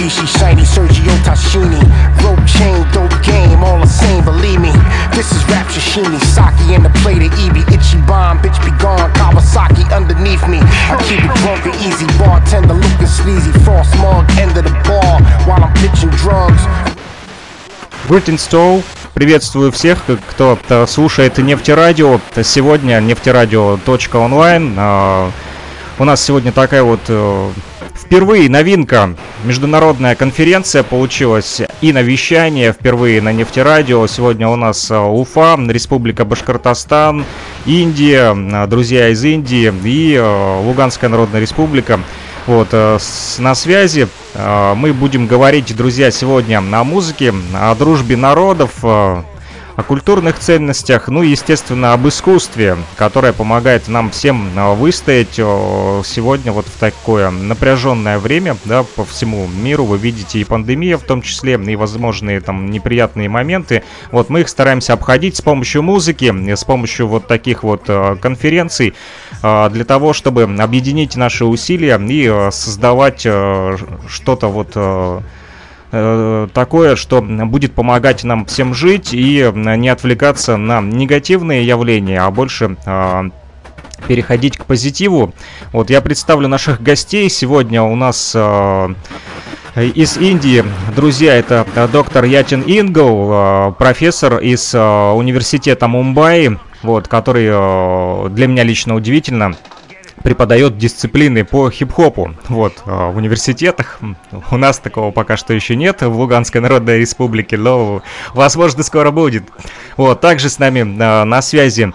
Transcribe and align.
Mitsubishi, 0.00 0.26
shiny 0.38 0.62
Sergio 0.62 1.14
Tashini. 1.24 1.80
Rope 2.24 2.44
chain, 2.46 2.86
dope 2.92 3.22
game, 3.22 3.62
all 3.62 3.78
the 3.78 3.86
same, 3.86 4.24
believe 4.24 4.60
me. 4.60 4.72
This 5.12 5.30
is 5.32 5.44
rap 5.48 5.66
sashimi, 5.66 6.18
sake 6.20 6.74
in 6.74 6.82
the 6.82 6.90
plate 7.00 7.22
of 7.22 7.32
Ebi. 7.38 7.60
Itchy 7.72 8.00
bomb, 8.06 8.38
bitch 8.38 8.58
be 8.64 8.70
gone, 8.82 9.12
Kawasaki 9.12 9.84
underneath 9.92 10.46
me. 10.48 10.58
I 10.88 10.96
keep 11.04 11.20
it 11.20 11.34
drunk 11.42 11.66
and 11.66 11.74
easy, 11.84 12.06
bartender 12.18 12.74
looking 12.74 13.06
sleazy. 13.06 13.52
Frost 13.64 13.94
mug, 13.98 14.24
end 14.38 14.56
of 14.56 14.64
the 14.64 14.72
bar, 14.88 15.20
while 15.46 15.62
I'm 15.62 15.72
pitching 15.74 16.10
drugs. 16.16 16.62
Greetings 18.08 18.48
to 18.48 18.82
Приветствую 19.12 19.72
всех, 19.72 19.98
кто 20.30 20.56
слушает 20.86 21.36
Нефтерадио. 21.38 22.20
Сегодня 22.42 23.00
нефтерадио.онлайн. 23.00 24.74
А, 24.78 25.30
у 25.98 26.04
нас 26.04 26.22
сегодня 26.22 26.52
такая 26.52 26.84
вот 26.84 27.00
э, 27.08 27.50
впервые 28.10 28.50
новинка. 28.50 29.14
Международная 29.44 30.16
конференция 30.16 30.82
получилась 30.82 31.62
и 31.80 31.92
на 31.92 32.02
вещание 32.02 32.72
впервые 32.72 33.22
на 33.22 33.32
нефтерадио. 33.32 34.04
Сегодня 34.08 34.48
у 34.48 34.56
нас 34.56 34.90
э, 34.90 34.98
Уфа, 34.98 35.56
Республика 35.68 36.24
Башкортостан, 36.24 37.24
Индия, 37.66 38.34
э, 38.34 38.66
друзья 38.66 39.10
из 39.10 39.24
Индии 39.24 39.72
и 39.84 40.18
Луганская 40.18 41.08
Народная 41.08 41.40
Республика. 41.40 42.00
Вот, 42.48 42.72
на 42.72 43.54
связи 43.54 44.08
мы 44.34 44.92
будем 44.92 45.28
говорить, 45.28 45.76
друзья, 45.76 46.10
сегодня 46.10 46.58
о 46.58 46.84
музыке, 46.84 47.32
о 47.54 47.74
дружбе 47.76 48.16
народов, 48.16 48.72
о 49.80 49.82
культурных 49.82 50.38
ценностях, 50.38 51.08
ну 51.08 51.22
и, 51.22 51.30
естественно, 51.30 51.94
об 51.94 52.06
искусстве, 52.06 52.76
которое 52.96 53.32
помогает 53.32 53.88
нам 53.88 54.10
всем 54.10 54.50
а, 54.54 54.74
выстоять 54.74 55.34
сегодня 55.34 56.52
вот 56.52 56.66
в 56.66 56.78
такое 56.78 57.30
напряженное 57.30 58.18
время, 58.18 58.56
да, 58.66 58.82
по 58.82 59.04
всему 59.06 59.46
миру. 59.48 59.84
Вы 59.84 59.96
видите 59.96 60.38
и 60.38 60.44
пандемия 60.44 60.98
в 60.98 61.02
том 61.02 61.22
числе, 61.22 61.54
и 61.54 61.76
возможные 61.76 62.40
там 62.40 62.70
неприятные 62.70 63.30
моменты. 63.30 63.82
Вот 64.12 64.28
мы 64.28 64.42
их 64.42 64.50
стараемся 64.50 64.92
обходить 64.92 65.36
с 65.36 65.40
помощью 65.40 65.82
музыки, 65.82 66.54
с 66.54 66.64
помощью 66.64 67.08
вот 67.08 67.26
таких 67.26 67.62
вот 67.62 67.84
а, 67.88 68.16
конференций, 68.16 68.94
а, 69.42 69.70
для 69.70 69.86
того, 69.86 70.12
чтобы 70.12 70.42
объединить 70.42 71.16
наши 71.16 71.46
усилия 71.46 71.98
и 71.98 72.50
создавать 72.50 73.20
что-то 73.20 74.48
вот 74.48 74.76
такое, 75.90 76.94
что 76.96 77.20
будет 77.20 77.72
помогать 77.72 78.22
нам 78.24 78.46
всем 78.46 78.74
жить 78.74 79.12
и 79.12 79.50
не 79.54 79.88
отвлекаться 79.88 80.56
на 80.56 80.80
негативные 80.80 81.66
явления, 81.66 82.20
а 82.20 82.30
больше 82.30 82.76
а, 82.86 83.26
переходить 84.06 84.56
к 84.56 84.66
позитиву. 84.66 85.34
Вот 85.72 85.90
я 85.90 86.00
представлю 86.00 86.48
наших 86.48 86.80
гостей. 86.82 87.28
Сегодня 87.28 87.82
у 87.82 87.96
нас 87.96 88.32
э, 88.34 88.94
из 89.76 90.16
Индии, 90.16 90.64
друзья, 90.94 91.34
это 91.34 91.66
доктор 91.92 92.24
Ятин 92.24 92.62
Ингл, 92.66 93.30
э, 93.32 93.72
профессор 93.78 94.38
из 94.38 94.74
университета 94.74 95.88
Мумбаи, 95.88 96.58
вот, 96.82 97.08
который 97.08 98.30
для 98.30 98.46
меня 98.46 98.62
лично 98.62 98.94
удивительно 98.94 99.56
преподает 100.22 100.76
дисциплины 100.76 101.44
по 101.44 101.70
хип-хопу. 101.70 102.34
Вот, 102.48 102.82
а, 102.84 103.10
в 103.10 103.16
университетах. 103.16 104.00
У 104.50 104.56
нас 104.56 104.78
такого 104.78 105.10
пока 105.10 105.36
что 105.36 105.54
еще 105.54 105.76
нет 105.76 106.02
в 106.02 106.16
Луганской 106.16 106.60
Народной 106.60 106.98
Республике, 106.98 107.56
но, 107.56 108.02
возможно, 108.34 108.82
скоро 108.82 109.10
будет. 109.10 109.44
Вот, 109.96 110.20
также 110.20 110.48
с 110.48 110.58
нами 110.58 110.96
а, 111.00 111.24
на 111.24 111.42
связи 111.42 111.92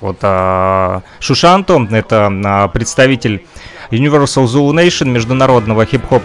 вот 0.00 0.18
а, 0.22 1.02
Шушанто, 1.20 1.88
это 1.90 2.70
представитель 2.72 3.44
Universal 3.90 4.44
Zulu 4.44 4.72
Nation, 4.72 5.08
международного 5.08 5.86
хип-хоп 5.86 6.22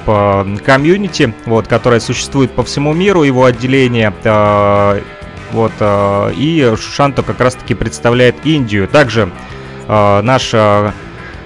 комьюнити, 0.63 1.33
вот, 1.45 1.67
которое 1.67 2.01
существует 2.01 2.51
по 2.51 2.63
всему 2.63 2.93
миру, 2.93 3.23
его 3.23 3.45
отделение, 3.45 4.13
вот, 5.53 5.71
и 6.35 6.73
Шушанто 6.75 7.23
как 7.23 7.39
раз-таки 7.39 7.73
представляет 7.73 8.35
Индию. 8.43 8.87
Также 8.87 9.31
наш 9.87 10.53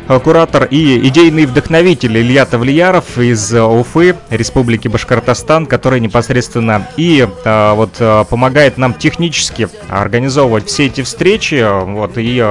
куратор 0.07 0.65
и 0.69 1.07
идейный 1.07 1.45
вдохновитель 1.45 2.17
Илья 2.17 2.45
Тавлияров 2.45 3.17
из 3.17 3.53
э, 3.53 3.61
Уфы, 3.61 4.15
Республики 4.29 4.87
Башкортостан, 4.87 5.65
который 5.65 5.99
непосредственно 5.99 6.87
и 6.97 7.27
а, 7.43 7.73
вот 7.75 7.95
а, 7.99 8.23
помогает 8.23 8.77
нам 8.77 8.93
технически 8.93 9.67
организовывать 9.89 10.67
все 10.67 10.85
эти 10.85 11.01
встречи, 11.01 11.65
вот, 11.85 12.13
и 12.15 12.41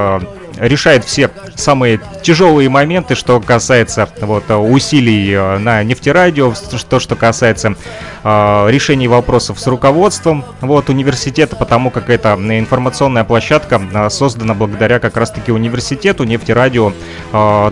решает 0.56 1.04
все 1.04 1.30
самые 1.54 2.00
тяжелые 2.22 2.68
моменты, 2.68 3.14
что 3.14 3.40
касается 3.40 4.08
вот, 4.20 4.44
усилий 4.50 5.32
э, 5.32 5.58
на 5.58 5.82
нефтерадио, 5.82 6.52
то, 6.88 6.98
что 6.98 7.16
касается 7.16 7.76
э, 8.24 8.66
решений 8.70 9.08
вопросов 9.08 9.60
с 9.60 9.66
руководством 9.66 10.44
вот, 10.60 10.88
университета, 10.88 11.56
потому 11.56 11.90
как 11.90 12.10
эта 12.10 12.34
информационная 12.34 13.24
площадка 13.24 13.80
э, 13.92 14.10
создана 14.10 14.54
благодаря 14.54 14.98
как 14.98 15.16
раз-таки 15.16 15.52
университету 15.52 16.24
нефтерадио 16.24 16.92
э. 17.32 17.70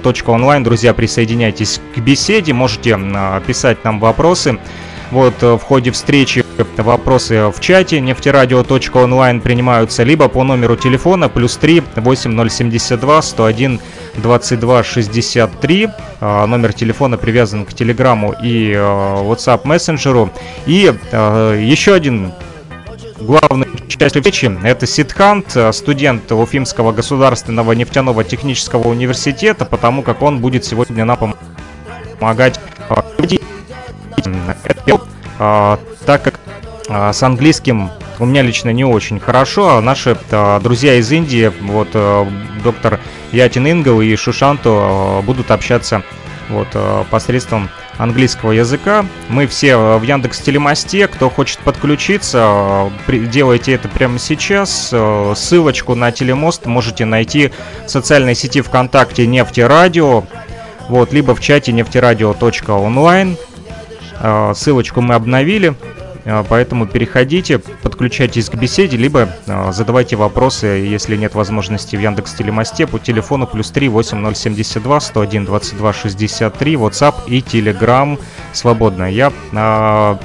Друзья, 0.65 0.95
присоединяйтесь 0.95 1.81
к 1.95 1.99
беседе, 1.99 2.53
можете 2.53 2.99
э, 2.99 3.41
писать 3.47 3.85
нам 3.85 4.01
вопросы. 4.01 4.59
Вот 5.11 5.41
в 5.43 5.59
ходе 5.59 5.91
встречи 5.93 6.44
Вопросы 6.77 7.49
в 7.49 7.61
чате 7.61 8.01
нефтерадио.онлайн 8.01 9.41
принимаются 9.41 10.05
либо 10.05 10.29
по 10.29 10.45
номеру 10.45 10.77
телефона 10.77 11.29
плюс 11.29 11.57
3 11.57 11.83
8072 11.97 13.23
101 13.23 13.81
22 14.17 14.85
63. 14.85 15.89
Номер 16.21 16.73
телефона 16.73 17.17
привязан 17.17 17.65
к 17.65 17.75
Телеграму 17.75 18.35
и 18.41 18.73
а, 18.77 19.25
WhatsApp 19.25 19.63
мессенджеру. 19.65 20.31
И 20.67 20.95
а, 21.13 21.55
еще 21.59 21.95
один 21.95 22.33
главный 23.19 23.67
часть 23.89 24.15
встречи– 24.15 24.57
это 24.65 24.87
Сидхант, 24.87 25.57
студент 25.73 26.31
Уфимского 26.31 26.93
государственного 26.93 27.73
нефтяного 27.73 28.23
технического 28.23 28.89
университета, 28.89 29.65
потому 29.65 30.03
как 30.03 30.23
он 30.23 30.39
будет 30.39 30.65
сегодня 30.65 31.05
нам 31.05 31.35
помогать 32.21 32.61
а, 35.39 35.79
так 36.07 36.23
как 36.23 36.35
а, 36.44 36.44
с 36.89 37.23
английским 37.23 37.91
у 38.19 38.27
меня 38.27 38.43
лично 38.43 38.71
не 38.71 38.85
очень 38.85 39.19
хорошо, 39.19 39.77
а 39.77 39.81
наши 39.81 40.17
а, 40.31 40.61
друзья 40.61 40.95
из 40.95 41.11
Индии, 41.11 41.53
вот 41.63 41.89
а, 41.95 42.27
доктор 42.63 43.01
Ятин 43.33 43.67
Ингл 43.71 44.01
и 44.01 44.15
Шушанто 44.15 44.71
а, 44.71 45.23
будут 45.23 45.51
общаться 45.51 46.03
вот 46.49 46.69
а, 46.75 47.05
посредством 47.11 47.71
английского 47.99 48.53
языка. 48.53 49.05
Мы 49.29 49.47
все 49.47 49.77
в 49.77 50.03
Яндекс 50.03 50.41
Телемосте, 50.41 51.09
кто 51.09 51.29
хочет 51.31 51.59
подключиться, 51.61 52.39
а, 52.43 52.93
делайте 53.09 53.73
это 53.73 53.89
прямо 53.89 54.19
сейчас. 54.19 54.91
А, 54.93 55.33
ссылочку 55.35 55.95
на 55.95 56.13
Телемост 56.13 56.67
можете 56.67 57.05
найти 57.05 57.51
в 57.87 57.89
социальной 57.91 58.35
сети 58.35 58.61
ВКонтакте 58.61 59.27
Нефтерадио, 59.27 60.25
вот, 60.89 61.13
либо 61.13 61.35
в 61.35 61.41
чате 61.41 61.73
нефтерадио.онлайн. 61.73 63.37
А, 64.21 64.55
ссылочку 64.55 65.01
мы 65.01 65.15
обновили. 65.15 65.75
А, 66.27 66.45
поэтому 66.49 66.87
переходите, 66.87 67.59
подключайтесь 67.59 68.49
к 68.49 68.55
беседе, 68.55 68.97
либо 68.97 69.29
а, 69.47 69.73
задавайте 69.73 70.17
вопросы, 70.17 70.67
если 70.67 71.17
нет 71.17 71.35
возможности 71.35 71.97
в 71.97 72.01
Яндекс 72.01 72.35
Телемосте 72.35 72.87
по 72.87 72.99
телефону 72.99 73.47
плюс 73.47 73.71
3 73.71 73.89
8072 73.89 75.01
101 75.01 75.45
22 75.45 75.93
63, 75.93 76.75
WhatsApp 76.75 77.15
и 77.27 77.41
Telegram 77.41 78.19
свободно. 78.53 79.11
Я 79.11 79.33
э, 79.53 80.17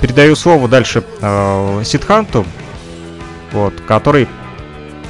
передаю 0.00 0.36
слово 0.36 0.68
дальше 0.68 1.02
э, 1.22 1.82
Сидханту, 1.84 2.44
вот, 3.52 3.74
который 3.86 4.28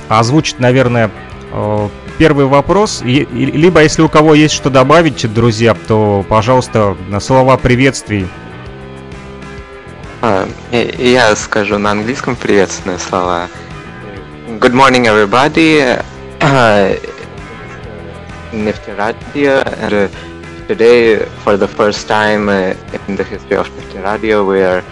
озвучит, 0.08 0.60
наверное, 0.60 1.10
э, 1.52 1.88
первый 2.18 2.46
вопрос. 2.46 3.02
Либо, 3.02 3.82
если 3.82 4.02
у 4.02 4.08
кого 4.08 4.34
есть 4.34 4.54
что 4.54 4.70
добавить, 4.70 5.32
друзья, 5.32 5.74
то, 5.88 6.24
пожалуйста, 6.28 6.96
слова 7.18 7.56
приветствий 7.56 8.26
А, 10.25 10.47
я 10.71 11.35
скажу 11.35 11.77
на 11.77 11.91
английском 11.91 12.35
приветственные 12.35 12.99
слова. 12.99 13.47
Good 14.59 14.73
morning, 14.73 15.05
everybody. 15.07 15.97
Uh, 16.39 16.95
Nifty 18.51 18.91
Radio, 18.91 19.61
and 19.79 19.93
uh, 19.93 20.07
today, 20.67 21.17
for 21.43 21.55
the 21.57 21.67
first 21.67 22.07
time 22.07 22.49
uh, 22.49 22.75
in 23.07 23.15
the 23.15 23.23
history 23.23 23.57
of 23.57 23.69
Nifty 23.75 23.99
Radio, 23.99 24.43
we 24.43 24.61
are 24.61 24.83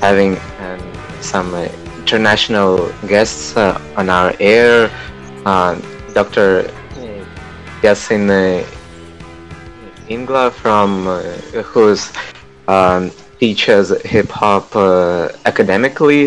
having 0.00 0.36
um, 0.60 0.80
some 1.20 1.54
uh, 1.54 1.68
international 1.98 2.90
guests 3.06 3.56
uh, 3.56 3.80
on 3.96 4.10
our 4.10 4.34
air. 4.40 4.90
Uh, 5.46 5.80
Dr. 6.12 6.70
Yasin 7.82 8.28
uh, 8.28 8.66
Ingla 10.08 10.52
from 10.52 11.06
uh, 11.06 11.22
who's 11.62 12.12
um, 12.68 13.10
teaches 13.45 13.87
hip 14.13 14.29
hop 14.41 14.75
uh, 14.75 15.29
academically. 15.51 16.23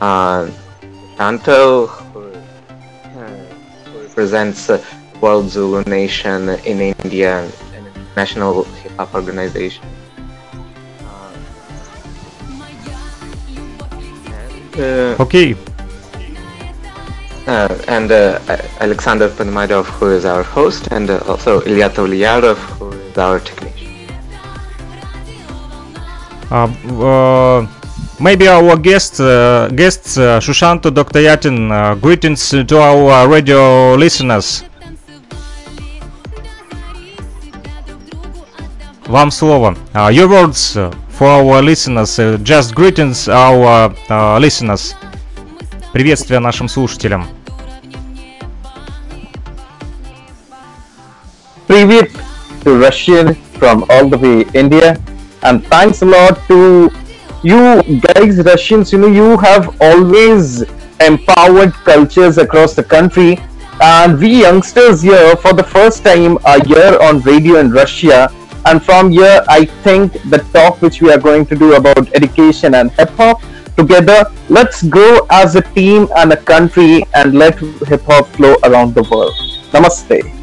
Uh, 0.00 0.42
Chanto, 1.18 1.86
who, 1.86 2.20
uh, 2.22 3.26
who 3.84 3.94
represents 4.06 4.70
uh, 4.70 4.82
World 5.20 5.46
Zulu 5.54 5.82
Nation 5.84 6.40
in 6.70 6.76
India, 6.80 7.32
an 7.76 7.84
international 7.86 8.64
hip 8.80 8.92
hop 8.98 9.14
organization. 9.14 9.84
Uh, 14.78 15.24
okay. 15.24 15.48
Uh, 17.46 17.78
and 17.96 18.10
uh, 18.12 18.40
Alexander 18.80 19.28
Panmadov, 19.28 19.84
who 19.96 20.06
is 20.18 20.24
our 20.24 20.42
host, 20.42 20.88
and 20.90 21.08
uh, 21.10 21.20
also 21.28 21.62
Ilya 21.70 21.90
Toliarov, 21.90 22.58
who 22.78 22.90
is 22.92 23.18
our 23.18 23.40
technician. 23.40 23.65
Uh, 26.51 26.67
uh, 27.01 27.67
maybe 28.19 28.47
our 28.47 28.75
guest, 28.77 29.19
uh, 29.21 29.67
guests, 29.69 30.17
uh, 30.17 30.39
Shushanto, 30.39 30.93
Dr. 30.93 31.19
Yatin, 31.21 31.71
uh, 31.71 31.95
greetings 31.95 32.49
to 32.49 32.77
our 32.77 33.27
radio 33.27 33.95
listeners. 33.95 34.63
Вам 39.07 39.31
слово. 39.31 39.75
Uh, 39.93 40.09
your 40.09 40.29
words 40.29 40.77
uh, 40.77 40.89
for 41.09 41.27
our 41.27 41.61
listeners. 41.61 42.17
uh, 42.19 42.37
just 42.43 42.73
greetings 42.73 43.27
our 43.27 43.93
uh, 44.09 44.39
listeners. 44.39 44.95
Приветствие 45.91 46.39
нашим 46.39 46.69
слушателям. 46.69 47.27
Привет 51.67 52.11
to 52.63 52.79
Russian 52.79 53.35
from 53.59 53.85
all 53.89 54.07
the 54.09 54.17
way 54.17 54.45
India, 54.53 54.97
and 55.46 55.64
thanks 55.66 56.02
a 56.02 56.04
lot 56.04 56.36
to 56.48 56.90
you 57.42 58.00
guys, 58.00 58.38
Russians. 58.44 58.92
You 58.92 58.98
know, 58.98 59.06
you 59.06 59.36
have 59.38 59.80
always 59.80 60.62
empowered 61.00 61.72
cultures 61.90 62.38
across 62.38 62.74
the 62.74 62.82
country, 62.82 63.38
and 63.80 64.18
we 64.18 64.40
youngsters 64.42 65.02
here, 65.02 65.36
for 65.36 65.52
the 65.52 65.62
first 65.62 66.04
time, 66.04 66.38
are 66.44 66.60
here 66.64 66.98
on 67.00 67.20
radio 67.20 67.60
in 67.60 67.70
Russia. 67.70 68.28
And 68.64 68.82
from 68.82 69.12
here, 69.12 69.44
I 69.48 69.66
think 69.86 70.14
the 70.30 70.38
talk 70.52 70.82
which 70.82 71.00
we 71.00 71.12
are 71.12 71.18
going 71.18 71.46
to 71.46 71.54
do 71.54 71.74
about 71.74 72.12
education 72.16 72.74
and 72.74 72.90
hip 72.92 73.10
hop 73.10 73.40
together, 73.76 74.24
let's 74.48 74.82
grow 74.82 75.20
as 75.30 75.54
a 75.54 75.62
team 75.62 76.08
and 76.16 76.32
a 76.32 76.36
country 76.36 77.04
and 77.14 77.34
let 77.34 77.60
hip 77.60 78.02
hop 78.02 78.26
flow 78.28 78.56
around 78.64 78.96
the 78.96 79.04
world. 79.04 79.34
Namaste. 79.70 80.35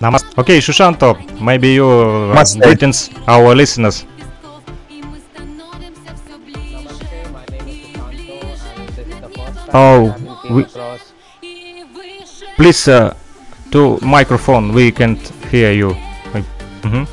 Namaste. 0.00 0.26
Okay, 0.38 0.58
Shushanto, 0.58 1.14
maybe 1.40 1.74
you 1.74 1.86
uh, 1.86 2.34
Namaste. 2.34 2.62
greetings 2.62 3.10
our 3.26 3.54
listeners. 3.54 4.04
Oh, 9.76 10.14
we, 10.50 10.66
please 12.56 12.86
uh, 12.88 13.14
to 13.72 13.98
microphone. 14.02 14.72
We 14.72 14.90
can't 14.92 15.18
hear 15.50 15.72
you. 15.72 15.96
Mm 16.82 16.90
-hmm. 16.90 17.04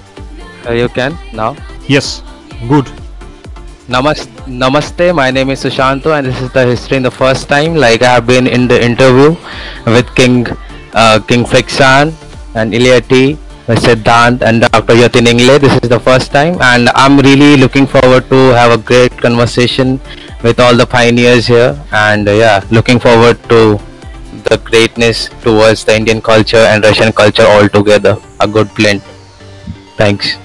uh, 0.68 0.74
you 0.74 0.90
can 0.90 1.18
now. 1.34 1.56
Yes. 1.88 2.22
Good. 2.70 2.86
Namaste, 3.90 4.30
namaste. 4.46 5.14
My 5.14 5.32
name 5.32 5.54
is 5.54 5.62
Sushanto, 5.66 6.14
and 6.14 6.26
this 6.28 6.38
is 6.42 6.50
the 6.54 6.66
history 6.66 6.98
in 6.98 7.04
the 7.04 7.14
first 7.14 7.50
time. 7.50 7.74
Like 7.76 8.06
I 8.06 8.10
have 8.22 8.26
been 8.26 8.48
in 8.48 8.68
the 8.68 8.78
interview 8.78 9.36
with 9.86 10.06
King 10.14 10.46
uh, 10.94 11.20
King 11.26 11.46
Flexan 11.46 12.14
and 12.55 12.73
Iliati, 12.73 13.37
Siddhant, 13.67 14.43
and 14.43 14.63
Dr. 14.63 14.95
Yatin 14.95 15.27
Ingle. 15.27 15.59
This 15.59 15.75
is 15.83 15.89
the 15.89 16.01
first 16.01 16.33
time, 16.33 16.57
and 16.61 16.89
I'm 16.95 17.19
really 17.19 17.57
looking 17.57 17.87
forward 17.87 18.29
to 18.31 18.51
have 18.55 18.71
a 18.73 18.79
great 18.79 19.17
conversation 19.19 20.01
with 20.43 20.61
all 20.61 20.77
the 20.77 20.87
pioneers 20.87 21.47
here. 21.47 21.77
And 21.93 22.29
uh, 22.29 22.33
yeah, 22.33 22.65
looking 22.71 22.99
forward 22.99 23.43
to 23.49 23.79
the 24.49 24.59
greatness 24.59 25.29
towards 25.43 25.85
the 25.85 25.97
Indian 25.97 26.21
culture 26.21 26.65
and 26.71 26.85
Russian 26.85 27.13
culture 27.13 27.47
all 27.47 27.69
together. 27.69 28.17
A 28.41 28.47
good 28.47 28.73
blend. 28.75 29.03
Thanks. 29.97 30.37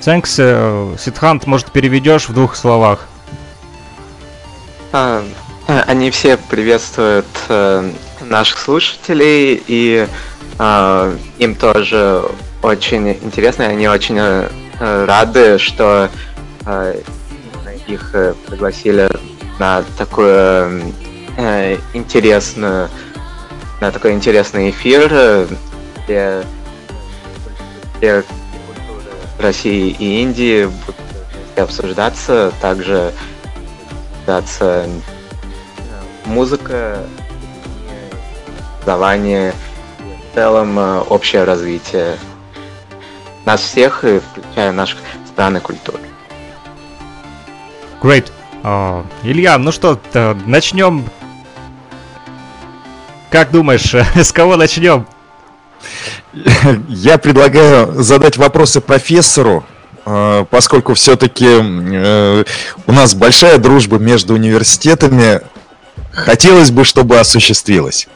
Thanks, 0.00 0.38
uh, 0.38 0.96
Сидхант, 0.98 1.46
может, 1.46 1.70
переведешь 1.70 2.28
в 2.28 2.32
двух 2.32 2.56
словах? 2.56 3.06
А, 4.92 5.22
а, 5.68 5.84
Они 5.86 6.10
все 6.10 6.36
приветствуют 6.36 7.26
э, 7.48 7.92
наших 8.20 8.58
слушателей, 8.58 9.62
и 9.66 10.08
а, 10.08 10.08
им 10.59 11.55
тоже 11.55 12.23
очень 12.63 13.09
интересно, 13.09 13.67
они 13.67 13.87
очень 13.87 14.17
э, 14.17 14.49
рады, 14.79 15.59
что 15.59 16.09
э, 16.65 17.01
их 17.87 18.09
э, 18.13 18.33
пригласили 18.47 19.09
на 19.59 19.83
такую 19.97 20.93
интересную, 21.93 22.89
на 23.79 23.91
такой 23.91 24.13
интересный 24.13 24.71
эфир, 24.71 25.47
где, 26.03 26.43
где 27.97 28.23
России 29.39 29.95
и 29.99 30.21
Индии 30.23 30.65
будут 30.65 30.95
обсуждаться, 31.57 32.51
также 32.59 33.13
обсуждаться 34.25 34.89
музыка, 36.25 37.03
образование, 38.81 39.53
целом 40.37 40.77
э, 40.77 40.99
общее 40.99 41.45
развитие 41.45 42.15
нас 43.43 43.59
всех, 43.59 44.03
и 44.03 44.19
включая 44.19 44.71
наших 44.71 44.99
стран 45.25 45.57
и 45.57 45.59
культуры. 45.59 46.03
Great. 48.03 48.31
А, 48.61 49.03
Илья, 49.23 49.57
ну 49.57 49.71
что, 49.71 49.99
начнем. 50.45 51.09
Как 53.31 53.49
думаешь, 53.49 53.95
с 54.15 54.31
кого 54.31 54.57
начнем? 54.57 55.07
Я 56.87 57.17
предлагаю 57.17 58.03
задать 58.03 58.37
вопросы 58.37 58.79
профессору, 58.79 59.65
э, 60.05 60.45
поскольку 60.51 60.93
все-таки 60.93 62.45
у 62.85 62.91
нас 62.91 63.15
большая 63.15 63.57
дружба 63.57 63.97
между 63.97 64.35
университетами. 64.35 65.41
Хотелось 66.11 66.69
бы, 66.69 66.83
чтобы 66.83 67.19
осуществилась. 67.19 68.07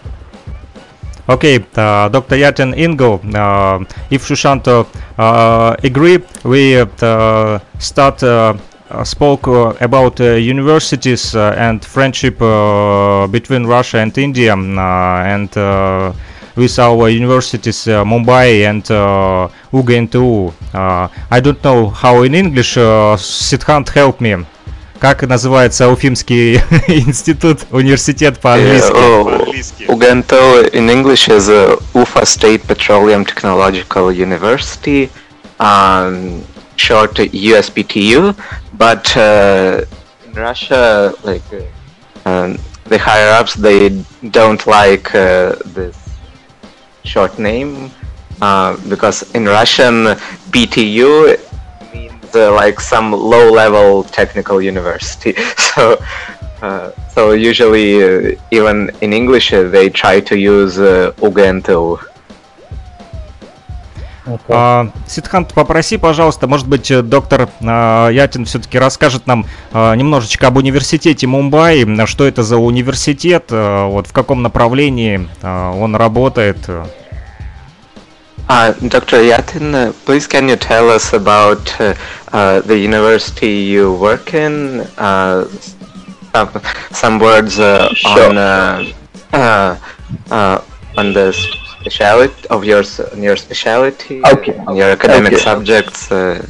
Okay, 1.31 1.63
uh, 1.77 2.09
Dr. 2.09 2.35
Yatin 2.35 2.73
Ingo, 2.75 3.15
uh, 3.33 3.79
if 4.09 4.27
Shushanto 4.27 4.85
uh, 5.17 5.77
agree, 5.81 6.19
we 6.43 6.75
start 7.79 8.21
spoke 9.03 9.47
uh, 9.47 9.73
about 9.79 10.19
uh, 10.19 10.33
universities 10.33 11.33
uh, 11.35 11.55
and 11.57 11.83
friendship 11.83 12.37
between 13.31 13.65
Russia 13.65 13.99
and 13.99 14.17
India, 14.17 14.51
um, 14.53 14.77
and 14.77 15.49
with 16.57 16.77
our 16.79 17.07
universities 17.07 17.85
Mumbai 17.85 18.67
and 18.69 18.91
uh, 18.91 19.47
I 21.31 21.39
don't 21.39 21.63
know 21.63 21.89
how 21.89 22.23
in 22.23 22.35
English. 22.35 22.75
Siddhant, 22.75 23.87
help 23.89 24.19
me. 24.19 24.35
Как 25.00 25.22
называется 25.22 25.88
Уфимский 25.88 26.56
институт, 26.88 27.60
университет 27.70 28.40
по-английски? 28.40 28.92
Uh, 28.92 29.88
Ugento 29.88 30.62
in 30.72 30.88
English 30.88 31.28
is 31.28 31.48
uh, 31.48 31.78
Ufa 31.94 32.24
State 32.24 32.66
Petroleum 32.66 33.24
Technological 33.24 34.10
University, 34.10 35.10
um, 35.58 36.42
short 36.76 37.14
to 37.14 37.28
USPTU. 37.28 38.34
But 38.72 39.14
uh, 39.16 39.84
in 40.26 40.32
Russia, 40.34 41.12
like 41.24 41.42
uh, 41.52 42.28
um, 42.28 42.58
the 42.84 42.98
higher 42.98 43.32
ups, 43.32 43.54
they 43.54 44.02
don't 44.30 44.66
like 44.66 45.14
uh, 45.14 45.56
this 45.74 45.96
short 47.04 47.38
name 47.38 47.90
uh, 48.40 48.76
because 48.88 49.22
in 49.34 49.44
Russian 49.46 50.16
PTU 50.50 51.38
Uh, 52.35 52.53
like 52.53 52.79
some 52.79 53.11
low-level 53.11 54.03
technical 54.03 54.61
university. 54.61 55.35
So. 55.57 55.97
Uh, 56.61 56.91
so 57.15 57.31
usually, 57.31 58.03
uh, 58.03 58.37
even 58.51 58.91
in 59.01 59.13
English, 59.13 59.51
uh, 59.51 59.63
they 59.63 59.89
try 59.89 60.19
to 60.19 60.37
use 60.37 60.77
uh, 60.77 61.11
Ugento. 61.17 61.97
А, 64.47 64.89
Сидхант, 65.07 65.53
попроси, 65.53 65.97
пожалуйста, 65.97 66.47
может 66.47 66.67
быть, 66.67 66.91
э, 66.91 67.01
доктор 67.01 67.49
а, 67.61 68.09
Ятин 68.09 68.45
все-таки 68.45 68.77
расскажет 68.77 69.25
нам 69.25 69.45
а, 69.71 69.95
немножечко 69.95 70.47
об 70.47 70.57
университете 70.57 71.25
Мумбаи, 71.27 71.83
м, 71.83 72.05
что 72.07 72.25
это 72.25 72.43
за 72.43 72.57
университет, 72.57 73.45
а, 73.49 73.87
вот 73.87 74.07
в 74.07 74.13
каком 74.13 74.43
направлении 74.43 75.27
он 75.43 75.95
работает. 75.95 76.57
Uh, 78.49 78.73
Dr. 78.89 79.17
Yatin, 79.23 79.73
uh, 79.73 79.93
please 80.05 80.27
can 80.27 80.49
you 80.49 80.55
tell 80.57 80.89
us 80.89 81.13
about 81.13 81.63
uh, 81.79 81.93
uh, 82.33 82.59
the 82.61 82.77
university 82.77 83.53
you 83.73 83.93
work 83.93 84.33
in? 84.33 84.81
Uh, 84.97 85.45
some, 86.33 86.61
some 86.91 87.19
words 87.19 87.59
uh, 87.59 87.93
Sure. 87.93 88.29
on 88.29 88.37
uh, 88.37 88.91
uh, 89.33 89.77
uh, 90.31 90.61
on 90.97 91.13
the 91.13 91.31
speciality 91.79 92.47
of 92.49 92.65
your 92.65 92.83
on 93.13 93.23
your 93.23 93.37
specialty, 93.37 94.21
Okay. 94.25 94.57
on 94.67 94.75
your 94.75 94.89
academic 94.91 95.33
Okay. 95.33 95.41
subjects. 95.41 96.11
Uh, 96.11 96.45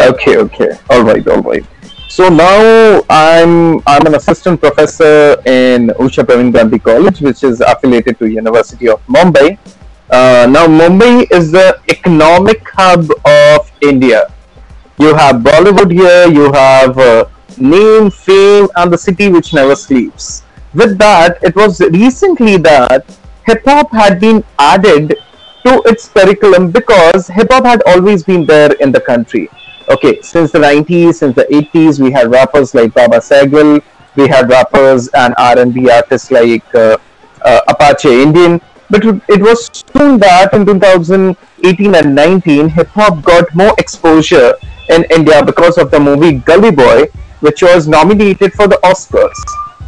Okay, 0.00 0.38
okay. 0.38 0.70
All 0.88 1.02
right, 1.04 1.26
all 1.28 1.42
right. 1.42 1.64
So 2.08 2.30
now 2.30 3.02
I'm 3.10 3.80
I'm 3.86 4.06
an 4.06 4.14
assistant 4.14 4.58
professor 4.58 5.36
in 5.44 5.88
Usha 6.00 6.24
Pravin 6.24 6.50
Gandhi 6.50 6.78
College, 6.78 7.20
which 7.20 7.44
is 7.44 7.60
affiliated 7.60 8.18
to 8.20 8.24
University 8.26 8.88
of 8.88 9.04
Mumbai. 9.06 9.58
Uh, 10.12 10.46
now 10.46 10.66
Mumbai 10.66 11.26
is 11.32 11.50
the 11.52 11.80
economic 11.88 12.68
hub 12.74 13.08
of 13.24 13.72
India. 13.80 14.30
You 14.98 15.14
have 15.14 15.36
Bollywood 15.36 15.90
here, 15.90 16.28
you 16.28 16.52
have 16.52 16.98
uh, 16.98 17.24
name, 17.56 18.10
fame, 18.10 18.68
and 18.76 18.92
the 18.92 18.98
city 18.98 19.30
which 19.30 19.54
never 19.54 19.74
sleeps. 19.74 20.42
With 20.74 20.98
that, 20.98 21.38
it 21.42 21.56
was 21.56 21.80
recently 21.80 22.58
that 22.58 23.06
hip 23.46 23.62
hop 23.64 23.90
had 23.90 24.20
been 24.20 24.44
added 24.58 25.16
to 25.64 25.82
its 25.86 26.08
curriculum 26.08 26.70
because 26.70 27.28
hip 27.28 27.48
hop 27.50 27.64
had 27.64 27.82
always 27.86 28.22
been 28.22 28.44
there 28.44 28.72
in 28.72 28.92
the 28.92 29.00
country. 29.00 29.48
Okay, 29.88 30.20
since 30.20 30.52
the 30.52 30.58
90s, 30.58 31.14
since 31.14 31.34
the 31.34 31.44
80s, 31.44 31.98
we 31.98 32.10
had 32.12 32.30
rappers 32.30 32.74
like 32.74 32.92
Baba 32.92 33.16
Sehgal, 33.16 33.82
we 34.16 34.28
had 34.28 34.50
rappers 34.50 35.08
and 35.14 35.34
R&B 35.38 35.88
artists 35.88 36.30
like 36.30 36.74
uh, 36.74 36.98
uh, 37.46 37.60
Apache 37.68 38.22
Indian. 38.22 38.60
But 38.92 39.06
it 39.06 39.40
was 39.40 39.70
soon 39.96 40.18
that 40.18 40.52
in 40.52 40.66
2018 40.66 41.94
and 41.94 42.14
19, 42.14 42.68
hip 42.68 42.88
hop 42.88 43.22
got 43.24 43.54
more 43.54 43.74
exposure 43.78 44.52
in 44.90 45.04
India 45.04 45.42
because 45.42 45.78
of 45.78 45.90
the 45.90 45.98
movie 45.98 46.32
Gully 46.32 46.70
Boy, 46.70 47.06
which 47.40 47.62
was 47.62 47.88
nominated 47.88 48.52
for 48.52 48.68
the 48.68 48.78
Oscars. 48.84 49.38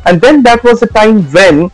And 0.07 0.23
then 0.23 0.43
that 0.45 0.65
was 0.65 0.81
the 0.81 0.87
time 0.87 1.23
when 1.33 1.71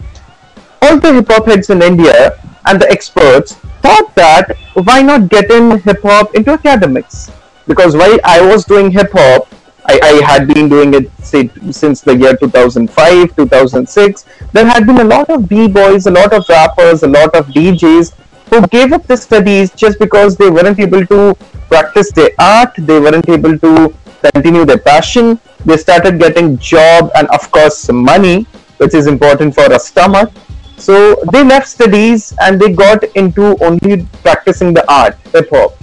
all 0.83 0.99
the 0.99 1.13
hip 1.13 1.29
hop 1.29 1.47
heads 1.47 1.71
in 1.71 1.83
India 1.83 2.37
and 2.67 2.83
the 2.83 2.91
experts 2.91 3.55
thought 3.81 4.13
that 4.17 4.57
why 4.75 5.01
not 5.01 5.29
get 5.29 5.53
in 5.53 5.79
hip 5.79 6.03
hop 6.03 6.35
into 6.35 6.51
academics? 6.51 7.31
Because 7.69 7.97
while 7.97 8.19
I 8.25 8.41
was 8.41 8.65
doing 8.65 8.91
hip 8.91 9.13
hop, 9.13 9.47
I, 9.91 9.99
I, 10.05 10.25
had 10.25 10.47
been 10.47 10.69
doing 10.69 10.95
it 10.95 11.11
say, 11.21 11.51
since 11.73 12.01
the 12.01 12.17
year 12.17 12.37
2005, 12.37 13.35
2006. 13.35 14.25
There 14.53 14.65
had 14.65 14.87
been 14.87 14.99
a 14.99 15.05
lot 15.05 15.29
of 15.31 15.49
b-boys, 15.49 16.07
a 16.07 16.13
lot 16.13 16.33
of 16.33 16.49
rappers, 16.49 17.03
a 17.03 17.09
lot 17.09 17.35
of 17.35 17.47
DJs 17.47 18.15
who 18.51 18.67
gave 18.69 18.93
up 18.93 19.05
the 19.09 19.17
studies 19.17 19.73
just 19.73 19.99
because 19.99 20.37
they 20.37 20.49
weren't 20.49 20.79
able 20.79 21.05
to 21.07 21.35
practice 21.69 22.13
their 22.13 22.31
art, 22.39 22.73
they 22.79 23.01
weren't 23.01 23.29
able 23.29 23.59
to 23.59 23.93
continue 24.33 24.65
their 24.65 24.79
passion. 24.79 25.41
They 25.65 25.77
started 25.77 26.21
getting 26.21 26.57
job 26.59 27.11
and 27.17 27.27
of 27.29 27.51
course 27.51 27.91
money, 27.91 28.43
which 28.77 28.95
is 28.95 29.09
important 29.09 29.57
for 29.57 29.65
a 29.73 29.81
stomach. 29.81 30.31
So 30.77 31.17
they 31.33 31.43
left 31.43 31.67
studies 31.67 32.33
and 32.41 32.61
they 32.61 32.73
got 32.73 33.03
into 33.17 33.57
only 33.65 34.07
practicing 34.23 34.73
the 34.73 34.89
art, 34.93 35.17
hip 35.33 35.51
hop. 35.51 35.77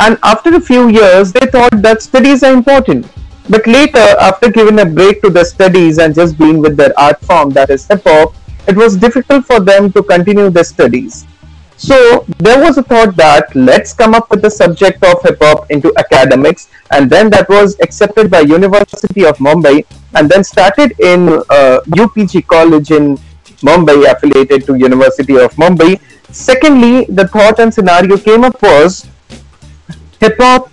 And 0.00 0.18
after 0.24 0.52
a 0.56 0.60
few 0.60 0.88
years, 0.88 1.32
they 1.32 1.46
thought 1.46 1.80
that 1.82 2.02
studies 2.02 2.42
are 2.42 2.52
important 2.52 3.06
but 3.48 3.66
later, 3.66 4.06
after 4.20 4.50
giving 4.50 4.78
a 4.80 4.86
break 4.86 5.20
to 5.22 5.30
their 5.30 5.44
studies 5.44 5.98
and 5.98 6.14
just 6.14 6.38
being 6.38 6.60
with 6.60 6.76
their 6.76 6.92
art 6.98 7.20
form, 7.20 7.50
that 7.50 7.70
is 7.70 7.86
hip 7.86 8.02
hop, 8.04 8.34
it 8.68 8.76
was 8.76 8.96
difficult 8.96 9.44
for 9.44 9.58
them 9.58 9.90
to 9.92 10.02
continue 10.02 10.48
their 10.50 10.64
studies. 10.64 11.26
So 11.76 12.24
there 12.38 12.60
was 12.62 12.78
a 12.78 12.82
thought 12.84 13.16
that 13.16 13.54
let's 13.56 13.92
come 13.92 14.14
up 14.14 14.30
with 14.30 14.40
the 14.40 14.50
subject 14.50 15.02
of 15.02 15.20
hip 15.22 15.38
hop 15.42 15.68
into 15.70 15.92
academics, 15.98 16.68
and 16.92 17.10
then 17.10 17.28
that 17.30 17.48
was 17.48 17.78
accepted 17.80 18.30
by 18.30 18.40
University 18.40 19.26
of 19.26 19.38
Mumbai, 19.38 19.84
and 20.14 20.30
then 20.30 20.44
started 20.44 20.98
in 21.00 21.28
uh, 21.28 21.80
UPG 22.02 22.46
College 22.46 22.92
in 22.92 23.18
Mumbai, 23.62 24.10
affiliated 24.10 24.64
to 24.66 24.76
University 24.76 25.36
of 25.36 25.52
Mumbai. 25.54 26.00
Secondly, 26.30 27.06
the 27.08 27.26
thought 27.26 27.58
and 27.58 27.74
scenario 27.74 28.16
came 28.16 28.44
up 28.44 28.62
was 28.62 29.08
hip 30.20 30.36
hop 30.38 30.72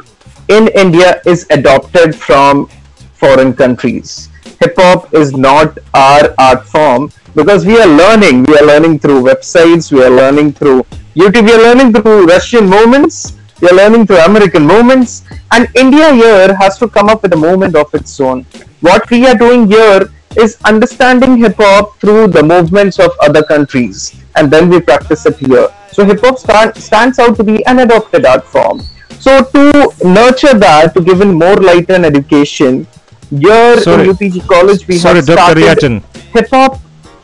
in 0.49 0.67
India 0.69 1.21
is 1.25 1.45
adopted 1.51 2.15
from 2.15 2.67
foreign 3.13 3.53
countries. 3.53 4.29
Hip 4.59 4.73
hop 4.77 5.13
is 5.13 5.31
not 5.33 5.77
our 5.93 6.33
art 6.39 6.65
form 6.65 7.11
because 7.35 7.65
we 7.65 7.79
are 7.79 7.87
learning. 7.87 8.43
We 8.43 8.57
are 8.57 8.65
learning 8.65 8.99
through 8.99 9.21
websites, 9.21 9.91
we 9.91 10.03
are 10.03 10.09
learning 10.09 10.53
through 10.53 10.83
YouTube, 11.15 11.45
we 11.45 11.53
are 11.53 11.63
learning 11.67 11.93
through 11.93 12.25
Russian 12.25 12.65
movements, 12.67 13.33
we 13.61 13.69
are 13.69 13.75
learning 13.75 14.07
through 14.07 14.17
American 14.17 14.65
movements, 14.65 15.23
and 15.51 15.67
India 15.75 16.13
here 16.13 16.55
has 16.55 16.77
to 16.79 16.87
come 16.87 17.09
up 17.09 17.21
with 17.21 17.33
a 17.33 17.37
movement 17.37 17.75
of 17.75 17.93
its 17.93 18.19
own. 18.19 18.43
What 18.81 19.09
we 19.11 19.27
are 19.27 19.35
doing 19.35 19.67
here 19.67 20.09
is 20.35 20.57
understanding 20.65 21.37
hip 21.37 21.57
hop 21.57 21.99
through 21.99 22.29
the 22.29 22.41
movements 22.41 22.99
of 22.99 23.11
other 23.21 23.43
countries, 23.43 24.15
and 24.35 24.49
then 24.49 24.69
we 24.69 24.79
practice 24.79 25.25
it 25.25 25.37
here. 25.37 25.67
So 25.91 26.05
hip 26.05 26.21
hop 26.21 26.39
stand, 26.39 26.75
stands 26.75 27.19
out 27.19 27.35
to 27.37 27.43
be 27.43 27.63
an 27.65 27.79
adopted 27.79 28.25
art 28.25 28.45
form. 28.45 28.81
So 29.19 29.43
to 29.43 29.93
nurture 30.03 30.53
that, 30.57 30.93
to 30.95 31.01
give 31.01 31.21
in 31.21 31.33
more 31.33 31.55
light 31.57 31.89
and 31.89 32.05
education, 32.05 32.87
here 33.29 33.79
sorry. 33.81 34.03
in 34.09 34.15
UPG 34.15 34.47
College 34.47 34.87
we 34.87 34.97
sorry, 34.97 35.17
have 35.17 35.25
started 35.25 36.01
hip 36.33 36.49
hop 36.49 36.79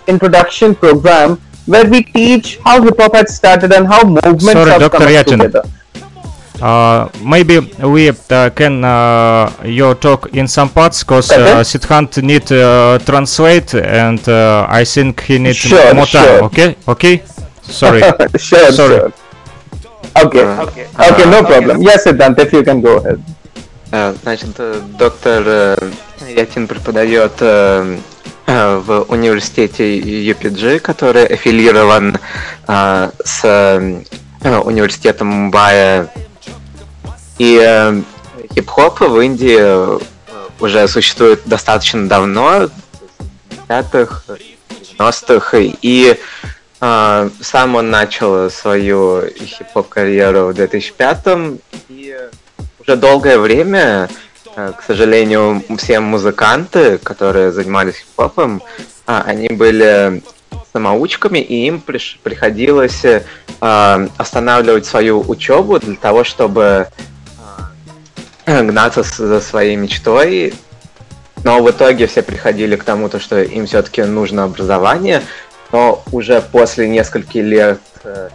introduction 0.07 0.75
program 0.75 1.37
where 1.65 1.89
we 1.89 2.03
teach 2.03 2.57
how 2.57 2.81
hip 2.81 2.97
hop 2.99 3.15
had 3.15 3.29
started 3.29 3.71
and 3.71 3.87
how 3.87 4.03
movements 4.03 4.43
sorry, 4.51 4.71
have 4.71 4.81
Dr. 4.81 4.97
come 4.97 5.07
Yatin. 5.07 5.37
together. 5.41 5.63
Uh, 6.61 7.09
maybe 7.21 7.59
we 7.83 8.09
uh, 8.09 8.49
can 8.51 8.83
uh, 8.83 9.51
your 9.65 9.93
talk 9.93 10.33
in 10.33 10.47
some 10.47 10.69
parts 10.69 11.03
because 11.03 11.29
uh, 11.31 11.61
Sidhant 11.63 12.21
need 12.23 12.49
uh, 12.51 12.97
translate 12.99 13.73
and 13.73 14.27
uh, 14.29 14.65
I 14.69 14.85
think 14.85 15.21
he 15.21 15.37
needs 15.37 15.57
sure, 15.57 15.93
more 15.93 16.05
time. 16.05 16.39
Sure. 16.39 16.43
Okay, 16.45 16.75
okay. 16.87 17.23
Sorry. 17.63 18.01
sure, 18.37 18.71
sorry. 18.71 18.97
Sure. 18.99 19.13
Okay. 20.15 20.45
Okay. 20.65 20.87
Okay, 20.97 21.25
no 21.29 21.43
problem. 21.43 21.81
Yes, 21.81 22.05
Siddhant, 22.05 22.39
if 22.39 22.53
you 22.53 22.63
can 22.63 22.81
go 22.81 22.97
ahead. 22.97 23.19
Значит, 24.23 24.49
доктор 24.97 25.77
Ятин 26.27 26.67
преподает 26.67 27.39
в 27.39 29.05
университете 29.09 29.99
UPG, 29.99 30.79
который 30.79 31.25
аффилирован 31.25 32.17
с 32.67 33.43
университетом 34.41 35.27
Мумбаи. 35.27 36.07
И 37.37 38.03
хип-хоп 38.53 39.01
в 39.01 39.19
Индии 39.19 39.99
уже 40.61 40.87
существует 40.87 41.41
достаточно 41.45 42.07
давно, 42.07 42.69
в 43.49 43.69
50-х, 43.69 44.23
90-х, 44.99 45.57
и 45.81 46.17
а, 46.81 47.29
сам 47.41 47.75
он 47.75 47.89
начал 47.89 48.49
свою 48.49 49.23
хип-хоп 49.27 49.87
карьеру 49.87 50.47
в 50.47 50.53
2005 50.53 51.19
и 51.89 52.17
уже 52.79 52.95
долгое 52.97 53.39
время, 53.39 54.09
а, 54.55 54.73
к 54.73 54.83
сожалению, 54.83 55.63
все 55.77 55.99
музыканты, 55.99 56.97
которые 56.97 57.51
занимались 57.51 57.95
хип-хопом, 57.95 58.61
а, 59.07 59.23
они 59.25 59.47
были 59.47 60.21
самоучками, 60.73 61.39
и 61.39 61.67
им 61.67 61.81
приш- 61.85 62.17
приходилось 62.21 63.03
останавливать 63.61 64.85
свою 64.85 65.21
учебу 65.21 65.79
для 65.79 65.95
того, 65.95 66.25
чтобы 66.25 66.87
гнаться 68.45 69.01
за 69.01 69.39
своей 69.39 69.77
мечтой. 69.77 70.53
Но 71.45 71.61
в 71.61 71.69
итоге 71.69 72.07
все 72.07 72.21
приходили 72.23 72.75
к 72.75 72.83
тому, 72.83 73.07
то, 73.07 73.19
что 73.19 73.41
им 73.41 73.67
все-таки 73.67 74.03
нужно 74.03 74.43
образование, 74.43 75.21
но 75.71 76.03
уже 76.11 76.41
после 76.41 76.87
нескольких 76.87 77.43
лет 77.43 77.79
э, 78.03 78.29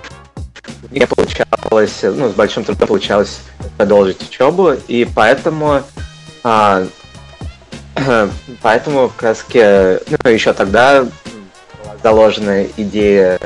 не 0.90 1.06
получалось, 1.06 2.00
ну, 2.02 2.28
с 2.28 2.32
большим 2.32 2.64
трудом 2.64 2.88
получалось 2.88 3.40
продолжить 3.76 4.22
учебу, 4.22 4.72
и 4.88 5.04
поэтому 5.04 5.82
а, 6.42 6.86
поэтому 8.62 9.08
как 9.08 9.22
раз 9.22 9.44
ну, 9.52 10.30
еще 10.30 10.52
тогда 10.52 11.06
заложена 12.02 12.64
идея 12.76 13.40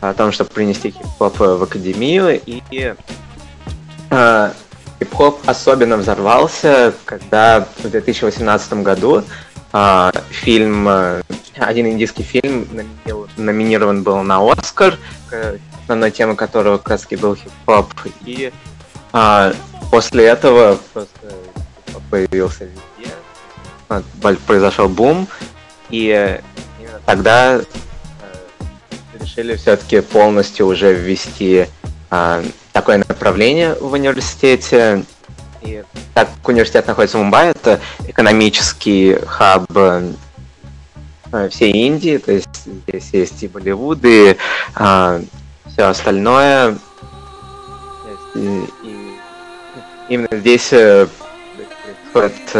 о 0.00 0.12
том, 0.12 0.32
чтобы 0.32 0.50
принести 0.50 0.90
хип-хоп 0.90 1.38
в 1.38 1.62
академию, 1.62 2.40
и 2.44 2.94
а, 4.10 4.52
Хип-хоп 4.98 5.40
особенно 5.46 5.96
взорвался, 5.96 6.94
когда 7.04 7.66
в 7.82 7.90
2018 7.90 8.74
году 8.74 9.24
э, 9.72 10.12
фильм, 10.30 10.88
э, 10.88 11.22
один 11.56 11.86
индийский 11.88 12.22
фильм 12.22 12.68
номинирован 13.36 14.02
был 14.02 14.22
на 14.22 14.38
Оскар, 14.52 14.98
основной 15.82 16.10
темой 16.10 16.36
которого 16.36 16.78
как 16.78 16.90
раз 16.90 17.06
был 17.20 17.34
хип-хоп. 17.34 17.92
И 18.24 18.52
э, 19.12 19.52
после 19.90 20.24
этого 20.26 20.78
просто 20.92 21.10
появился 22.10 22.64
везде, 22.64 24.36
произошел 24.46 24.88
бум, 24.88 25.26
и 25.90 26.40
тогда 27.04 27.60
решили 29.20 29.56
все-таки 29.56 30.00
полностью 30.00 30.66
уже 30.66 30.94
ввести 30.94 31.66
такое 32.72 32.98
направление 32.98 33.74
в 33.74 33.92
университете. 33.92 35.04
И 35.62 35.82
так 36.12 36.28
как 36.34 36.48
университет 36.48 36.86
находится 36.86 37.18
в 37.18 37.22
Мумбаи, 37.22 37.48
это 37.48 37.80
экономический 38.06 39.16
хаб 39.26 39.64
э, 39.74 40.12
всей 41.50 41.72
Индии, 41.72 42.18
то 42.18 42.32
есть 42.32 42.66
здесь 42.66 43.10
есть 43.12 43.42
и 43.42 43.48
Болливуд, 43.48 44.00
и 44.04 44.36
а, 44.74 45.20
все 45.66 45.84
остальное. 45.84 46.76
И, 48.34 48.64
и 48.82 49.16
именно 50.10 50.28
здесь 50.32 50.72
э, 50.72 51.06
происходит 52.12 52.50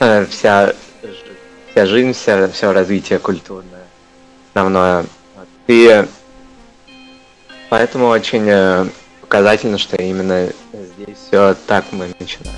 э, 0.00 0.26
вся, 0.28 0.74
вся 1.70 1.86
жизнь, 1.86 2.12
вся, 2.12 2.48
все 2.48 2.72
развитие 2.72 3.18
культурное 3.18 3.86
основное. 4.56 5.04
И 5.66 6.06
поэтому 7.68 8.06
очень 8.08 8.46
э, 8.48 8.86
показательно, 9.20 9.78
что 9.78 9.96
именно 9.96 10.48
здесь 10.72 11.16
все 11.26 11.54
так 11.66 11.84
мы 11.92 12.08
начинаем. 12.18 12.56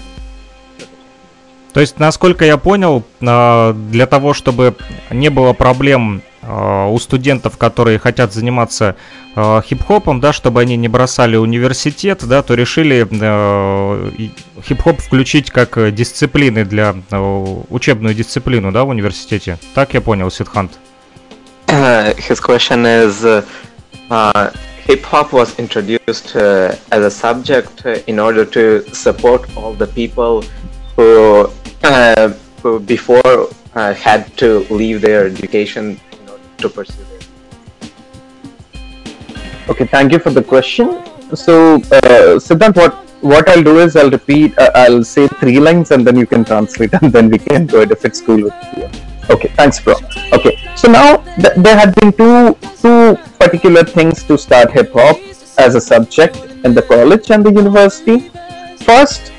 То 1.73 1.81
есть, 1.81 1.99
насколько 1.99 2.45
я 2.45 2.57
понял, 2.57 3.05
э, 3.21 3.73
для 3.91 4.07
того, 4.07 4.35
чтобы 4.35 4.75
не 5.11 5.29
было 5.29 5.53
проблем 5.53 6.23
э, 6.43 6.87
у 6.91 6.99
студентов, 6.99 7.57
которые 7.57 7.99
хотят 7.99 8.33
заниматься 8.33 8.97
хип-хопом, 9.37 10.19
да, 10.21 10.33
чтобы 10.33 10.61
они 10.61 10.77
не 10.77 10.88
бросали 10.88 11.37
университет, 11.37 12.25
да, 12.27 12.43
то 12.43 12.55
решили 12.55 13.07
хип-хоп 14.67 15.00
включить 15.00 15.53
как 15.53 15.95
дисциплины 15.95 16.65
для 16.65 16.97
учебную 17.71 18.17
дисциплину, 18.17 18.73
да, 18.73 18.83
в 18.83 18.88
университете. 18.88 19.59
Так 19.75 19.95
я 19.95 20.00
понял, 20.00 20.29
Сидхант. 20.33 20.73
His 21.69 22.41
question 22.41 22.85
is, 22.85 23.45
uh, 24.11 24.53
hip 24.88 25.04
hop 25.04 25.35
was 25.35 25.50
introduced 25.59 26.35
uh, 26.35 26.75
as 26.97 27.02
a 27.04 27.11
subject 27.11 27.85
in 28.12 28.18
order 28.18 28.45
to 28.57 28.83
support 28.95 29.42
all 29.54 29.75
the 29.75 29.87
people 29.87 30.40
who, 30.97 31.47
uh, 31.85 32.30
who 32.62 32.80
before 32.80 33.49
uh, 33.75 33.92
had 33.92 34.35
to 34.38 34.61
leave 34.71 35.02
their 35.02 35.26
education 35.26 36.00
in 36.12 36.28
order 36.30 36.49
to 36.57 36.68
pursue 36.71 37.02
it. 37.16 37.26
Okay, 39.68 39.87
thank 39.87 40.11
you 40.11 40.18
for 40.18 40.30
the 40.30 40.42
question. 40.42 41.04
So, 41.35 41.75
uh, 41.75 42.40
Siddhant, 42.47 42.75
what 42.75 42.95
what 43.21 43.49
I'll 43.50 43.64
do 43.64 43.80
is 43.80 43.97
I'll 43.97 44.11
repeat, 44.11 44.57
uh, 44.59 44.71
I'll 44.75 45.02
say 45.02 45.26
three 45.40 45.59
lines 45.59 45.90
and 45.90 46.07
then 46.07 46.16
you 46.16 46.26
can 46.26 46.45
translate 46.45 46.92
and 47.02 47.12
then 47.12 47.28
we 47.28 47.38
can 47.38 47.66
go 47.66 47.80
it 47.83 47.90
if 47.90 48.04
it's 48.07 48.21
cool 48.21 48.42
with 48.45 48.54
you. 48.76 48.88
Okay, 49.31 49.49
thanks, 49.49 49.79
bro. 49.81 49.95
Okay, 50.33 50.59
so 50.75 50.91
now 50.91 51.19
th- 51.37 51.55
there 51.57 51.79
had 51.79 51.95
been 51.97 52.13
two 52.13 52.57
two 52.81 53.17
particular 53.39 53.85
things 53.85 54.23
to 54.25 54.39
start 54.39 54.71
hip 54.73 54.93
hop 54.93 55.19
as 55.59 55.75
a 55.75 55.81
subject 55.81 56.37
in 56.65 56.75
the 56.75 56.83
college 56.83 57.31
and 57.31 57.45
the 57.45 57.53
university. 57.53 58.31
First, 58.85 59.33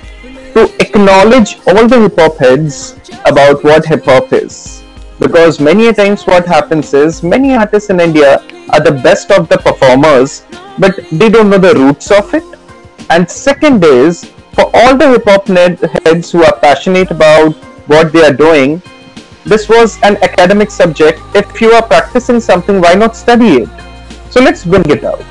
to 0.53 0.65
acknowledge 0.79 1.57
all 1.67 1.87
the 1.87 2.01
hip 2.01 2.19
hop 2.19 2.37
heads 2.37 2.95
about 3.25 3.63
what 3.63 3.85
hip 3.85 4.05
hop 4.05 4.31
is, 4.31 4.83
because 5.19 5.59
many 5.59 5.91
times 5.93 6.27
what 6.27 6.45
happens 6.45 6.93
is 6.93 7.23
many 7.23 7.55
artists 7.55 7.89
in 7.89 7.99
India 7.99 8.43
are 8.69 8.81
the 8.81 8.91
best 8.91 9.31
of 9.31 9.49
the 9.49 9.57
performers, 9.57 10.43
but 10.77 10.99
they 11.11 11.29
don't 11.29 11.49
know 11.49 11.57
the 11.57 11.73
roots 11.73 12.11
of 12.11 12.31
it. 12.33 12.43
And 13.09 13.29
second 13.29 13.83
is 13.83 14.25
for 14.53 14.69
all 14.73 14.95
the 14.95 15.09
hip 15.09 15.25
hop 15.25 15.47
heads 16.05 16.31
who 16.31 16.43
are 16.43 16.55
passionate 16.59 17.09
about 17.09 17.53
what 17.87 18.13
they 18.13 18.23
are 18.23 18.33
doing 18.33 18.83
this 19.49 19.67
was 19.67 19.97
an 20.03 20.17
academic 20.21 20.69
subject. 20.71 21.19
If 21.33 21.59
you 21.59 21.71
are 21.71 21.81
practicing 21.81 22.39
something, 22.39 22.79
why 22.79 22.93
not 22.93 23.15
study 23.15 23.65
it? 23.65 23.69
So 24.29 24.41
let's 24.41 24.63
bring 24.63 24.87
it 24.89 25.03
out. 25.03 25.25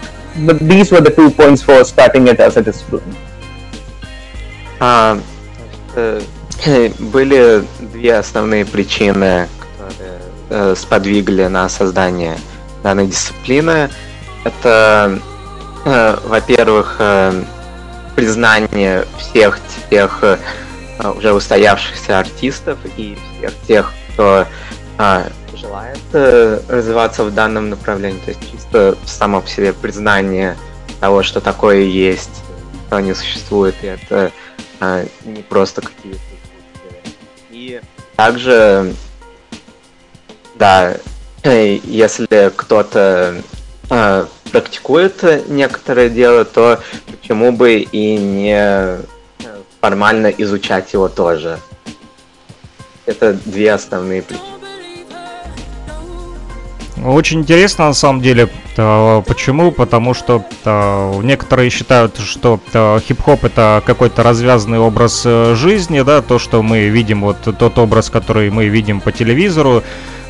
But 0.47 0.59
these 0.59 0.91
were 0.93 1.01
the 1.01 1.11
two 1.11 1.31
points 1.31 1.63
for 1.63 1.85
starting 1.85 2.27
it 2.27 2.41
as 2.41 2.57
a 2.57 2.63
discipline. 2.63 3.17
А, 4.81 5.19
были 6.99 7.65
две 7.81 8.15
основные 8.15 8.65
причины, 8.65 9.49
которые 9.79 10.21
э, 10.51 10.75
сподвигли 10.77 11.47
на 11.47 11.69
создание 11.69 12.39
данной 12.83 13.07
дисциплины. 13.07 13.91
Это, 14.45 15.19
э, 15.85 16.17
во-первых, 16.25 16.97
э, 16.99 17.43
признание 18.17 19.05
всех 19.19 19.61
тех 19.91 20.25
уже 21.15 21.33
устоявшихся 21.33 22.19
артистов 22.19 22.77
и 22.97 23.17
всех 23.39 23.53
тех 23.69 23.93
кто 24.19 24.49
а, 24.99 25.29
желает 25.55 26.01
э, 26.13 26.61
развиваться 26.69 27.23
в 27.23 27.33
данном 27.33 27.71
направлении, 27.71 28.19
то 28.19 28.31
есть 28.33 28.51
чисто 28.51 28.99
само 29.07 29.41
по 29.41 29.47
себе 29.47 29.73
признание 29.73 30.57
того, 30.99 31.23
что 31.23 31.41
такое 31.41 31.83
есть, 31.83 32.43
что 32.89 32.97
они 32.97 33.15
существуют, 33.15 33.77
и 33.83 33.87
это 33.87 34.33
а, 34.81 35.05
не 35.25 35.43
просто 35.43 35.83
какие-то 35.83 36.19
И 37.53 37.81
также, 38.17 38.93
да, 40.57 40.97
если 41.45 42.53
кто-то 42.57 43.41
а, 43.89 44.27
практикует 44.51 45.49
некоторое 45.49 46.09
дело, 46.09 46.45
то 46.45 46.81
почему 47.07 47.53
бы 47.53 47.77
и 47.77 48.17
не 48.17 48.99
формально 49.81 50.27
изучать 50.27 50.93
его 50.93 51.09
тоже. 51.09 51.61
Это 53.09 53.33
две 53.47 53.73
основные 53.73 54.21
причины. 54.21 54.45
Очень 57.03 57.41
интересно 57.41 57.87
на 57.87 57.95
самом 57.95 58.21
деле. 58.21 58.51
Почему? 58.77 59.73
Потому 59.73 60.13
что 60.13 60.45
некоторые 61.23 61.71
считают, 61.71 62.19
что 62.19 62.61
хип-хоп 62.71 63.45
это 63.45 63.83
какой-то 63.87 64.23
развязанный 64.23 64.79
образ 64.79 65.23
э, 65.25 65.55
жизни, 65.57 66.03
да, 66.03 66.21
то, 66.21 66.39
что 66.39 66.63
мы 66.63 66.89
видим, 66.89 67.23
вот 67.23 67.39
тот 67.59 67.79
образ, 67.79 68.11
который 68.11 68.51
мы 68.51 68.67
видим 68.67 69.01
по 69.01 69.11
телевизору, 69.11 69.83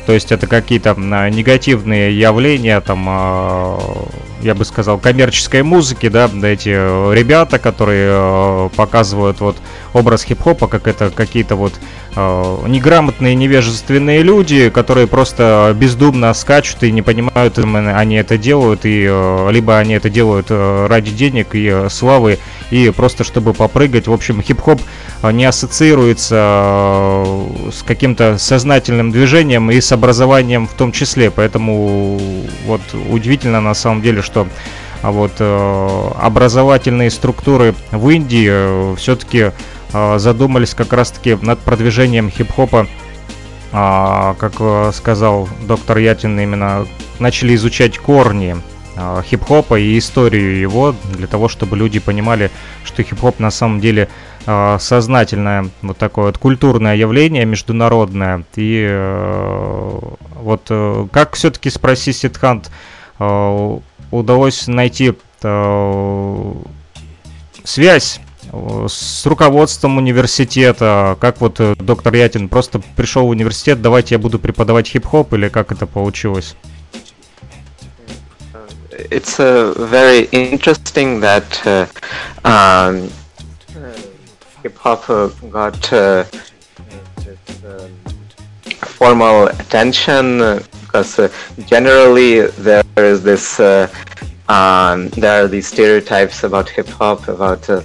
то 0.09 0.13
есть 0.13 0.31
это 0.31 0.47
какие-то 0.47 0.95
негативные 0.95 2.17
явления, 2.17 2.81
там, 2.81 3.05
а, 3.07 4.07
я 4.41 4.55
бы 4.55 4.65
сказал, 4.65 4.97
коммерческой 4.97 5.61
музыки, 5.61 6.09
да, 6.09 6.27
эти 6.41 6.69
ребята, 7.13 7.59
которые 7.59 8.09
э, 8.09 8.69
показывают 8.75 9.39
вот 9.39 9.57
образ 9.93 10.23
хип-хопа, 10.23 10.67
как 10.67 10.87
это 10.87 11.09
какие-то 11.09 11.55
вот 11.55 11.73
э, 12.15 12.57
неграмотные, 12.67 13.35
невежественные 13.35 14.21
люди, 14.23 14.69
которые 14.69 15.07
просто 15.07 15.75
бездумно 15.79 16.33
скачут 16.33 16.83
и 16.83 16.91
не 16.91 17.01
понимают, 17.01 17.57
они 17.57 18.15
это 18.15 18.37
делают, 18.37 18.85
и 18.85 19.07
э, 19.09 19.49
либо 19.51 19.77
они 19.77 19.93
это 19.93 20.09
делают 20.09 20.47
э, 20.49 20.87
ради 20.87 21.11
денег 21.11 21.55
и 21.55 21.67
э, 21.67 21.89
славы, 21.89 22.39
и 22.71 22.91
просто 22.91 23.23
чтобы 23.23 23.53
попрыгать. 23.53 24.07
В 24.07 24.13
общем, 24.13 24.41
хип-хоп 24.41 24.81
э, 25.21 25.31
не 25.31 25.45
ассоциируется 25.45 26.35
э, 26.37 27.69
с 27.73 27.83
каким-то 27.83 28.37
сознательным 28.37 29.11
движением 29.11 29.71
и 29.71 29.81
с 29.81 29.91
образованием 29.91 30.67
в 30.67 30.73
том 30.73 30.91
числе, 30.91 31.31
поэтому 31.31 32.19
вот 32.65 32.81
удивительно 33.09 33.61
на 33.61 33.73
самом 33.73 34.01
деле, 34.01 34.21
что 34.21 34.47
а 35.01 35.11
вот 35.11 35.31
э, 35.39 36.11
образовательные 36.19 37.09
структуры 37.09 37.73
в 37.91 38.09
Индии 38.09 38.47
э, 38.49 38.95
все-таки 38.97 39.37
э, 39.37 39.51
задумались 39.91 40.75
как 40.75 40.93
раз-таки 40.93 41.35
над 41.35 41.59
продвижением 41.59 42.29
хип-хопа, 42.29 42.87
э, 43.71 44.33
как 44.37 44.53
э, 44.59 44.91
сказал 44.93 45.49
доктор 45.67 45.97
Ятин, 45.97 46.39
именно 46.39 46.85
начали 47.19 47.55
изучать 47.55 47.97
корни 47.97 48.57
э, 48.95 49.21
хип-хопа 49.25 49.79
и 49.79 49.97
историю 49.97 50.59
его 50.59 50.95
для 51.13 51.27
того, 51.27 51.47
чтобы 51.47 51.77
люди 51.77 51.99
понимали, 51.99 52.51
что 52.83 53.03
хип-хоп 53.03 53.39
на 53.39 53.51
самом 53.51 53.79
деле 53.79 54.09
э, 54.45 54.77
сознательное 54.79 55.69
вот 55.81 55.97
такое 55.97 56.27
вот 56.27 56.37
культурное 56.37 56.95
явление 56.95 57.45
международное. 57.45 58.43
И 58.55 58.85
э, 58.89 59.99
вот 60.35 60.67
э, 60.69 61.07
как 61.11 61.35
все-таки 61.35 61.69
спроси 61.69 62.13
Ситхант 62.13 62.71
э, 63.19 63.79
удалось 64.11 64.67
найти 64.67 65.13
э, 65.43 66.53
связь 67.63 68.19
э, 68.19 68.28
с 68.87 69.25
руководством 69.25 69.97
университета, 69.97 71.17
как 71.21 71.39
вот 71.41 71.59
э, 71.59 71.75
доктор 71.77 72.15
Ятин 72.15 72.49
просто 72.49 72.81
пришел 72.95 73.25
в 73.27 73.29
университет, 73.29 73.81
давайте 73.81 74.15
я 74.15 74.19
буду 74.19 74.39
преподавать 74.39 74.87
хип-хоп, 74.87 75.33
или 75.33 75.49
как 75.49 75.71
это 75.71 75.85
получилось? 75.85 76.55
It's 79.11 79.39
uh, 79.39 79.73
very 79.77 80.27
interesting 80.31 81.21
that 81.21 81.61
uh, 81.65 81.87
um, 82.43 83.09
hip-hop 84.61 85.09
uh, 85.09 85.29
got 85.49 85.93
uh, 85.93 86.25
this, 87.23 87.37
um, 87.63 87.89
formal 88.81 89.47
attention 89.47 90.61
because 90.81 91.19
uh, 91.19 91.29
generally 91.65 92.41
there 92.57 92.83
is 92.97 93.23
this 93.23 93.59
uh, 93.59 93.87
um, 94.49 95.09
there 95.09 95.43
are 95.43 95.47
these 95.47 95.67
stereotypes 95.67 96.43
about 96.43 96.69
hip 96.69 96.87
hop 96.89 97.27
about 97.27 97.69
uh, 97.69 97.81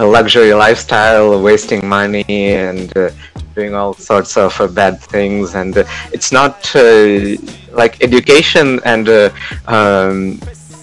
a 0.00 0.04
luxury 0.04 0.52
lifestyle, 0.52 1.40
wasting 1.40 1.86
money, 1.86 2.24
and 2.66 2.96
uh, 2.96 3.10
doing 3.54 3.74
all 3.74 3.94
sorts 3.94 4.36
of 4.36 4.58
uh, 4.60 4.66
bad 4.66 5.00
things. 5.00 5.54
And 5.54 5.76
uh, 5.76 5.84
it's 6.12 6.32
not 6.32 6.56
like 7.80 8.02
education 8.02 8.80
and 8.84 9.08
um, 9.66 10.40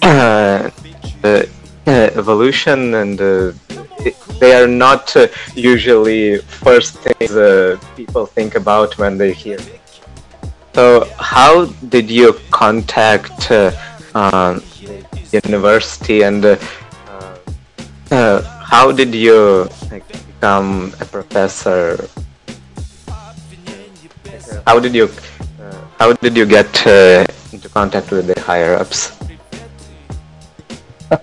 the 1.22 1.48
evolution 1.86 2.94
and 2.94 3.18
they 4.40 4.52
are 4.54 4.68
not 4.68 5.14
usually 5.54 6.38
first 6.38 6.98
things 6.98 7.32
people 7.96 8.24
think 8.26 8.54
about 8.54 8.96
when 8.98 9.18
they 9.18 9.32
hear 9.32 9.58
so, 10.78 11.08
how 11.18 11.64
did 11.88 12.08
you 12.08 12.34
contact 12.52 13.50
uh, 13.50 13.72
uh, 14.14 14.60
university, 15.32 16.22
and 16.22 16.44
uh, 16.44 16.56
uh, 18.12 18.57
how 18.68 18.92
did 18.92 19.14
you 19.14 19.66
like, 19.90 20.06
become 20.26 20.92
a 21.00 21.04
professor? 21.06 22.06
How 24.66 24.78
did 24.78 24.94
you 24.94 25.08
how 25.98 26.12
did 26.12 26.36
you 26.36 26.44
get 26.46 26.70
into 27.52 27.68
contact 27.70 28.10
with 28.10 28.26
the 28.26 28.38
higher 28.40 28.74
ups? 28.76 29.16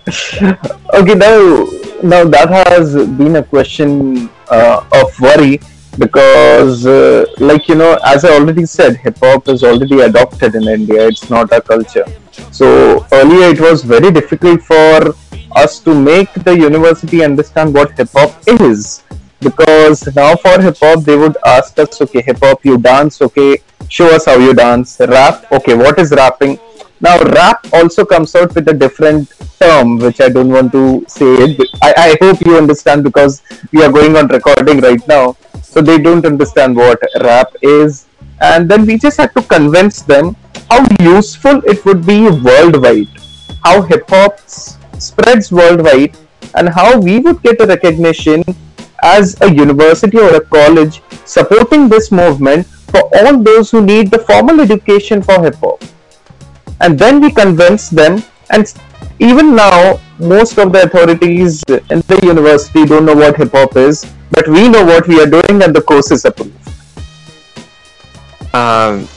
okay, 1.00 1.14
now 1.14 1.68
now 2.02 2.24
that 2.26 2.50
has 2.50 2.96
been 3.22 3.36
a 3.36 3.44
question 3.44 4.30
uh, 4.50 4.84
of 4.92 5.20
worry 5.22 5.60
because, 6.00 6.86
uh, 6.86 7.26
like 7.38 7.70
you 7.70 7.76
know, 7.76 7.98
as 8.06 8.26
I 8.26 8.34
already 8.34 8.66
said, 8.66 8.98
hip 8.98 9.18
hop 9.20 9.48
is 9.48 9.64
already 9.64 10.02
adopted 10.02 10.56
in 10.56 10.68
India. 10.68 11.08
It's 11.08 11.30
not 11.30 11.54
a 11.54 11.62
culture. 11.62 12.06
So 12.52 13.06
earlier, 13.12 13.50
it 13.54 13.62
was 13.62 13.84
very 13.84 14.12
difficult 14.12 14.62
for 14.64 15.16
us 15.56 15.80
to 15.80 15.94
make 15.94 16.32
the 16.34 16.56
university 16.58 17.24
understand 17.24 17.74
what 17.74 17.98
hip 17.98 18.10
hop 18.14 18.32
is. 18.48 19.04
Because 19.40 20.16
now 20.16 20.36
for 20.36 20.62
hip 20.62 20.78
hop 20.80 21.04
they 21.04 21.16
would 21.16 21.38
ask 21.46 21.78
us 21.80 22.02
okay 22.02 22.22
hip 22.22 22.40
hop 22.42 22.66
you 22.66 22.78
dance 22.78 23.22
okay 23.22 23.58
show 23.90 24.08
us 24.16 24.26
how 24.26 24.38
you 24.38 24.54
dance. 24.54 25.00
Rap 25.00 25.52
okay 25.52 25.76
what 25.76 26.00
is 26.00 26.12
rapping? 26.12 26.60
Now 27.02 27.18
rap 27.20 27.66
also 27.74 28.06
comes 28.06 28.36
out 28.36 28.56
with 28.56 28.68
a 28.70 28.74
different 28.74 29.32
term 29.60 29.98
which 30.00 30.20
i 30.20 30.28
don't 30.28 30.50
want 30.50 30.72
to 30.72 31.06
say 31.08 31.28
it 31.44 31.70
I, 31.82 31.94
I 31.98 32.18
hope 32.22 32.46
you 32.46 32.58
understand 32.58 33.06
because 33.06 33.42
we 33.72 33.84
are 33.84 33.92
going 33.92 34.16
on 34.18 34.28
recording 34.28 34.80
right 34.80 35.06
now. 35.08 35.38
So 35.62 35.82
they 35.82 35.98
don't 35.98 36.26
understand 36.26 36.76
what 36.76 37.00
rap 37.22 37.52
is. 37.62 38.08
And 38.42 38.70
then 38.70 38.86
we 38.86 38.98
just 38.98 39.18
had 39.18 39.34
to 39.36 39.42
convince 39.42 40.02
them 40.02 40.36
how 40.70 40.86
useful 41.00 41.62
it 41.66 41.86
would 41.86 42.06
be 42.06 42.30
worldwide 42.30 43.08
how 43.66 43.82
hip 43.82 44.08
hop 44.08 44.40
spreads 45.00 45.52
worldwide 45.52 46.18
and 46.56 46.70
how 46.70 47.00
we 47.00 47.20
would 47.20 47.42
get 47.42 47.60
a 47.62 47.66
recognition 47.66 48.44
as 49.04 49.40
a 49.42 49.54
university 49.54 50.18
or 50.18 50.36
a 50.36 50.42
college 50.42 51.02
supporting 51.26 51.90
this 51.90 52.12
movement 52.12 52.66
for 52.66 53.02
all 53.18 53.42
those 53.42 53.72
who 53.72 53.82
need 53.82 54.10
the 54.12 54.20
formal 54.20 54.62
education 54.62 55.22
for 55.22 55.42
hip 55.44 55.56
hop. 55.56 55.84
And 56.82 56.98
then 56.98 57.22
we 57.22 57.32
convince 57.32 57.90
them, 57.90 58.24
and 58.50 58.72
even 59.20 59.56
now, 59.56 60.00
most 60.20 60.58
of 60.58 60.72
the 60.72 60.84
authorities 60.84 61.64
in 61.68 62.02
the 62.08 62.20
university 62.24 62.86
don't 62.86 63.06
know 63.06 63.16
what 63.16 63.38
hip 63.38 63.52
hop 63.52 63.76
is, 63.76 64.06
but 64.32 64.48
we 64.48 64.68
know 64.70 64.84
what 64.84 65.08
we 65.08 65.22
are 65.22 65.26
doing 65.26 65.62
and 65.64 65.76
the 65.76 65.82
course 65.82 66.12
is 66.12 66.26
approved. 66.26 66.54
Um, 68.54 69.08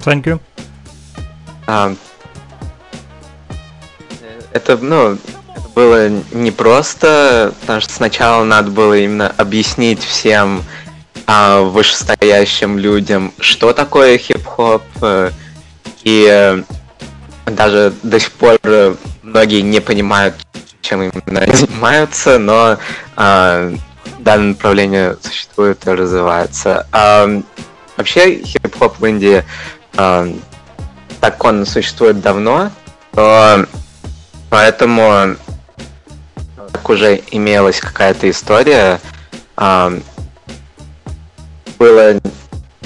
Thank 0.00 0.26
you. 0.26 0.40
um, 1.66 1.98
это, 4.56 4.76
ну, 4.78 5.12
это 5.12 5.68
было 5.74 6.08
непросто, 6.32 7.54
потому 7.60 7.80
что 7.80 7.92
сначала 7.92 8.44
надо 8.44 8.70
было 8.70 8.94
именно 8.94 9.32
объяснить 9.36 10.02
всем 10.02 10.64
а, 11.26 11.60
вышестоящим 11.60 12.78
людям, 12.78 13.32
что 13.38 13.72
такое 13.72 14.18
хип-хоп, 14.18 14.82
э, 15.02 15.30
и 16.04 16.26
э, 16.28 16.62
даже 17.46 17.92
до 18.02 18.18
сих 18.18 18.32
пор 18.32 18.58
многие 19.22 19.60
не 19.60 19.80
понимают, 19.80 20.34
чем 20.80 21.02
именно 21.02 21.54
занимаются, 21.54 22.38
но 22.38 22.78
а, 23.16 23.72
данное 24.20 24.48
направление 24.50 25.16
существует 25.20 25.86
и 25.86 25.90
развивается. 25.90 26.86
А, 26.92 27.28
вообще 27.96 28.42
хип-хоп 28.42 28.98
в 28.98 29.04
Индии, 29.04 29.44
а, 29.96 30.28
так 31.20 31.42
он 31.44 31.66
существует 31.66 32.20
давно, 32.20 32.70
то 33.12 33.66
поэтому 34.50 35.36
так 36.72 36.88
уже 36.88 37.20
имелась 37.30 37.80
какая-то 37.80 38.28
история. 38.30 39.00
а, 39.56 39.92
было, 41.78 42.20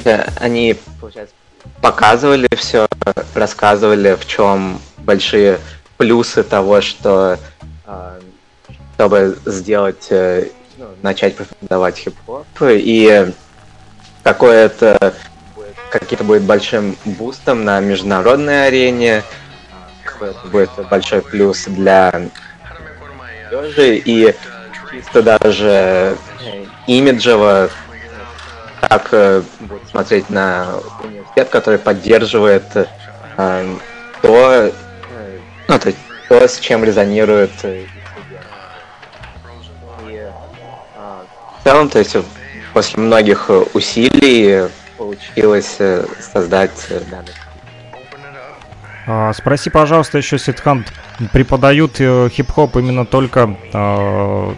э, 0.04 0.28
они, 0.36 0.76
получается, 1.00 1.34
показывали 1.80 2.48
все, 2.56 2.86
рассказывали, 3.34 4.14
в 4.14 4.26
чем 4.26 4.80
большие 4.98 5.58
плюсы 5.96 6.42
того, 6.42 6.80
что 6.80 7.38
а, 7.86 8.18
чтобы 8.94 9.38
сделать, 9.46 10.06
э, 10.10 10.48
ну, 10.76 10.86
начать 11.02 11.34
преподавать 11.36 11.96
хип-хоп, 11.96 12.46
и 12.62 13.32
какое 14.22 14.66
это 14.66 15.14
будет- 16.20 16.42
большим 16.42 16.96
бустом 17.04 17.64
на 17.64 17.80
международной 17.80 18.66
арене, 18.66 19.24
это 20.20 20.48
будет 20.48 20.70
большой 20.88 21.22
плюс 21.22 21.64
для 21.64 22.12
молодежи, 23.50 23.96
и 23.96 24.34
чисто 24.90 25.22
даже 25.22 25.68
э, 25.68 26.16
имиджево. 26.86 27.70
Как 28.80 29.08
э, 29.12 29.42
будет 29.60 29.88
смотреть 29.88 30.30
на 30.30 30.66
университет, 31.02 31.48
который 31.50 31.78
поддерживает 31.78 32.64
э, 32.74 32.86
то, 34.22 34.72
ну, 35.68 35.78
то, 35.78 35.92
то, 36.28 36.48
с 36.48 36.58
чем 36.58 36.84
резонирует 36.84 37.52
э, 37.62 37.84
э, 40.08 40.30
в 41.60 41.64
целом, 41.64 41.88
то 41.88 41.98
есть 41.98 42.16
после 42.72 43.02
многих 43.02 43.50
усилий 43.74 44.68
получилось 44.96 45.78
создать 46.32 46.86
данный 47.10 47.32
спроси, 49.34 49.70
пожалуйста, 49.70 50.18
еще 50.18 50.38
Ситхан, 50.38 50.84
преподают 51.32 52.00
э, 52.00 52.28
хип-хоп 52.30 52.76
именно 52.76 53.06
только 53.06 53.56
э, 53.72 54.54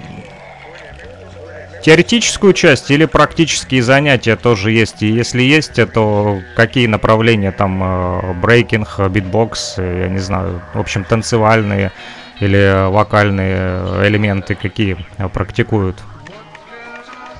теоретическую 1.83 2.53
часть 2.53 2.91
или 2.91 3.05
практические 3.05 3.83
занятия 3.83 4.37
тоже 4.37 4.71
есть? 4.71 5.03
И 5.03 5.09
если 5.09 5.43
есть, 5.43 5.81
то 5.93 6.41
какие 6.57 6.87
направления 6.87 7.53
там 7.53 7.83
э, 7.83 8.33
брейкинг, 8.35 8.89
э, 8.99 9.09
битбокс, 9.09 9.75
э, 9.79 10.03
я 10.05 10.09
не 10.09 10.21
знаю, 10.21 10.63
в 10.75 10.81
общем, 10.81 11.05
танцевальные 11.05 11.93
или 12.41 12.89
вокальные 12.89 14.07
элементы 14.07 14.55
какие 14.55 14.97
э, 15.19 15.29
практикуют? 15.29 15.97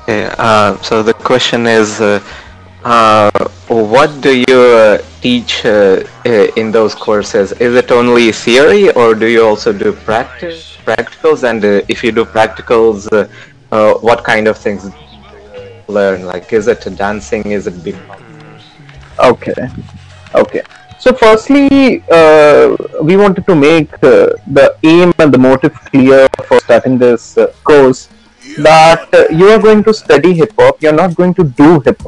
Okay, 0.05 0.29
uh, 0.37 0.77
so 0.83 1.05
the 1.05 1.15
question 1.15 1.67
is, 1.67 2.01
uh, 2.01 2.21
uh, 2.85 3.31
what 3.69 4.21
do 4.21 4.37
you 4.37 4.61
uh, 4.61 5.03
teach 5.21 5.65
uh, 5.65 6.03
uh, 6.27 6.31
in 6.57 6.73
those 6.73 6.95
courses? 6.95 7.53
Is 7.53 7.75
it 7.75 7.91
only 7.91 8.33
theory, 8.33 8.91
or 8.93 9.15
do 9.15 9.27
you 9.27 9.45
also 9.45 9.73
do 9.73 9.93
practice, 9.93 10.77
practicals? 10.85 11.49
And 11.49 11.65
uh, 11.65 11.83
if 11.89 12.03
you 12.03 12.13
do 12.13 12.25
practicals, 12.25 13.09
what 14.03 14.25
kind 14.25 14.49
of 14.49 14.59
things 14.59 14.83
do 14.85 14.91
you 14.91 15.95
learn? 15.95 16.27
Like, 16.27 16.53
is 16.53 16.69
it 16.69 16.85
dancing? 16.97 17.47
Is 17.47 17.67
it 17.67 17.83
big? 17.85 17.97
Okay, 19.19 19.69
okay. 20.35 20.63
So, 20.99 21.13
firstly, 21.13 22.03
we 23.03 23.17
wanted 23.17 23.47
to 23.47 23.55
make 23.55 23.91
the 24.01 24.77
aim 24.83 25.13
and 25.19 25.33
the 25.33 25.39
motive 25.39 25.75
clear 25.87 26.29
for 26.47 26.59
starting 26.61 26.99
this 26.99 27.39
course 27.65 28.09
that 28.59 29.09
you 29.31 29.49
are 29.49 29.59
going 29.59 29.85
to 29.85 29.95
study 29.95 30.35
hip 30.35 30.53
hop, 30.59 30.83
you're 30.83 30.93
not 30.93 31.15
going 31.15 31.33
to 31.35 31.45
do 31.45 31.81
hip 31.81 32.03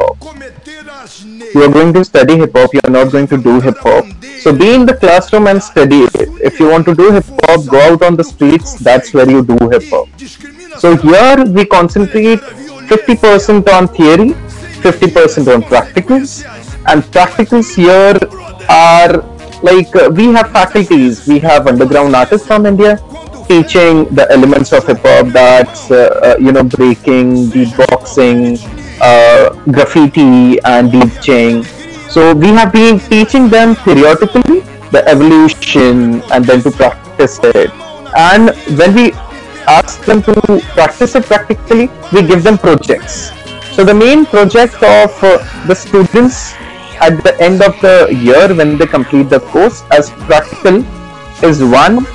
hop. 1.05 1.55
You 1.55 1.63
are 1.63 1.73
going 1.73 1.93
to 1.95 2.05
study 2.05 2.37
hip 2.37 2.53
hop, 2.55 2.73
you're 2.73 2.91
not 2.91 3.13
going 3.13 3.27
to 3.29 3.37
do 3.37 3.61
hip 3.61 3.77
hop. 3.79 4.05
So, 4.41 4.57
be 4.57 4.75
in 4.75 4.87
the 4.87 4.95
classroom 4.95 5.47
and 5.47 5.63
study 5.63 6.01
it. 6.03 6.15
If 6.43 6.61
you 6.61 6.69
want 6.69 6.87
to 6.87 6.95
do 6.95 7.11
hip 7.13 7.25
hop, 7.45 7.67
go 7.67 7.81
out 7.81 8.03
on 8.03 8.17
the 8.17 8.25
streets, 8.25 8.75
that's 8.75 9.13
where 9.15 9.29
you 9.29 9.45
do 9.45 9.57
hip 9.69 9.85
hop. 9.91 10.09
So, 10.79 10.97
here 10.97 11.45
we 11.45 11.65
concentrate 11.65 12.41
50% 12.41 13.69
on 13.69 13.89
theory, 13.89 14.31
50% 14.83 15.55
on 15.55 15.63
practicals, 15.63 16.45
and 16.87 17.03
practicals 17.05 17.75
here 17.75 18.19
are 18.69 19.23
like 19.63 19.95
uh, 19.97 20.11
we 20.11 20.27
have 20.27 20.51
faculties, 20.53 21.27
we 21.27 21.39
have 21.39 21.67
underground 21.67 22.15
artists 22.15 22.47
from 22.47 22.67
India 22.67 22.99
teaching 23.49 24.05
the 24.15 24.27
elements 24.31 24.73
of 24.73 24.87
hip 24.87 24.99
hop 25.03 25.27
that's 25.27 25.91
uh, 25.91 25.97
uh, 26.23 26.37
you 26.39 26.53
know 26.53 26.65
breaking, 26.65 27.47
beatboxing, 27.47 28.59
graffiti, 29.71 30.59
and 30.65 30.91
DJing. 30.91 31.65
So 32.11 32.35
we 32.35 32.49
have 32.49 32.73
been 32.73 32.99
teaching 33.01 33.49
them 33.49 33.75
periodically 33.77 34.61
the 34.91 35.03
evolution 35.09 36.23
and 36.33 36.45
then 36.45 36.63
to 36.63 36.71
practice 36.71 37.39
it. 37.43 37.71
And 38.17 38.51
when 38.79 38.95
we 38.95 39.13
ask 39.67 40.05
them 40.05 40.23
to 40.23 40.33
practice 40.75 41.15
it 41.15 41.25
practically, 41.25 41.91
we 42.13 42.23
give 42.23 42.43
them 42.43 42.59
projects. 42.59 43.33
So 43.75 43.85
the 43.85 43.95
main 43.95 44.25
project 44.27 44.75
of 44.75 45.11
uh, 45.25 45.39
the 45.67 45.75
students 45.75 46.55
at 47.01 47.23
the 47.25 47.37
end 47.41 47.61
of 47.63 47.81
the 47.81 48.09
year 48.15 48.55
when 48.55 48.79
they 48.79 48.87
complete 48.87 49.29
the 49.31 49.41
course 49.41 49.83
as 49.91 50.11
practical 50.11 50.85
is 51.43 51.63
one 51.63 52.07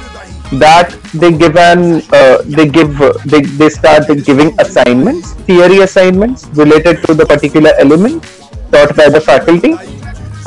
that 0.54 0.92
they 1.14 1.32
give 1.32 1.56
an 1.58 2.02
uh, 2.12 2.42
they 2.46 2.68
give 2.68 2.98
they, 3.26 3.42
they 3.42 3.70
start 3.70 4.08
giving 4.26 4.60
assignments 4.60 5.34
theory 5.50 5.82
assignments 5.82 6.48
related 6.54 7.04
to 7.04 7.14
the 7.14 7.26
particular 7.26 7.72
element 7.78 8.24
taught 8.72 8.96
by 8.96 9.10
the 9.10 9.22
faculty. 9.22 9.74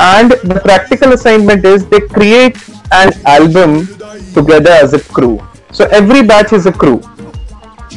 And 0.00 0.32
the 0.32 0.60
practical 0.64 1.12
assignment 1.12 1.64
is 1.64 1.86
they 1.86 2.00
create 2.00 2.56
an 2.92 3.12
album 3.26 3.86
together 4.34 4.70
as 4.70 4.94
a 4.94 5.00
crew. 5.00 5.40
So 5.70 5.86
every 5.86 6.22
batch 6.22 6.52
is 6.52 6.66
a 6.66 6.72
crew. 6.72 7.00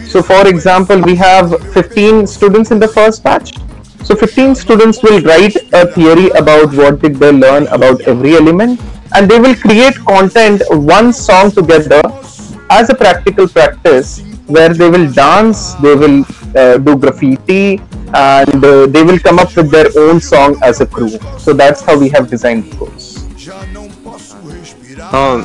So 0.08 0.22
for 0.22 0.48
example, 0.48 1.02
we 1.02 1.16
have 1.16 1.50
15 1.74 2.28
students 2.28 2.72
in 2.72 2.80
the 2.80 2.88
first 2.88 3.24
batch. 3.24 3.56
So 4.04 4.16
15 4.16 4.56
students 4.56 5.02
will 5.02 5.22
write 5.22 5.56
a 5.74 5.92
theory 5.92 6.30
about 6.32 6.74
what 6.74 7.02
did 7.02 7.16
they 7.16 7.32
learn 7.32 7.68
about 7.68 8.02
every 8.02 8.36
element 8.36 8.80
and 9.15 9.31
they 9.31 9.39
will 9.39 9.55
create 9.55 9.95
content 10.07 10.63
one 10.71 11.13
song 11.13 11.51
together 11.51 12.03
as 12.71 12.91
a 12.91 12.95
practical 12.95 13.49
practice 13.49 14.21
where 14.47 14.73
they 14.75 14.89
will 14.89 15.11
dance 15.13 15.75
they 15.75 15.95
will 15.95 16.25
uh, 16.57 16.77
do 16.79 16.97
graffiti 16.97 17.81
and 18.13 18.65
uh, 18.65 18.87
they 18.87 19.03
will 19.03 19.19
come 19.19 19.39
up 19.39 19.55
with 19.57 19.71
their 19.71 19.89
own 19.97 20.21
song 20.21 20.57
as 20.63 20.81
a 20.81 20.87
crew 20.87 21.11
so 21.39 21.53
that's 21.53 21.83
how 21.83 21.99
we 21.99 22.09
have 22.09 22.29
designed 22.29 22.65
the 22.65 22.77
course 22.77 23.21
Ну, 25.13 25.45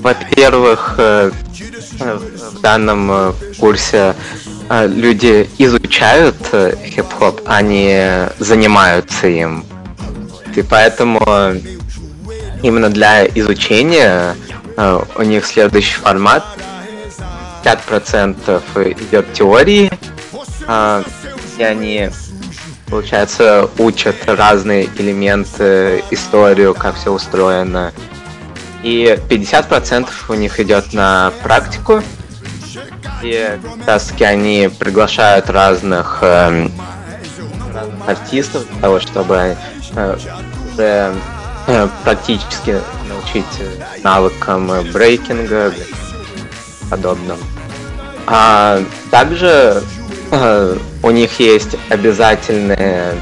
во-первых, 0.00 0.94
э, 0.98 1.30
э, 2.00 2.18
в 2.54 2.60
данном 2.60 3.10
э, 3.12 3.32
курсе 3.60 4.14
э, 4.68 4.88
люди 4.88 5.48
изучают 5.58 6.36
э, 6.52 6.74
хип-хоп, 6.84 7.42
а 7.46 7.62
не 7.62 8.28
занимаются 8.40 9.28
им. 9.28 9.64
И 10.56 10.62
поэтому 10.62 11.20
именно 12.63 12.89
для 12.89 13.25
изучения 13.25 14.35
э, 14.75 14.99
у 15.15 15.21
них 15.23 15.45
следующий 15.45 15.95
формат. 15.95 16.43
50% 17.63 18.93
идет 19.01 19.33
теории, 19.33 19.91
э, 20.67 21.03
и 21.57 21.63
они, 21.63 22.09
получается, 22.87 23.69
учат 23.77 24.15
разные 24.27 24.89
элементы, 24.97 26.03
историю, 26.11 26.73
как 26.73 26.95
все 26.95 27.11
устроено. 27.11 27.91
И 28.83 29.19
50% 29.29 30.07
у 30.29 30.33
них 30.35 30.59
идет 30.59 30.93
на 30.93 31.33
практику. 31.43 32.01
И 33.21 33.57
как 33.79 33.87
раз 33.87 34.05
таки 34.05 34.23
они 34.23 34.69
приглашают 34.79 35.49
разных 35.49 36.19
эм, 36.21 36.71
разных 37.77 38.07
артистов 38.07 38.67
для 38.69 38.81
того, 38.81 38.99
чтобы 38.99 39.57
э, 39.95 40.17
уже 40.73 41.13
практически 42.03 42.81
научить 43.09 43.45
э, 43.59 43.99
навыкам 44.03 44.71
э, 44.71 44.81
брейкинга 44.91 45.69
и 45.69 46.89
подобным. 46.89 47.37
А 48.25 48.81
также 49.11 49.83
э, 50.31 50.77
у 51.03 51.11
них 51.11 51.39
есть 51.39 51.75
обязательные 51.89 53.15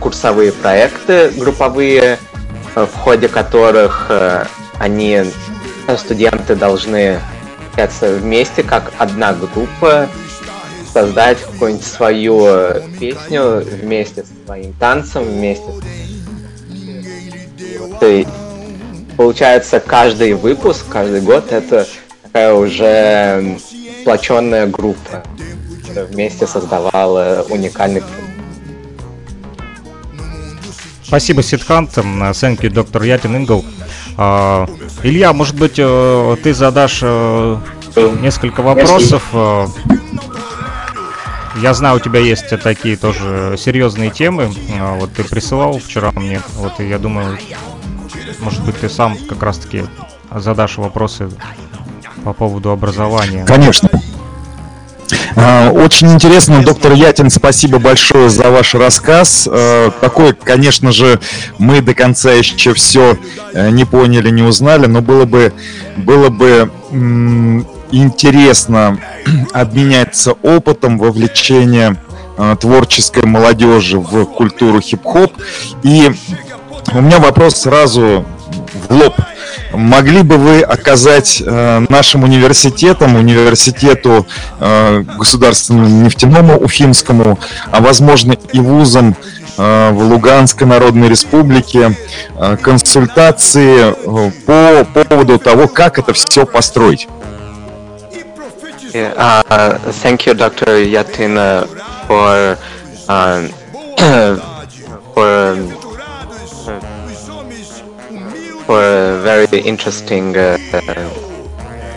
курсовые 0.00 0.52
проекты 0.52 1.30
групповые, 1.30 2.18
э, 2.74 2.86
в 2.86 2.96
ходе 2.96 3.28
которых 3.28 4.06
э, 4.08 4.44
они, 4.78 5.24
э, 5.86 5.96
студенты, 5.96 6.56
должны 6.56 7.20
вместе 8.00 8.62
как 8.62 8.92
одна 8.98 9.32
группа, 9.32 10.08
создать 10.92 11.40
какую-нибудь 11.40 11.86
свою 11.86 12.44
э, 12.44 12.82
песню 13.00 13.64
вместе 13.64 14.24
со 14.24 14.46
своим 14.46 14.72
танцем, 14.74 15.24
вместе 15.24 15.64
с... 15.64 16.21
И 18.02 18.26
получается, 19.16 19.80
каждый 19.80 20.34
выпуск, 20.34 20.84
каждый 20.88 21.20
год 21.20 21.52
это 21.52 21.86
такая 22.24 22.52
уже 22.54 23.58
сплоченная 24.00 24.66
группа, 24.66 25.22
которая 25.82 26.06
вместе 26.06 26.46
создавала 26.46 27.46
уникальный. 27.48 28.02
Спасибо, 31.04 31.42
Сидхант. 31.42 31.96
М, 31.98 32.22
Thank 32.30 32.60
you, 32.62 32.70
доктор 32.70 33.02
Ятин 33.02 33.36
Ингл. 33.36 33.64
А, 34.16 34.66
Илья, 35.02 35.32
может 35.32 35.56
быть, 35.56 35.74
э, 35.78 36.36
ты 36.42 36.54
задашь 36.54 37.00
э, 37.02 37.58
несколько 38.20 38.62
вопросов. 38.62 39.22
э, 39.32 39.66
Я 41.60 41.74
знаю, 41.74 41.96
у 41.96 42.00
тебя 42.00 42.18
есть 42.18 42.48
такие 42.62 42.96
тоже 42.96 43.56
серьезные 43.58 44.10
темы. 44.10 44.50
Вот 44.98 45.12
ты 45.12 45.22
присылал 45.22 45.78
вчера 45.78 46.10
мне. 46.12 46.40
Вот 46.56 46.80
я 46.80 46.98
думаю, 46.98 47.38
может 48.42 48.62
быть, 48.64 48.78
ты 48.78 48.88
сам 48.88 49.16
как 49.28 49.42
раз-таки 49.42 49.84
задашь 50.34 50.78
вопросы 50.78 51.30
по 52.24 52.32
поводу 52.32 52.70
образования. 52.70 53.44
Конечно. 53.46 53.88
А, 55.34 55.70
Очень 55.70 56.12
интересно, 56.12 56.62
доктор 56.62 56.92
Ятин, 56.92 57.30
спасибо 57.30 57.78
большое 57.78 58.28
за 58.28 58.50
ваш 58.50 58.74
рассказ. 58.74 59.48
Э, 59.50 59.90
Такой, 60.00 60.34
конечно 60.34 60.92
же, 60.92 61.20
мы 61.58 61.80
до 61.80 61.94
конца 61.94 62.32
еще 62.32 62.74
все 62.74 63.18
не 63.54 63.84
поняли, 63.84 64.30
не 64.30 64.42
узнали, 64.42 64.86
но 64.86 65.00
было 65.00 65.24
бы, 65.24 65.52
было 65.96 66.28
бы 66.28 66.70
интересно 67.92 68.98
обменяться 69.52 70.32
опытом 70.32 70.98
вовлечения 70.98 71.96
э, 72.36 72.56
творческой 72.60 73.24
молодежи 73.24 73.98
в 73.98 74.24
культуру 74.24 74.80
хип-хоп. 74.80 75.32
И 75.82 76.12
у 76.94 77.00
меня 77.00 77.18
вопрос 77.18 77.56
сразу 77.56 78.24
в 78.88 78.94
лоб. 78.94 79.14
Могли 79.72 80.22
бы 80.22 80.36
вы 80.36 80.60
оказать 80.60 81.42
э, 81.44 81.84
нашим 81.88 82.24
университетам, 82.24 83.16
университету 83.16 84.26
э, 84.60 85.02
государственному 85.18 86.04
нефтяному 86.04 86.58
Уфимскому, 86.58 87.38
а 87.70 87.80
возможно 87.80 88.36
и 88.52 88.60
вузам 88.60 89.16
э, 89.56 89.90
в 89.92 90.02
Луганской 90.02 90.66
Народной 90.66 91.08
Республике 91.08 91.96
э, 92.36 92.56
консультации 92.58 93.94
э, 93.94 94.30
по 94.46 95.04
поводу 95.04 95.38
того, 95.38 95.68
как 95.68 95.98
это 95.98 96.12
все 96.12 96.44
построить? 96.44 97.08
Yeah, 98.92 99.14
uh, 99.16 99.78
thank 100.02 100.26
you, 100.26 100.34
Dr. 100.34 100.84
Yatin, 100.84 101.38
uh, 101.38 101.66
for 102.06 102.58
uh, 103.08 103.48
for 105.14 105.52
um, 105.52 105.81
for 108.66 108.80
a 108.80 109.20
very 109.22 109.60
interesting 109.60 110.36
uh, 110.36 110.58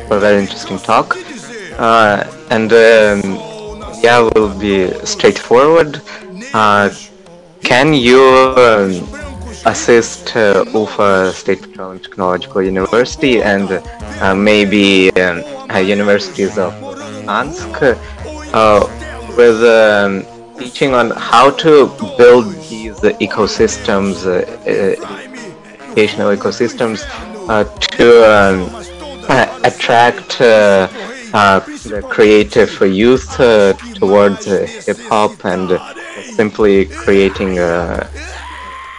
for 0.07 0.17
a 0.17 0.19
very 0.19 0.39
interesting 0.39 0.77
talk. 0.77 1.17
Uh, 1.77 2.23
and 2.49 2.71
um, 2.71 3.21
yeah, 4.01 4.27
we'll 4.33 4.57
be 4.59 4.89
straightforward. 5.05 6.01
Uh, 6.53 6.89
can 7.63 7.93
you 7.93 8.21
um, 8.57 8.91
assist 9.65 10.35
uh, 10.35 10.63
Ufa 10.73 11.33
State 11.33 11.61
Petroleum 11.61 11.99
Technological 11.99 12.61
University 12.61 13.41
and 13.41 13.71
uh, 13.71 14.35
maybe 14.35 15.11
um, 15.13 15.43
uh, 15.71 15.79
universities 15.79 16.57
of 16.57 16.73
Ansk 17.25 17.97
uh, 18.53 19.35
with 19.35 19.63
um, 19.63 20.23
teaching 20.57 20.93
on 20.93 21.11
how 21.11 21.51
to 21.51 21.87
build 22.17 22.45
these 22.69 22.99
ecosystems, 23.01 24.25
uh, 24.25 24.45
uh, 24.69 24.95
educational 25.83 26.35
ecosystems, 26.35 27.03
uh, 27.47 27.63
to 27.97 28.07
um, 28.31 28.69
uh, 29.29 29.59
attract 29.63 30.41
uh, 30.41 30.87
uh, 31.33 31.59
the 31.85 32.01
creative 32.09 32.71
youth 32.81 33.39
uh, 33.39 33.73
towards 33.93 34.47
uh, 34.47 34.67
hip 34.85 34.97
hop 35.09 35.43
and 35.45 35.71
uh, 35.71 35.79
simply 36.23 36.85
creating 36.85 37.59
uh, 37.59 38.07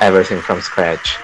everything 0.01 0.40
from 0.40 0.61
scratch. 0.61 1.16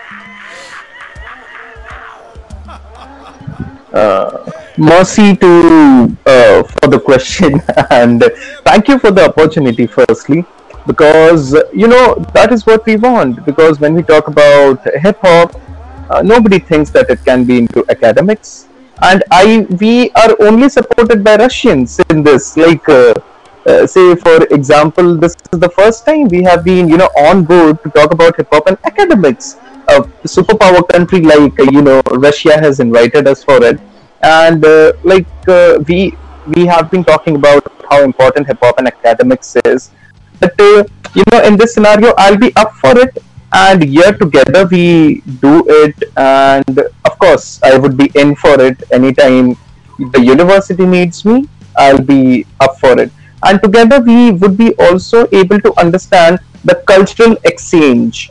Mercy 4.79 5.37
to 5.37 6.17
uh, 6.27 6.63
for 6.63 6.89
the 6.89 6.99
question 6.99 7.61
and 7.91 8.25
thank 8.65 8.89
you 8.89 8.99
for 8.99 9.11
the 9.11 9.25
opportunity 9.25 9.87
firstly 9.87 10.45
because 10.87 11.53
you 11.73 11.87
know 11.87 12.15
that 12.35 12.53
is 12.53 12.67
what 12.67 12.85
we 12.87 12.97
want 12.97 13.45
because 13.45 13.79
when 13.81 13.95
we 13.95 14.03
talk 14.03 14.29
about 14.29 14.83
hip 15.01 15.19
hop 15.21 15.55
uh, 16.11 16.23
nobody 16.23 16.59
thinks 16.59 16.91
that 16.91 17.09
it 17.11 17.23
can 17.25 17.45
be 17.45 17.59
into 17.59 17.85
academics 17.91 18.67
and 19.03 19.23
i 19.31 19.67
we 19.81 20.11
are 20.13 20.35
only 20.41 20.69
supported 20.69 21.23
by 21.25 21.37
russians 21.37 22.01
in 22.11 22.23
this. 22.23 22.57
Like 22.57 22.89
uh, 22.89 23.15
uh, 23.67 23.87
say 23.87 24.15
for 24.17 24.45
example 24.51 25.17
this 25.17 25.35
is 25.53 25.61
the 25.61 25.69
first 25.69 26.05
time 26.07 26.29
we 26.29 26.43
have 26.43 26.65
been 26.65 26.89
you 26.89 26.97
know 26.97 27.11
on 27.29 27.45
board 27.45 27.83
to 27.83 27.91
talk 27.91 28.13
about 28.13 28.37
hip 28.37 28.49
hop 28.53 28.67
and 28.67 28.79
academics. 28.85 29.57
A 29.89 30.01
superpower 30.25 30.89
country 30.89 31.21
like 31.21 31.59
you 31.59 31.83
know 31.83 32.01
russia 32.13 32.59
has 32.61 32.81
invited 32.81 33.27
us 33.27 33.43
for 33.43 33.63
it 33.65 33.81
and 34.23 34.65
uh, 34.65 34.93
like 35.03 35.27
uh, 35.49 35.79
we 35.89 36.17
we 36.55 36.67
have 36.67 36.91
been 36.91 37.05
talking 37.05 37.37
about 37.37 37.67
how 37.91 38.03
important 38.03 38.47
hip 38.47 38.59
hop 38.63 38.79
and 38.79 38.87
academics 38.89 39.57
is. 39.65 39.91
But 40.41 40.59
uh, 40.61 40.85
you 41.15 41.25
know 41.31 41.43
in 41.43 41.57
this 41.57 41.75
scenario 41.75 42.15
i'll 42.17 42.39
be 42.39 42.55
up 42.57 42.75
for 42.77 42.99
it. 42.99 43.23
And 43.55 43.83
here 43.83 44.13
together 44.13 44.67
we 44.67 45.21
do 45.41 45.65
it. 45.69 46.05
And 46.17 46.79
of 47.05 47.19
course 47.19 47.61
i 47.63 47.77
would 47.77 47.97
be 47.97 48.11
in 48.15 48.35
for 48.37 48.61
it 48.61 48.83
anytime 48.91 49.57
the 49.99 50.21
university 50.21 50.87
needs 50.87 51.25
me. 51.25 51.49
I'll 51.77 52.03
be 52.03 52.47
up 52.61 52.79
for 52.79 52.99
it. 52.99 53.11
And 53.45 53.61
together 53.63 54.01
we 54.01 54.31
would 54.31 54.57
be 54.57 54.75
also 54.77 55.27
able 55.33 55.61
to 55.61 55.73
understand 55.79 56.39
the 56.65 56.77
cultural 56.87 57.37
exchange. 57.45 58.31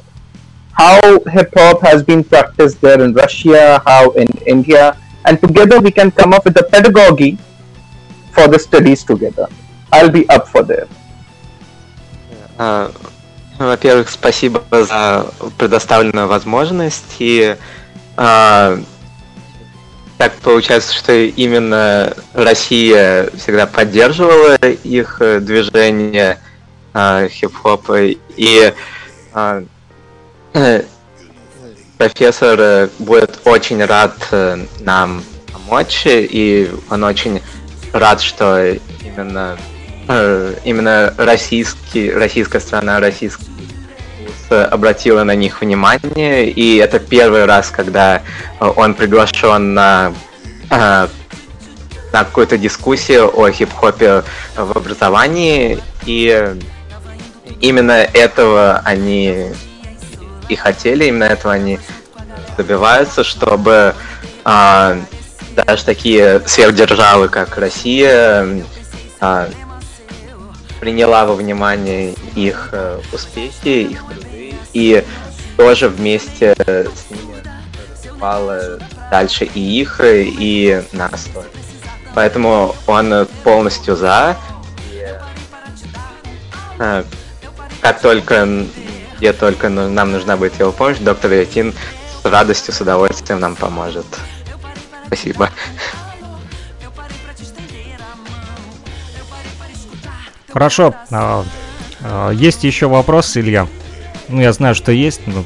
How 0.71 1.19
hip 1.29 1.51
hop 1.53 1.81
has 1.81 2.01
been 2.01 2.23
practiced 2.23 2.79
there 2.81 3.01
in 3.01 3.13
Russia, 3.13 3.81
how 3.85 4.11
in 4.11 4.27
India, 4.47 4.97
and 5.25 5.39
together 5.39 5.79
we 5.79 5.91
can 5.91 6.11
come 6.11 6.33
up 6.33 6.45
with 6.45 6.57
a 6.57 6.63
pedagogy 6.63 7.37
for 8.31 8.47
the 8.47 8.59
studies 8.59 9.03
together. 9.03 9.47
I'll 9.91 10.09
be 10.09 10.27
up 10.29 10.47
for 10.47 10.63
that. 10.63 10.87
Uh, 12.57 12.91
во-первых, 13.57 14.09
спасибо 14.09 14.63
за 14.71 15.27
предоставленную 15.57 16.27
возможность. 16.27 17.15
И 17.19 17.55
э, 18.17 18.77
так 20.17 20.33
получается, 20.41 20.93
что 20.95 21.13
именно 21.13 22.13
Россия 22.33 23.29
всегда 23.35 23.67
поддерживала 23.67 24.55
их 24.55 25.21
движение 25.41 26.39
э, 26.93 27.27
хип-хопа. 27.29 28.15
И 28.35 28.73
э, 29.33 29.63
профессор 32.01 32.89
будет 32.99 33.39
очень 33.45 33.83
рад 33.85 34.15
нам 34.79 35.23
помочь, 35.53 36.03
и 36.05 36.69
он 36.89 37.03
очень 37.03 37.41
рад, 37.93 38.21
что 38.21 38.75
именно 39.03 39.57
Э, 40.07 40.55
именно 40.65 41.13
российский, 41.17 42.11
российская 42.11 42.59
страна, 42.59 42.99
российский 42.99 43.45
обратила 44.49 45.23
на 45.23 45.33
них 45.33 45.61
внимание, 45.61 46.49
и 46.49 46.75
это 46.75 46.99
первый 46.99 47.45
раз, 47.45 47.69
когда 47.69 48.17
э, 48.59 48.65
он 48.75 48.93
приглашен 48.93 49.73
на, 49.73 50.13
э, 50.69 51.07
на 52.11 52.23
какую-то 52.25 52.57
дискуссию 52.57 53.31
о 53.33 53.49
хип-хопе 53.49 54.23
в 54.57 54.77
образовании, 54.77 55.79
и 56.05 56.55
именно 57.61 57.93
этого 57.93 58.81
они 58.83 59.53
и 60.51 60.55
хотели, 60.55 61.05
именно 61.05 61.23
этого 61.23 61.53
они 61.53 61.79
добиваются, 62.57 63.23
чтобы 63.23 63.95
даже 64.43 65.85
такие 65.85 66.41
сверхдержавы, 66.45 67.29
как 67.29 67.57
Россия, 67.57 68.63
приняла 70.79 71.25
во 71.25 71.35
внимание 71.35 72.15
их 72.35 72.69
э, 72.71 72.99
успехи, 73.13 73.91
их 73.91 74.03
труды, 74.03 74.55
и 74.73 75.05
тоже 75.55 75.89
вместе 75.89 76.55
с 76.57 77.11
ними 77.11 77.35
развивала 77.93 78.79
дальше 79.11 79.45
и 79.45 79.59
их, 79.59 80.01
и 80.03 80.81
нас 80.91 81.25
тоже. 81.31 81.49
Поэтому 82.15 82.75
он 82.87 83.27
полностью 83.43 83.95
за. 83.95 84.35
И, 84.91 85.05
э, 86.79 87.03
как 87.81 88.01
только, 88.01 88.65
где 89.21 89.33
только 89.33 89.69
нам 89.69 90.11
нужна 90.11 90.35
будет 90.35 90.59
его 90.59 90.71
помощь, 90.71 90.97
доктор 90.97 91.31
Ятин 91.31 91.75
с 92.23 92.25
радостью, 92.25 92.73
с 92.73 92.81
удовольствием 92.81 93.39
нам 93.39 93.55
поможет. 93.55 94.07
Спасибо. 95.05 95.51
Хорошо. 100.51 100.95
А, 101.11 101.45
а, 102.01 102.31
есть 102.31 102.63
еще 102.63 102.87
вопрос, 102.87 103.37
Илья? 103.37 103.67
Ну, 104.27 104.41
я 104.41 104.53
знаю, 104.53 104.73
что 104.73 104.91
есть, 104.91 105.27
но 105.27 105.45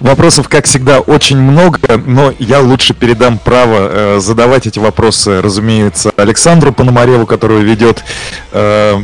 Вопросов, 0.00 0.48
как 0.48 0.66
всегда, 0.66 1.00
очень 1.00 1.38
много, 1.38 1.78
но 2.06 2.32
я 2.38 2.60
лучше 2.60 2.94
передам 2.94 3.38
право 3.38 3.88
э, 3.90 4.20
задавать 4.20 4.66
эти 4.66 4.78
вопросы, 4.78 5.40
разумеется, 5.40 6.12
Александру 6.16 6.72
Пономареву, 6.72 7.26
который 7.26 7.62
ведет, 7.62 8.04
э, 8.52 8.96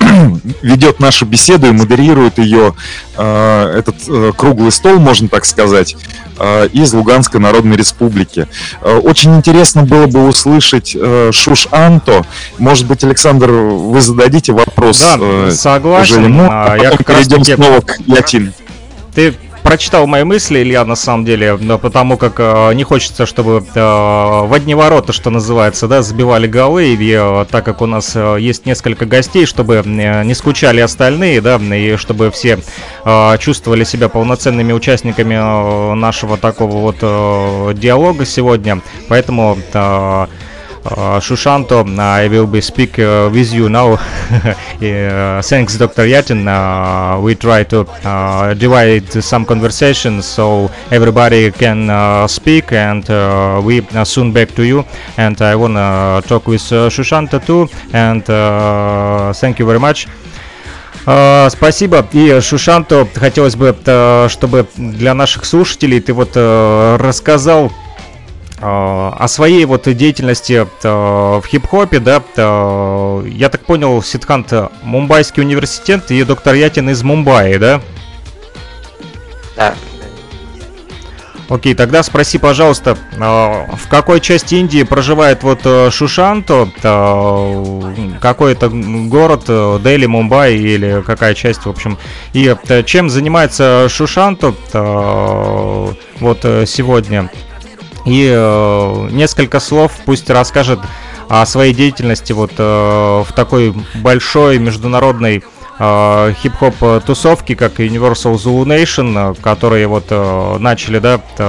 ведет 0.62 1.00
нашу 1.00 1.26
беседу 1.26 1.68
и 1.68 1.72
модерирует 1.72 2.38
ее, 2.38 2.74
э, 3.16 3.78
этот 3.78 3.96
э, 4.08 4.32
круглый 4.36 4.72
стол, 4.72 4.98
можно 4.98 5.28
так 5.28 5.44
сказать, 5.44 5.96
э, 6.38 6.68
из 6.72 6.92
Луганской 6.92 7.40
Народной 7.40 7.76
Республики. 7.76 8.48
Э, 8.82 8.96
очень 8.96 9.34
интересно 9.36 9.82
было 9.82 10.06
бы 10.06 10.26
услышать 10.28 10.96
э, 10.98 11.30
Шуш 11.32 11.68
Анто. 11.70 12.24
Может 12.58 12.86
быть, 12.86 13.04
Александр, 13.04 13.50
вы 13.50 14.00
зададите 14.00 14.52
вопрос? 14.52 15.00
Да, 15.00 15.16
э, 15.20 15.50
согласен. 15.52 16.18
Уже 16.18 16.24
ему, 16.24 16.48
а, 16.50 16.72
а 16.72 16.76
я 16.76 16.90
как 16.90 17.06
перейдем 17.06 17.38
раз 17.38 17.46
таки... 17.46 17.54
снова 17.54 17.80
к 17.80 17.98
Ятин. 18.06 18.52
Ты 19.14 19.34
прочитал 19.66 20.06
мои 20.06 20.22
мысли, 20.22 20.60
Илья, 20.60 20.84
на 20.84 20.94
самом 20.94 21.24
деле, 21.24 21.58
потому 21.78 22.16
как 22.16 22.34
э, 22.38 22.72
не 22.74 22.84
хочется, 22.84 23.26
чтобы 23.26 23.64
э, 23.74 23.80
в 23.80 24.52
одни 24.54 24.76
ворота, 24.76 25.12
что 25.12 25.30
называется, 25.30 25.88
да, 25.88 26.02
забивали 26.02 26.46
голы, 26.46 26.94
и 26.94 27.12
э, 27.12 27.46
так 27.50 27.64
как 27.64 27.82
у 27.82 27.86
нас 27.86 28.12
э, 28.14 28.36
есть 28.38 28.64
несколько 28.64 29.06
гостей, 29.06 29.44
чтобы 29.44 29.82
э, 29.84 30.22
не 30.22 30.34
скучали 30.34 30.80
остальные, 30.80 31.40
да, 31.40 31.56
и 31.56 31.96
чтобы 31.96 32.30
все 32.30 32.60
э, 33.04 33.38
чувствовали 33.38 33.82
себя 33.82 34.08
полноценными 34.08 34.72
участниками 34.72 35.34
э, 35.34 35.94
нашего 35.94 36.36
такого 36.36 36.76
вот 36.76 36.98
э, 37.00 37.74
диалога 37.74 38.24
сегодня, 38.24 38.80
поэтому... 39.08 39.58
Э, 39.74 40.26
Uh, 40.86 41.18
uh, 41.20 42.00
I 42.00 42.28
will 42.28 42.46
be 42.46 42.60
speak 42.60 42.98
uh, 42.98 43.28
with 43.32 43.52
you 43.52 43.68
now. 43.68 43.94
uh, 43.94 45.42
thanks, 45.42 45.76
Dr. 45.76 46.06
Yatin. 46.06 46.46
Uh, 46.46 47.20
we 47.20 47.34
try 47.34 47.64
to 47.64 47.80
uh, 47.80 48.54
divide 48.54 49.10
some 49.10 49.44
conversation 49.44 50.22
so 50.22 50.70
everybody 50.92 51.50
can 51.50 52.28
speak, 52.28 52.72
and 52.72 53.04
we 53.64 53.82
soon 54.04 54.32
back 54.32 54.54
to 54.54 54.62
you. 54.62 54.84
And 55.16 55.40
I 55.42 55.56
wanna 55.56 56.22
talk 56.26 56.46
with 56.46 56.72
uh, 56.72 56.88
Shushanto 56.88 57.44
too. 57.44 57.68
And 57.92 58.24
thank 59.36 59.58
you 59.58 59.66
very 59.66 59.80
much. 59.80 60.06
Uh, 61.06 61.48
спасибо. 61.50 62.04
И 62.12 62.40
Шушанто, 62.40 63.06
хотелось 63.14 63.54
бы, 63.54 63.68
uh, 63.68 64.28
чтобы 64.28 64.66
для 64.76 65.14
наших 65.14 65.44
слушателей 65.44 66.00
ты 66.00 66.12
вот 66.12 66.36
uh, 66.36 66.96
рассказал 66.96 67.70
а, 67.70 67.85
о 68.58 69.26
своей 69.28 69.64
вот 69.66 69.82
деятельности 69.82 70.66
в 70.82 71.42
хип-хопе, 71.46 72.00
да, 72.00 72.22
я 73.26 73.48
так 73.50 73.64
понял, 73.66 74.02
Сидхант 74.02 74.52
Мумбайский 74.82 75.42
университет 75.42 76.10
и 76.10 76.22
доктор 76.24 76.54
Ятин 76.54 76.88
из 76.90 77.02
Мумбаи, 77.02 77.56
да? 77.58 77.82
Да. 79.56 79.74
Окей, 81.48 81.74
тогда 81.74 82.02
спроси, 82.02 82.38
пожалуйста, 82.38 82.98
а, 83.20 83.66
в 83.76 83.88
какой 83.88 84.20
части 84.20 84.56
Индии 84.56 84.82
проживает 84.82 85.44
вот 85.44 85.60
э, 85.64 85.90
Шушанто? 85.92 86.68
Какой 88.20 88.52
это 88.52 88.68
город, 88.68 89.44
э, 89.46 89.78
Дели, 89.82 90.06
Мумбай 90.06 90.56
или 90.56 91.04
какая 91.06 91.34
часть, 91.34 91.64
в 91.64 91.68
общем? 91.68 91.98
И 92.32 92.52
э, 92.68 92.82
чем 92.82 93.08
занимается 93.08 93.86
Шушанто 93.88 94.54
вот 94.72 96.40
сегодня? 96.42 97.30
И 98.06 98.32
э, 98.32 99.08
несколько 99.10 99.58
слов 99.58 99.92
пусть 100.04 100.30
расскажет 100.30 100.78
о 101.28 101.44
своей 101.44 101.74
деятельности 101.74 102.32
вот 102.32 102.52
э, 102.56 102.62
в 102.62 103.32
такой 103.34 103.74
большой 103.96 104.58
международной 104.60 105.42
э, 105.78 106.34
хип-хоп 106.40 107.04
тусовке, 107.04 107.56
как 107.56 107.80
Universal 107.80 108.34
Zulu 108.36 108.64
Nation, 108.64 109.36
которые 109.40 109.88
вот 109.88 110.04
э, 110.10 110.56
начали, 110.58 111.00
да, 111.00 111.20
э, 111.36 111.42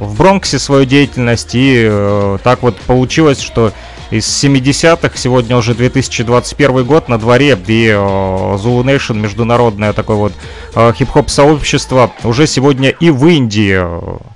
в 0.00 0.16
Бронксе 0.16 0.58
свою 0.58 0.86
деятельность, 0.86 1.54
и 1.54 1.86
э, 1.86 2.38
так 2.42 2.62
вот 2.62 2.76
получилось, 2.78 3.42
что 3.42 3.72
из 4.10 4.26
70-х, 4.26 5.16
сегодня 5.16 5.56
уже 5.58 5.74
2021 5.74 6.84
год 6.84 7.08
на 7.10 7.18
дворе, 7.18 7.58
и 7.66 7.86
э, 7.88 7.94
Zulu 7.94 8.82
Nation, 8.82 9.18
международное 9.18 9.92
такое 9.92 10.16
вот 10.16 10.32
э, 10.74 10.92
хип-хоп 10.96 11.28
сообщество, 11.28 12.12
уже 12.24 12.46
сегодня 12.46 12.88
и 12.88 13.10
в 13.10 13.26
Индии 13.26 14.31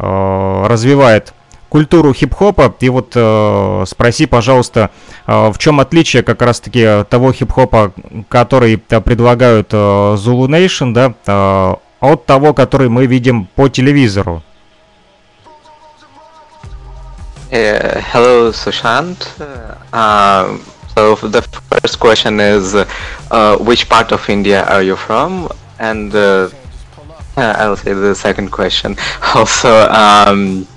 развивает 0.00 1.34
культуру 1.70 2.12
хип-хопа. 2.12 2.74
И 2.80 2.88
вот 2.90 3.12
э, 3.14 3.84
спроси, 3.86 4.26
пожалуйста, 4.26 4.90
э, 5.26 5.50
в 5.50 5.56
чем 5.58 5.80
отличие 5.80 6.22
как 6.22 6.42
раз-таки 6.42 7.04
того 7.08 7.32
хип-хопа, 7.32 7.92
который 8.28 8.76
предлагают 8.76 9.68
э, 9.72 9.76
Zulu 9.76 10.48
Nation, 10.48 10.92
да, 10.92 11.14
э, 11.26 11.74
от 12.00 12.26
того, 12.26 12.52
который 12.52 12.88
мы 12.88 13.06
видим 13.06 13.46
по 13.54 13.68
телевизору? 13.68 14.42
Uh, 17.52 18.00
hello, 18.12 18.52
Sushant. 18.52 19.28
Uh, 19.92 20.56
so 20.94 21.16
the 21.16 21.42
first 21.42 21.98
question 21.98 22.38
is, 22.38 22.76
uh, 22.76 23.56
which 23.58 23.88
part 23.88 24.12
of 24.12 24.28
India 24.30 24.64
are 24.66 24.82
you 24.82 24.94
from? 24.94 25.48
And 25.80 26.14
uh, 26.14 26.48
Uh, 27.40 27.54
I'll 27.56 27.76
say 27.76 27.94
the 27.94 28.14
second 28.14 28.50
question. 28.50 28.96
Also, 29.34 29.88
um, 29.88 30.68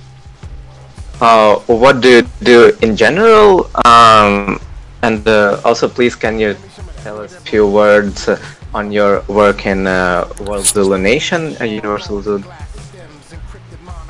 uh, 1.20 1.56
what 1.68 2.00
do 2.00 2.08
you 2.10 2.22
do 2.42 2.72
in 2.82 2.96
general? 2.96 3.70
Um, 3.86 4.62
and 5.02 5.28
uh, 5.28 5.60
also, 5.66 5.90
please, 5.90 6.16
can 6.16 6.40
you 6.40 6.56
tell 7.04 7.20
us 7.20 7.36
a 7.36 7.42
few 7.42 7.68
words 7.68 8.30
on 8.74 8.94
your 8.94 9.24
work 9.28 9.66
in 9.66 9.88
uh, 9.88 10.26
World 10.48 10.66
Zulu 10.66 10.98
Nation, 10.98 11.58
uh, 11.60 11.66
Universal 11.66 12.22
Zulu? 12.22 12.44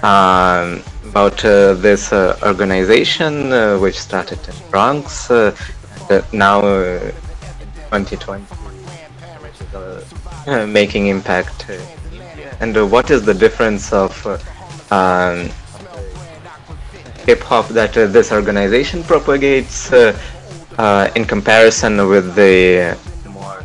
Um, 0.03 0.83
about 1.09 1.43
uh, 1.43 1.73
this 1.73 2.13
uh, 2.13 2.37
organization 2.43 3.49
which 3.81 3.99
started 3.99 4.37
in 4.47 4.53
Bronx, 4.69 5.27
now 6.31 6.61
2020, 6.61 8.45
making 10.71 11.07
impact 11.07 11.65
and 12.63 12.77
uh, 12.77 12.87
what 12.95 13.11
is 13.11 13.21
the 13.29 13.33
difference 13.45 13.91
of 13.91 14.11
uh, 14.25 14.37
um, 14.97 15.37
hip 17.27 17.41
hop 17.49 17.67
that 17.79 17.97
uh, 17.97 18.07
this 18.07 18.31
organization 18.31 19.03
propagates 19.03 19.91
in 21.17 21.25
comparison 21.33 21.93
with 22.13 22.27
the 22.35 22.53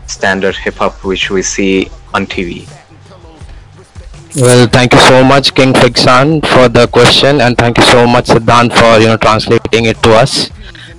standard 0.06 0.56
hip 0.64 0.74
hop 0.82 0.94
which 1.04 1.30
we 1.30 1.42
see 1.42 1.88
on 2.12 2.26
TV. 2.26 2.66
Well, 4.36 4.66
thank 4.76 4.92
you 4.92 5.02
so 5.12 5.24
much, 5.24 5.54
King 5.54 5.72
Fixan, 5.72 6.28
for 6.52 6.68
the 6.68 6.86
question, 6.88 7.40
and 7.40 7.56
thank 7.56 7.78
you 7.78 7.84
so 7.84 8.06
much, 8.06 8.26
Siddhant, 8.26 8.70
for 8.80 8.92
you 9.02 9.08
know 9.10 9.16
translating 9.16 9.86
it 9.92 9.98
to 10.02 10.10
us. 10.24 10.50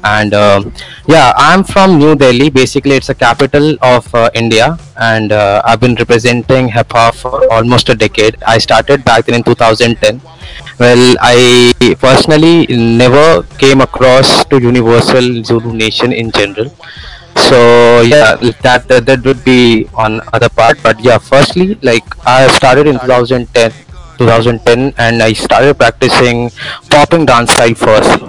And 0.04 0.34
um 0.34 0.74
yeah, 1.08 1.34
I'm 1.36 1.64
from 1.64 1.98
New 1.98 2.16
Delhi. 2.16 2.50
Basically, 2.50 2.96
it's 2.96 3.10
a 3.10 3.16
capital 3.16 3.76
of 3.82 4.14
uh, 4.14 4.30
India, 4.34 4.78
and 4.98 5.32
uh, 5.32 5.62
I've 5.66 5.80
been 5.80 5.96
representing 5.96 6.70
hip 6.70 6.92
hop 6.92 7.16
for 7.16 7.52
almost 7.52 7.90
a 7.90 7.96
decade. 7.96 8.42
I 8.46 8.58
started 8.60 9.04
back 9.04 9.26
then 9.26 9.36
in 9.36 9.44
2010. 9.44 10.22
Well, 10.80 11.16
I 11.20 11.74
personally 12.00 12.68
never 12.68 13.44
came 13.58 13.82
across 13.82 14.46
to 14.46 14.62
Universal 14.62 15.44
Zulu 15.44 15.74
Nation 15.74 16.14
in 16.14 16.32
general 16.32 16.72
so 17.36 18.02
yeah 18.02 18.36
that, 18.62 18.84
that 18.88 19.06
that 19.06 19.24
would 19.24 19.44
be 19.46 19.88
on 19.94 20.22
other 20.34 20.50
part 20.50 20.78
but 20.84 21.00
yeah 21.00 21.18
firstly 21.18 21.76
like 21.82 22.04
i 22.28 22.48
started 22.48 22.88
in 22.88 23.00
2010 23.00 23.72
2010 24.18 24.94
and 24.98 25.24
i 25.24 25.32
started 25.32 25.78
practicing 25.78 26.50
popping 26.90 27.26
dance 27.26 27.52
style 27.52 27.74
first 27.74 28.20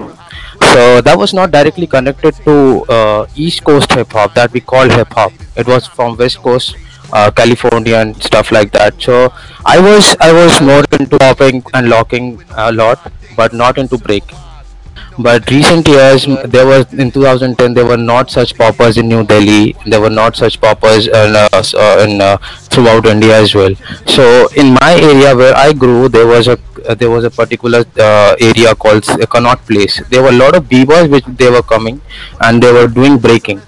so 0.72 1.00
that 1.00 1.18
was 1.18 1.32
not 1.34 1.50
directly 1.50 1.86
connected 1.86 2.34
to 2.44 2.84
uh, 2.88 3.26
east 3.34 3.64
coast 3.64 3.92
hip 3.92 4.12
hop 4.12 4.34
that 4.34 4.52
we 4.52 4.60
call 4.60 4.88
hip 4.88 5.12
hop. 5.12 5.32
It 5.56 5.66
was 5.66 5.86
from 5.86 6.16
west 6.16 6.38
coast 6.38 6.76
uh, 7.12 7.30
california 7.30 7.96
and 7.96 8.22
stuff 8.22 8.52
like 8.52 8.70
that. 8.72 9.00
So 9.00 9.32
i 9.64 9.78
was 9.78 10.16
i 10.20 10.32
was 10.32 10.60
more 10.60 10.84
into 10.98 11.18
popping 11.18 11.62
and 11.74 11.88
locking 11.88 12.42
a 12.56 12.70
lot 12.72 13.12
but 13.36 13.52
not 13.52 13.78
into 13.78 13.98
break. 13.98 14.24
But 15.18 15.50
recent 15.50 15.88
years 15.88 16.26
there 16.46 16.66
was 16.66 16.92
in 16.94 17.10
2010 17.10 17.74
there 17.74 17.84
were 17.84 17.96
not 17.96 18.30
such 18.30 18.56
poppers 18.56 18.96
in 18.96 19.08
new 19.08 19.24
delhi. 19.24 19.74
There 19.86 20.00
were 20.00 20.08
not 20.10 20.36
such 20.36 20.60
poppers 20.60 21.08
in, 21.08 21.36
uh, 21.36 21.48
uh, 21.52 22.06
in 22.08 22.20
uh, 22.20 22.36
throughout 22.70 23.06
india 23.06 23.36
as 23.36 23.54
well. 23.54 23.74
So 24.06 24.48
in 24.56 24.74
my 24.80 24.92
area 24.94 25.36
where 25.36 25.56
i 25.56 25.72
grew 25.72 26.08
there 26.08 26.26
was 26.26 26.48
a 26.48 26.56
uh, 26.88 26.94
there 26.94 27.10
was 27.10 27.24
a 27.24 27.30
particular 27.30 27.84
uh, 27.98 28.34
area 28.40 28.74
called 28.74 29.08
S- 29.08 29.26
Connaught 29.26 29.64
Place. 29.66 30.00
There 30.08 30.22
were 30.22 30.30
a 30.30 30.38
lot 30.44 30.54
of 30.56 30.68
b-boys 30.68 31.08
which 31.08 31.24
they 31.26 31.50
were 31.50 31.62
coming 31.62 32.00
and 32.40 32.62
they 32.62 32.72
were 32.72 32.88
doing 32.88 33.18
breaking. 33.18 33.60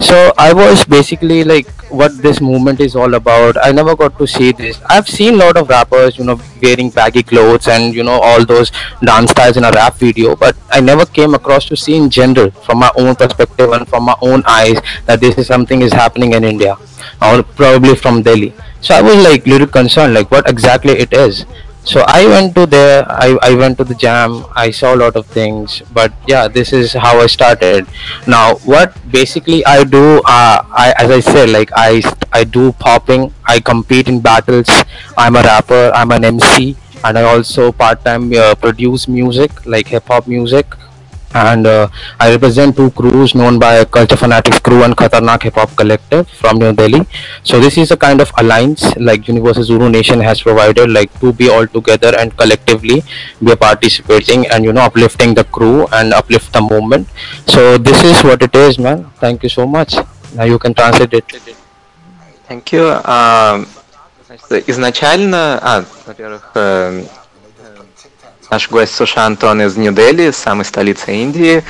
So 0.00 0.32
I 0.36 0.52
was 0.52 0.84
basically 0.84 1.44
like 1.44 1.68
what 1.90 2.16
this 2.22 2.40
movement 2.40 2.80
is 2.80 2.94
all 2.96 3.14
about. 3.14 3.56
I 3.64 3.72
never 3.72 3.94
got 3.96 4.16
to 4.18 4.26
see 4.26 4.52
this. 4.52 4.80
I've 4.88 5.08
seen 5.08 5.34
a 5.34 5.36
lot 5.38 5.56
of 5.56 5.68
rappers, 5.68 6.18
you 6.18 6.24
know, 6.24 6.40
wearing 6.62 6.90
baggy 6.90 7.22
clothes 7.22 7.68
and 7.68 7.94
you 7.94 8.02
know 8.02 8.18
all 8.20 8.44
those 8.44 8.70
dance 9.04 9.30
styles 9.30 9.56
in 9.56 9.64
a 9.64 9.70
rap 9.70 9.94
video, 9.94 10.34
but 10.36 10.56
I 10.70 10.80
never 10.80 11.06
came 11.06 11.34
across 11.34 11.64
to 11.66 11.76
see 11.76 11.96
in 11.96 12.10
general 12.10 12.50
from 12.50 12.78
my 12.78 12.90
own 12.96 13.14
perspective 13.16 13.70
and 13.72 13.88
from 13.88 14.04
my 14.04 14.16
own 14.22 14.42
eyes 14.46 14.78
that 15.06 15.20
this 15.20 15.38
is 15.38 15.46
something 15.46 15.82
is 15.82 15.92
happening 15.92 16.32
in 16.32 16.44
India 16.44 16.76
or 17.22 17.42
probably 17.42 17.94
from 17.94 18.22
Delhi. 18.22 18.52
So 18.80 18.94
I 18.94 19.02
was 19.02 19.16
like 19.22 19.46
little 19.46 19.66
concerned, 19.66 20.14
like 20.14 20.30
what 20.30 20.48
exactly 20.48 20.92
it 20.92 21.12
is. 21.12 21.44
So 21.84 22.04
I 22.06 22.26
went 22.26 22.54
to 22.54 22.66
there. 22.66 23.04
I, 23.08 23.38
I 23.42 23.54
went 23.54 23.78
to 23.78 23.84
the 23.84 23.94
jam. 23.94 24.44
I 24.54 24.70
saw 24.70 24.94
a 24.94 24.98
lot 25.00 25.16
of 25.16 25.26
things, 25.26 25.82
but 25.92 26.12
yeah, 26.28 26.46
this 26.46 26.72
is 26.72 26.92
how 26.92 27.18
I 27.18 27.26
started. 27.26 27.86
Now, 28.26 28.56
what 28.68 28.94
basically 29.10 29.64
I 29.64 29.84
do, 29.84 30.20
uh, 30.26 30.62
I 30.70 30.94
as 30.98 31.10
I 31.10 31.20
said, 31.20 31.48
like 31.48 31.70
I 31.74 32.02
I 32.32 32.44
do 32.44 32.72
popping. 32.72 33.32
I 33.46 33.60
compete 33.60 34.08
in 34.08 34.20
battles. 34.20 34.68
I'm 35.16 35.36
a 35.36 35.42
rapper. 35.42 35.90
I'm 35.94 36.12
an 36.12 36.24
MC, 36.24 36.76
and 37.02 37.18
I 37.18 37.22
also 37.22 37.72
part 37.72 38.04
time 38.04 38.32
uh, 38.34 38.54
produce 38.54 39.08
music 39.08 39.50
like 39.66 39.88
hip 39.88 40.06
hop 40.06 40.28
music 40.28 40.66
and 41.35 41.67
uh, 41.67 41.87
I 42.19 42.31
represent 42.31 42.77
two 42.77 42.91
crews 42.91 43.35
known 43.35 43.59
by 43.59 43.83
Culture 43.85 44.15
Fanatics 44.15 44.59
Crew 44.59 44.83
and 44.83 44.95
Khatarnak 44.95 45.43
Hip 45.43 45.55
Hop 45.55 45.75
Collective 45.75 46.27
from 46.29 46.59
New 46.59 46.71
Delhi. 46.71 47.05
So 47.43 47.59
this 47.59 47.77
is 47.77 47.91
a 47.91 47.97
kind 47.97 48.21
of 48.21 48.31
alliance 48.37 48.95
like 48.95 49.27
Universal 49.27 49.63
Zulu 49.63 49.89
Nation 49.89 50.21
has 50.21 50.41
provided, 50.41 50.89
like 50.89 51.11
to 51.19 51.33
be 51.33 51.49
all 51.49 51.67
together 51.67 52.13
and 52.17 52.35
collectively 52.37 53.03
be 53.43 53.55
participating 53.55 54.47
and 54.47 54.63
you 54.63 54.71
know 54.71 54.81
uplifting 54.81 55.33
the 55.33 55.43
crew 55.43 55.87
and 55.91 56.13
uplift 56.13 56.53
the 56.53 56.61
movement. 56.61 57.07
So 57.47 57.77
this 57.77 58.01
is 58.03 58.23
what 58.23 58.41
it 58.41 58.55
is, 58.55 58.79
man. 58.79 59.11
Thank 59.19 59.43
you 59.43 59.49
so 59.49 59.67
much. 59.67 59.95
Now 60.33 60.43
you 60.43 60.57
can 60.57 60.73
translate 60.73 61.13
it. 61.13 61.55
Thank 62.47 62.71
you. 62.71 63.01
А, 63.03 63.59
значит, 64.27 64.69
изначально, 64.69 65.59
а, 65.61 65.83
во-первых, 66.05 66.51
э, 66.53 67.01
э, 67.01 67.18
наш 68.50 68.68
гость 68.68 68.94
Сушант, 68.94 69.44
он 69.44 69.62
из 69.62 69.76
Нью-Дели, 69.76 70.32
самой 70.32 70.64
столицы 70.64 71.12
Индии, 71.12 71.62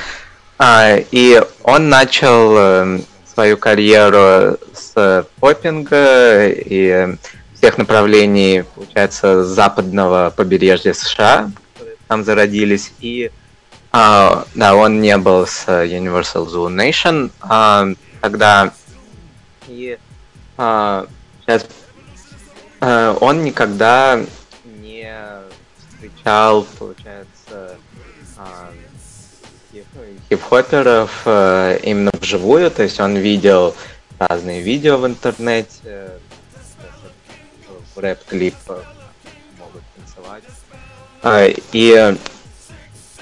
А, 0.57 0.95
и 0.95 1.41
он 1.63 1.89
начал 1.89 2.55
э, 2.55 2.99
свою 3.25 3.57
карьеру 3.57 4.57
с 4.73 5.25
поппинга 5.39 6.47
и 6.49 7.15
всех 7.55 7.79
направлений, 7.79 8.63
получается, 8.75 9.43
западного 9.43 10.31
побережья 10.35 10.93
США, 10.93 11.51
которые 11.73 11.97
там 12.07 12.23
зародились, 12.23 12.91
и 12.99 13.31
а, 13.91 14.45
да, 14.53 14.75
он 14.75 15.01
не 15.01 15.17
был 15.17 15.47
с 15.47 15.67
Universal 15.67 16.47
Zoo 16.47 16.69
Nation, 16.69 17.31
а, 17.41 17.87
тогда. 18.21 18.71
И 19.67 19.97
сейчас 20.57 21.65
э, 22.81 23.17
он 23.19 23.43
никогда 23.43 24.19
не 24.63 25.11
встречал, 26.21 26.65
получается, 26.77 27.75
а, 28.37 28.71
хип- 29.73 29.85
хип-хоперов 30.29 31.21
э, 31.25 31.79
именно 31.83 32.11
вживую, 32.19 32.69
то 32.69 32.83
есть 32.83 32.99
он 32.99 33.15
видел 33.17 33.75
разные 34.19 34.61
видео 34.61 34.97
в 34.97 35.07
интернете, 35.07 36.11
в 37.95 37.99
рэп-клипах 37.99 38.83
могут 39.59 39.81
танцевать. 39.95 40.43
А, 41.23 41.47
И 41.71 42.15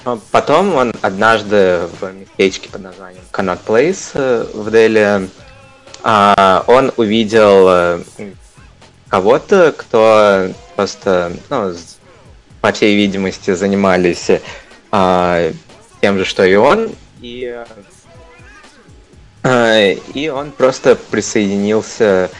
э, 0.04 0.16
потом 0.30 0.74
он 0.74 0.92
однажды 1.00 1.88
в 2.00 2.12
местечке 2.12 2.68
под 2.68 2.82
названием 2.82 3.22
Connaught 3.32 3.60
Place 3.66 4.10
э, 4.14 4.46
в 4.52 4.70
Дели 4.70 5.28
а, 6.02 6.64
он 6.66 6.92
увидел 6.96 7.66
э, 7.68 8.02
кого-то, 9.08 9.72
кто 9.76 10.48
просто, 10.76 11.32
ну, 11.50 11.74
по 12.60 12.72
всей 12.72 12.96
видимости, 12.96 13.54
занимались 13.54 14.30
а, 14.90 15.50
тем 16.00 16.18
же, 16.18 16.24
что 16.24 16.44
и 16.44 16.54
он, 16.54 16.90
и, 17.20 17.64
э, 19.42 19.94
и 20.14 20.28
он 20.28 20.52
просто 20.52 20.96
присоединился 20.96 22.30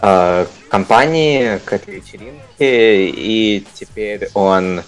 а, 0.00 0.46
к 0.46 0.70
компании, 0.70 1.58
к 1.58 1.72
этой 1.72 1.96
вечеринке, 1.96 3.08
и 3.08 3.66
теперь 3.74 4.28
он, 4.34 4.82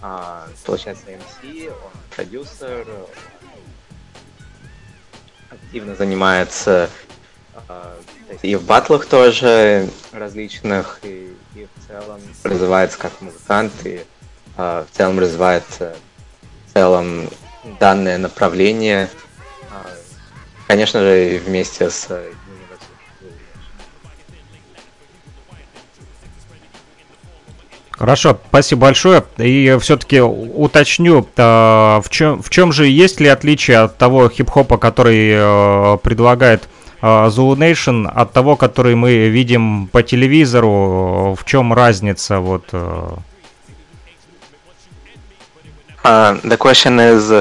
а, 0.00 0.46
получается, 0.64 1.04
MC, 1.06 1.68
он 1.68 1.90
продюсер, 2.14 2.86
активно 5.50 5.94
занимается 5.94 6.90
а, 7.68 7.96
и 8.42 8.56
в 8.56 8.64
батлах 8.64 9.06
тоже 9.06 9.88
различных, 10.12 11.00
и, 11.02 11.34
и 11.54 11.66
в 11.66 11.86
целом 11.88 12.20
развивается 12.44 12.98
как 12.98 13.20
музыкант, 13.20 13.72
и 13.84 13.98
а, 13.98 14.04
в 14.56 14.86
целом 14.92 15.18
развивает 15.18 15.64
э, 15.80 15.94
в 16.66 16.72
целом 16.72 17.28
данное 17.78 18.18
направление. 18.18 19.08
А, 19.70 19.86
конечно 20.66 21.00
же, 21.00 21.40
вместе 21.44 21.90
с 21.90 22.06
э, 22.10 22.32
Хорошо, 27.98 28.38
спасибо 28.48 28.82
большое. 28.82 29.24
И 29.38 29.74
все-таки 29.80 30.20
уточню, 30.20 31.26
а, 31.38 32.00
в 32.02 32.10
чем, 32.10 32.42
в 32.42 32.50
чем 32.50 32.72
же 32.72 32.86
есть 32.86 33.20
ли 33.20 33.28
отличие 33.28 33.78
от 33.78 33.96
того 33.96 34.28
хип-хопа, 34.28 34.76
который 34.76 35.30
э, 35.32 35.98
предлагает 36.02 36.68
а, 37.00 37.28
Zulu 37.28 37.56
Nation, 37.56 38.06
от 38.06 38.32
того, 38.34 38.56
который 38.56 38.94
мы 38.96 39.28
видим 39.28 39.86
по 39.86 40.02
телевизору? 40.02 41.34
В 41.40 41.44
чем 41.46 41.72
разница? 41.72 42.40
Вот, 42.40 42.64
э, 42.72 43.16
the 46.50 46.56
question 46.58 46.98
is, 47.00 47.32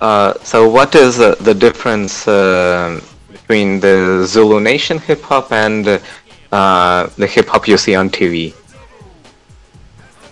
uh, 0.00 0.34
so 0.42 0.68
what 0.68 0.94
is 0.94 1.20
uh, 1.20 1.34
the 1.40 1.54
difference 1.54 2.26
uh, 2.26 3.00
between 3.30 3.80
the 3.80 4.24
Zulu 4.26 4.60
Nation 4.60 4.98
hip 4.98 5.22
hop 5.22 5.52
and 5.52 5.86
uh, 6.50 7.06
the 7.16 7.26
hip 7.26 7.48
hop 7.48 7.68
you 7.68 7.78
see 7.78 7.94
on 7.94 8.10
TV? 8.10 8.54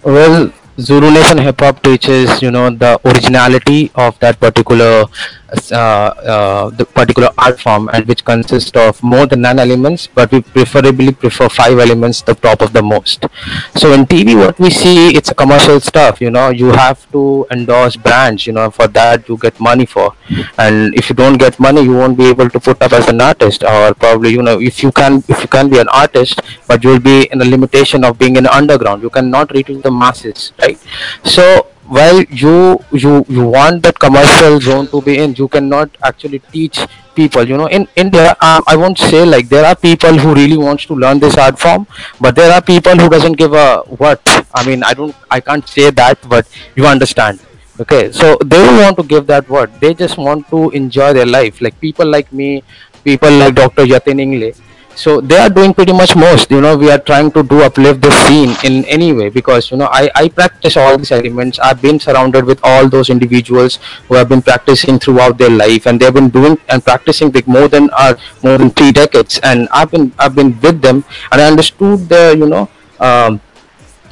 Well, 0.03 0.53
Zulu 0.79 1.11
Nation 1.11 1.39
hip 1.39 1.61
hop 1.61 1.83
teaches, 1.83 2.43
you 2.43 2.51
know, 2.51 2.71
the 2.71 3.01
originality 3.05 3.91
of 3.95 4.19
that 4.21 4.41
particular 4.41 4.85
uh, 4.85 5.07
uh, 5.07 5.40
Uh, 5.51 5.75
uh, 5.75 6.71
the 6.71 6.85
particular 6.85 7.29
art 7.37 7.59
form 7.59 7.91
and 7.93 8.07
which 8.07 8.25
consists 8.25 8.71
of 8.77 9.03
more 9.03 9.27
than 9.27 9.41
nine 9.41 9.59
elements 9.59 10.07
but 10.07 10.31
we 10.31 10.41
preferably 10.41 11.11
prefer 11.13 11.49
five 11.49 11.77
elements 11.77 12.23
the 12.23 12.35
top 12.35 12.63
of 12.63 12.73
the 12.73 12.81
most. 12.81 13.27
So 13.75 13.93
in 13.93 14.07
tv 14.07 14.37
what 14.37 14.61
we 14.61 14.71
see 14.71 15.17
it's 15.17 15.31
a 15.31 15.35
commercial 15.35 15.81
stuff 15.81 16.21
you 16.21 16.31
know. 16.31 16.51
You 16.51 16.71
have 16.71 17.11
to 17.11 17.49
endorse 17.51 17.97
brands 17.97 18.47
you 18.47 18.53
know 18.53 18.71
for 18.71 18.87
that 18.89 19.29
you 19.29 19.37
get 19.39 19.59
money 19.59 19.87
for. 19.87 20.15
And 20.57 20.95
if 20.95 21.11
you 21.11 21.17
don't 21.17 21.37
get 21.37 21.59
money 21.59 21.83
you 21.83 21.95
won't 21.95 22.17
be 22.17 22.29
able 22.29 22.49
to 22.49 22.61
put 22.61 22.81
up 22.81 22.93
as 22.93 23.09
an 23.09 23.21
artist 23.21 23.65
or 23.65 23.93
probably 23.95 24.31
you 24.31 24.43
know 24.43 24.61
if 24.61 24.85
you 24.85 24.93
can 24.93 25.25
if 25.27 25.43
you 25.43 25.49
can 25.49 25.69
be 25.69 25.81
an 25.81 25.89
artist 25.89 26.41
but 26.69 26.85
you'll 26.85 27.01
be 27.01 27.29
in 27.33 27.41
a 27.41 27.45
limitation 27.45 28.05
of 28.05 28.19
being 28.21 28.37
in 28.37 28.47
underground. 28.47 29.03
You 29.03 29.11
cannot 29.11 29.51
reach 29.51 29.67
the 29.67 29.91
masses 29.91 30.53
right? 30.61 30.79
So 31.25 31.67
while 31.97 32.23
you 32.43 32.57
you 33.05 33.13
you 33.37 33.45
want 33.55 33.83
that 33.83 33.99
commercial 33.99 34.61
zone 34.67 34.87
to 34.93 35.03
be 35.03 35.19
in 35.23 35.35
you 35.35 35.49
cannot 35.49 35.91
actually 36.03 36.39
teach 36.53 36.79
people. 37.15 37.47
You 37.51 37.57
know 37.61 37.67
in 37.67 37.87
india 38.03 38.37
um, 38.49 38.63
i 38.73 38.77
won't 38.83 38.99
say 38.99 39.25
like 39.27 39.49
there 39.49 39.65
are 39.71 39.75
people 39.75 40.17
who 40.23 40.35
really 40.35 40.57
wants 40.57 40.87
to 40.91 40.95
learn 40.95 41.19
this 41.25 41.37
art 41.37 41.59
form 41.59 41.87
but 42.21 42.37
there 42.37 42.53
are 42.57 42.63
people 42.63 42.97
who 42.97 43.09
doesn't 43.09 43.37
give 43.45 43.53
a 43.53 43.69
what. 44.05 44.21
I 44.55 44.67
mean 44.67 44.83
i 44.85 44.95
don't 44.95 45.15
i 45.31 45.41
can't 45.41 45.67
say 45.69 45.91
that 45.91 46.19
but 46.29 46.47
you 46.77 46.87
understand. 46.87 47.41
Okay 47.83 48.13
so 48.13 48.37
they 48.45 48.59
don't 48.65 48.81
want 48.85 48.97
to 48.99 49.05
give 49.13 49.27
that 49.27 49.49
word. 49.49 49.71
They 49.81 49.93
just 49.95 50.17
want 50.19 50.49
to 50.51 50.71
enjoy 50.71 51.13
their 51.13 51.27
life. 51.27 51.61
Like 51.61 51.79
people 51.81 52.07
like 52.07 52.33
me 52.33 52.63
people 53.05 53.33
like 53.43 53.55
dr 53.55 53.85
yatin 53.93 54.21
ingle 54.21 54.53
so 54.95 55.21
they 55.21 55.39
are 55.39 55.49
doing 55.49 55.73
pretty 55.73 55.93
much 55.93 56.15
most. 56.17 56.51
You 56.51 56.61
know 56.61 56.77
we 56.77 56.91
are 56.91 56.99
trying 56.99 57.31
to 57.33 57.43
do 57.43 57.63
uplift 57.63 58.03
the 58.03 58.11
scene 58.11 58.55
in 58.65 58.85
any 58.85 59.13
way 59.13 59.29
because 59.29 59.71
you 59.71 59.77
know 59.77 59.89
i 59.93 60.11
i 60.15 60.29
practice 60.29 60.77
all 60.77 60.97
these 60.99 61.13
elements. 61.13 61.59
I've 61.59 61.81
been 61.81 61.99
surrounded 61.99 62.45
with 62.45 62.61
all 62.63 62.89
those 62.89 63.11
individuals 63.11 63.79
who 64.09 64.15
have 64.15 64.29
been 64.29 64.43
practicing 64.43 64.99
throughout 64.99 65.39
their 65.39 65.51
life 65.51 65.87
and 65.87 66.01
they've 66.01 66.15
been 66.15 66.29
doing 66.31 66.59
and 66.69 66.85
practicing 66.85 67.31
like 67.33 67.47
more 67.47 67.69
than 67.69 67.91
uh, 67.93 68.15
more 68.43 68.59
than 68.59 68.71
three 68.71 68.93
decades. 68.93 69.39
And 69.43 69.69
i've 69.73 69.91
been 69.91 70.13
i've 70.19 70.35
been 70.35 70.59
with 70.61 70.83
them 70.83 71.05
and 71.33 71.41
i 71.41 71.47
understood 71.47 72.09
the 72.09 72.37
you 72.39 72.47
know 72.47 72.69
um, 73.01 73.41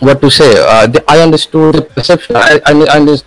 what 0.00 0.20
to 0.20 0.30
say 0.30 0.54
uh, 0.56 0.86
the, 0.86 1.02
i 1.08 1.18
understood 1.20 1.74
the 1.74 1.82
perception. 1.82 2.36
I, 2.36 2.60
I, 2.66 2.72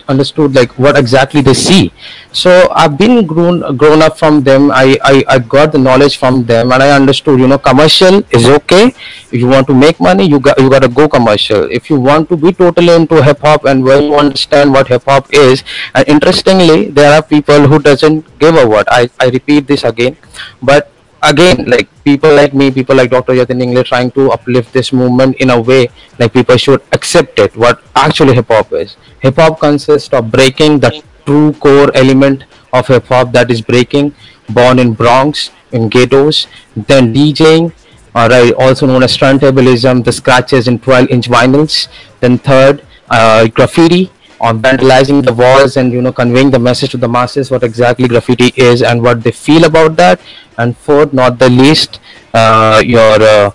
understood 0.08 0.54
like 0.54 0.78
what 0.78 0.96
exactly 0.96 1.42
they 1.42 1.54
see. 1.54 1.92
So 2.32 2.68
i've 2.72 2.96
been 2.96 3.26
grown 3.26 3.76
grown 3.76 4.00
up 4.00 4.18
from 4.18 4.42
them. 4.42 4.70
I, 4.70 4.96
I 5.04 5.24
i 5.28 5.38
got 5.38 5.72
the 5.72 5.78
knowledge 5.78 6.16
from 6.16 6.44
them 6.44 6.72
and 6.72 6.82
i 6.82 6.90
understood 6.90 7.40
you 7.40 7.46
know 7.46 7.58
commercial 7.58 8.22
is 8.30 8.48
okay. 8.48 8.94
If 9.32 9.40
you 9.40 9.48
want 9.48 9.66
to 9.66 9.74
make 9.74 10.00
money 10.00 10.24
you 10.24 10.40
got 10.40 10.58
you 10.58 10.70
got 10.70 10.82
to 10.82 10.88
go 10.88 11.08
commercial. 11.08 11.70
If 11.70 11.90
you 11.90 12.00
want 12.00 12.28
to 12.30 12.36
be 12.36 12.52
totally 12.52 12.94
into 12.94 13.22
hip 13.22 13.40
hop 13.40 13.64
and 13.64 13.84
you 13.84 14.14
understand 14.14 14.72
what 14.72 14.88
hip 14.88 15.04
hop 15.04 15.32
is 15.32 15.64
and 15.94 16.08
interestingly 16.08 16.88
there 16.88 17.12
are 17.12 17.22
people 17.22 17.66
who 17.66 17.78
doesn't 17.78 18.38
give 18.38 18.56
a 18.56 18.66
what. 18.66 18.88
I 18.90 19.10
i 19.20 19.28
repeat 19.28 19.66
this 19.66 19.84
again. 19.84 20.16
But 20.62 20.90
again 21.22 21.64
like 21.66 21.88
people 22.04 22.34
like 22.34 22.52
me 22.52 22.70
people 22.70 22.96
like 22.96 23.10
dr 23.10 23.32
yatin 23.32 23.62
english 23.62 23.88
trying 23.88 24.10
to 24.10 24.30
uplift 24.32 24.72
this 24.72 24.92
movement 24.92 25.36
in 25.36 25.50
a 25.50 25.60
way 25.60 25.88
like 26.18 26.32
people 26.32 26.56
should 26.56 26.82
accept 26.92 27.38
it 27.38 27.56
what 27.56 27.82
actually 27.94 28.34
hip 28.34 28.48
hop 28.48 28.72
is. 28.72 28.96
Hip 29.20 29.36
hop 29.36 29.60
consists 29.60 30.12
of 30.12 30.30
breaking 30.30 30.80
the 30.80 31.02
true 31.24 31.52
core 31.54 31.90
element 31.94 32.44
of 32.72 32.88
hip 32.88 33.06
hop 33.06 33.32
that 33.32 33.50
is 33.50 33.60
breaking 33.60 34.14
born 34.48 34.78
in 34.78 34.92
bronx 34.94 35.50
in 35.70 35.88
ghettos 35.88 36.46
then 36.76 37.14
djing 37.14 37.72
all 38.14 38.28
right 38.28 38.52
also 38.54 38.86
known 38.86 39.02
as 39.02 39.16
turntablism 39.16 40.04
the 40.04 40.12
scratches 40.12 40.66
in 40.66 40.78
12 40.78 41.08
inch 41.08 41.28
vinyls 41.28 41.88
then 42.20 42.38
third 42.38 42.82
uh, 43.10 43.46
graffiti 43.46 44.10
on 44.42 44.60
vandalizing 44.60 45.24
the 45.24 45.32
walls 45.32 45.76
and 45.76 45.92
you 45.92 46.02
know 46.02 46.12
conveying 46.12 46.50
the 46.50 46.58
message 46.58 46.90
to 46.90 46.96
the 46.98 47.08
masses 47.08 47.50
what 47.50 47.62
exactly 47.62 48.08
graffiti 48.08 48.52
is 48.56 48.82
and 48.82 49.00
what 49.02 49.22
they 49.22 49.30
feel 49.30 49.64
about 49.64 49.96
that. 49.96 50.20
And 50.58 50.76
fourth 50.76 51.12
not 51.12 51.38
the 51.38 51.48
least 51.48 52.00
uh, 52.34 52.82
your 52.84 53.22
uh, 53.22 53.50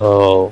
uh, 0.00 0.50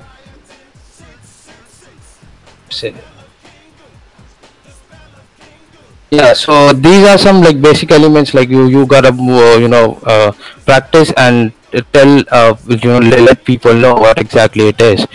yeah 6.10 6.32
so 6.32 6.72
these 6.72 7.06
are 7.08 7.18
some 7.18 7.40
like 7.42 7.60
basic 7.60 7.90
elements 7.90 8.34
like 8.34 8.48
you 8.48 8.66
you 8.66 8.86
gotta 8.86 9.08
uh, 9.08 9.56
you 9.58 9.68
know 9.68 9.98
uh, 10.04 10.32
practice 10.64 11.12
and 11.16 11.52
tell 11.92 12.22
uh, 12.30 12.54
you 12.68 12.88
know 12.88 12.98
let 12.98 13.44
people 13.44 13.74
know 13.74 13.94
what 13.94 14.18
exactly 14.18 14.68
it 14.68 14.80
is. 14.80 15.06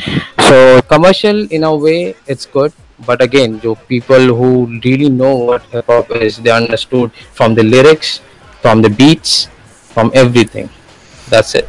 So 0.47 0.81
commercial 0.81 1.45
in 1.51 1.63
a 1.63 1.75
way 1.75 2.15
it's 2.25 2.45
good 2.45 2.73
but 3.05 3.21
again 3.21 3.59
the 3.59 3.75
people 3.87 4.19
who 4.39 4.79
really 4.83 5.09
know 5.09 5.35
what 5.35 5.61
hip 5.71 5.85
hop 5.85 6.09
is 6.11 6.37
they 6.37 6.51
understood 6.51 7.11
from 7.33 7.55
the 7.55 7.63
lyrics 7.63 8.21
from 8.61 8.81
the 8.81 8.89
beats 8.89 9.49
from 9.93 10.11
everything. 10.13 10.69
That's 11.29 11.55
it. 11.55 11.67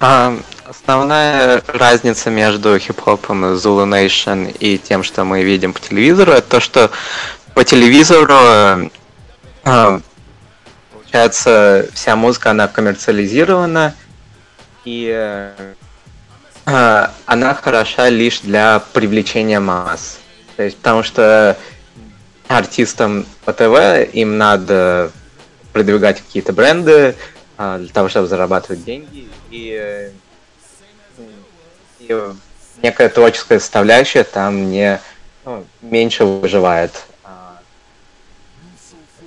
Um, 0.00 0.42
Основная 0.68 1.62
разница 1.66 2.28
между 2.28 2.78
хип-хопом 2.78 3.54
Zulu 3.54 3.86
Nation 3.86 4.54
и 4.60 4.76
тем, 4.76 5.02
что 5.02 5.24
мы 5.24 5.42
видим 5.42 5.72
по 5.72 5.80
телевизору, 5.80 6.32
это 6.32 6.46
то, 6.46 6.60
что 6.60 6.90
по 7.54 7.64
телевизору 7.64 8.90
э, 9.64 10.00
получается 10.92 11.88
вся 11.94 12.16
музыка 12.16 12.50
она 12.50 12.68
коммерциализирована. 12.68 13.94
И 14.84 15.10
э, 15.10 15.74
она 16.68 17.54
хороша 17.54 18.08
лишь 18.08 18.40
для 18.40 18.80
привлечения 18.92 19.60
масс. 19.60 20.18
То 20.56 20.64
есть, 20.64 20.76
потому 20.76 21.02
что 21.02 21.56
артистам 22.46 23.26
по 23.44 23.52
ТВ 23.52 24.12
им 24.12 24.36
надо 24.38 25.12
продвигать 25.72 26.20
какие-то 26.20 26.52
бренды 26.52 27.14
а, 27.56 27.78
для 27.78 27.88
того, 27.88 28.08
чтобы 28.08 28.26
зарабатывать 28.26 28.84
деньги. 28.84 29.28
И, 29.50 30.10
и 32.00 32.32
некая 32.82 33.08
творческая 33.08 33.60
составляющая 33.60 34.24
там 34.24 34.70
не 34.70 35.00
ну, 35.44 35.64
меньше 35.80 36.24
выживает. 36.24 36.92
А, 37.24 37.60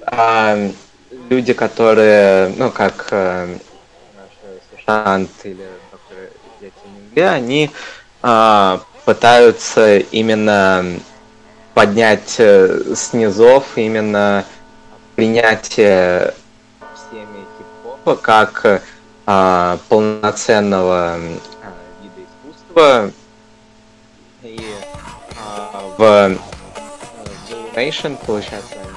а 0.05 0.71
люди, 1.29 1.53
которые, 1.53 2.49
ну, 2.57 2.69
как 2.71 3.07
э, 3.11 3.57
или 5.43 5.67
себе, 7.11 7.29
они 7.29 7.71
э, 8.23 8.79
пытаются 9.05 9.97
именно 9.97 10.85
поднять 11.73 12.35
э, 12.37 12.93
с 12.95 13.13
низов 13.13 13.65
именно 13.75 14.45
принятие 15.15 16.33
всеми 16.95 17.45
хип-хопа 17.57 18.15
как 18.15 18.65
э, 19.25 19.77
полноценного 19.89 21.17
э, 21.17 21.37
вида 22.01 22.21
искусства. 22.27 23.11
И 24.43 24.59
э, 24.59 24.75
в 25.97 26.03
э, 26.03 26.37
Nation, 27.75 28.17
получается, 28.25 28.75
они 28.75 28.89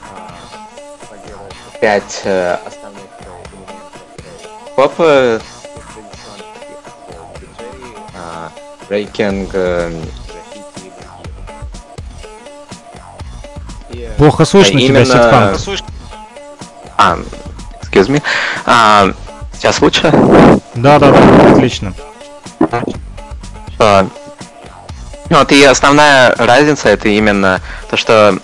э, 0.00 1.06
поддерживают 1.08 1.54
пять 1.80 2.20
э, 2.24 2.58
основных 2.66 3.04
элементов 3.20 4.02
хип-хопа, 4.76 5.40
брейкинг, 8.88 9.54
Плохо 14.16 14.44
слышно 14.44 14.80
тебя, 14.80 15.04
Ситхан. 15.04 15.56
А, 16.96 17.18
excuse 17.82 18.08
me. 18.08 18.22
А, 18.64 19.12
сейчас 19.54 19.80
лучше? 19.80 20.10
Да, 20.74 20.98
да, 20.98 21.10
да, 21.10 21.52
отлично. 21.52 21.92
А, 23.78 24.06
вот 25.30 25.52
и 25.52 25.64
основная 25.64 26.34
разница 26.36 26.90
это 26.90 27.08
именно 27.08 27.60
то, 27.90 27.96
что 27.96 28.38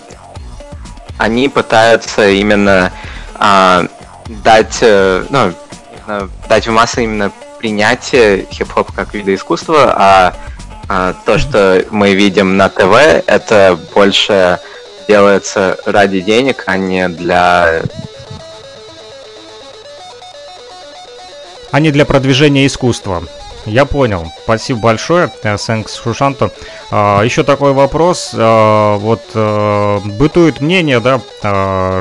они 1.17 1.47
пытаются 1.47 2.29
именно 2.29 2.91
а, 3.35 3.85
дать, 4.27 4.79
э, 4.81 5.25
ну, 5.29 5.53
дать 6.49 6.67
в 6.67 6.71
массы 6.71 7.03
именно 7.03 7.31
принятие 7.61 8.47
хип-хоп 8.51 8.91
как 8.91 9.13
вида 9.13 9.35
искусства, 9.35 9.93
а, 9.95 10.33
а 10.89 11.13
то, 11.25 11.37
что 11.37 11.85
мы 11.91 12.15
видим 12.15 12.57
на 12.57 12.69
ТВ, 12.69 12.91
это 13.27 13.77
больше 13.93 14.59
делается 15.07 15.77
ради 15.85 16.21
денег, 16.21 16.63
а 16.65 16.75
не 16.77 17.07
для... 17.07 17.83
А 21.71 21.79
не 21.79 21.91
для 21.91 22.05
продвижения 22.05 22.65
искусства. 22.65 23.23
Я 23.65 23.85
понял. 23.85 24.25
спасибо 24.43 24.79
большое, 24.79 25.31
Сэнкс 25.43 25.95
Шушанто. 26.01 26.51
Еще 26.89 27.43
такой 27.43 27.73
вопрос. 27.73 28.31
Вот 28.33 29.21
бытует 30.05 30.61
мнение, 30.61 30.99
да, 30.99 31.21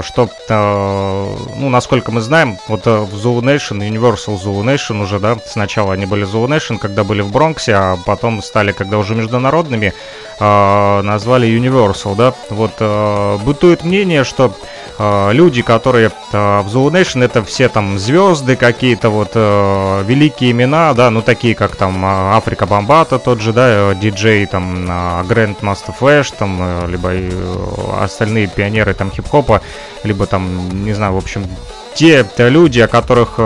что, 0.03 0.29
ну, 0.49 1.69
насколько 1.69 2.11
мы 2.11 2.21
знаем, 2.21 2.59
вот 2.69 2.87
в 2.87 3.15
Zulu 3.15 3.41
Nation, 3.41 3.79
Universal 3.79 4.43
Zulu 4.43 4.63
Nation 4.65 5.03
уже, 5.03 5.19
да, 5.21 5.37
сначала 5.47 5.93
они 5.93 6.07
были 6.07 6.27
Zulu 6.27 6.49
Nation, 6.49 6.79
когда 6.79 7.05
были 7.05 7.21
в 7.21 7.31
Бронксе, 7.31 7.75
а 7.75 7.99
потом 8.05 8.43
стали, 8.43 8.73
когда 8.73 8.99
уже 8.99 9.15
международными, 9.15 9.93
назвали 10.41 11.49
Universal, 11.49 12.17
да. 12.17 12.35
Вот 12.49 13.43
бытует 13.45 13.85
мнение, 13.85 14.25
что 14.25 14.55
Э, 15.03 15.33
люди, 15.33 15.63
которые 15.63 16.09
э, 16.09 16.61
в 16.61 16.67
Zulu 16.67 16.91
Nation, 16.91 17.25
это 17.25 17.43
все 17.43 17.71
там 17.71 17.99
звезды 17.99 18.55
какие-то, 18.55 19.09
вот 19.09 19.31
э, 19.35 20.05
великие 20.07 20.51
имена, 20.51 20.93
да, 20.93 21.09
ну 21.09 21.23
такие 21.23 21.50
как 21.55 21.77
там 21.77 22.05
Африка 22.05 22.67
Бомбата 22.67 23.19
тот 23.19 23.41
же, 23.41 23.53
да, 23.53 23.95
диджей 23.95 24.47
там 24.47 24.87
Grand 25.23 25.61
Master 25.61 25.95
Flash, 25.99 26.35
там, 26.39 26.89
либо 26.89 27.13
остальные 28.01 28.49
пионеры 28.49 28.95
там 28.95 29.11
хип-хопа, 29.11 29.61
либо 30.05 30.27
там, 30.27 30.85
не 30.85 30.93
знаю, 30.93 31.15
в 31.15 31.19
общем, 31.19 31.47
те 31.95 32.25
люди, 32.39 32.81
о 32.81 32.89
которых 32.89 33.39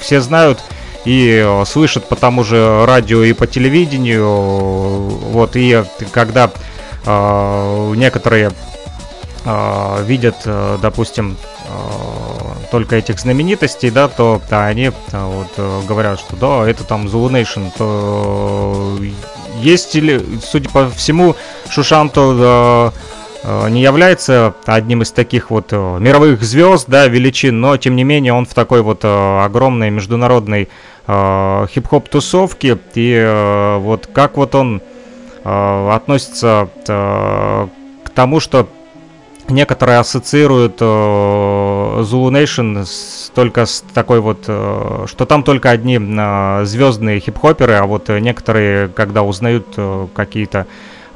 все 0.00 0.20
знают, 0.20 0.60
и 1.04 1.62
слышат 1.66 2.08
по 2.08 2.16
тому 2.16 2.44
же 2.44 2.84
радио 2.86 3.22
и 3.22 3.32
по 3.32 3.46
телевидению. 3.46 4.28
Вот, 4.28 5.56
и 5.56 5.82
когда 6.12 6.50
э, 7.06 7.92
некоторые 7.96 8.52
э, 9.44 10.04
видят, 10.04 10.36
э, 10.44 10.78
допустим, 10.82 11.36
э, 11.64 11.70
только 12.70 12.96
этих 12.96 13.18
знаменитостей, 13.18 13.90
да, 13.90 14.08
то 14.08 14.40
да, 14.48 14.66
они 14.66 14.86
э, 14.86 14.92
вот, 15.12 15.48
э, 15.56 15.80
говорят, 15.88 16.20
что 16.20 16.36
да, 16.36 16.68
это 16.68 16.84
там 16.84 17.06
Zulu 17.06 17.30
Nation, 17.30 17.70
то 17.76 18.98
есть 19.60 19.94
или, 19.94 20.24
судя 20.42 20.70
по 20.70 20.88
всему, 20.90 21.36
Шушанто 21.68 22.92
э, 23.44 23.68
не 23.70 23.82
является 23.82 24.54
одним 24.66 25.02
из 25.02 25.12
таких 25.12 25.50
вот 25.50 25.72
мировых 25.72 26.42
звезд, 26.42 26.86
да, 26.88 27.06
величин, 27.06 27.60
но 27.60 27.76
тем 27.76 27.96
не 27.96 28.04
менее 28.04 28.32
он 28.32 28.46
в 28.46 28.54
такой 28.54 28.82
вот 28.82 29.04
огромной 29.04 29.90
международной 29.90 30.68
э, 31.06 31.66
хип-хоп 31.70 32.08
тусовке. 32.08 32.78
И 32.94 33.14
э, 33.14 33.78
вот 33.78 34.08
как 34.12 34.36
вот 34.36 34.54
он 34.54 34.82
э, 35.44 35.90
относится 35.92 36.68
э, 36.86 37.68
к 38.04 38.10
тому, 38.10 38.40
что 38.40 38.68
некоторые 39.50 39.98
ассоциируют 39.98 40.76
э, 40.80 40.84
Zulu 40.84 42.30
Nation 42.30 42.84
с, 42.84 43.30
только 43.34 43.66
с 43.66 43.84
такой 43.94 44.20
вот, 44.20 44.44
э, 44.46 45.04
что 45.06 45.26
там 45.26 45.42
только 45.42 45.70
одни 45.70 45.98
э, 46.00 46.64
звездные 46.64 47.20
хип-хоперы, 47.20 47.74
а 47.74 47.86
вот 47.86 48.08
некоторые, 48.08 48.88
когда 48.88 49.22
узнают 49.22 49.66
э, 49.76 50.06
какие-то 50.14 50.66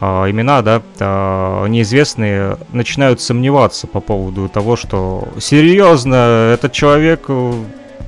э, 0.00 0.06
имена, 0.06 0.62
да, 0.62 0.82
э, 0.98 1.66
неизвестные, 1.68 2.58
начинают 2.72 3.20
сомневаться 3.20 3.86
по 3.86 4.00
поводу 4.00 4.48
того, 4.48 4.76
что 4.76 5.28
серьезно, 5.40 6.52
этот 6.54 6.72
человек 6.72 7.24
э, 7.28 7.52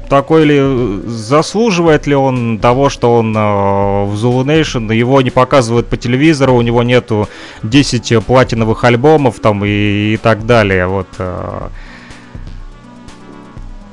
такой 0.09 0.45
ли, 0.45 1.03
заслуживает 1.07 2.07
ли 2.07 2.15
он 2.15 2.59
того, 2.59 2.89
что 2.89 3.15
он 3.17 3.37
э, 3.37 3.41
в 3.41 4.15
Zulu 4.15 4.45
Nation, 4.45 4.95
его 4.95 5.21
не 5.23 5.31
показывают 5.31 5.89
по 5.89 5.97
телевизору, 5.97 6.55
у 6.55 6.63
него 6.63 6.83
нету 6.83 7.29
10 7.63 8.25
платиновых 8.25 8.85
альбомов 8.85 9.41
там 9.41 9.65
и, 9.65 10.15
и 10.15 10.17
так 10.17 10.47
далее, 10.47 10.87
вот. 10.87 11.09
Э. 11.19 11.69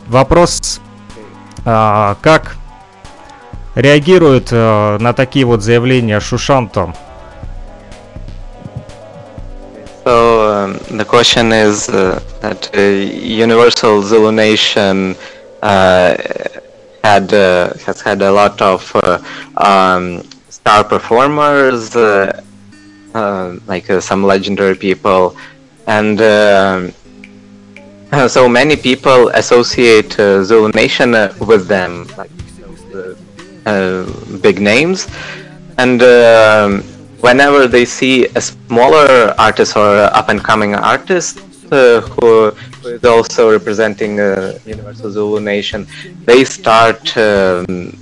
Вопрос, 0.07 0.82
э, 1.66 2.16
как 2.22 2.57
реагирует 3.76 4.49
э, 4.51 4.97
на 4.99 5.14
такие 5.14 5.45
вот 5.45 5.61
заявления 5.61 6.20
Шушанто? 6.20 6.93
So 10.05 10.66
um, 10.66 10.97
the 10.97 11.05
question 11.05 11.53
is 11.53 11.88
uh, 11.88 12.20
that 12.41 12.70
uh, 12.76 12.82
Universal 12.82 14.01
Zulu 14.01 14.32
Nation 14.32 15.16
had 15.64 17.34
uh, 17.34 17.74
has 17.86 18.01
had 18.01 18.22
a 18.22 18.32
lot 18.32 18.61
of 18.61 18.91
uh, 18.95 19.20
um, 19.57 20.24
star 20.49 20.84
performers, 20.84 21.95
like 23.68 23.86
some 24.01 24.24
legendary 24.24 24.76
people, 24.76 25.36
and. 25.88 26.93
so 28.28 28.47
many 28.47 28.76
people 28.76 29.30
associate 29.30 30.20
uh, 30.20 30.43
Zulu 30.43 30.70
Nation 30.76 31.16
uh, 31.16 31.34
with 31.47 31.68
them, 31.68 32.05
like 32.16 32.30
uh, 33.66 34.05
big 34.39 34.61
names, 34.61 35.07
and 35.80 35.99
whenever 37.22 37.68
they 37.68 37.86
see 37.86 38.28
a 38.36 38.41
smaller 38.41 39.34
artist 39.39 39.76
or 39.76 39.97
up 40.20 40.30
and 40.30 40.43
coming 40.43 40.76
artist 40.76 41.39
who 41.72 42.51
who 42.84 42.89
is 42.89 43.05
also 43.05 43.51
representing 43.51 44.19
uh, 44.19 44.59
Universal 44.65 45.11
Zulu 45.11 45.39
Nation, 45.39 45.88
they 46.25 46.43
start 46.43 47.15
um, 47.17 47.97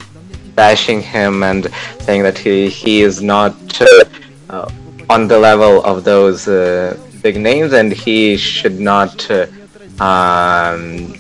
bashing 0.56 1.02
him 1.02 1.44
and 1.44 1.68
saying 2.00 2.24
that 2.24 2.38
he 2.38 2.68
he 2.68 3.02
is 3.02 3.22
not 3.22 3.56
uh, 3.82 4.04
uh, 4.50 4.72
on 5.10 5.28
the 5.28 5.38
level 5.38 5.84
of 5.84 6.04
those 6.04 6.48
uh, 6.48 6.98
big 7.22 7.38
names 7.38 7.74
and 7.74 7.92
he 7.94 8.38
should 8.38 8.80
not 8.80 9.30
uh, 9.30 9.46
um, 10.00 11.14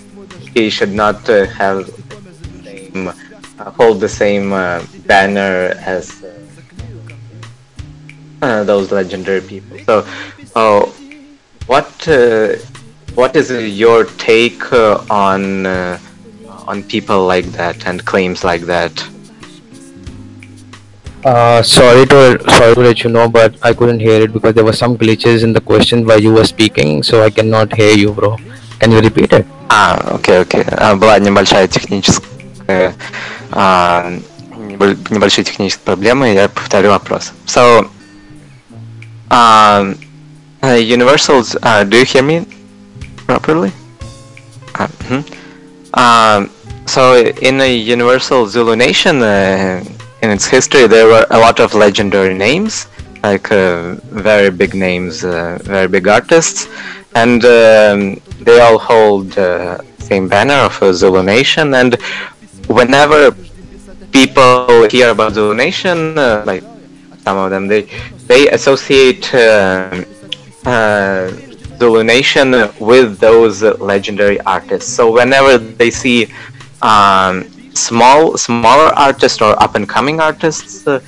he 0.55 0.69
should 0.69 0.93
not 1.03 1.27
have 1.61 1.79
same, 2.65 3.13
hold 3.77 3.99
the 3.99 4.09
same 4.09 4.49
banner 5.05 5.75
as 5.95 6.25
those 8.41 8.91
legendary 8.91 9.41
people. 9.41 9.77
So, 9.85 10.07
oh, 10.55 10.95
what 11.67 11.91
what 13.14 13.34
is 13.36 13.50
your 13.50 14.04
take 14.18 14.72
uh, 14.72 15.02
on 15.10 15.66
uh, 15.66 15.98
on 16.66 16.82
people 16.82 17.26
like 17.26 17.46
that 17.52 17.86
and 17.86 18.04
claims 18.04 18.44
like 18.44 18.62
that? 18.62 18.92
Uh, 21.24 21.62
sorry 21.62 22.06
to 22.06 22.38
sorry 22.50 22.74
to 22.74 22.80
let 22.80 23.02
you 23.02 23.10
know, 23.10 23.28
but 23.28 23.56
I 23.62 23.72
couldn't 23.72 24.00
hear 24.00 24.22
it 24.22 24.32
because 24.32 24.54
there 24.54 24.64
were 24.64 24.78
some 24.84 24.96
glitches 24.96 25.42
in 25.42 25.52
the 25.52 25.60
question 25.60 26.06
while 26.06 26.20
you 26.20 26.32
were 26.32 26.44
speaking, 26.44 27.02
so 27.02 27.22
I 27.22 27.30
cannot 27.30 27.74
hear 27.74 27.96
you, 27.96 28.12
bro. 28.12 28.36
Can 28.78 28.92
you 28.92 29.00
repeat 29.00 29.32
it? 29.32 29.46
А, 29.68 30.14
окей, 30.14 30.40
окей. 30.40 30.62
Была 31.00 31.18
небольшая 31.18 31.66
техническая 31.66 32.94
небольшие 35.10 35.44
технические 35.44 35.84
проблемы, 35.84 36.32
я 36.34 36.48
повторю 36.48 36.90
вопрос. 36.90 37.32
So, 37.46 37.88
uh, 39.30 39.96
Universals, 40.62 41.56
uh, 41.62 41.84
do 41.84 41.96
you 41.96 42.04
hear 42.04 42.22
me? 42.22 42.46
Properly. 43.25 43.71
Uh, 44.75 44.87
hmm. 44.87 45.21
um, 45.93 46.49
so 46.87 47.15
in 47.41 47.57
the 47.57 47.69
Universal 47.69 48.47
Zulu 48.47 48.75
Nation, 48.75 49.21
uh, 49.21 49.83
in 50.21 50.29
its 50.29 50.45
history, 50.45 50.87
there 50.87 51.07
were 51.07 51.25
a 51.29 51.39
lot 51.39 51.59
of 51.59 51.73
legendary 51.73 52.33
names, 52.33 52.87
like 53.23 53.51
uh, 53.51 53.95
very 54.29 54.49
big 54.51 54.73
names, 54.73 55.23
uh, 55.23 55.57
very 55.63 55.87
big 55.87 56.07
artists, 56.07 56.67
and 57.15 57.43
um, 57.45 58.21
they 58.41 58.59
all 58.59 58.77
hold 58.77 59.31
the 59.31 59.83
same 59.99 60.27
banner 60.27 60.59
of 60.69 60.73
Zulu 60.95 61.23
Nation. 61.23 61.73
And 61.73 61.95
whenever 62.67 63.31
people 64.11 64.87
hear 64.89 65.09
about 65.11 65.33
Zulu 65.33 65.55
Nation, 65.55 66.17
uh, 66.17 66.43
like 66.45 66.63
some 67.23 67.37
of 67.37 67.51
them, 67.51 67.67
they 67.67 67.87
they 68.27 68.49
associate 68.49 69.25
Zulu 71.81 72.03
with 72.79 73.17
those 73.17 73.63
legendary 73.91 74.39
artists. 74.41 74.89
So 74.97 75.03
whenever 75.11 75.57
they 75.57 75.89
see 75.89 76.19
um, 76.83 77.35
small, 77.73 78.37
smaller 78.37 78.89
artists 79.07 79.41
or 79.41 79.53
up 79.63 79.73
and 79.73 79.89
coming 79.89 80.19
artists, 80.19 80.85
uh, 80.85 80.99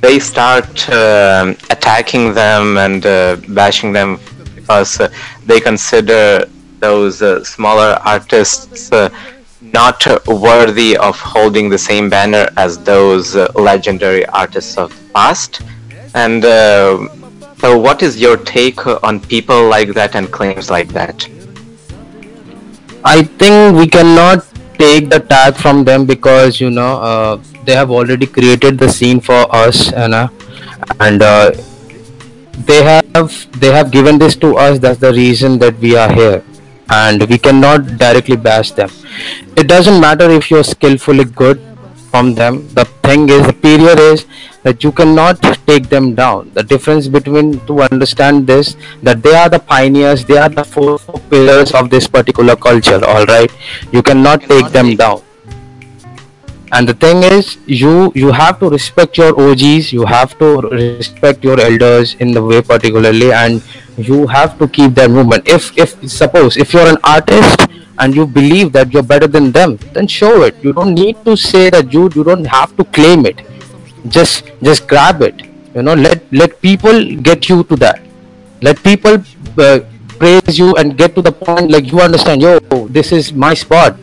they 0.00 0.18
start 0.18 0.88
uh, 0.88 1.52
attacking 1.68 2.32
them 2.32 2.78
and 2.78 3.04
uh, 3.04 3.36
bashing 3.60 3.92
them 3.92 4.18
because 4.54 5.00
uh, 5.00 5.08
they 5.44 5.60
consider 5.60 6.48
those 6.80 7.20
uh, 7.20 7.44
smaller 7.44 7.90
artists 8.14 8.90
uh, 8.92 9.10
not 9.60 10.00
worthy 10.26 10.96
of 10.96 11.14
holding 11.20 11.68
the 11.68 11.82
same 11.90 12.08
banner 12.08 12.48
as 12.56 12.78
those 12.92 13.34
legendary 13.70 14.24
artists 14.42 14.78
of 14.78 14.88
the 14.96 15.12
past. 15.12 15.60
And 16.14 16.42
so, 17.58 17.78
what 17.78 18.02
is 18.02 18.20
your 18.20 18.36
take 18.36 18.86
on 19.02 19.20
people 19.20 19.68
like 19.68 19.94
that 19.94 20.14
and 20.14 20.30
claims 20.30 20.70
like 20.70 20.88
that? 20.88 21.26
I 23.04 23.22
think 23.22 23.78
we 23.78 23.86
cannot 23.88 24.46
take 24.78 25.08
the 25.08 25.20
tag 25.20 25.56
from 25.56 25.84
them 25.84 26.04
because 26.04 26.60
you 26.60 26.70
know 26.70 27.00
uh, 27.00 27.40
they 27.64 27.74
have 27.74 27.90
already 27.90 28.26
created 28.26 28.78
the 28.78 28.88
scene 28.88 29.20
for 29.20 29.54
us, 29.54 29.92
uh, 29.92 30.28
and 31.00 31.22
uh, 31.22 31.52
they 32.66 32.82
have 32.82 33.60
they 33.60 33.72
have 33.72 33.90
given 33.90 34.18
this 34.18 34.36
to 34.36 34.56
us. 34.56 34.78
That's 34.78 35.00
the 35.00 35.12
reason 35.12 35.58
that 35.60 35.78
we 35.78 35.96
are 35.96 36.12
here, 36.12 36.44
and 36.90 37.22
we 37.28 37.38
cannot 37.38 37.96
directly 37.96 38.36
bash 38.36 38.72
them. 38.72 38.90
It 39.56 39.66
doesn't 39.66 39.98
matter 39.98 40.30
if 40.30 40.50
you're 40.50 40.64
skillfully 40.64 41.24
good 41.24 41.58
from 42.16 42.34
them. 42.34 42.66
The 42.74 42.84
thing 43.06 43.28
is, 43.28 43.46
the 43.46 43.52
period 43.52 43.98
is 43.98 44.24
that 44.62 44.82
you 44.84 44.92
cannot 45.00 45.42
take 45.70 45.88
them 45.94 46.14
down. 46.14 46.50
The 46.54 46.62
difference 46.62 47.08
between 47.16 47.60
to 47.66 47.82
understand 47.82 48.46
this 48.46 48.74
that 49.02 49.22
they 49.22 49.34
are 49.42 49.50
the 49.56 49.60
pioneers, 49.74 50.24
they 50.24 50.38
are 50.38 50.48
the 50.48 50.64
four, 50.64 50.98
four 50.98 51.20
pillars 51.34 51.72
of 51.72 51.90
this 51.90 52.08
particular 52.18 52.56
culture. 52.56 53.00
All 53.04 53.26
right, 53.26 53.52
you 53.92 54.02
cannot 54.02 54.48
take 54.54 54.72
them 54.80 54.96
down 54.96 55.22
and 56.76 56.88
the 56.88 56.94
thing 57.02 57.22
is 57.22 57.50
you 57.80 58.12
you 58.20 58.32
have 58.36 58.56
to 58.60 58.68
respect 58.68 59.18
your 59.18 59.28
og's 59.42 59.92
you 59.96 60.06
have 60.12 60.32
to 60.38 60.48
respect 60.70 61.44
your 61.48 61.60
elders 61.66 62.14
in 62.24 62.32
the 62.38 62.42
way 62.46 62.60
particularly 62.70 63.28
and 63.32 63.62
you 64.08 64.26
have 64.32 64.58
to 64.62 64.68
keep 64.78 64.96
their 64.98 65.08
movement 65.08 65.46
if 65.58 65.68
if 65.84 65.94
suppose 66.14 66.56
if 66.64 66.74
you're 66.74 66.88
an 66.94 66.98
artist 67.04 67.68
and 67.98 68.14
you 68.14 68.26
believe 68.26 68.72
that 68.72 68.92
you're 68.92 69.02
better 69.02 69.26
than 69.26 69.50
them 69.52 69.76
then 69.92 70.06
show 70.06 70.42
it. 70.42 70.54
You 70.62 70.72
don't 70.72 70.94
need 70.94 71.24
to 71.24 71.36
say 71.36 71.70
that 71.70 71.92
you 71.92 72.10
you 72.14 72.24
don't 72.24 72.44
have 72.44 72.76
to 72.76 72.84
claim 72.84 73.26
it. 73.26 73.40
Just 74.08 74.50
just 74.62 74.86
grab 74.88 75.22
it. 75.22 75.42
You 75.74 75.82
know 75.82 75.94
let 75.94 76.24
let 76.32 76.60
people 76.60 77.16
get 77.28 77.48
you 77.48 77.62
to 77.64 77.76
that. 77.76 78.00
Let 78.62 78.82
people 78.82 79.22
uh, 79.58 79.80
praise 80.18 80.58
you 80.58 80.74
and 80.76 80.96
get 80.96 81.14
to 81.14 81.22
the 81.22 81.32
point 81.32 81.70
like 81.70 81.92
you 81.92 82.00
understand 82.00 82.42
yo 82.42 82.58
this 82.88 83.12
is 83.12 83.32
my 83.32 83.54
spot. 83.54 83.96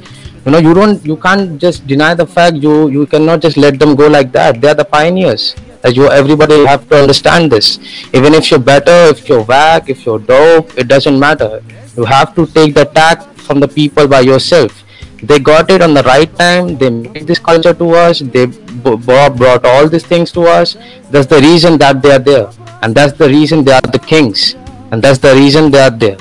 You 0.46 0.52
know 0.52 0.58
you 0.58 0.74
don't 0.74 1.06
you 1.06 1.18
can't 1.18 1.60
just 1.60 1.86
deny 1.88 2.14
the 2.14 2.26
fact 2.26 2.58
you 2.58 2.90
you 2.90 3.06
cannot 3.06 3.42
just 3.42 3.58
let 3.58 3.80
them 3.80 3.96
go 3.96 4.08
like 4.08 4.32
that. 4.34 4.62
They 4.62 4.70
are 4.70 4.80
the 4.82 4.86
pioneers. 4.86 5.56
As 5.84 5.98
you 5.98 6.10
everybody 6.10 6.66
have 6.66 6.88
to 6.90 6.96
understand 6.96 7.52
this. 7.52 7.80
Even 8.14 8.34
if 8.34 8.50
you're 8.50 8.60
better 8.74 9.00
if 9.14 9.28
you're 9.30 9.44
whack 9.44 9.90
if 9.90 10.06
you're 10.06 10.20
dope 10.20 10.78
it 10.78 10.88
doesn't 10.88 11.20
matter 11.20 11.62
you 11.97 12.05
have 12.05 12.35
to 12.35 12.47
take 12.47 12.75
the 12.75 12.85
tack 12.85 13.23
from 13.47 13.61
the 13.61 13.69
people 13.69 14.07
by 14.07 14.21
yourself 14.21 14.85
they 15.23 15.39
got 15.39 15.71
it 15.71 15.83
on 15.83 15.95
the 15.95 16.03
right 16.05 16.37
time 16.39 16.77
they 16.79 16.91
made 16.91 17.27
this 17.27 17.39
culture 17.39 17.75
to 17.75 17.91
us 17.91 18.21
they 18.21 18.47
brought 18.47 19.65
all 19.65 19.89
these 19.89 20.05
things 20.05 20.31
to 20.31 20.43
us 20.43 20.77
that's 21.11 21.27
the 21.27 21.41
reason 21.41 21.77
that 21.79 22.01
they 22.03 22.13
are 22.13 22.25
there 22.31 22.49
and 22.83 22.95
that's 22.95 23.19
the 23.19 23.29
reason 23.29 23.65
they 23.65 23.73
are 23.73 23.89
the 23.93 23.99
kings 23.99 24.55
and 24.93 25.03
that's 25.03 25.19
the 25.19 25.35
reason 25.35 25.71
they 25.71 25.81
are 25.81 25.91
there 25.91 26.19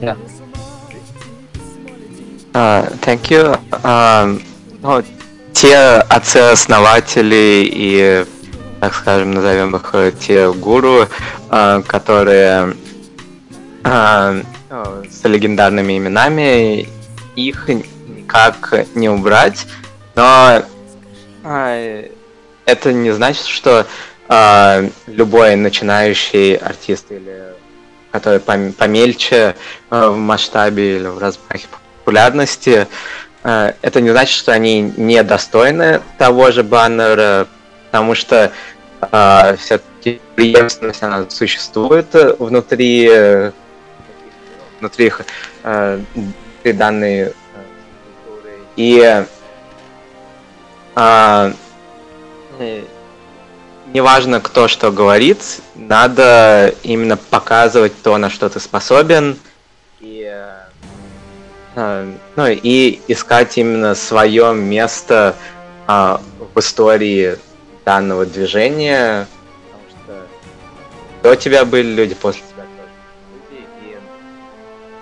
yeah 0.00 0.16
Uh, 2.52 2.82
thank 3.06 3.30
you. 3.30 3.54
Uh, 3.84 4.40
ну, 4.82 5.02
те 5.52 5.76
отцы-основатели 6.08 7.68
и, 7.72 8.24
так 8.80 8.94
скажем, 8.94 9.30
назовем 9.30 9.76
их 9.76 9.90
э, 9.92 10.10
те 10.18 10.52
гуру, 10.52 11.06
uh, 11.50 11.82
которые 11.84 12.74
uh, 13.84 14.44
с 15.09 15.23
легендарными 15.27 15.97
именами, 15.97 16.87
их 17.35 17.69
никак 17.69 18.73
не 18.95 19.09
убрать, 19.09 19.67
но 20.15 20.63
uh, 21.43 22.11
это 22.65 22.93
не 22.93 23.11
значит, 23.11 23.45
что 23.45 23.85
uh, 24.27 24.91
любой 25.07 25.55
начинающий 25.55 26.55
артист 26.55 27.11
или 27.11 27.55
который 28.11 28.39
помельче 28.39 29.55
uh, 29.89 30.09
в 30.11 30.17
масштабе 30.17 30.97
или 30.97 31.07
в 31.07 31.17
размахе 31.19 31.67
популярности, 32.05 32.87
э, 33.43 33.73
это 33.81 33.99
не 33.99 34.11
значит, 34.11 34.37
что 34.37 34.53
они 34.53 34.93
недостойны 34.95 36.01
того 36.19 36.51
же 36.51 36.63
баннера, 36.63 37.47
потому 37.87 38.13
что 38.13 38.51
э, 39.01 39.55
все-таки 39.57 40.21
преемственность 40.35 41.01
она 41.01 41.27
существует 41.29 42.07
внутри 42.37 43.51
внутри, 44.85 45.11
э, 45.63 45.99
внутри 46.13 46.73
данной 46.73 47.33
культуры. 48.23 48.59
И 48.75 49.25
э, 50.95 51.51
неважно, 53.93 54.41
кто 54.41 54.67
что 54.67 54.91
говорит, 54.91 55.61
надо 55.75 56.73
именно 56.83 57.17
показывать 57.17 57.93
то, 58.01 58.17
на 58.17 58.29
что 58.29 58.49
ты 58.49 58.59
способен, 58.59 59.39
и 59.99 60.31
ну 62.37 62.47
и 62.47 63.01
искать 63.09 63.57
именно 63.57 63.95
свое 63.95 64.53
место 64.53 65.35
а, 65.87 66.21
в 66.53 66.57
истории 66.57 67.37
данного 67.83 68.25
движения, 68.25 69.27
потому 69.65 69.83
что 69.89 70.25
до 71.21 71.35
тебя 71.35 71.65
были 71.65 71.87
люди, 71.87 72.15
после 72.15 72.43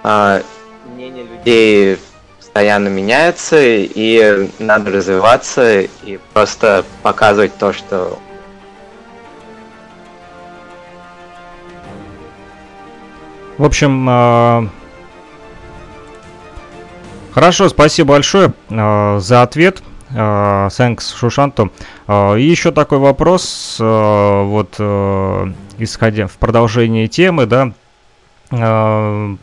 мнение 0.03 1.23
людей 1.23 1.97
постоянно 2.37 2.89
меняется, 2.89 3.57
и 3.59 4.49
надо 4.59 4.91
развиваться 4.91 5.81
и 5.81 6.19
просто 6.33 6.85
показывать 7.01 7.57
то, 7.57 7.73
что 7.73 8.19
В 13.57 13.65
общем, 13.65 14.71
Хорошо, 17.33 17.67
спасибо 17.67 18.09
большое 18.09 18.53
э, 18.69 19.19
за 19.19 19.41
ответ. 19.41 19.81
Thanks, 20.11 21.15
Шушанту. 21.17 21.71
И 22.07 22.41
еще 22.43 22.71
такой 22.71 22.99
вопрос, 22.99 23.77
э, 23.79 24.43
вот 24.43 24.75
э, 24.77 25.51
исходя 25.79 26.27
в 26.27 26.33
продолжении 26.33 27.07
темы, 27.07 27.47
да, 27.47 27.71
э, 28.51 29.35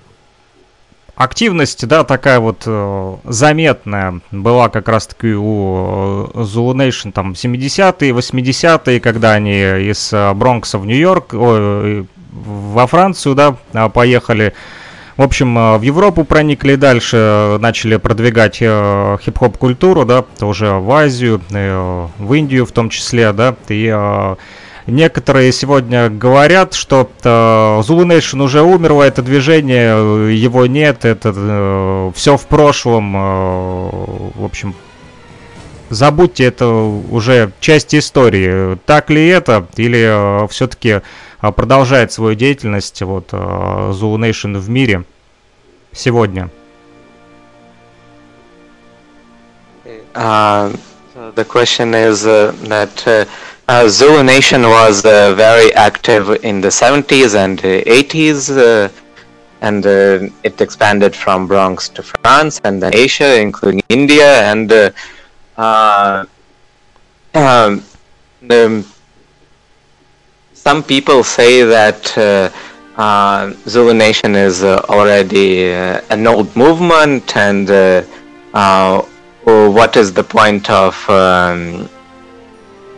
активность, 1.20 1.86
да, 1.86 2.02
такая 2.02 2.40
вот 2.40 2.62
э, 2.64 3.16
заметная 3.24 4.20
была 4.30 4.70
как 4.70 4.88
раз-таки 4.88 5.34
у 5.34 6.30
э, 6.32 6.40
Zulu 6.40 6.72
Nation 6.74 7.12
там 7.12 7.32
70-е, 7.32 8.12
80-е, 8.12 9.00
когда 9.00 9.32
они 9.32 9.60
из 9.90 10.12
э, 10.14 10.32
Бронкса 10.32 10.78
в 10.78 10.86
Нью-Йорк, 10.86 11.34
э, 11.34 12.04
во 12.32 12.86
Францию, 12.86 13.34
да, 13.34 13.88
поехали. 13.90 14.54
В 15.18 15.22
общем, 15.22 15.58
э, 15.58 15.76
в 15.76 15.82
Европу 15.82 16.24
проникли 16.24 16.76
дальше, 16.76 17.18
э, 17.18 17.58
начали 17.58 17.96
продвигать 17.98 18.56
э, 18.62 19.18
хип-хоп 19.20 19.58
культуру, 19.58 20.06
да, 20.06 20.22
тоже 20.38 20.72
в 20.72 20.90
Азию, 20.90 21.42
в 21.50 22.32
Индию 22.32 22.64
в 22.64 22.72
том 22.72 22.88
числе, 22.88 23.30
да, 23.34 23.54
и 23.68 24.34
Некоторые 24.86 25.52
сегодня 25.52 26.08
говорят, 26.08 26.74
что 26.74 27.10
э, 27.22 27.28
Zulu 27.28 28.06
Nation 28.06 28.42
уже 28.42 28.62
умерло, 28.62 29.02
это 29.02 29.22
движение, 29.22 30.34
его 30.34 30.66
нет, 30.66 31.04
это 31.04 31.32
э, 31.34 32.12
все 32.14 32.36
в 32.36 32.46
прошлом. 32.46 33.14
Э, 33.14 33.20
в 34.34 34.44
общем, 34.44 34.74
забудьте, 35.90 36.44
это 36.44 36.66
уже 36.68 37.52
часть 37.60 37.94
истории. 37.94 38.76
Так 38.86 39.10
ли 39.10 39.26
это? 39.26 39.66
Или 39.76 40.48
все-таки 40.48 41.02
продолжает 41.40 42.12
свою 42.12 42.34
деятельность 42.34 43.02
вот 43.02 43.32
Zulu 43.32 44.16
Nation 44.16 44.58
в 44.58 44.68
мире 44.68 45.04
сегодня? 45.92 46.50
Uh, 50.12 50.76
the 51.36 51.44
question 51.44 51.94
is 51.94 52.26
uh, 52.26 52.52
that 52.64 53.06
uh, 53.06 53.24
uh, 53.70 53.88
Zulu 53.88 54.24
Nation 54.24 54.62
was 54.62 55.04
uh, 55.04 55.32
very 55.36 55.72
active 55.74 56.44
in 56.44 56.60
the 56.60 56.68
70s 56.68 57.36
and 57.36 57.56
80s, 57.60 58.50
uh, 58.50 58.88
and 59.60 59.86
uh, 59.86 60.28
it 60.42 60.60
expanded 60.60 61.14
from 61.14 61.46
Bronx 61.46 61.88
to 61.90 62.02
France 62.02 62.60
and 62.64 62.82
then 62.82 62.92
Asia, 62.92 63.40
including 63.40 63.82
India, 63.88 64.42
and 64.50 64.72
uh, 64.72 64.90
uh, 65.56 66.24
um, 67.34 67.84
the 68.42 68.84
some 70.52 70.82
people 70.82 71.22
say 71.22 71.62
that 71.62 72.02
Zulu 73.68 73.94
Nation 73.94 74.34
is 74.34 74.64
already 74.64 75.70
an 76.14 76.26
old 76.26 76.56
movement, 76.56 77.36
and 77.36 77.68
what 79.44 79.96
is 79.96 80.12
the 80.12 80.24
point 80.24 80.68
of 80.68 80.94
um, 81.08 81.88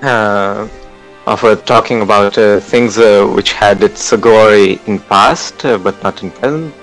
of 0.03 1.65
talking 1.65 2.03
about 2.03 2.35
things 2.63 2.97
which 3.37 3.53
had 3.53 3.83
its 3.83 4.15
glory 4.17 4.81
in 4.87 4.99
past 4.99 5.63
but 5.63 6.03
not 6.03 6.23
in 6.23 6.31
present? 6.31 6.75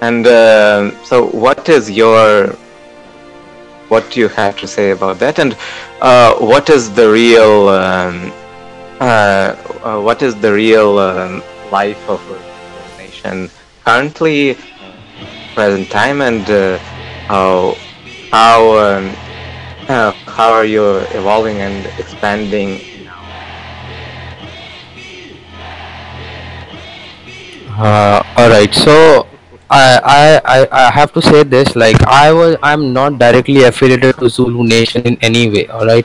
And 0.00 0.26
so, 1.06 1.26
what 1.28 1.68
is 1.68 1.90
your 1.90 2.56
what 3.88 4.10
do 4.10 4.20
you 4.20 4.28
have 4.28 4.58
to 4.60 4.66
say 4.66 4.90
about 4.90 5.18
that? 5.18 5.38
And 5.38 5.54
what 6.40 6.70
is 6.70 6.92
the 6.94 7.10
real 7.10 7.68
um, 7.68 8.32
uh, 9.02 9.56
uh, 9.82 10.00
what 10.00 10.22
is 10.22 10.36
the 10.36 10.52
real 10.52 10.96
um, 11.00 11.42
life 11.72 12.08
of 12.08 12.20
a 12.30 12.38
nation 13.02 13.50
currently, 13.84 14.56
present 15.56 15.90
time, 15.90 16.22
and 16.22 16.48
uh, 16.48 16.78
how 17.26 17.76
how 18.30 18.60
um, 18.78 19.10
uh, 19.88 20.12
how 20.26 20.52
are 20.52 20.64
you 20.64 20.98
evolving 21.12 21.60
and 21.60 21.86
expanding? 21.98 22.80
Uh, 27.68 28.22
all 28.36 28.48
right. 28.50 28.72
So 28.74 29.26
I, 29.72 30.40
I 30.44 30.68
I 30.70 30.90
have 30.90 31.12
to 31.14 31.22
say 31.22 31.42
this 31.44 31.74
like 31.74 31.96
I 32.06 32.30
was 32.32 32.56
I'm 32.62 32.92
not 32.92 33.18
directly 33.18 33.64
affiliated 33.64 34.18
to 34.18 34.28
Zulu 34.28 34.64
Nation 34.64 35.02
in 35.06 35.16
any 35.22 35.48
way 35.48 35.66
all 35.68 35.86
right 35.86 36.04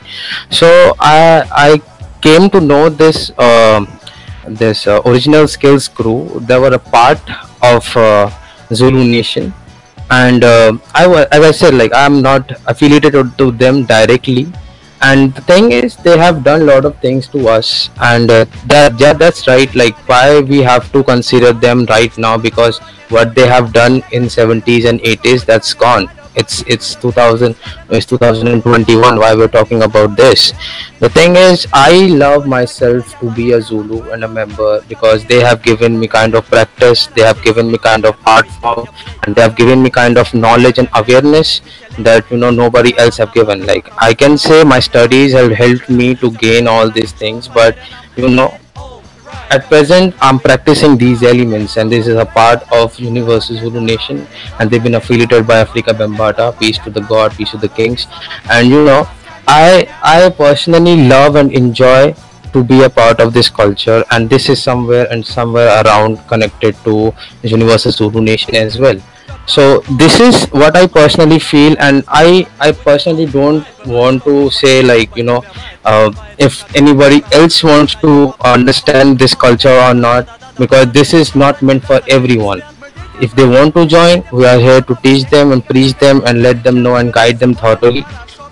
so 0.49 0.95
I 0.99 1.43
I 1.51 1.82
came 2.21 2.49
to 2.51 2.61
know 2.61 2.88
this 2.88 3.32
um 3.38 3.88
this 4.47 4.88
uh, 4.88 5.01
original 5.05 5.47
skills 5.49 5.89
crew 5.89 6.39
they 6.47 6.57
were 6.57 6.73
a 6.73 6.80
part 6.80 7.19
of 7.61 7.84
uh, 7.97 8.32
Zulu 8.73 9.03
Nation 9.03 9.53
and 10.10 10.43
uh, 10.43 10.78
I 10.93 11.08
was 11.08 11.26
as 11.32 11.43
I 11.43 11.51
said 11.51 11.74
like 11.74 11.91
I'm 11.93 12.22
not 12.22 12.51
affiliated 12.66 13.14
to, 13.38 13.51
them 13.51 13.86
directly. 13.86 14.47
And 14.99 15.34
the 15.36 15.41
thing 15.41 15.72
is 15.72 15.95
they 15.97 16.18
have 16.18 16.43
done 16.43 16.62
a 16.62 16.64
lot 16.64 16.84
of 16.84 16.99
things 16.99 17.28
to 17.30 17.47
us. 17.47 17.89
And 18.01 18.30
uh, 18.32 18.45
that 18.66 18.99
yeah 18.99 19.14
that's 19.14 19.47
right. 19.47 19.74
Like 19.76 19.95
why 20.08 20.39
we 20.39 20.62
have 20.62 20.91
to 20.93 21.03
consider 21.03 21.53
them 21.53 21.86
right 21.86 22.18
now 22.18 22.38
because 22.38 22.80
what 23.10 23.36
they 23.36 23.47
have 23.47 23.74
done 23.74 24.03
in 24.12 24.24
70s 24.24 24.89
and 24.89 24.99
80s 24.99 25.45
that's 25.45 25.74
gone 25.74 26.10
it's 26.38 26.61
it's 26.67 26.95
2000 26.95 27.55
it's 27.89 28.05
2021 28.05 29.19
why 29.19 29.33
we're 29.35 29.47
talking 29.47 29.83
about 29.83 30.15
this. 30.15 30.53
The 30.99 31.09
thing 31.09 31.35
is 31.35 31.67
i 31.73 32.07
love 32.07 32.47
myself 32.47 33.19
to 33.19 33.31
be 33.31 33.51
a 33.53 33.61
zulu 33.61 34.11
and 34.11 34.23
a 34.23 34.27
member 34.27 34.81
because 34.89 35.25
they 35.25 35.39
have 35.41 35.61
given 35.61 35.99
me 35.99 36.07
kind 36.07 36.33
of 36.35 36.45
practice 36.45 37.07
they 37.07 37.21
have 37.21 37.41
given 37.43 37.71
me 37.71 37.77
kind 37.77 38.05
of 38.05 38.17
art 38.25 38.47
form 38.61 38.88
and 39.23 39.35
they 39.35 39.41
have 39.41 39.55
given 39.55 39.83
me 39.83 39.89
kind 39.89 40.17
of 40.17 40.33
knowledge 40.33 40.79
and 40.79 40.89
awareness 40.95 41.61
that 41.99 42.29
you 42.31 42.38
know 42.38 42.51
nobody 42.51 42.97
else 42.97 43.17
have 43.17 43.33
given. 43.33 43.65
Like 43.65 43.91
i 44.01 44.13
can 44.13 44.38
say 44.38 44.63
my 44.63 44.79
studies 44.79 45.33
have 45.33 45.51
helped 45.51 45.89
me 45.89 46.15
to 46.15 46.31
gain 46.31 46.67
all 46.67 46.89
these 46.89 47.11
things 47.11 47.47
but 47.47 47.77
you 48.15 48.29
know 48.29 48.57
at 49.50 49.66
present 49.68 50.14
i'm 50.22 50.39
practicing 50.39 50.98
these 50.98 51.24
elements 51.24 51.78
and 51.78 51.91
this 51.91 52.08
is 52.08 52.16
a 52.16 52.26
part 52.26 52.64
of 52.72 53.00
universal 53.00 53.56
zulu 53.56 53.82
nation 53.82 54.26
and 54.60 54.70
they've 54.70 54.84
been 54.84 54.95
affiliated 54.95 55.48
by 55.48 55.60
africa 55.60 55.93
bambata 55.93 56.48
peace 56.60 56.78
to 56.78 56.89
the 56.89 57.02
god 57.02 57.32
peace 57.34 57.52
to 57.52 57.58
the 57.58 57.70
kings. 57.70 58.08
And 58.50 58.68
you 58.70 58.84
know 58.84 59.08
i 59.48 59.88
i 60.04 60.30
personally 60.30 61.08
love 61.08 61.36
and 61.36 61.52
enjoy 61.54 62.14
to 62.54 62.64
be 62.64 62.84
a 62.84 62.89
part 62.89 63.20
of 63.20 63.34
this 63.34 63.50
culture 63.50 64.04
and 64.12 64.30
this 64.30 64.50
is 64.50 64.62
somewhere 64.62 65.08
and 65.12 65.26
somewhere 65.26 65.82
around 65.84 66.18
connected 66.28 66.76
to 66.84 67.14
universal 67.43 67.91
zulu 67.91 68.22
nation 68.22 68.56
as 68.56 68.80
well. 68.80 69.00
So 69.48 69.80
this 69.98 70.20
is 70.20 70.45
what 70.52 70.76
i 70.76 70.86
personally 70.86 71.39
feel 71.39 71.76
and 71.80 72.04
i 72.08 72.45
i 72.60 72.72
personally 72.74 73.26
don't 73.26 73.66
want 73.88 74.26
to 74.26 74.50
say 74.50 74.84
like 74.84 75.16
you 75.16 75.24
know 75.24 75.41
uh, 75.86 76.12
if 76.38 76.58
anybody 76.76 77.22
else 77.32 77.64
wants 77.64 77.95
to 78.04 78.34
understand 78.43 79.18
this 79.18 79.34
culture 79.34 79.78
or 79.88 79.93
not 79.93 80.28
because 80.58 80.91
this 80.91 81.14
is 81.14 81.34
not 81.34 81.62
meant 81.62 81.84
for 81.86 82.02
everyone. 82.10 82.62
If 83.22 83.34
they 83.36 83.48
want 83.48 83.74
to 83.76 83.86
join 83.86 84.24
we 84.34 84.45
are 84.45 84.60
here 84.60 84.82
to 84.82 84.95
teach 85.02 85.30
them 85.30 85.54
and 85.54 85.66
preach 85.66 85.93
them 85.98 86.22
and 86.26 86.43
let 86.43 86.64
them 86.64 86.84
know 86.84 86.98
and 86.98 87.14
guide 87.14 87.39
them 87.39 87.56
thoroughly. 87.56 88.06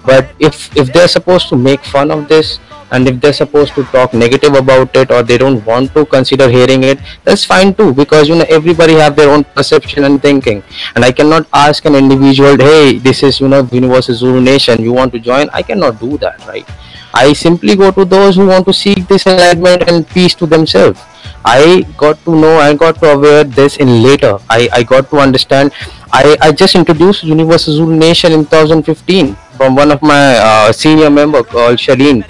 But 0.06 0.32
if 0.40 0.72
if 0.78 0.94
they're 0.94 1.10
supposed 1.10 1.50
to 1.50 1.58
make 1.58 1.84
fun 1.84 2.10
of 2.10 2.30
this 2.30 2.60
and 2.96 3.08
if 3.12 3.20
they're 3.22 3.38
supposed 3.42 3.74
to 3.78 3.84
talk 3.96 4.14
negative 4.14 4.56
about 4.60 4.96
it 5.02 5.12
or 5.12 5.22
they 5.30 5.38
don't 5.38 5.64
want 5.66 5.94
to 5.94 6.06
consider 6.06 6.48
hearing 6.50 6.84
it 6.92 7.00
that's 7.26 7.44
fine 7.54 7.74
too 7.80 7.94
because 7.94 8.30
you 8.30 8.36
know 8.40 8.48
everybody 8.58 8.94
have 9.04 9.16
their 9.16 9.30
own 9.30 9.44
perception 9.44 10.06
and 10.06 10.22
thinking. 10.22 10.64
And 10.96 11.04
i 11.04 11.12
cannot 11.12 11.48
ask 11.54 11.86
an 11.86 11.96
individual 11.96 12.58
hey 12.58 12.98
this 12.98 13.24
is 13.24 13.40
you 13.40 13.48
know 13.48 13.68
universal 13.72 14.16
zulu 14.16 14.42
nation 14.42 14.82
you 14.82 14.94
want 14.94 15.12
to 15.14 15.20
join? 15.20 15.50
I 15.54 15.62
cannot 15.62 16.00
do 16.00 16.18
that 16.20 16.46
right? 16.48 16.68
I 17.14 17.34
simply 17.34 17.76
go 17.76 17.92
to 17.92 18.04
those 18.06 18.36
who 18.36 18.48
want 18.48 18.66
to 18.68 18.74
seek 18.74 19.08
this 19.08 19.26
enlightenment 19.26 19.90
and 19.90 20.08
peace 20.08 20.36
to 20.36 20.46
themselves. 20.46 21.00
I 21.46 21.86
got 21.98 22.20
to 22.26 22.36
know 22.36 22.58
i 22.58 22.74
got 22.74 23.00
to 23.02 23.12
aware 23.14 23.44
this 23.44 23.78
in 23.78 24.04
later. 24.04 24.38
I 24.50 24.70
i 24.80 24.84
got 24.84 25.10
to 25.12 25.18
understand 25.28 25.72
i 26.12 26.38
i 26.48 26.52
just 26.52 26.76
introduced 26.76 27.24
universal 27.24 27.74
zulu 27.74 27.96
nation 27.96 28.32
in 28.40 28.46
2015 28.46 29.36
from 29.58 29.76
one 29.76 29.92
of 29.92 30.02
my 30.02 30.24
uh, 30.38 30.72
senior 30.72 31.10
member 31.10 31.44
called 31.44 31.78
Shalin 31.78 32.24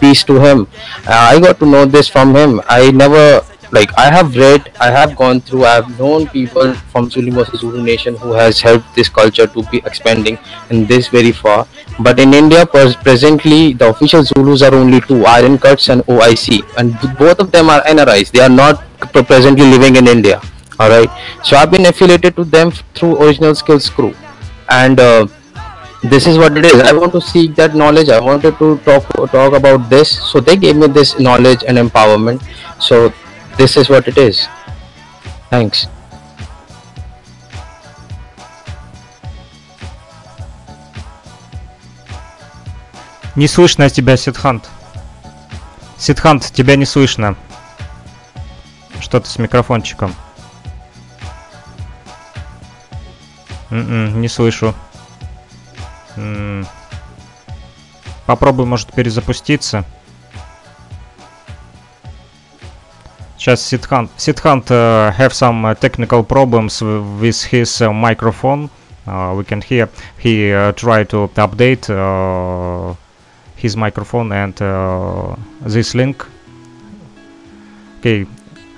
peace 0.00 0.24
to 0.24 0.40
him. 0.40 0.66
Uh, 1.06 1.30
i 1.32 1.40
got 1.40 1.58
to 1.58 1.66
know 1.66 1.84
this 1.84 2.08
from 2.08 2.34
him. 2.34 2.60
I 2.68 2.90
never 2.90 3.42
like 3.72 3.90
i 3.96 4.10
have 4.10 4.36
read 4.36 4.70
i 4.80 4.90
have 4.90 5.14
gone 5.16 5.40
through 5.40 5.64
i 5.64 5.74
have 5.74 5.98
known 5.98 6.26
people 6.28 6.72
from 6.92 7.08
Zulu 7.08 7.82
nation 7.82 8.16
who 8.16 8.32
has 8.32 8.60
helped 8.60 8.94
this 8.96 9.08
culture 9.08 9.46
to 9.46 9.62
be 9.70 9.78
expanding 9.86 10.38
in 10.70 10.86
this 10.86 11.08
very 11.08 11.32
far. 11.32 11.66
But 12.00 12.18
in 12.18 12.34
india 12.34 12.66
pres- 12.66 12.96
presently 12.96 13.72
the 13.74 13.88
official 13.90 14.24
zulus 14.24 14.62
are 14.62 14.74
only 14.74 15.00
two 15.02 15.24
iron 15.24 15.58
cuts 15.58 15.88
and 15.88 16.02
oic 16.02 16.64
and 16.78 16.94
both 17.18 17.38
of 17.38 17.52
them 17.52 17.70
are 17.70 17.82
nris 17.82 18.32
they 18.32 18.40
are 18.40 18.54
not 18.62 18.82
presently 19.12 19.70
living 19.70 19.96
in 19.96 20.08
india. 20.08 20.40
All 20.80 20.88
right? 20.88 21.10
So 21.44 21.56
i've 21.56 21.70
been 21.70 21.86
affiliated 21.86 22.36
to 22.36 22.44
them 22.44 22.72
through 22.94 23.22
original 23.22 23.54
skills 23.54 23.88
crew. 23.88 24.14
And 24.68 24.98
uh, 24.98 25.26
this 26.02 26.26
is 26.26 26.38
what 26.38 26.56
it 26.56 26.64
is 26.64 26.80
i 26.80 26.92
want 26.92 27.12
to 27.12 27.20
seek 27.20 27.54
that 27.54 27.74
knowledge 27.74 28.08
i 28.08 28.18
wanted 28.18 28.56
to 28.58 28.78
talk 28.78 29.06
talk 29.30 29.52
about 29.52 29.90
this 29.90 30.18
so 30.30 30.40
they 30.40 30.56
gave 30.56 30.76
me 30.76 30.86
this 30.86 31.18
knowledge 31.18 31.62
and 31.68 31.76
empowerment 31.76 32.42
so 32.78 33.12
this 33.58 33.76
is 33.76 33.90
what 33.90 34.08
it 34.08 34.16
is 34.16 34.48
thanks 35.50 35.88
Не 43.36 43.46
слышно 43.46 43.88
тебя, 43.88 44.16
Сидхант. 44.16 44.68
Сидхант, 45.96 46.50
тебя 46.52 46.76
не 46.76 46.84
слышно. 46.84 47.36
Что-то 49.00 49.30
с 49.30 49.38
микрофончиком. 49.38 50.14
М-м, 53.70 54.20
не 54.20 54.28
слышу. 54.28 54.74
М. 56.16 56.66
Попробуй, 58.26 58.66
может, 58.66 58.92
перезапуститься. 58.92 59.84
Сейчас 63.36 63.62
Сидхант. 63.62 64.10
Сидхант 64.18 64.70
uh, 64.70 65.12
have 65.16 65.32
some 65.32 65.64
uh, 65.64 65.74
technical 65.74 66.22
problems 66.22 66.82
with 66.82 67.42
his 67.44 67.80
uh, 67.80 67.90
microphone. 67.90 68.68
Uh, 69.06 69.34
we 69.34 69.44
can 69.44 69.62
hear 69.62 69.88
he 70.18 70.52
uh, 70.52 70.72
try 70.72 71.04
to 71.04 71.26
update 71.36 71.88
uh, 71.88 72.94
his 73.56 73.76
microphone 73.76 74.30
and 74.30 74.60
uh, 74.60 75.34
this 75.62 75.94
link. 75.94 76.26
Okay. 78.00 78.26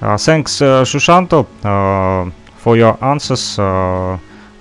Uh, 0.00 0.16
thanks, 0.16 0.62
uh, 0.62 0.84
Shushanto, 0.84 1.46
uh, 1.64 2.30
for 2.56 2.76
your 2.76 2.96
answers. 3.04 3.58
Uh, 3.58 3.62
uh, 3.62 4.18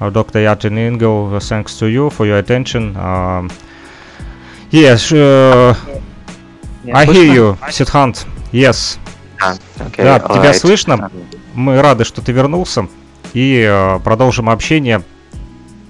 Dr. 0.10 0.40
Yatin 0.42 0.78
Ingel, 0.78 1.36
uh, 1.36 1.40
thanks 1.40 1.78
to 1.78 1.86
you 1.88 2.10
for 2.10 2.26
your 2.26 2.40
attention. 2.40 2.96
Um, 2.98 3.52
yes, 4.72 5.12
uh, 5.12 5.76
I 6.94 7.06
hear 7.06 7.26
you, 7.34 7.58
Сидхант. 7.70 8.26
Yes. 8.52 8.98
Окей, 9.80 10.04
Да, 10.06 10.20
тебя 10.20 10.52
alright. 10.52 10.54
слышно? 10.54 11.12
Мы 11.54 11.82
рады, 11.82 12.04
что 12.06 12.22
ты 12.22 12.32
вернулся. 12.32 12.88
И 13.34 13.66
э, 13.68 14.00
продолжим 14.04 14.50
общение. 14.50 15.04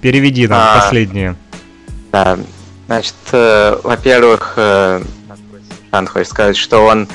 Переведи 0.00 0.46
нам 0.46 0.60
А. 0.60 0.80
последнее. 0.80 1.36
Да, 2.12 2.38
значит, 2.86 3.14
э, 3.32 3.78
во-первых, 3.82 4.54
э, 4.56 5.02
Шан 5.90 6.06
хочет 6.06 6.28
сказать, 6.28 6.56
что 6.56 6.84
он 6.86 7.08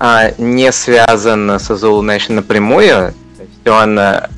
а, 0.00 0.32
не 0.38 0.72
связан 0.72 1.50
с 1.50 1.70
Zulu 1.70 2.00
Nation 2.02 2.34
напрямую, 2.34 3.14
то 3.36 3.42
есть 3.42 3.68
он 3.68 3.98
э, 3.98 4.28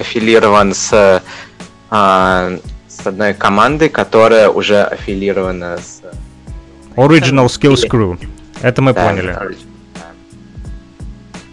аффилирован 0.00 0.74
с, 0.74 1.22
а, 1.90 2.58
с 2.88 3.06
одной 3.06 3.34
командой, 3.34 3.88
которая 3.88 4.48
уже 4.48 4.82
аффилирована 4.82 5.78
с... 5.78 6.02
Original 6.96 7.46
Skills 7.46 7.88
Crew. 7.88 8.18
Это 8.62 8.80
мы 8.82 8.94
да, 8.94 9.06
поняли. 9.06 9.56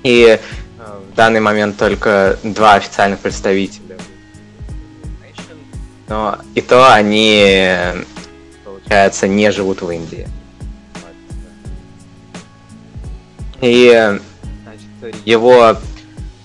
И 0.04 0.38
э, 0.38 0.40
в 1.12 1.16
данный 1.16 1.42
момент 1.42 1.78
только 1.78 2.38
два 2.44 2.76
официальных 2.76 3.20
представителя. 3.20 3.98
Но 6.08 6.38
и 6.56 6.62
то 6.62 6.94
они, 6.94 7.44
э, 7.46 8.04
получается, 8.64 9.28
не 9.28 9.52
живут 9.52 9.82
в 9.82 9.90
Индии. 9.90 10.28
И 13.62 13.92
э, 13.94 14.20
значит, 14.64 15.26
его, 15.26 15.78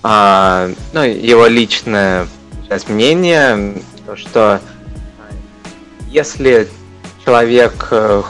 а, 0.03 0.69
ну, 0.93 1.03
его 1.03 1.47
личное 1.47 2.27
сейчас 2.69 2.87
мнение, 2.87 3.73
то, 4.05 4.15
что 4.15 4.59
э, 4.61 5.33
если 6.09 6.67
человек 7.25 7.87
э, 7.89 8.21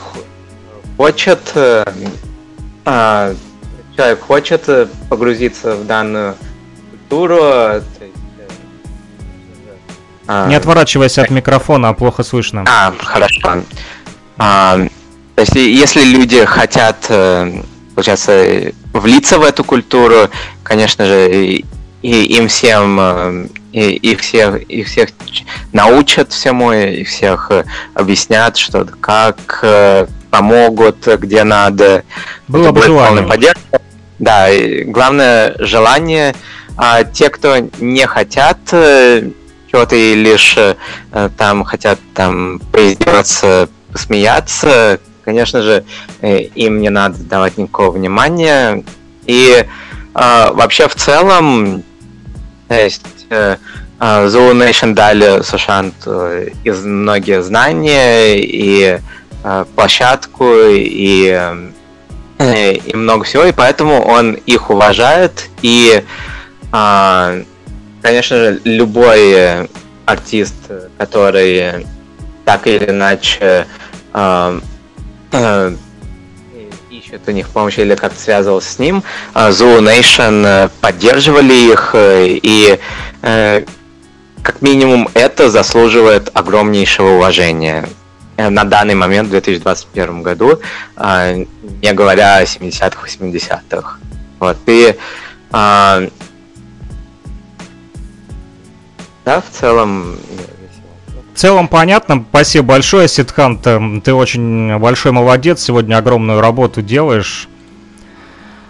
хочет, 0.96 1.40
э, 1.54 1.84
а, 2.86 3.34
человек 3.94 4.20
хочет 4.20 4.90
погрузиться 5.10 5.76
в 5.76 5.86
данную 5.86 6.36
культуру, 6.90 7.38
а, 10.26 10.48
Не 10.48 10.54
отворачивайся 10.54 11.22
от 11.22 11.30
микрофона, 11.30 11.88
а 11.88 11.92
плохо 11.92 12.22
слышно. 12.22 12.64
а, 12.66 12.94
хорошо. 12.98 13.64
А, 14.38 14.78
то 15.34 15.42
есть, 15.42 15.54
если 15.56 16.04
люди 16.04 16.44
хотят, 16.44 17.08
получается, 17.94 18.72
влиться 18.92 19.38
в 19.38 19.42
эту 19.42 19.64
культуру, 19.64 20.30
конечно 20.62 21.04
же, 21.04 21.30
и, 21.30 21.64
им 22.02 22.48
всем 22.48 23.50
и 23.72 23.90
их 23.90 24.20
всех, 24.20 24.62
их 24.62 24.86
всех 24.88 25.10
научат 25.72 26.32
всему, 26.32 26.72
их 26.72 27.08
всех 27.08 27.50
объяснят, 27.94 28.56
что 28.56 28.84
как 28.84 29.64
помогут, 30.30 31.06
где 31.06 31.44
надо. 31.44 32.04
Было 32.48 32.72
бы 32.72 32.82
желание. 32.82 33.26
Поддержка. 33.26 33.80
Да, 34.18 34.50
и 34.50 34.84
главное 34.84 35.54
желание. 35.58 36.34
А 36.76 37.04
те, 37.04 37.30
кто 37.30 37.56
не 37.78 38.06
хотят 38.06 38.58
чего-то 38.68 39.96
и 39.96 40.14
лишь 40.14 40.56
там 41.36 41.64
хотят 41.64 41.98
там 42.14 42.60
поиздеваться, 42.72 43.68
посмеяться, 43.92 45.00
конечно 45.24 45.62
же, 45.62 45.84
им 46.22 46.80
не 46.80 46.90
надо 46.90 47.18
давать 47.22 47.56
никакого 47.58 47.92
внимания. 47.92 48.84
И 49.26 49.64
а, 50.14 50.52
вообще, 50.52 50.88
в 50.88 50.94
целом, 50.96 51.84
есть 53.30 53.58
э, 54.00 54.26
Zoo 54.26 54.52
Nation 54.52 54.94
дали 54.94 55.42
Сушант 55.42 55.94
э, 56.06 56.48
из 56.64 56.84
многие 56.84 57.42
знания 57.42 58.38
и 58.38 58.98
э, 59.44 59.64
площадку 59.74 60.52
и, 60.54 61.60
и 62.38 62.90
много 62.94 63.24
всего, 63.24 63.44
и 63.44 63.52
поэтому 63.52 64.02
он 64.02 64.32
их 64.32 64.70
уважает. 64.70 65.50
И, 65.60 66.02
конечно 66.70 68.36
же, 68.36 68.60
любой 68.64 69.68
артист, 70.06 70.54
который 70.96 71.86
так 72.46 72.66
или 72.66 72.88
иначе 72.88 73.66
ищет 77.10 77.22
у 77.26 77.30
них 77.32 77.48
помощи 77.48 77.80
или 77.80 77.94
как 77.94 78.12
связывался 78.16 78.72
с 78.72 78.78
ним. 78.78 79.02
А, 79.34 79.50
Zoo 79.50 79.80
Nation 79.80 80.44
э, 80.46 80.68
поддерживали 80.80 81.72
их, 81.72 81.90
э, 81.94 82.38
и 82.42 82.78
э, 83.22 83.64
как 84.42 84.62
минимум 84.62 85.08
это 85.14 85.50
заслуживает 85.50 86.30
огромнейшего 86.34 87.16
уважения 87.16 87.88
на 88.36 88.64
данный 88.64 88.94
момент 88.94 89.28
в 89.28 89.32
2021 89.32 90.22
году, 90.22 90.60
не 90.96 91.92
говоря 91.92 92.38
о 92.38 92.44
70-х, 92.44 93.06
80-х. 93.06 93.98
Вот, 94.38 94.56
и 94.64 94.96
да, 95.52 96.00
в 99.26 99.50
целом 99.52 100.16
целом 101.40 101.68
понятно. 101.68 102.22
Спасибо 102.28 102.66
большое, 102.66 103.08
Ситхан. 103.08 103.56
Ты 104.02 104.12
очень 104.12 104.76
большой 104.78 105.12
молодец. 105.12 105.62
Сегодня 105.62 105.96
огромную 105.96 106.42
работу 106.42 106.82
делаешь. 106.82 107.48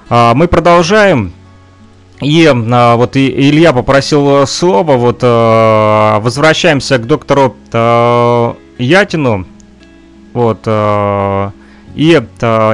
А, 0.09 0.35
мы 0.35 0.47
продолжаем. 0.47 1.33
И 2.21 2.47
а, 2.47 2.95
вот 2.95 3.17
Илья 3.17 3.73
попросил 3.73 4.47
слова. 4.47 4.97
Вот 4.97 5.19
а, 5.23 6.21
возвращаемся 6.21 6.99
к 6.99 7.09
доктору 7.09 7.57
Ятину. 8.79 9.47
Вот. 10.33 10.61
И 11.97 12.23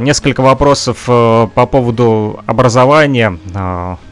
несколько 0.03 0.43
вопросов 0.43 1.05
по 1.07 1.67
поводу 1.71 2.41
образования. 2.45 3.39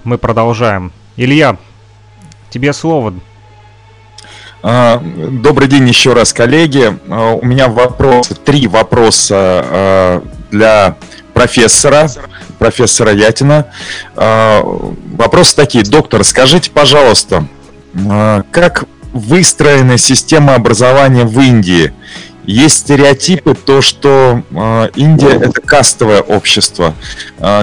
Мы 0.04 0.16
продолжаем. 0.16 0.92
Илья, 1.18 1.58
тебе 2.48 2.72
слово. 2.72 3.12
А, 4.66 4.98
добрый 4.98 5.68
день 5.68 5.86
еще 5.86 6.14
раз, 6.14 6.32
коллеги. 6.32 6.98
А, 7.10 7.34
у 7.34 7.44
меня 7.44 7.68
вопросы, 7.68 8.34
три 8.34 8.66
вопроса 8.66 9.36
а, 9.38 10.26
для 10.50 10.96
профессора, 11.34 12.08
профессора 12.58 13.12
Ятина. 13.12 13.66
Вопросы 14.14 15.56
такие. 15.56 15.84
Доктор, 15.84 16.24
скажите, 16.24 16.70
пожалуйста, 16.70 17.46
как 18.52 18.84
выстроена 19.12 19.98
система 19.98 20.54
образования 20.54 21.24
в 21.24 21.38
Индии? 21.40 21.92
Есть 22.44 22.78
стереотипы, 22.78 23.54
то, 23.54 23.82
что 23.82 24.42
Индия– 24.94 25.40
это 25.40 25.60
кастовое 25.60 26.20
общество. 26.20 26.94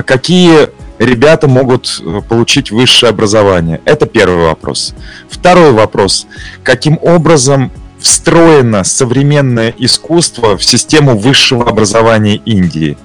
Какие 0.06 0.70
ребята 1.02 1.48
могут 1.48 2.02
э, 2.02 2.22
получить 2.28 2.72
высшее 2.72 3.10
образование? 3.10 3.82
Это 3.86 4.06
первый 4.06 4.46
вопрос. 4.46 4.94
Второй 5.30 5.72
вопрос. 5.72 6.28
Каким 6.64 7.00
образом 7.02 7.72
встроено 8.00 8.84
современное 8.84 9.74
искусство 9.78 10.58
в 10.58 10.64
систему 10.64 11.18
высшего 11.18 11.68
образования 11.68 12.36
Индии? 12.46 12.98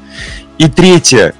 И 0.59 0.69
третье 0.69 1.35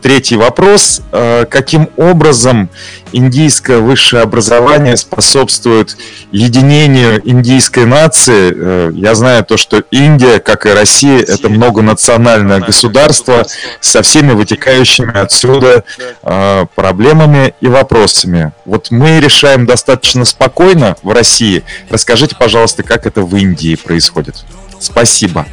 третий 0.00 0.36
вопрос. 0.36 1.00
Э, 1.12 1.44
каким 1.48 1.88
образом 1.96 2.68
индийское 3.12 3.78
высшее 3.78 4.22
образование 4.22 4.96
способствует 4.96 5.96
единению 6.32 7.20
индийской 7.28 7.86
нации? 7.86 8.52
Э, 8.54 8.90
я 8.94 9.14
знаю 9.14 9.44
то, 9.44 9.56
что 9.56 9.82
Индия, 9.90 10.38
как 10.38 10.66
и 10.66 10.70
Россия, 10.70 11.20
это 11.20 11.48
многонациональное 11.48 12.60
государство 12.60 13.46
со 13.80 14.02
всеми 14.02 14.32
вытекающими 14.32 15.18
отсюда 15.18 15.84
э, 16.22 16.66
проблемами 16.74 17.54
и 17.60 17.68
вопросами. 17.68 18.52
Вот 18.64 18.90
мы 18.90 19.20
решаем 19.20 19.66
достаточно 19.66 20.24
спокойно 20.24 20.96
в 21.02 21.10
России. 21.12 21.64
Расскажите, 21.88 22.36
пожалуйста, 22.36 22.82
как 22.82 23.06
это 23.06 23.22
в 23.22 23.34
Индии 23.36 23.76
происходит. 23.76 24.36
Спасибо. 24.80 25.46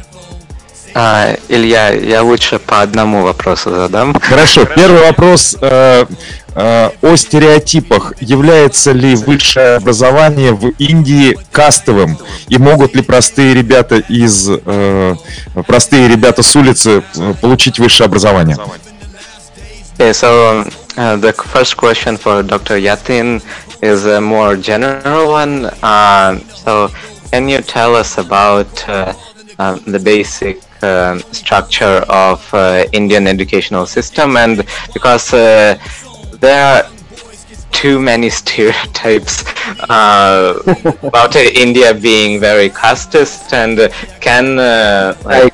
А, 0.98 1.36
Илья, 1.50 1.90
я 1.90 2.22
лучше 2.22 2.58
по 2.58 2.80
одному 2.80 3.22
вопросу 3.22 3.68
задам. 3.68 4.18
Хорошо, 4.18 4.64
первый 4.64 5.02
вопрос 5.02 5.54
э, 5.60 6.06
э, 6.54 6.90
о 7.02 7.16
стереотипах. 7.16 8.14
Является 8.20 8.92
ли 8.92 9.14
высшее 9.14 9.76
образование 9.76 10.52
в 10.52 10.70
Индии 10.78 11.36
кастовым? 11.52 12.16
И 12.48 12.56
могут 12.56 12.94
ли 12.94 13.02
простые 13.02 13.52
ребята 13.52 13.96
из 13.96 14.48
э, 14.48 15.14
простые 15.66 16.08
ребята 16.08 16.42
с 16.42 16.56
улицы 16.56 17.02
э, 17.14 17.34
получить 17.42 17.78
высшее 17.78 18.06
образование? 18.06 18.56
Okay, 19.98 20.14
so 20.14 20.64
uh, 20.96 21.16
the 21.16 21.34
first 21.34 21.76
question 21.76 22.16
for 22.16 22.42
Dr. 22.42 22.78
Yatin 22.78 23.42
is 23.82 24.06
a 24.06 24.18
more 24.18 24.56
general 24.56 25.28
one. 25.28 25.66
Uh, 25.82 26.38
so, 26.54 26.90
can 27.30 27.50
you 27.50 27.60
tell 27.60 27.94
us 27.94 28.16
about 28.16 28.88
uh, 28.88 29.12
uh, 29.58 29.78
the 29.86 29.98
basic 29.98 30.62
uh, 30.86 31.18
structure 31.32 31.98
of 32.08 32.38
uh, 32.54 32.84
Indian 32.92 33.26
educational 33.26 33.86
system 33.86 34.36
and 34.36 34.64
because 34.94 35.32
uh, 35.34 35.76
there 36.40 36.62
are 36.64 36.82
too 37.72 38.00
many 38.00 38.30
stereotypes 38.40 39.44
uh, 39.90 40.54
about 41.02 41.36
uh, 41.36 41.40
India 41.64 41.92
being 41.92 42.40
very 42.40 42.70
casteist 42.70 43.52
and 43.52 43.76
can 44.20 44.58
uh, 44.58 45.14
like 45.24 45.52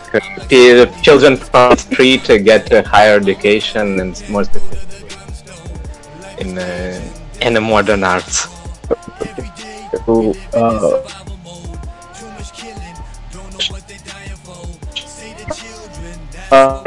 children 1.03 1.37
from 1.37 1.70
the 1.70 1.76
street 1.76 2.24
get 2.45 2.70
a 2.72 2.83
higher 2.83 3.16
education 3.16 4.01
and 4.01 4.22
more 4.28 4.45
in 6.39 6.51
in 7.41 7.55
the 7.55 7.61
modern 7.61 8.05
arts. 8.05 8.49
Um, 16.53 16.84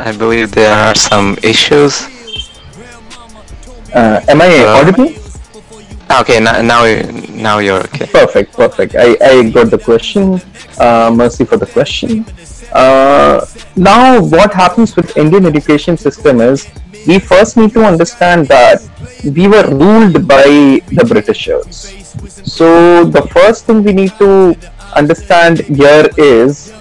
I 0.00 0.14
believe 0.16 0.52
there 0.52 0.72
are 0.74 0.94
some 0.94 1.36
issues. 1.42 2.08
Uh, 3.92 4.24
am 4.26 4.40
I 4.40 4.58
uh, 4.58 4.80
audible? 4.80 5.12
Okay, 6.20 6.40
now 6.40 6.62
now 6.62 6.84
now 7.28 7.58
you're 7.58 7.82
okay. 7.92 8.06
Perfect, 8.06 8.54
perfect. 8.54 8.94
I, 8.94 9.16
I 9.20 9.50
got 9.50 9.70
the 9.70 9.78
question. 9.78 10.40
Uh, 10.78 11.10
mercy 11.14 11.44
for 11.44 11.58
the 11.58 11.66
question. 11.66 12.24
Uh, 12.72 13.44
now, 13.76 14.22
what 14.22 14.54
happens 14.54 14.96
with 14.96 15.16
Indian 15.16 15.44
education 15.44 15.98
system 15.98 16.40
is 16.40 16.68
we 17.06 17.18
first 17.18 17.56
need 17.56 17.72
to 17.72 17.84
understand 17.84 18.46
that 18.48 18.82
we 19.24 19.48
were 19.48 19.66
ruled 19.68 20.26
by 20.26 20.80
the 20.88 21.04
Britishers. 21.08 21.94
So 22.44 23.04
the 23.04 23.22
first 23.22 23.66
thing 23.66 23.82
we 23.82 23.92
need 23.92 24.12
to 24.18 24.56
understand 24.94 25.60
here 25.60 26.08
is 26.16 26.72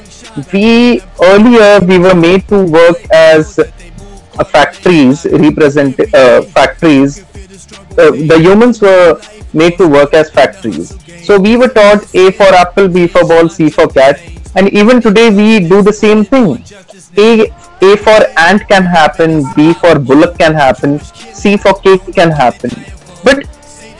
we 0.54 1.02
earlier 1.22 1.80
we 1.80 1.98
were 1.98 2.16
made 2.16 2.48
to 2.48 2.64
work 2.66 2.98
as 3.12 3.60
uh, 3.60 4.44
factories 4.44 5.26
represent 5.26 6.00
uh, 6.14 6.42
factories. 6.44 7.24
Uh, 7.98 8.12
the 8.12 8.38
humans 8.40 8.82
were 8.82 9.20
made 9.54 9.78
to 9.78 9.88
work 9.88 10.14
as 10.14 10.30
factories. 10.30 10.96
So 11.26 11.40
we 11.40 11.58
were 11.58 11.68
taught 11.70 12.04
a 12.16 12.32
for 12.32 12.50
apple 12.64 12.88
b 12.88 13.08
for 13.08 13.24
ball 13.28 13.50
c 13.50 13.70
for 13.70 13.88
cat. 13.88 14.22
And 14.56 14.70
even 14.74 15.02
today 15.02 15.30
we 15.30 15.68
do 15.68 15.82
the 15.82 15.94
same 15.94 16.24
thing. 16.24 16.64
A 17.18 17.52
a 17.82 17.96
for 17.98 18.20
ant 18.38 18.68
can 18.68 18.84
happen, 18.84 19.44
B 19.56 19.74
for 19.74 20.00
bullock 20.00 20.38
can 20.38 20.54
happen, 20.54 21.00
C 21.00 21.58
for 21.58 21.74
cake 21.80 22.14
can 22.14 22.32
happen. 22.32 22.72
But 23.24 23.46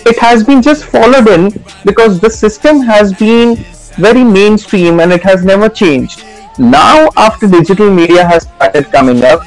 it 0.06 0.18
has 0.20 0.44
been 0.44 0.62
just 0.62 0.86
followed 0.86 1.28
in 1.28 1.64
because 1.86 2.20
the 2.20 2.30
system 2.30 2.82
has 2.82 3.14
been 3.14 3.56
very 3.98 4.24
mainstream 4.24 5.00
and 5.00 5.12
it 5.12 5.24
has 5.24 5.44
never 5.44 5.70
changed. 5.70 6.24
now 6.60 7.08
after 7.24 7.48
digital 7.48 7.90
media 7.98 8.26
has 8.28 8.44
started 8.44 8.86
coming 8.92 9.24
up, 9.24 9.42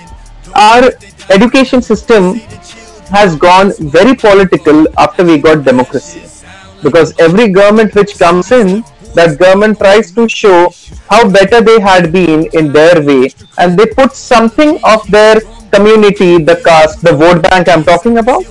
our 0.54 0.90
education 1.36 1.82
system 1.82 2.34
has 3.10 3.34
gone 3.36 3.72
very 3.96 4.14
political 4.14 4.86
after 4.96 5.24
we 5.24 5.38
got 5.38 5.64
democracy. 5.64 6.22
Because 6.82 7.18
every 7.18 7.48
government 7.48 7.94
which 7.94 8.16
comes 8.18 8.52
in, 8.52 8.84
that 9.14 9.38
government 9.38 9.78
tries 9.78 10.10
to 10.12 10.28
show 10.28 10.72
how 11.08 11.28
better 11.28 11.60
they 11.60 11.80
had 11.80 12.12
been 12.12 12.48
in 12.52 12.72
their 12.72 13.02
way 13.02 13.30
and 13.58 13.78
they 13.78 13.86
put 13.86 14.12
something 14.12 14.78
of 14.84 15.06
their 15.10 15.40
community, 15.72 16.38
the 16.42 16.56
caste, 16.64 17.02
the 17.02 17.12
vote 17.12 17.42
bank 17.42 17.68
I'm 17.68 17.84
talking 17.84 18.18
about, 18.18 18.44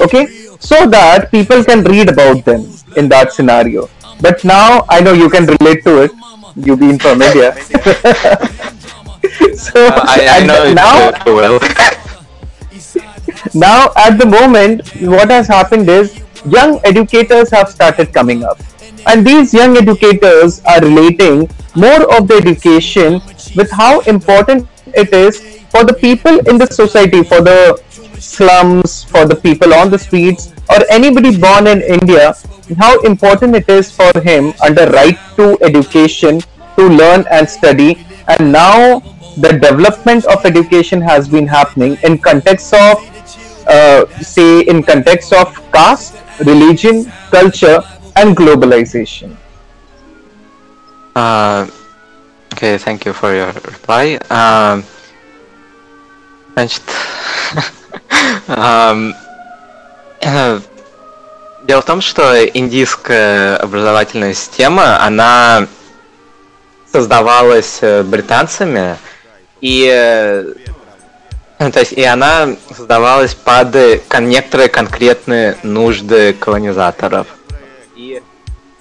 okay, 0.00 0.26
so 0.58 0.86
that 0.88 1.30
people 1.30 1.64
can 1.64 1.82
read 1.84 2.08
about 2.08 2.44
them 2.44 2.66
in 2.96 3.08
that 3.08 3.32
scenario. 3.32 3.88
But 4.20 4.44
now 4.44 4.84
I 4.88 5.00
know 5.00 5.12
you 5.12 5.28
can 5.28 5.46
relate 5.46 5.84
to 5.84 6.02
it. 6.04 6.10
You 6.56 6.76
being 6.76 6.98
from 6.98 7.20
India. 7.28 7.52
so 9.56 9.86
Uh, 9.86 10.04
I, 10.06 10.40
I 10.40 10.46
know 10.46 10.72
now 10.72 11.12
well. 11.26 11.58
now 13.54 13.90
at 13.96 14.18
the 14.18 14.26
moment 14.26 14.86
what 15.00 15.30
has 15.30 15.46
happened 15.48 15.88
is 15.88 16.20
young 16.46 16.80
educators 16.84 17.50
have 17.50 17.68
started 17.68 18.12
coming 18.12 18.44
up 18.44 18.58
and 19.06 19.26
these 19.26 19.52
young 19.52 19.76
educators 19.76 20.60
are 20.64 20.80
relating 20.80 21.48
more 21.74 22.02
of 22.16 22.28
the 22.28 22.36
education 22.36 23.20
with 23.56 23.70
how 23.70 24.00
important 24.00 24.68
it 24.94 25.12
is 25.12 25.40
for 25.70 25.84
the 25.84 25.94
people 25.94 26.38
in 26.48 26.58
the 26.58 26.66
society 26.66 27.22
for 27.22 27.40
the 27.40 27.80
slums 28.18 29.04
for 29.04 29.26
the 29.26 29.36
people 29.36 29.74
on 29.74 29.90
the 29.90 29.98
streets 29.98 30.52
or 30.70 30.78
anybody 30.88 31.36
born 31.36 31.66
in 31.66 31.82
india 31.82 32.34
how 32.78 32.98
important 33.00 33.54
it 33.54 33.68
is 33.68 33.90
for 33.92 34.10
him 34.20 34.52
under 34.62 34.86
right 34.90 35.18
to 35.36 35.58
education 35.62 36.40
to 36.76 36.88
learn 36.88 37.24
and 37.30 37.48
study. 37.48 37.98
And 38.28 38.52
now 38.52 39.00
the 39.36 39.52
development 39.52 40.24
of 40.26 40.44
education 40.44 41.00
has 41.02 41.28
been 41.28 41.46
happening 41.46 41.98
in 42.02 42.18
context 42.18 42.72
of 42.72 43.10
uh, 43.66 44.06
say 44.20 44.60
in 44.62 44.82
context 44.82 45.32
of 45.32 45.48
caste, 45.72 46.16
religion, 46.40 47.10
culture, 47.30 47.80
and 48.16 48.36
globalization. 48.36 49.36
Uh, 51.14 51.66
okay, 52.52 52.78
thank 52.78 53.04
you 53.04 53.12
for 53.12 53.34
your 53.34 53.52
reply. 53.52 54.18
Um, 54.30 54.84
значит, 56.54 56.82
э, 58.48 59.10
дело 61.64 61.80
в 61.80 61.84
том, 61.84 62.00
что 62.00 62.46
индийская 62.46 63.56
образовательная 63.56 64.34
система, 64.34 65.02
она 65.02 65.66
создавалась 66.92 67.78
э, 67.80 68.02
британцами, 68.02 68.96
и 69.60 69.88
э, 69.90 70.54
то 71.58 71.80
есть 71.80 71.92
и 71.92 72.04
она 72.04 72.56
создавалась 72.74 73.34
под 73.34 73.74
э, 73.74 74.00
некоторые 74.20 74.68
конкретные 74.68 75.56
нужды 75.62 76.34
колонизаторов. 76.34 77.26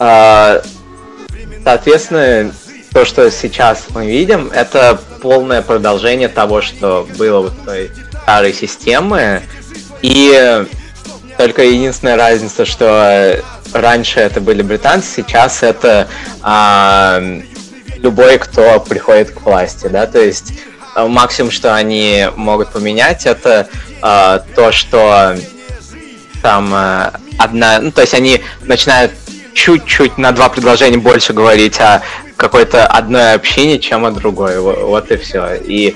Э, 0.04 0.62
Соответственно, 1.64 2.52
то, 2.92 3.06
что 3.06 3.32
сейчас 3.32 3.86
мы 3.90 4.06
видим, 4.06 4.50
это 4.54 5.00
полное 5.22 5.62
продолжение 5.62 6.28
того, 6.28 6.62
что 6.62 7.08
было 7.18 7.48
в 7.48 7.66
той 7.66 7.90
старой 8.24 8.54
системы. 8.54 9.42
И 10.02 10.66
только 11.38 11.64
единственная 11.64 12.18
разница, 12.18 12.66
что 12.66 13.42
раньше 13.72 14.20
это 14.20 14.42
были 14.42 14.62
британцы, 14.62 15.08
сейчас 15.16 15.64
это 15.64 16.10
а, 16.42 17.22
любой, 17.98 18.38
кто 18.38 18.80
приходит 18.82 19.32
к 19.32 19.42
власти, 19.42 19.88
да, 19.88 20.06
то 20.06 20.20
есть 20.20 20.54
а, 20.94 21.08
максимум, 21.08 21.50
что 21.50 21.74
они 21.74 22.28
могут 22.36 22.72
поменять, 22.72 23.26
это 23.26 23.68
а, 24.02 24.44
то, 24.56 24.72
что 24.72 25.36
там 26.44 26.72
э, 26.76 27.12
одна, 27.40 27.80
ну 27.80 27.92
то 27.92 28.02
есть 28.02 28.14
они 28.14 28.44
начинают 28.62 29.14
чуть-чуть 29.54 30.18
на 30.18 30.32
два 30.32 30.50
предложения 30.50 30.98
больше 30.98 31.34
говорить 31.34 31.80
о 31.80 32.02
какой-то 32.38 32.86
одной 32.86 33.34
общине, 33.34 33.80
чем 33.80 34.06
о 34.06 34.12
другой. 34.12 34.60
Во- 34.60 34.86
Вот 34.88 35.12
и 35.12 35.18
все. 35.18 35.56
И 35.56 35.96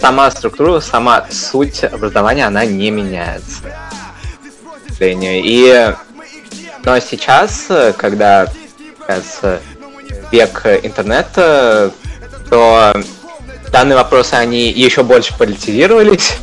сама 0.00 0.30
структура, 0.30 0.80
сама 0.80 1.26
суть 1.30 1.84
образования, 1.84 2.46
она 2.46 2.64
не 2.64 2.90
меняется. 2.90 3.62
к 4.86 4.92
сожалению. 4.92 5.42
И 5.44 5.94
но 6.84 7.00
сейчас, 7.00 7.66
когда 7.98 8.46
э, 9.08 9.58
век 10.30 10.62
интернета, 10.84 11.90
то 12.48 12.94
данные 13.72 13.96
вопросы, 13.96 14.34
они 14.34 14.70
еще 14.70 15.02
больше 15.02 15.36
политизировались, 15.36 16.36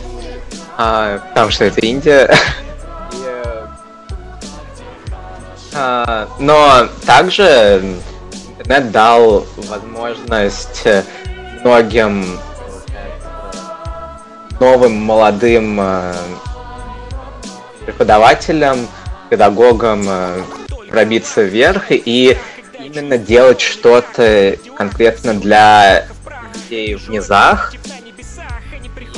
а, 0.77 1.19
потому 1.29 1.49
что 1.49 1.63
это 1.63 1.79
Индия. 1.79 2.35
Но 5.73 6.87
также 7.05 7.97
интернет 8.63 8.91
дал 8.91 9.45
возможность 9.57 10.81
э, 10.85 11.03
многим 11.63 12.39
новым 14.59 14.93
молодым 14.93 15.79
э, 15.81 16.13
преподавателям, 17.85 18.87
педагогам 19.29 20.05
э, 20.07 20.41
пробиться 20.89 21.41
вверх 21.41 21.85
и 21.89 22.37
именно 22.79 23.17
делать 23.17 23.59
что-то 23.59 24.55
конкретно 24.77 25.33
для 25.33 26.07
детей 26.53 26.95
в 26.95 27.09
низах. 27.09 27.73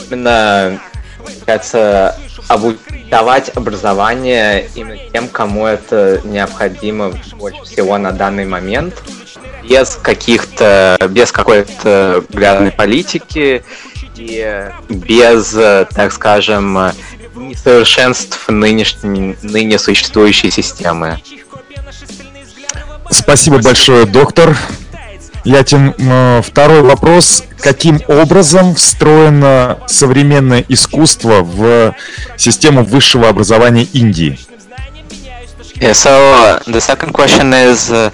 Именно, 0.09 0.79
кажется, 1.45 2.17
давать 3.09 3.55
образование 3.55 4.69
именно 4.75 4.97
тем, 5.11 5.27
кому 5.27 5.65
это 5.65 6.21
необходимо 6.23 7.13
больше 7.37 7.63
всего 7.63 7.97
на 7.97 8.11
данный 8.11 8.45
момент, 8.45 8.95
без 9.67 9.97
каких-то, 10.01 10.97
без 11.09 11.31
какой-то 11.31 12.23
грязной 12.29 12.71
политики 12.71 13.63
и 14.15 14.69
без, 14.89 15.51
так 15.51 16.11
скажем, 16.13 16.91
несовершенств 17.35 18.47
нынешней, 18.47 19.35
ныне 19.41 19.77
существующей 19.79 20.51
системы. 20.51 21.19
Спасибо 23.09 23.59
большое, 23.59 24.05
доктор. 24.05 24.55
Я 25.45 25.63
тем 25.63 25.93
э, 25.95 26.41
второй 26.43 26.81
вопрос. 26.81 27.43
Каким 27.59 28.01
образом 28.07 28.73
встроено 28.73 29.77
современное 29.85 30.65
искусство 30.67 31.41
в 31.43 31.95
систему 32.35 32.83
высшего 32.83 33.29
образования 33.29 33.83
Индии? 33.93 34.39
Yeah, 35.75 35.93
so 35.93 36.09
uh, 36.09 36.59
the 36.65 36.79
second 36.81 37.13
question 37.13 37.53
is 37.53 37.91
uh, 37.91 38.09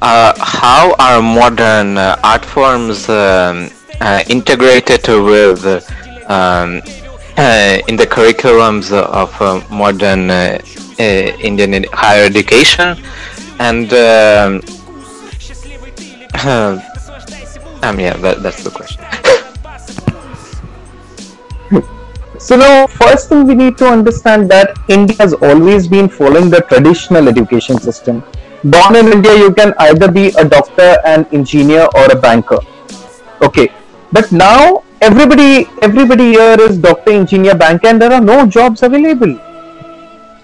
uh, 0.00 0.32
how 0.38 0.94
are 0.98 1.20
modern 1.20 1.98
uh, 1.98 2.16
art 2.22 2.44
forms 2.44 3.08
um, 3.08 3.68
uh, 4.00 4.22
integrated 4.28 5.06
with 5.08 5.66
um, 6.28 6.80
uh, 7.36 7.78
in 7.88 7.96
the 7.96 8.06
curriculums 8.06 8.92
of 8.92 9.30
uh, 9.42 9.60
modern 9.70 10.30
uh, 10.30 10.58
uh, 10.98 11.02
Indian 11.02 11.84
higher 11.92 12.24
education 12.24 12.96
and 13.58 13.92
um, 16.34 16.80
um 17.82 18.00
yeah 18.00 18.16
that, 18.16 18.42
that's 18.42 18.62
the 18.62 18.70
question 18.70 19.04
So 22.40 22.56
now, 22.56 22.86
first 22.86 23.28
thing 23.28 23.46
we 23.46 23.54
need 23.54 23.76
to 23.76 23.86
understand 23.86 24.50
that 24.50 24.78
India 24.88 25.14
has 25.18 25.34
always 25.34 25.86
been 25.86 26.08
following 26.08 26.48
the 26.48 26.62
traditional 26.62 27.28
education 27.28 27.78
system. 27.78 28.24
Born 28.64 28.96
in 28.96 29.12
India, 29.12 29.36
you 29.36 29.52
can 29.52 29.74
either 29.78 30.10
be 30.10 30.28
a 30.38 30.48
doctor, 30.48 30.96
an 31.04 31.26
engineer, 31.32 31.86
or 31.94 32.06
a 32.10 32.16
banker. 32.16 32.58
Okay, 33.42 33.70
but 34.10 34.32
now 34.32 34.84
everybody, 35.02 35.68
everybody 35.82 36.30
here 36.30 36.56
is 36.58 36.78
doctor, 36.78 37.12
engineer, 37.12 37.54
banker, 37.54 37.88
and 37.88 38.00
there 38.00 38.12
are 38.12 38.22
no 38.22 38.46
jobs 38.46 38.82
available. 38.82 39.38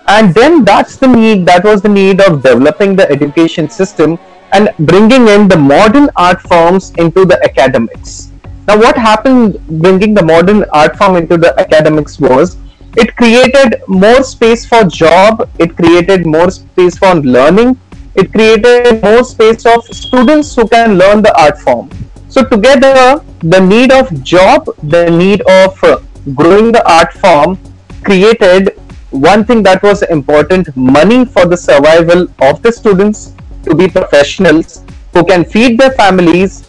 And 0.06 0.35
then 0.35 0.65
that's 0.66 0.97
the 0.97 1.09
need. 1.09 1.47
That 1.47 1.65
was 1.65 1.81
the 1.81 1.89
need 1.89 2.20
of 2.20 2.43
developing 2.43 2.94
the 2.94 3.10
education 3.10 3.70
system 3.70 4.19
and 4.52 4.70
bringing 4.78 5.28
in 5.28 5.48
the 5.48 5.56
modern 5.56 6.09
art 6.16 6.40
forms 6.43 6.93
into 6.98 7.24
the 7.24 7.43
academics. 7.44 8.31
Now, 8.66 8.78
what 8.78 8.97
happened 8.97 9.60
bringing 9.81 10.14
the 10.14 10.24
modern 10.24 10.64
art 10.73 10.97
form 10.97 11.16
into 11.16 11.36
the 11.36 11.59
academics 11.59 12.18
was 12.18 12.56
it 12.97 13.14
created 13.16 13.82
more 13.86 14.23
space 14.23 14.66
for 14.66 14.85
job, 14.85 15.48
it 15.59 15.77
created 15.77 16.27
more 16.27 16.51
space 16.51 16.98
for 16.98 17.14
learning, 17.14 17.78
it 18.14 18.32
created 18.32 19.02
more 19.02 19.23
space 19.23 19.66
of 19.66 19.85
students 19.85 20.55
who 20.55 20.66
can 20.66 20.98
learn 20.98 21.23
the 21.23 21.39
art 21.40 21.59
form. 21.59 21.90
So, 22.28 22.44
together, 22.44 23.23
the 23.40 23.60
need 23.60 23.93
of 23.93 24.23
job, 24.24 24.66
the 24.82 25.10
need 25.10 25.43
of 25.43 25.85
uh, 25.85 26.01
growing 26.35 26.73
the 26.73 26.82
art 26.90 27.12
form 27.12 27.59
created 28.02 28.78
one 29.10 29.44
thing 29.44 29.62
that 29.62 29.82
was 29.82 30.02
important 30.02 30.77
money 30.77 31.24
for 31.24 31.47
the 31.47 31.56
survival 31.56 32.27
of 32.40 32.62
the 32.62 32.73
students 32.73 33.35
to 33.65 33.76
be 33.76 33.88
professionals 33.88 34.84
who 35.14 35.23
can 35.26 35.43
feed 35.43 35.80
their 35.80 35.91
families 35.91 36.68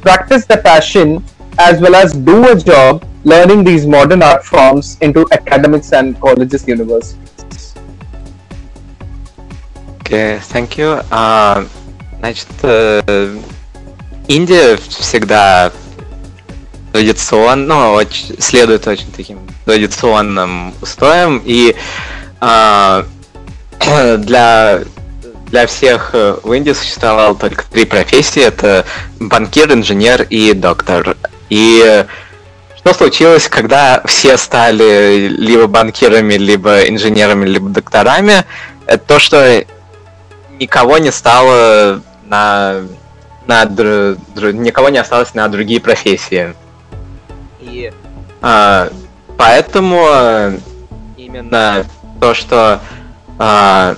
practice 0.00 0.46
the 0.46 0.56
passion 0.58 1.22
as 1.58 1.80
well 1.80 1.94
as 1.94 2.12
do 2.12 2.50
a 2.50 2.56
job 2.56 3.04
learning 3.24 3.64
these 3.64 3.86
modern 3.86 4.22
art 4.22 4.44
forms 4.44 4.96
into 5.00 5.26
academics 5.32 5.92
and 5.92 6.18
colleges, 6.20 6.66
universities. 6.68 7.74
Okay, 10.00 10.38
thank 10.42 10.78
you. 10.78 11.02
Uh, 11.10 11.66
значит, 12.20 12.48
э, 12.62 13.36
Индия 14.28 14.76
всегда 14.76 15.72
традиционно, 16.92 17.66
ну, 17.66 17.92
очень, 17.94 18.40
следует 18.40 18.86
очень 18.86 19.10
таким 19.10 19.40
традиционным 19.64 20.72
устоям, 20.80 21.42
и 21.44 21.74
э, 22.40 23.04
для 24.18 24.82
для 25.51 25.67
всех 25.67 26.11
э, 26.13 26.37
в 26.41 26.51
Индии 26.53 26.71
существовало 26.71 27.35
только 27.35 27.65
три 27.65 27.85
профессии. 27.85 28.41
Это 28.41 28.85
банкир, 29.19 29.71
инженер 29.73 30.23
и 30.29 30.53
доктор. 30.53 31.17
И 31.49 32.05
что 32.77 32.93
случилось, 32.93 33.49
когда 33.49 34.01
все 34.05 34.37
стали 34.37 35.27
либо 35.27 35.67
банкирами, 35.67 36.35
либо 36.35 36.87
инженерами, 36.87 37.45
либо 37.45 37.69
докторами? 37.69 38.45
Это 38.87 39.03
то, 39.05 39.19
что 39.19 39.65
никого 40.57 40.97
не 40.97 41.11
стало 41.11 42.01
на, 42.25 42.77
на 43.45 43.65
дру, 43.65 44.15
дру, 44.33 44.51
никого 44.51 44.89
не 44.89 44.99
осталось 44.99 45.33
на 45.33 45.47
другие 45.49 45.81
профессии. 45.81 46.55
И 47.59 47.91
а, 48.41 48.89
поэтому 49.37 50.57
именно 51.17 51.85
то, 52.21 52.33
что 52.33 52.79
а, 53.37 53.97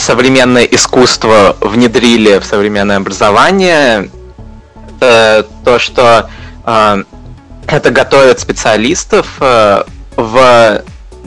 современное 0.00 0.64
искусство 0.64 1.56
внедрили 1.60 2.38
в 2.38 2.44
современное 2.44 2.96
образование, 2.96 4.10
это 4.96 5.46
то, 5.64 5.78
что 5.78 6.28
э, 6.64 7.04
это 7.66 7.90
готовит 7.90 8.40
специалистов 8.40 9.36
э, 9.40 9.84
в 10.16 10.82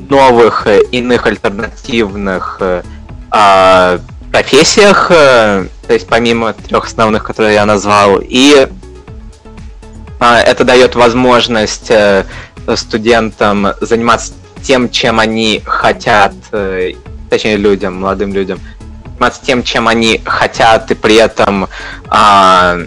новых 0.10 0.68
иных 0.92 1.26
альтернативных 1.28 2.58
э, 2.60 4.00
профессиях, 4.32 5.08
э, 5.12 5.68
то 5.88 5.94
есть 5.94 6.08
помимо 6.08 6.54
трех 6.54 6.86
основных, 6.86 7.24
которые 7.24 7.54
я 7.54 7.66
назвал, 7.66 8.20
и 8.22 8.68
э, 10.20 10.26
это 10.26 10.64
дает 10.64 10.96
возможность 10.96 11.90
э, 11.92 12.26
студентам 12.76 13.68
заниматься 13.82 14.34
тем, 14.62 14.90
чем 14.90 15.20
они 15.20 15.62
хотят, 15.66 16.34
э, 16.52 16.94
точнее 17.34 17.58
людям, 17.58 18.00
молодым 18.00 18.32
людям, 18.32 18.60
заниматься 19.06 19.42
тем, 19.44 19.64
чем 19.64 19.88
они 19.88 20.22
хотят, 20.24 20.92
и 20.92 20.94
при 20.94 21.16
этом 21.16 21.68
а, 22.08 22.78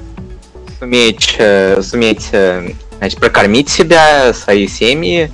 суметь, 0.79 1.35
э, 1.39 1.83
суметь 1.83 2.29
э, 2.31 2.71
значит, 2.99 3.19
прокормить 3.19 3.69
себя, 3.69 4.33
свои 4.33 4.69
семьи, 4.69 5.33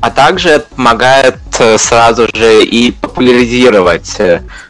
а 0.00 0.10
также 0.10 0.48
это 0.48 0.66
помогает 0.74 1.36
э, 1.58 1.76
сразу 1.76 2.26
же 2.34 2.64
и 2.64 2.92
популяризировать 2.92 4.16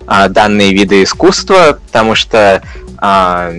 а, 0.07 0.29
данные 0.29 0.73
виды 0.73 1.05
искусства, 1.05 1.79
потому 1.87 2.16
что 2.16 2.62
а, 2.99 3.53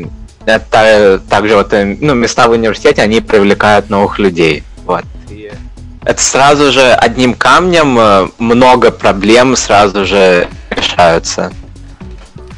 это 0.45 1.21
также 1.29 1.55
вот 1.55 1.71
ну, 1.71 2.13
места 2.13 2.49
в 2.49 2.51
университете, 2.51 3.01
они 3.01 3.21
привлекают 3.21 3.89
новых 3.89 4.19
людей. 4.19 4.63
Это 6.05 6.21
сразу 6.21 6.71
же 6.71 6.93
одним 6.93 7.33
камнем 7.33 7.97
э, 7.99 8.27
много 8.37 8.91
проблем 8.91 9.55
сразу 9.55 10.05
же 10.05 10.47
решаются. 10.69 11.51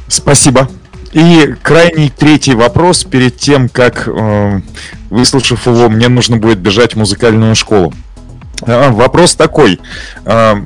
Спасибо. 0.06 0.68
И 1.12 1.54
крайний 1.62 2.10
третий 2.10 2.54
вопрос 2.54 3.04
перед 3.04 3.38
тем, 3.38 3.70
как, 3.70 4.06
э, 4.06 4.60
выслушав 5.08 5.66
его, 5.66 5.88
мне 5.88 6.08
нужно 6.08 6.36
будет 6.36 6.58
бежать 6.58 6.94
в 6.94 6.98
музыкальную 6.98 7.54
школу. 7.54 7.94
Э, 8.66 8.90
вопрос 8.90 9.34
такой. 9.34 9.80
Э, 10.26 10.56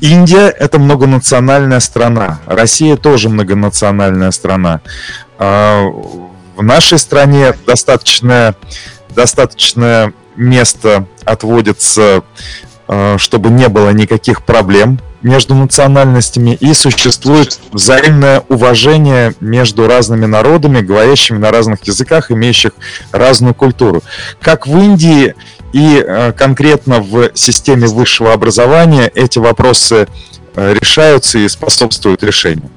Индия– 0.00 0.48
это 0.58 0.80
многонациональная 0.80 1.80
страна. 1.80 2.40
Россия 2.46 2.96
тоже 2.96 3.28
многонациональная 3.28 4.32
страна. 4.32 4.80
Э, 5.38 5.84
в 6.56 6.62
нашей 6.62 6.98
стране 6.98 7.54
достаточно, 7.66 8.56
достаточно 9.10 10.12
место 10.36 11.06
отводится, 11.24 12.22
э, 12.88 13.16
чтобы 13.18 13.50
не 13.50 13.68
было 13.68 13.90
никаких 13.90 14.44
проблем 14.44 15.00
между 15.22 15.54
национальностями 15.54 16.56
и 16.60 16.72
существует 16.72 17.58
взаимное 17.72 18.44
уважение 18.48 19.34
между 19.40 19.88
разными 19.88 20.26
народами, 20.26 20.80
говорящими 20.80 21.38
на 21.38 21.50
разных 21.50 21.82
языках, 21.84 22.30
имеющих 22.30 22.72
разную 23.10 23.54
культуру. 23.54 24.02
Как 24.40 24.66
в 24.66 24.78
Индии 24.78 25.34
и 25.72 26.02
э, 26.06 26.32
конкретно 26.32 27.00
в 27.00 27.30
системе 27.34 27.88
высшего 27.88 28.32
образования 28.32 29.10
эти 29.14 29.38
вопросы 29.38 30.06
э, 30.54 30.74
решаются 30.74 31.38
и 31.38 31.48
способствуют 31.48 32.22
решению. 32.22 32.70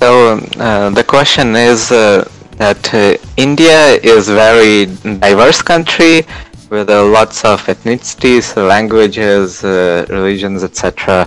So 0.00 0.40
uh, 0.58 0.90
the 0.94 1.04
question 1.04 1.56
is 1.56 1.90
uh, 1.90 2.26
that 2.58 2.92
uh, 2.92 3.16
India 3.36 3.94
is 4.02 4.28
a 4.28 4.34
very 4.34 4.86
diverse 5.20 5.62
country 5.62 6.26
with 6.70 6.90
uh, 6.90 7.06
lots 7.06 7.44
of 7.44 7.64
ethnicities, 7.66 8.54
languages, 8.56 9.64
uh, 9.64 10.04
religions, 10.10 10.64
etc. 10.64 11.26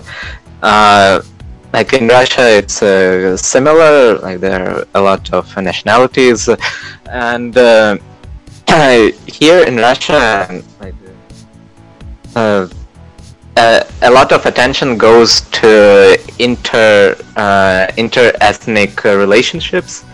Uh, 0.62 1.22
like 1.72 1.94
in 1.94 2.06
Russia, 2.06 2.58
it's 2.58 2.82
uh, 2.82 3.36
similar. 3.36 4.18
Like 4.18 4.40
there 4.40 4.68
are 4.68 4.86
a 4.94 5.00
lot 5.00 5.32
of 5.32 5.56
nationalities, 5.56 6.48
and 7.06 7.56
uh, 7.56 7.96
here 9.26 9.64
in 9.64 9.76
Russia, 9.76 10.62
a 12.36 14.10
lot 14.10 14.32
of 14.32 14.44
attention 14.44 14.98
goes 14.98 15.40
to 15.50 16.18
inter 16.38 17.16
inter 17.96 18.32
ethnic 18.40 19.02
relationships 19.04 20.04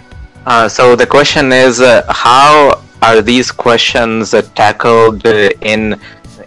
uh, 0.49 0.67
so 0.67 0.97
the 0.97 1.07
question 1.07 1.53
is, 1.53 1.81
uh, 1.83 2.03
how 2.09 2.81
are 3.03 3.21
these 3.21 3.51
questions 3.51 4.33
uh, 4.33 4.41
tackled 4.55 5.27
uh, 5.27 5.51
in 5.61 6.01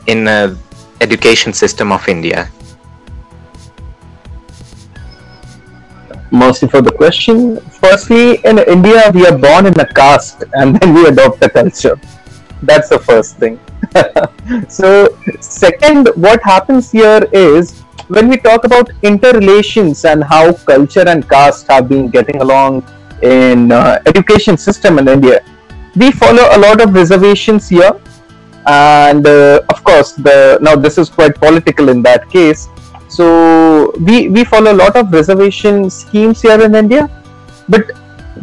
in 0.07 0.23
the 0.23 0.57
education 1.02 1.53
system 1.53 1.91
of 1.91 2.07
India? 2.07 2.49
Mostly 6.32 6.68
for 6.68 6.82
the 6.82 6.91
question. 6.91 7.60
Firstly, 7.84 8.40
in 8.44 8.57
India, 8.57 9.11
we 9.14 9.28
are 9.28 9.38
born 9.38 9.68
in 9.68 9.80
a 9.80 9.86
caste 9.86 10.45
and 10.53 10.80
then 10.80 10.95
we 10.95 11.06
adopt 11.06 11.40
the 11.40 11.49
culture. 11.49 11.99
That's 12.64 12.90
the 12.90 12.99
first 12.99 13.38
thing. 13.38 13.60
so, 14.68 15.15
second, 15.41 16.10
what 16.15 16.41
happens 16.41 16.90
here 16.91 17.28
is 17.32 17.82
when 18.07 18.30
we 18.30 18.38
talk 18.38 18.64
about 18.64 18.90
interrelations 19.03 20.06
and 20.06 20.23
how 20.23 20.53
culture 20.53 21.07
and 21.07 21.30
caste 21.30 21.68
have 21.68 21.88
been 21.88 22.10
getting 22.10 22.41
along 22.41 22.84
in 23.22 23.72
uh, 23.72 24.02
education 24.06 24.57
system 24.57 24.99
in 24.99 25.07
India. 25.07 25.43
We 25.95 26.11
follow 26.11 26.43
a 26.52 26.60
lot 26.60 26.81
of 26.81 26.93
reservations 26.93 27.69
here, 27.69 27.93
and 28.65 29.26
uh, 29.26 29.61
of 29.69 29.84
course, 29.84 30.14
the 30.14 30.57
now 30.61 30.76
this 30.76 30.98
is 30.98 31.10
quite 31.10 31.35
political 31.35 31.89
in 31.89 32.02
that 32.03 32.30
case. 32.30 32.68
So 33.07 33.93
we 33.99 34.30
we 34.30 34.43
follow 34.43 34.72
a 34.72 34.80
lot 34.84 34.95
of 34.95 35.11
reservation 35.11 35.89
schemes 35.89 36.41
here 36.41 36.61
in 36.61 36.76
India, 36.76 37.10
but 37.68 37.91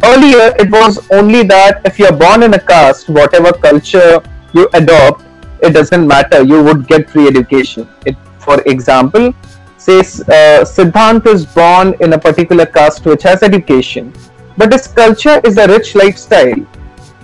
earlier 0.03 0.53
it 0.59 0.69
was 0.71 0.99
only 1.11 1.43
that 1.43 1.81
if 1.85 1.97
you 1.97 2.05
are 2.05 2.15
born 2.15 2.43
in 2.43 2.53
a 2.53 2.59
caste, 2.59 3.09
whatever 3.09 3.51
culture 3.51 4.21
you 4.53 4.69
adopt, 4.73 5.23
it 5.61 5.71
doesn't 5.71 6.07
matter. 6.07 6.43
You 6.43 6.63
would 6.63 6.87
get 6.87 7.09
free 7.09 7.27
education. 7.27 7.87
It, 8.05 8.15
for 8.37 8.61
example, 8.61 9.33
says 9.77 10.21
uh, 10.21 10.63
Siddhant 10.63 11.25
is 11.25 11.45
born 11.45 11.95
in 11.99 12.13
a 12.13 12.19
particular 12.19 12.65
caste 12.65 13.05
which 13.05 13.23
has 13.23 13.43
education 13.43 14.13
but 14.59 14.73
his 14.73 14.87
culture 14.87 15.39
is 15.49 15.57
a 15.57 15.67
rich 15.67 15.95
lifestyle. 15.95 16.61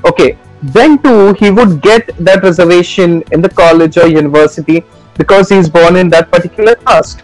Okay, 0.10 0.38
then 0.78 0.98
too 1.06 1.34
he 1.34 1.52
would 1.52 1.82
get 1.82 2.12
that 2.28 2.44
reservation 2.44 3.24
in 3.32 3.41
the 3.41 3.49
college 3.49 3.98
or 3.98 4.07
university 4.07 4.84
because 5.18 5.49
he 5.49 5.57
is 5.57 5.70
born 5.70 5.98
in 5.98 6.10
that 6.10 6.32
particular 6.32 6.76
caste. 6.76 7.24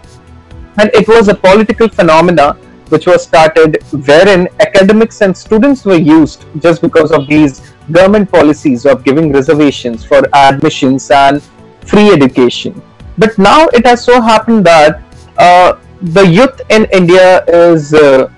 And 0.77 0.91
it 0.93 1.07
was 1.07 1.29
a 1.29 1.35
political 1.35 1.87
phenomena 1.87 2.53
which 2.89 3.07
was 3.07 3.23
started 3.23 3.77
wherein 4.07 4.49
academics 4.59 5.21
and 5.21 5.35
students 5.35 5.85
were 5.85 6.01
used 6.15 6.45
just 6.59 6.81
because 6.81 7.11
of 7.11 7.27
these 7.27 7.61
government 7.91 8.29
policies 8.29 8.85
of 8.85 9.05
giving 9.05 9.31
reservations 9.31 10.03
for 10.03 10.21
admissions 10.35 11.09
and 11.09 11.41
free 11.85 12.09
education. 12.11 12.81
But 13.17 13.37
now 13.37 13.67
it 13.67 13.85
has 13.85 14.03
so 14.03 14.19
happened 14.21 14.65
that 14.65 15.01
uh, 15.37 15.77
the 16.01 16.27
youth 16.27 16.61
in 16.69 16.85
India 16.91 17.45
is 17.45 17.93
uh, 17.93 18.29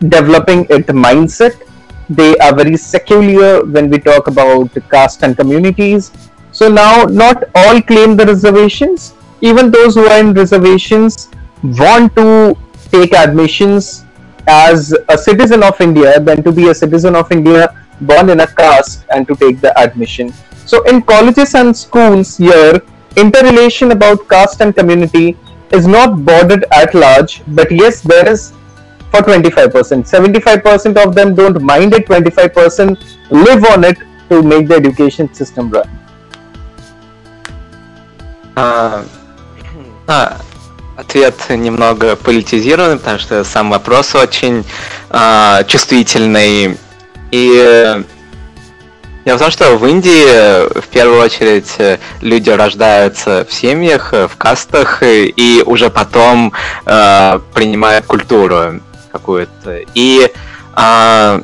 developing 0.00 0.66
its 0.70 0.88
mindset. 0.88 1.62
They 2.08 2.36
are 2.38 2.54
very 2.54 2.76
secular 2.76 3.64
when 3.64 3.90
we 3.90 3.98
talk 3.98 4.28
about 4.28 4.70
caste 4.90 5.22
and 5.22 5.36
communities. 5.36 6.12
So 6.52 6.68
now 6.68 7.04
not 7.04 7.44
all 7.54 7.82
claim 7.82 8.16
the 8.16 8.26
reservations. 8.26 9.14
Even 9.40 9.70
those 9.70 9.94
who 9.94 10.06
are 10.06 10.20
in 10.20 10.32
reservations 10.32 11.28
want 11.62 12.14
to 12.16 12.56
take 12.90 13.12
admissions 13.12 14.04
as 14.48 14.94
a 15.08 15.18
citizen 15.18 15.62
of 15.62 15.80
India 15.80 16.20
than 16.20 16.42
to 16.42 16.52
be 16.52 16.68
a 16.68 16.74
citizen 16.74 17.16
of 17.16 17.30
India 17.32 17.74
born 18.00 18.30
in 18.30 18.40
a 18.40 18.46
caste 18.46 19.04
and 19.10 19.26
to 19.26 19.34
take 19.34 19.60
the 19.60 19.76
admission. 19.78 20.32
So 20.66 20.82
in 20.84 21.02
colleges 21.02 21.54
and 21.54 21.76
schools 21.76 22.36
here, 22.36 22.80
interrelation 23.16 23.92
about 23.92 24.28
caste 24.28 24.60
and 24.60 24.74
community 24.74 25.36
is 25.70 25.86
not 25.86 26.24
bordered 26.24 26.64
at 26.72 26.94
large, 26.94 27.42
but 27.48 27.70
yes, 27.70 28.00
there 28.00 28.28
is 28.28 28.52
for 29.10 29.20
25%. 29.22 30.04
75% 30.04 30.96
of 31.04 31.14
them 31.14 31.34
don't 31.34 31.60
mind 31.62 31.94
it, 31.94 32.06
25% 32.06 32.98
live 33.30 33.64
on 33.66 33.84
it 33.84 33.98
to 34.28 34.42
make 34.42 34.68
the 34.68 34.74
education 34.74 35.32
system 35.34 35.70
run. 35.70 35.88
А, 38.56 39.04
а, 40.06 40.38
ответ 40.96 41.34
немного 41.50 42.16
политизированный, 42.16 42.98
потому 42.98 43.18
что 43.18 43.44
сам 43.44 43.70
вопрос 43.70 44.14
очень 44.14 44.64
а, 45.10 45.62
чувствительный. 45.64 46.78
И 47.30 48.04
Дело 49.26 49.38
в 49.38 49.40
том, 49.40 49.50
что 49.50 49.76
в 49.76 49.84
Индии 49.84 50.80
в 50.80 50.86
первую 50.86 51.20
очередь 51.20 51.98
люди 52.20 52.48
рождаются 52.48 53.44
в 53.44 53.52
семьях, 53.52 54.12
в 54.12 54.30
кастах, 54.38 55.02
и 55.02 55.64
уже 55.66 55.90
потом 55.90 56.52
э, 56.84 57.40
принимают 57.52 58.06
культуру 58.06 58.80
какую-то. 59.18 59.80
И, 59.94 60.30
э, 60.76 61.40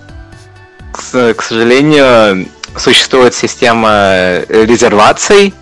к, 0.93 1.35
к 1.35 1.43
сожалению, 1.43 2.49
существует 2.77 3.35
система 3.35 4.41
резерваций, 4.49 5.55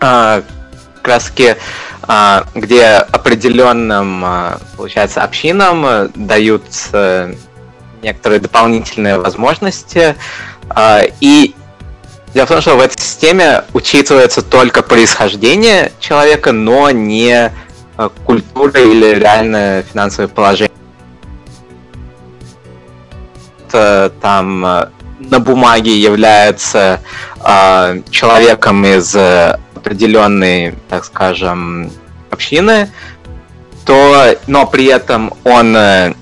э, 0.00 0.42
как 0.96 1.08
раз 1.08 1.24
таки, 1.24 1.54
э, 2.06 2.42
где 2.54 2.86
определенным, 2.86 4.24
э, 4.24 4.58
получается, 4.76 5.22
общинам 5.22 6.10
даются 6.14 7.34
некоторые 8.02 8.40
дополнительные 8.40 9.18
возможности 9.18 10.14
а, 10.70 11.02
и 11.20 11.54
дело 12.34 12.46
в 12.46 12.48
том, 12.48 12.60
что 12.60 12.76
в 12.76 12.80
этой 12.80 13.00
системе 13.00 13.64
учитывается 13.72 14.42
только 14.42 14.82
происхождение 14.82 15.92
человека, 16.00 16.52
но 16.52 16.90
не 16.90 17.32
а, 17.32 17.52
культура 18.24 18.80
или 18.80 19.14
реальное 19.14 19.82
финансовое 19.82 20.28
положение. 20.28 20.72
Там 23.70 24.64
а, 24.64 24.90
на 25.18 25.40
бумаге 25.40 25.98
является 25.98 27.00
э, 27.44 28.00
человеком 28.10 28.84
из 28.86 29.14
определенной, 29.74 30.74
так 30.88 31.04
скажем, 31.04 31.90
общины, 32.30 32.90
то, 33.84 34.36
но 34.46 34.66
при 34.66 34.86
этом 34.86 35.34
он 35.44 35.76
э, 35.76 36.14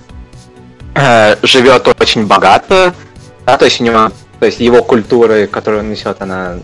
живет 1.43 1.86
очень 2.01 2.27
богато, 2.27 2.94
да, 3.44 3.57
то 3.59 3.66
есть 3.66 3.81
у 3.81 3.85
него 3.85 4.11
то 4.39 4.47
есть 4.47 4.61
его 4.61 4.82
культуры, 4.82 5.47
которую 5.47 5.82
он 5.82 5.90
несет, 5.90 6.20
она 6.20 6.57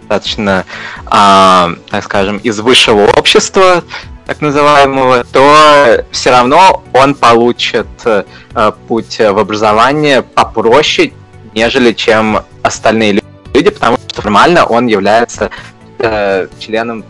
достаточно, 0.00 0.64
а, 1.06 1.70
так 1.90 2.04
скажем, 2.04 2.38
из 2.38 2.58
высшего 2.60 3.06
общества, 3.16 3.84
так 4.28 4.42
называемого, 4.42 5.24
то 5.24 6.04
все 6.10 6.30
равно 6.30 6.84
он 6.92 7.14
получит 7.14 7.86
а, 8.04 8.72
путь 8.86 9.18
в 9.18 9.38
образование 9.38 10.20
попроще, 10.20 11.14
нежели 11.54 11.94
чем 11.94 12.44
остальные 12.62 13.22
люди, 13.54 13.70
потому 13.70 13.96
что 13.96 14.20
формально 14.20 14.66
он 14.66 14.86
является 14.86 15.50
э, 15.98 16.46
членом 16.58 17.06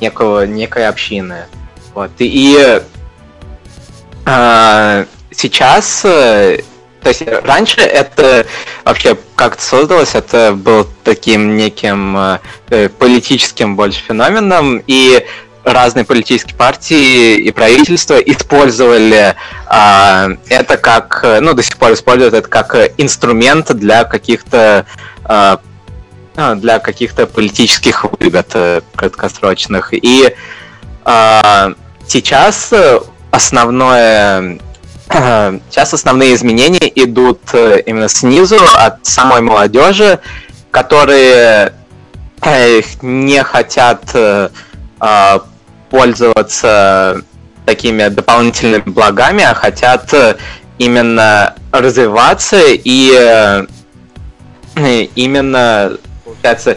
некого, 0.00 0.46
некой 0.46 0.86
общины. 0.86 1.46
Вот. 1.92 2.12
И 2.20 2.80
э, 4.26 5.04
сейчас 5.32 6.02
э, 6.04 6.60
то 7.02 7.08
есть 7.08 7.22
раньше 7.44 7.80
это 7.80 8.46
вообще 8.84 9.16
как-то 9.34 9.60
создалось, 9.62 10.14
это 10.14 10.52
был 10.54 10.86
таким 11.02 11.56
неким 11.56 12.38
э, 12.68 12.88
политическим 12.90 13.74
больше 13.74 14.02
феноменом, 14.02 14.80
и 14.86 15.26
разные 15.64 16.04
политические 16.04 16.56
партии 16.56 17.36
и 17.36 17.50
правительства 17.50 18.18
использовали 18.18 19.34
э, 19.70 20.36
это 20.48 20.76
как, 20.76 21.24
ну, 21.40 21.54
до 21.54 21.62
сих 21.62 21.76
пор 21.76 21.92
используют 21.92 22.34
это 22.34 22.48
как 22.48 22.74
инструмент 22.98 23.72
для 23.74 24.04
каких-то 24.04 24.86
э, 25.24 25.56
для 26.56 26.78
каких-то 26.78 27.26
политических 27.26 28.04
выгод 28.18 28.48
э, 28.54 28.80
краткосрочных. 28.94 29.92
И 29.92 30.34
э, 31.04 31.74
сейчас 32.06 32.72
основное 33.30 34.58
Сейчас 35.12 35.92
основные 35.92 36.36
изменения 36.36 36.88
идут 36.94 37.40
э, 37.52 37.82
именно 37.84 38.08
снизу, 38.08 38.58
от 38.74 39.04
самой 39.04 39.40
молодежи, 39.40 40.20
которые 40.70 41.72
э, 42.42 42.80
не 43.02 43.42
хотят 43.42 44.04
пользоваться 45.90 47.22
такими 47.66 48.08
дополнительными 48.08 48.82
благами, 48.86 49.44
а 49.44 49.54
хотят 49.54 50.12
именно 50.78 51.54
развиваться 51.72 52.58
и 52.62 53.66
именно, 55.14 55.92
получается, 56.24 56.76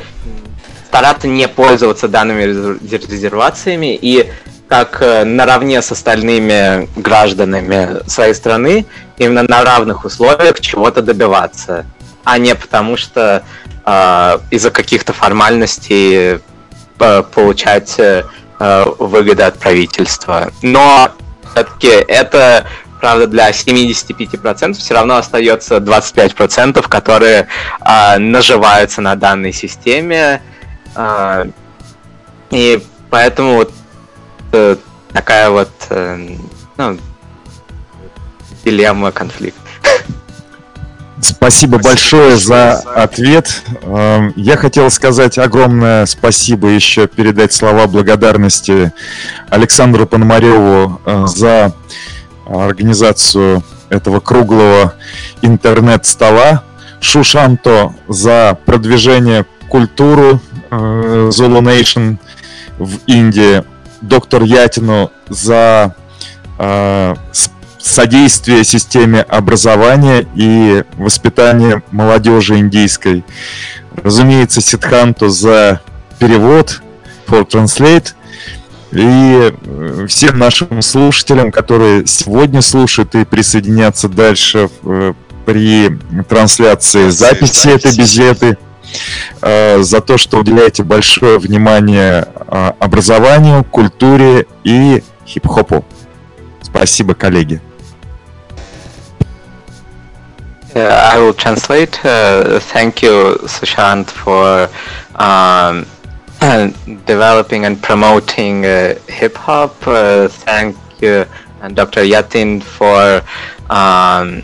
стараться 0.94 1.28
не 1.28 1.48
пользоваться 1.48 2.08
данными 2.08 2.44
резервациями 2.44 3.98
и 4.00 4.30
как 4.68 5.02
э, 5.02 5.24
наравне 5.24 5.82
с 5.82 5.92
остальными 5.92 6.88
гражданами 6.96 8.08
своей 8.08 8.34
страны, 8.34 8.86
именно 9.18 9.44
на 9.44 9.64
равных 9.64 10.06
условиях 10.06 10.60
чего-то 10.62 11.02
добиваться, 11.02 11.86
а 12.24 12.38
не 12.38 12.56
потому 12.56 12.98
что 12.98 13.44
э, 13.86 14.38
из-за 14.52 14.72
каких-то 14.72 15.14
формальностей 15.14 16.40
э, 17.00 17.24
получать 17.34 18.00
э, 18.60 18.86
выгоды 19.00 19.44
от 19.44 19.60
правительства. 19.60 20.52
Но 20.62 21.12
все-таки 21.52 21.88
это 21.88 22.66
правда, 23.04 23.28
для 23.28 23.50
75% 23.50 24.76
все 24.76 24.94
равно 24.94 25.18
остается 25.18 25.76
25%, 25.78 26.88
которые 26.88 27.50
э, 27.86 28.18
наживаются 28.18 29.02
на 29.02 29.16
данной 29.16 29.52
системе. 29.52 30.42
Э, 30.96 31.44
и 32.50 32.82
поэтому 33.10 33.56
вот 33.56 33.74
это 34.54 34.80
такая 35.12 35.50
вот 35.50 35.72
э, 35.90 36.38
ну, 36.78 36.98
дилемма, 38.64 39.12
конфликт. 39.12 39.58
Спасибо, 41.24 41.78
спасибо 41.78 41.80
большое 41.80 42.36
за 42.36 42.74
ответ. 42.74 43.64
Эм, 43.84 44.34
я 44.36 44.58
хотел 44.58 44.92
сказать 44.92 45.38
огромное 45.38 46.06
спасибо 46.06 46.68
еще 46.68 47.08
передать 47.08 47.54
слова 47.54 47.88
благодарности 47.88 48.92
Александру 49.50 50.06
Пономареву 50.06 51.00
э, 51.06 51.26
за 51.28 51.74
организацию 52.46 53.64
этого 53.90 54.20
круглого 54.20 54.96
интернет-стола, 55.42 56.64
Шушанто 57.00 57.94
за 58.10 58.58
продвижение 58.66 59.46
культуры 59.70 60.42
э, 60.72 60.76
Zulu 61.32 61.62
Nation 61.62 62.18
в 62.78 62.98
Индии, 63.08 63.64
доктор 64.02 64.44
Ятину 64.44 65.10
за 65.30 65.96
э, 66.60 67.16
содействие 67.84 68.64
системе 68.64 69.22
образования 69.22 70.26
и 70.36 70.84
воспитания 70.98 71.84
молодежи 71.92 72.58
индийской. 72.58 73.26
Разумеется, 74.02 74.62
Сидханту 74.62 75.28
за 75.28 75.82
перевод, 76.18 76.82
for 77.28 77.46
translate. 77.46 78.14
И 78.92 79.52
э, 79.52 80.06
всем 80.08 80.38
нашим 80.38 80.82
слушателям, 80.82 81.52
которые 81.52 82.06
сегодня 82.06 82.62
слушают 82.62 83.16
и 83.16 83.26
присоединятся 83.26 84.08
дальше 84.08 84.70
э, 84.84 85.14
при 85.46 85.98
трансляции 86.30 87.10
записи 87.10 87.70
этой 87.70 87.98
беседы. 87.98 88.58
Э, 89.42 89.82
за 89.82 90.00
то, 90.00 90.18
что 90.18 90.38
уделяете 90.40 90.84
большое 90.84 91.40
внимание 91.40 92.28
э, 92.48 92.72
образованию, 92.80 93.64
культуре 93.64 94.46
и 94.64 95.04
хип-хопу. 95.28 95.84
Спасибо, 96.62 97.14
коллеги. 97.14 97.60
I 100.75 101.19
will 101.19 101.35
translate. 101.35 102.05
Uh, 102.05 102.61
thank 102.61 103.03
you, 103.03 103.37
Sushant, 103.43 104.11
for 104.11 104.69
um, 105.17 105.87
developing 107.07 107.65
and 107.65 107.83
promoting 107.83 108.65
uh, 108.65 108.99
hip 109.09 109.35
hop. 109.37 109.75
Uh, 109.87 110.29
thank 110.29 110.77
you, 111.01 111.27
and 111.63 111.75
Dr. 111.75 112.03
Yatin, 112.03 112.63
for 112.63 113.23
um, 113.71 114.43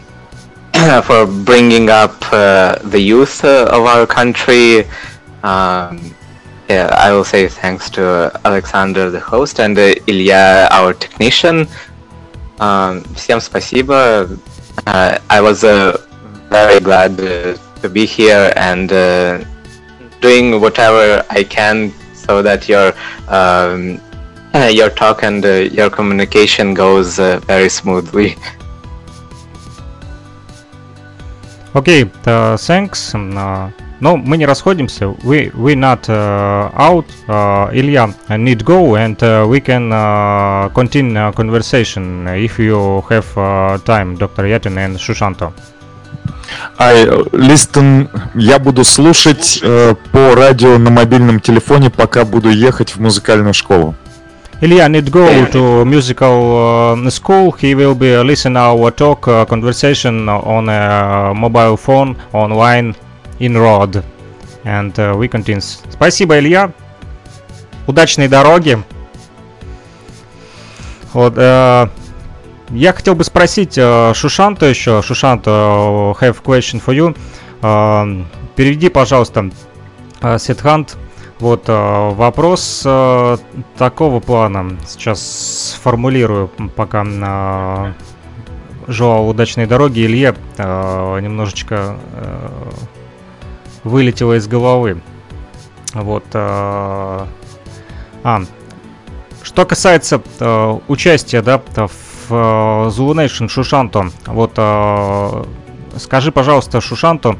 for 1.02 1.27
bringing 1.27 1.90
up 1.90 2.16
uh, 2.32 2.77
the 2.85 2.98
youth 2.98 3.44
uh, 3.44 3.69
of 3.70 3.85
our 3.85 4.06
country. 4.06 4.85
Um, 5.43 6.15
yeah, 6.69 6.89
I 6.98 7.12
will 7.12 7.24
say 7.24 7.47
thanks 7.47 7.90
to 7.90 8.32
Alexander, 8.44 9.11
the 9.11 9.20
host, 9.20 9.61
and 9.61 9.78
uh, 9.78 9.94
Ilya, 10.06 10.69
our 10.70 10.94
technician. 10.94 11.69
Um, 12.59 13.02
всем 13.15 13.40
спасибо. 13.40 14.28
Uh, 14.86 15.19
I 15.31 15.40
was 15.40 15.65
uh, 15.65 16.01
very 16.51 16.81
glad 16.81 17.20
uh, 17.20 17.56
to 17.82 17.89
be 17.89 18.06
here 18.06 18.52
and 18.56 18.93
uh, 18.93 19.44
doing 20.20 20.61
whatever 20.61 21.24
I 21.31 21.44
can 21.44 21.93
so 22.15 22.43
that 22.43 22.69
your 22.69 22.93
um, 23.28 24.01
your 24.70 24.90
talk 24.90 25.23
and 25.23 25.44
uh, 25.44 25.69
your 25.78 25.90
communication 25.90 26.74
goes 26.74 27.19
uh, 27.19 27.40
very 27.47 27.69
smoothly. 27.69 28.36
Окей, 31.74 32.05
okay, 32.05 32.11
uh, 32.27 32.56
thanks. 32.56 33.15
Uh, 33.15 33.70
но 34.01 34.16
мы 34.16 34.36
не 34.36 34.47
расходимся. 34.47 35.09
We 35.24 35.51
we 35.55 35.74
not 35.74 36.09
uh, 36.09 36.70
out. 36.74 37.06
Uh, 37.27 37.70
Илья 37.73 38.12
need 38.36 38.65
go 38.65 38.97
and 38.97 39.20
uh, 39.23 39.47
we 39.48 39.61
can 39.61 39.90
uh, 39.93 40.69
continue 40.74 41.32
conversation 41.32 42.27
if 42.28 42.59
you 42.59 43.02
have 43.09 43.27
uh, 43.39 43.78
time, 43.78 44.16
Dr. 44.16 44.44
Yatin 44.44 44.77
and 44.78 44.97
Shushanto. 44.98 45.52
I 46.77 47.06
listen, 47.31 48.10
я 48.35 48.60
буду 48.60 48.84
слушать 48.84 49.60
э, 49.61 49.95
по 50.11 50.35
радио 50.35 50.77
на 50.77 50.89
мобильном 50.89 51.39
телефоне, 51.39 51.89
пока 51.89 52.26
буду 52.26 52.49
ехать 52.49 52.95
в 52.95 52.99
музыкальную 52.99 53.53
школу. 53.53 53.95
Ilya 54.61 54.89
need 54.89 55.10
go 55.10 55.26
to 55.51 55.85
musical 55.85 56.97
uh, 56.97 57.10
school. 57.10 57.56
He 57.61 57.73
will 57.73 57.95
be 57.95 58.14
uh, 58.14 58.23
listen 58.23 58.57
our 58.57 58.91
talk 58.91 59.26
uh, 59.26 59.45
conversation 59.45 60.27
on 60.27 60.68
a 60.68 61.34
mobile 61.34 61.77
phone 61.77 62.18
online 62.34 62.93
in 63.39 63.57
road. 63.57 64.03
And 64.65 64.97
uh, 64.99 65.15
we 65.18 65.30
continue. 65.30 65.61
Спасибо, 65.61 66.39
Илья. 66.39 66.73
Удачной 67.88 68.27
дороги. 68.27 68.77
Вот, 71.14 71.34
э, 71.38 71.88
я 72.72 72.94
хотел 72.94 73.16
бы 73.16 73.24
спросить 73.24 73.78
э, 73.78 74.14
Шушанта 74.14 74.66
еще. 74.66 75.02
Шушанта, 75.02 75.50
have 76.20 76.44
question 76.44 76.82
for 76.86 76.96
you. 76.96 77.18
Э, 77.62 78.26
переведи, 78.56 78.90
пожалуйста, 78.90 79.52
э, 80.22 80.38
Сетхант 80.38 80.98
вот 81.40 81.70
э, 81.70 82.10
вопрос 82.12 82.84
э, 82.86 83.38
такого 83.78 84.20
плана. 84.20 84.78
Сейчас 84.86 85.72
сформулирую, 85.76 86.50
пока 86.76 87.06
э, 87.06 87.94
желал 88.88 89.30
удачной 89.30 89.66
дороги. 89.66 90.06
Илье 90.06 90.36
э, 90.58 91.20
немножечко 91.22 91.98
э, 92.14 92.50
вылетело 93.86 94.38
из 94.38 94.48
головы. 94.48 95.02
Вот. 95.94 96.26
Э, 96.34 97.26
а, 98.24 98.41
что 99.41 99.66
касается 99.66 100.22
э, 100.40 100.80
участия, 100.90 101.41
да, 101.41 101.60
в 101.60 101.78
э, 101.78 101.88
Zulu 102.31 103.14
Nation 103.14 103.47
Шушанто, 103.47 104.11
вот 104.26 104.53
э, 104.57 105.43
скажи, 105.97 106.31
пожалуйста, 106.31 106.81
Шушанто, 106.81 107.38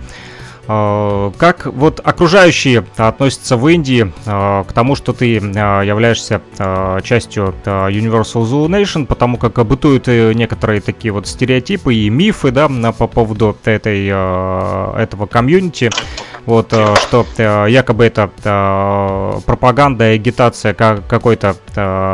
Э, 0.72 1.32
как 1.38 1.66
вот 1.66 2.00
окружающие 2.04 2.86
относятся 2.96 3.58
в 3.58 3.68
Индии 3.68 4.14
э, 4.26 4.64
к 4.68 4.72
тому, 4.72 4.96
что 4.96 5.14
ты 5.14 5.38
э, 5.38 5.42
являешься 5.84 6.42
частью 7.04 7.56
Universal 7.66 8.44
Zulu 8.44 8.68
Nation, 8.68 9.08
потому 9.08 9.38
как 9.38 9.66
бытуют 9.66 10.06
некоторые 10.08 10.82
такие 10.82 11.12
вот 11.12 11.26
стереотипы 11.26 11.96
и 11.96 12.10
мифы, 12.10 12.52
да, 12.52 12.70
по 12.92 13.08
поводу 13.08 13.58
этой, 13.66 14.08
этого 14.08 15.26
комьюнити, 15.26 15.90
вот, 16.50 16.74
что 16.98 17.26
якобы 17.68 18.06
это 18.06 18.30
пропаганда 19.46 20.12
и 20.12 20.16
агитация 20.16 20.74
какой-то 20.74 21.56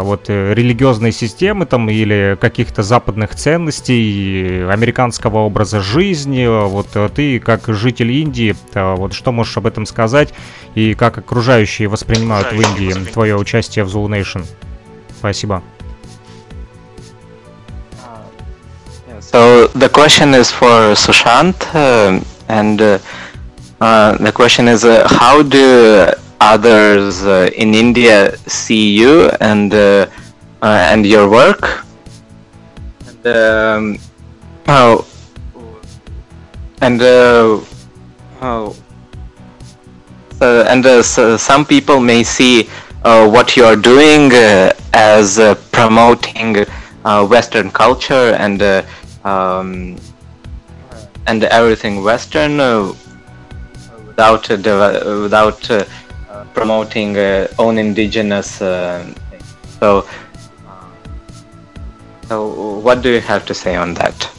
вот 0.03 0.29
религиозной 0.29 1.11
системы 1.11 1.65
там 1.65 1.89
или 1.89 2.37
каких-то 2.39 2.83
западных 2.83 3.35
ценностей, 3.35 4.69
американского 4.69 5.39
образа 5.39 5.81
жизни, 5.81 6.45
вот 6.45 6.87
ты 7.15 7.39
как 7.39 7.63
житель 7.67 8.11
Индии 8.11 8.35
Индии. 8.35 8.55
Вот 8.73 9.13
что 9.13 9.31
можешь 9.31 9.57
об 9.57 9.67
этом 9.67 9.85
сказать 9.85 10.33
и 10.73 10.93
как 10.93 11.17
окружающие 11.17 11.87
воспринимают 11.87 12.51
в 12.51 12.59
Индии 12.59 12.93
твое 13.11 13.37
участие 13.37 13.85
в 13.85 13.87
Zulu 13.89 14.09
Nation? 14.09 14.45
Спасибо. 15.17 15.61
So 19.21 19.69
the 19.73 19.89
question 19.89 20.33
is 20.33 20.51
for 20.51 20.93
Sushant, 20.95 21.55
uh, 21.73 22.21
and 22.47 22.79
uh, 22.79 22.99
uh, 23.81 24.17
the 24.17 24.31
question 24.31 24.67
is, 24.67 24.83
uh, 24.85 25.07
how 25.09 25.41
do 25.43 26.07
others 26.41 27.23
uh, 27.25 27.49
in 27.55 27.73
India 27.73 28.35
see 28.47 28.95
you 28.95 29.29
and 29.41 29.73
uh, 29.73 30.07
and 30.61 31.05
your 31.05 31.29
work? 31.29 31.85
And, 33.07 33.27
um, 33.27 33.97
and 36.81 37.01
Oh. 38.41 38.75
And 40.41 40.85
uh, 40.85 41.01
so 41.01 41.37
some 41.37 41.65
people 41.65 41.99
may 41.99 42.23
see 42.23 42.69
uh, 43.03 43.27
what 43.29 43.55
you 43.55 43.63
are 43.65 43.75
doing 43.75 44.31
uh, 44.33 44.73
as 44.93 45.39
uh, 45.39 45.55
promoting 45.71 46.65
uh, 47.05 47.25
Western 47.25 47.71
culture 47.71 48.33
and 48.37 48.61
uh, 48.61 48.83
um, 49.23 49.95
and 51.27 51.43
everything 51.45 52.03
Western 52.03 52.59
without 54.15 54.49
uh, 54.49 54.55
uh, 54.55 55.19
without 55.21 55.69
uh, 55.71 55.83
promoting 56.53 57.17
own 57.59 57.77
indigenous 57.77 58.57
thing. 58.59 59.15
So, 59.79 60.07
so 62.27 62.79
what 62.79 63.01
do 63.01 63.09
you 63.09 63.21
have 63.21 63.45
to 63.45 63.53
say 63.53 63.75
on 63.75 63.93
that? 63.95 64.29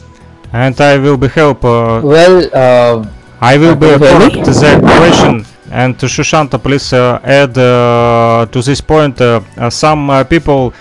And 0.53 0.79
I 0.81 0.97
will 0.97 1.17
be 1.17 1.27
help. 1.27 1.63
well 1.63 3.05
I 3.39 3.57
will 3.57 3.75
be 3.75 3.87
forward 3.97 4.33
the 4.45 4.81
question 4.97 5.45
and 5.71 5.97
Shushanta 5.97 6.61
please 6.61 6.93
uh, 6.93 7.19
add 7.23 7.57
uh, 7.57 8.45
to 8.51 8.61
this 8.61 8.81
point 8.81 9.19
uh, 9.21 9.69
some 9.69 10.25
people 10.29 10.73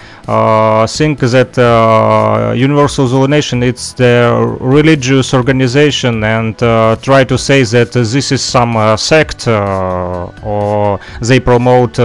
think 0.89 1.21
that 1.21 2.55
Universal 2.57 3.09
Zulu 3.09 3.29
Nation 3.29 3.63
it's 3.63 3.93
the 3.93 4.57
religious 4.61 5.35
organization 5.35 6.23
and 6.25 6.59
try 7.03 7.25
to 7.25 7.39
say 7.39 7.63
that 7.63 7.93
this 7.93 8.33
is 8.33 8.43
some 8.43 8.97
sect 8.97 9.49
or 9.49 11.01
they 11.21 11.41
promote 11.41 11.99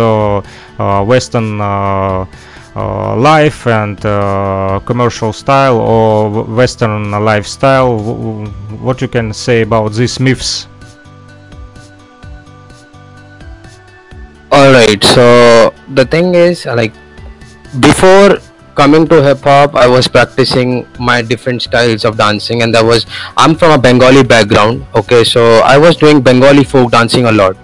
Western 1.07 1.59
uh, 2.73 3.17
life 3.17 3.67
and 3.67 4.05
uh, 4.05 4.79
commercial 4.85 5.33
style 5.33 5.77
or 5.77 6.43
western 6.45 7.11
lifestyle. 7.11 7.99
What 8.79 9.01
you 9.01 9.09
can 9.09 9.33
say 9.33 9.63
about 9.63 9.91
these 9.91 10.21
myths 10.21 10.67
all 14.51 14.71
right 14.71 15.01
so 15.01 15.73
the 15.95 16.05
thing 16.05 16.35
is 16.35 16.65
like 16.65 16.93
before 17.79 18.37
coming 18.75 19.07
to 19.07 19.23
hip 19.23 19.39
hop 19.39 19.75
i 19.75 19.87
was 19.87 20.07
practicing 20.07 20.85
my 20.99 21.21
different 21.21 21.61
styles 21.61 22.03
of 22.03 22.17
dancing 22.17 22.61
and 22.61 22.75
that 22.75 22.83
was 22.83 23.05
i'm 23.37 23.55
from 23.55 23.71
a 23.71 23.77
bengali 23.77 24.23
background 24.23 24.85
okay 24.93 25.23
so 25.23 25.59
i 25.63 25.77
was 25.77 25.95
doing 25.95 26.21
bengali 26.21 26.63
folk 26.63 26.91
dancing 26.91 27.25
a 27.25 27.31
lot. 27.31 27.55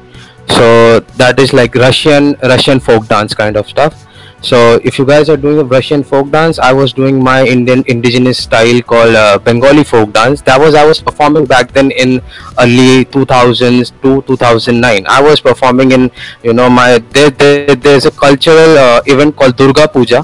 So 0.47 1.01
that 1.19 1.39
is 1.41 1.51
like 1.51 1.75
russian 1.75 2.37
russian 2.41 2.79
folk 2.79 3.07
dance 3.07 3.33
kind 3.33 3.57
of 3.57 3.67
stuff 3.67 4.07
so 4.41 4.79
if 4.83 4.99
you 4.99 5.05
guys 5.05 5.29
are 5.29 5.37
doing 5.37 5.59
a 5.59 5.63
Russian 5.63 6.03
folk 6.03 6.31
dance, 6.31 6.59
I 6.59 6.71
was 6.71 6.93
doing 6.93 7.21
my 7.23 7.43
Indian 7.43 7.83
indigenous 7.87 8.43
style 8.43 8.81
called 8.81 9.15
uh, 9.15 9.39
Bengali 9.39 9.83
folk 9.83 10.13
dance. 10.13 10.41
That 10.41 10.59
was 10.59 10.75
I 10.75 10.85
was 10.85 11.01
performing 11.01 11.45
back 11.45 11.71
then 11.71 11.91
in 11.91 12.21
early 12.59 13.05
2000s 13.05 13.91
to 14.03 14.21
2009. 14.21 15.05
I 15.07 15.21
was 15.21 15.41
performing 15.41 15.91
in 15.91 16.11
you 16.43 16.53
know 16.53 16.69
my 16.69 16.99
there, 17.11 17.31
there 17.31 17.75
there's 17.75 18.05
a 18.05 18.11
cultural 18.11 18.77
uh, 18.77 19.01
event 19.07 19.35
called 19.35 19.57
Durga 19.57 19.87
Puja. 19.87 20.23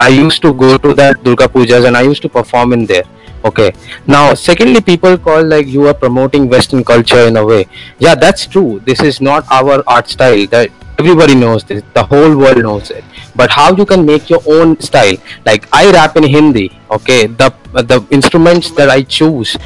I 0.00 0.08
used 0.08 0.42
to 0.42 0.52
go 0.52 0.76
to 0.76 0.92
that 0.94 1.22
Durga 1.22 1.48
Pujas 1.48 1.86
and 1.86 1.96
I 1.96 2.02
used 2.02 2.22
to 2.22 2.28
perform 2.28 2.72
in 2.72 2.84
there 2.84 3.04
okay 3.44 3.72
now 4.06 4.34
secondly 4.34 4.80
people 4.80 5.16
call 5.16 5.44
like 5.44 5.66
you 5.66 5.86
are 5.86 5.94
promoting 5.94 6.48
western 6.48 6.82
culture 6.82 7.20
in 7.28 7.36
a 7.36 7.44
way 7.44 7.66
yeah 7.98 8.14
that's 8.14 8.46
true 8.46 8.80
this 8.84 9.00
is 9.00 9.20
not 9.20 9.44
our 9.50 9.84
art 9.86 10.08
style 10.08 10.46
that 10.48 10.70
everybody 10.98 11.34
knows 11.34 11.64
this 11.64 11.82
the 11.94 12.02
whole 12.02 12.36
world 12.36 12.58
knows 12.58 12.90
it 12.90 13.04
but 13.34 13.50
how 13.50 13.74
you 13.76 13.84
can 13.84 14.04
make 14.04 14.30
your 14.30 14.42
own 14.46 14.78
style 14.80 15.16
like 15.44 15.68
i 15.72 15.90
rap 15.92 16.16
in 16.16 16.24
hindi 16.24 16.70
okay 16.90 17.26
the 17.26 17.50
the 17.92 17.98
instruments 18.10 18.70
that 18.72 18.88
i 18.88 19.02
choose 19.02 19.56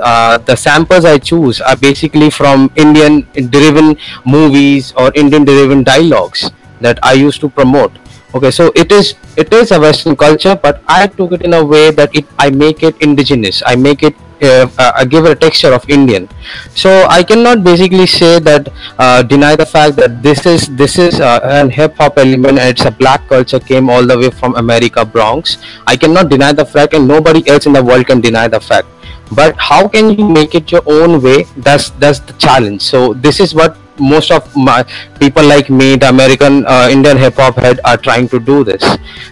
uh, 0.00 0.38
the 0.38 0.56
samples 0.56 1.04
I 1.04 1.18
choose 1.18 1.60
are 1.60 1.76
basically 1.76 2.30
from 2.30 2.70
Indian 2.76 3.26
driven 3.50 3.96
movies 4.24 4.92
or 4.96 5.12
Indian 5.14 5.44
driven 5.44 5.84
dialogues 5.84 6.50
that 6.80 6.98
I 7.02 7.12
used 7.12 7.40
to 7.42 7.48
promote. 7.48 7.92
Okay, 8.34 8.50
so 8.50 8.72
it 8.74 8.92
is 8.92 9.14
it 9.36 9.52
is 9.52 9.70
a 9.70 9.80
Western 9.80 10.16
culture, 10.16 10.56
but 10.56 10.82
I 10.88 11.06
took 11.06 11.32
it 11.32 11.42
in 11.42 11.54
a 11.54 11.64
way 11.64 11.90
that 11.90 12.14
it 12.14 12.26
I 12.38 12.50
make 12.50 12.82
it 12.82 13.00
indigenous. 13.00 13.62
I 13.64 13.76
make 13.76 14.02
it 14.02 14.14
uh, 14.42 14.68
uh, 14.78 15.04
give 15.04 15.24
it 15.24 15.32
a 15.32 15.34
texture 15.36 15.72
of 15.72 15.88
Indian. 15.88 16.28
So 16.74 17.06
I 17.08 17.22
cannot 17.22 17.64
basically 17.64 18.06
say 18.06 18.38
that 18.40 18.68
uh, 18.98 19.22
deny 19.22 19.56
the 19.56 19.66
fact 19.66 19.96
that 19.96 20.22
this 20.22 20.46
is 20.46 20.66
this 20.76 20.98
is 20.98 21.20
uh, 21.20 21.40
an 21.44 21.70
hip 21.70 21.96
hop 21.96 22.18
element 22.18 22.58
and 22.58 22.68
it's 22.68 22.84
a 22.84 22.90
black 22.90 23.28
culture 23.28 23.60
came 23.60 23.88
all 23.88 24.04
the 24.06 24.18
way 24.18 24.30
from 24.30 24.56
America 24.56 25.04
Bronx. 25.04 25.58
I 25.86 25.96
cannot 25.96 26.28
deny 26.28 26.52
the 26.52 26.66
fact, 26.66 26.94
and 26.94 27.08
nobody 27.08 27.48
else 27.48 27.66
in 27.66 27.72
the 27.72 27.82
world 27.82 28.06
can 28.06 28.20
deny 28.20 28.48
the 28.48 28.60
fact. 28.60 28.88
but 29.32 29.56
how 29.58 29.88
can 29.88 30.10
you 30.10 30.28
make 30.28 30.54
it 30.54 30.70
your 30.70 30.82
own 30.86 31.20
way 31.22 31.44
that's 31.56 31.90
that's 32.02 32.20
the 32.20 32.32
challenge 32.34 32.82
so 32.82 33.12
this 33.14 33.40
is 33.40 33.54
what 33.54 33.76
most 33.98 34.30
of 34.30 34.54
my 34.54 34.84
people 35.18 35.44
like 35.44 35.68
me 35.68 35.96
the 35.96 36.08
american 36.08 36.64
uh, 36.66 36.88
indian 36.90 37.16
hip 37.16 37.34
hop 37.34 37.56
head 37.56 37.80
are 37.84 37.96
trying 37.96 38.28
to 38.28 38.38
do 38.38 38.62
this 38.62 38.84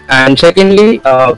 and 0.09 0.37
secondly 0.37 1.01
uh, 1.05 1.33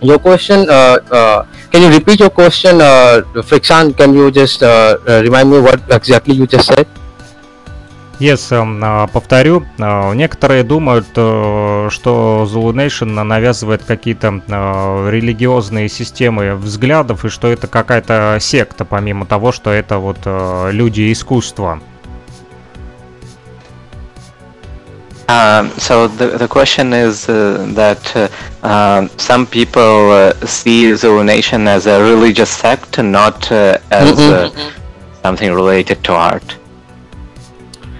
your 0.00 0.18
question 0.18 0.68
uh, 0.68 1.46
can 1.76 1.82
you 1.82 1.90
repeat 1.98 2.18
your 2.20 2.30
question 2.30 2.80
uh, 2.80 3.20
Fricksan 3.48 3.94
can 3.94 4.14
you 4.14 4.30
just 4.30 4.62
uh, 4.62 4.96
remind 5.20 5.50
me 5.50 5.60
what 5.60 5.78
exactly 5.90 6.34
you 6.34 6.46
just 6.46 6.68
said 6.68 6.86
Yes, 8.18 8.50
эм, 8.50 8.80
а, 8.82 9.06
повторю. 9.08 9.66
А, 9.78 10.14
некоторые 10.14 10.64
думают, 10.64 11.06
э, 11.16 11.88
что 11.90 12.48
Zulu 12.50 12.72
Nation 12.72 13.22
навязывает 13.22 13.82
какие-то 13.84 14.40
а, 14.48 15.10
религиозные 15.10 15.90
системы 15.90 16.54
взглядов 16.54 17.26
и 17.26 17.28
что 17.28 17.48
это 17.48 17.66
какая-то 17.66 18.38
секта, 18.40 18.86
помимо 18.86 19.26
того, 19.26 19.52
что 19.52 19.70
это 19.70 19.98
вот 19.98 20.16
э, 20.24 20.70
люди 20.72 21.12
искусства. 21.12 21.82
Uh, 25.28 25.68
so 25.76 26.06
the, 26.06 26.38
the 26.38 26.46
question 26.46 26.92
is 26.92 27.28
uh, 27.28 27.66
that 27.74 28.16
uh, 28.16 28.28
uh, 28.62 29.08
some 29.16 29.44
people 29.46 30.10
uh, 30.12 30.32
see 30.46 30.94
Zulu 30.94 31.24
Nation 31.24 31.66
as 31.66 31.86
a 31.86 32.00
religious 32.00 32.50
sect, 32.50 32.98
not 32.98 33.50
uh, 33.50 33.78
as 33.90 34.16
mm-hmm. 34.16 35.22
something 35.22 35.52
related 35.52 36.04
to 36.04 36.12
art. 36.12 36.56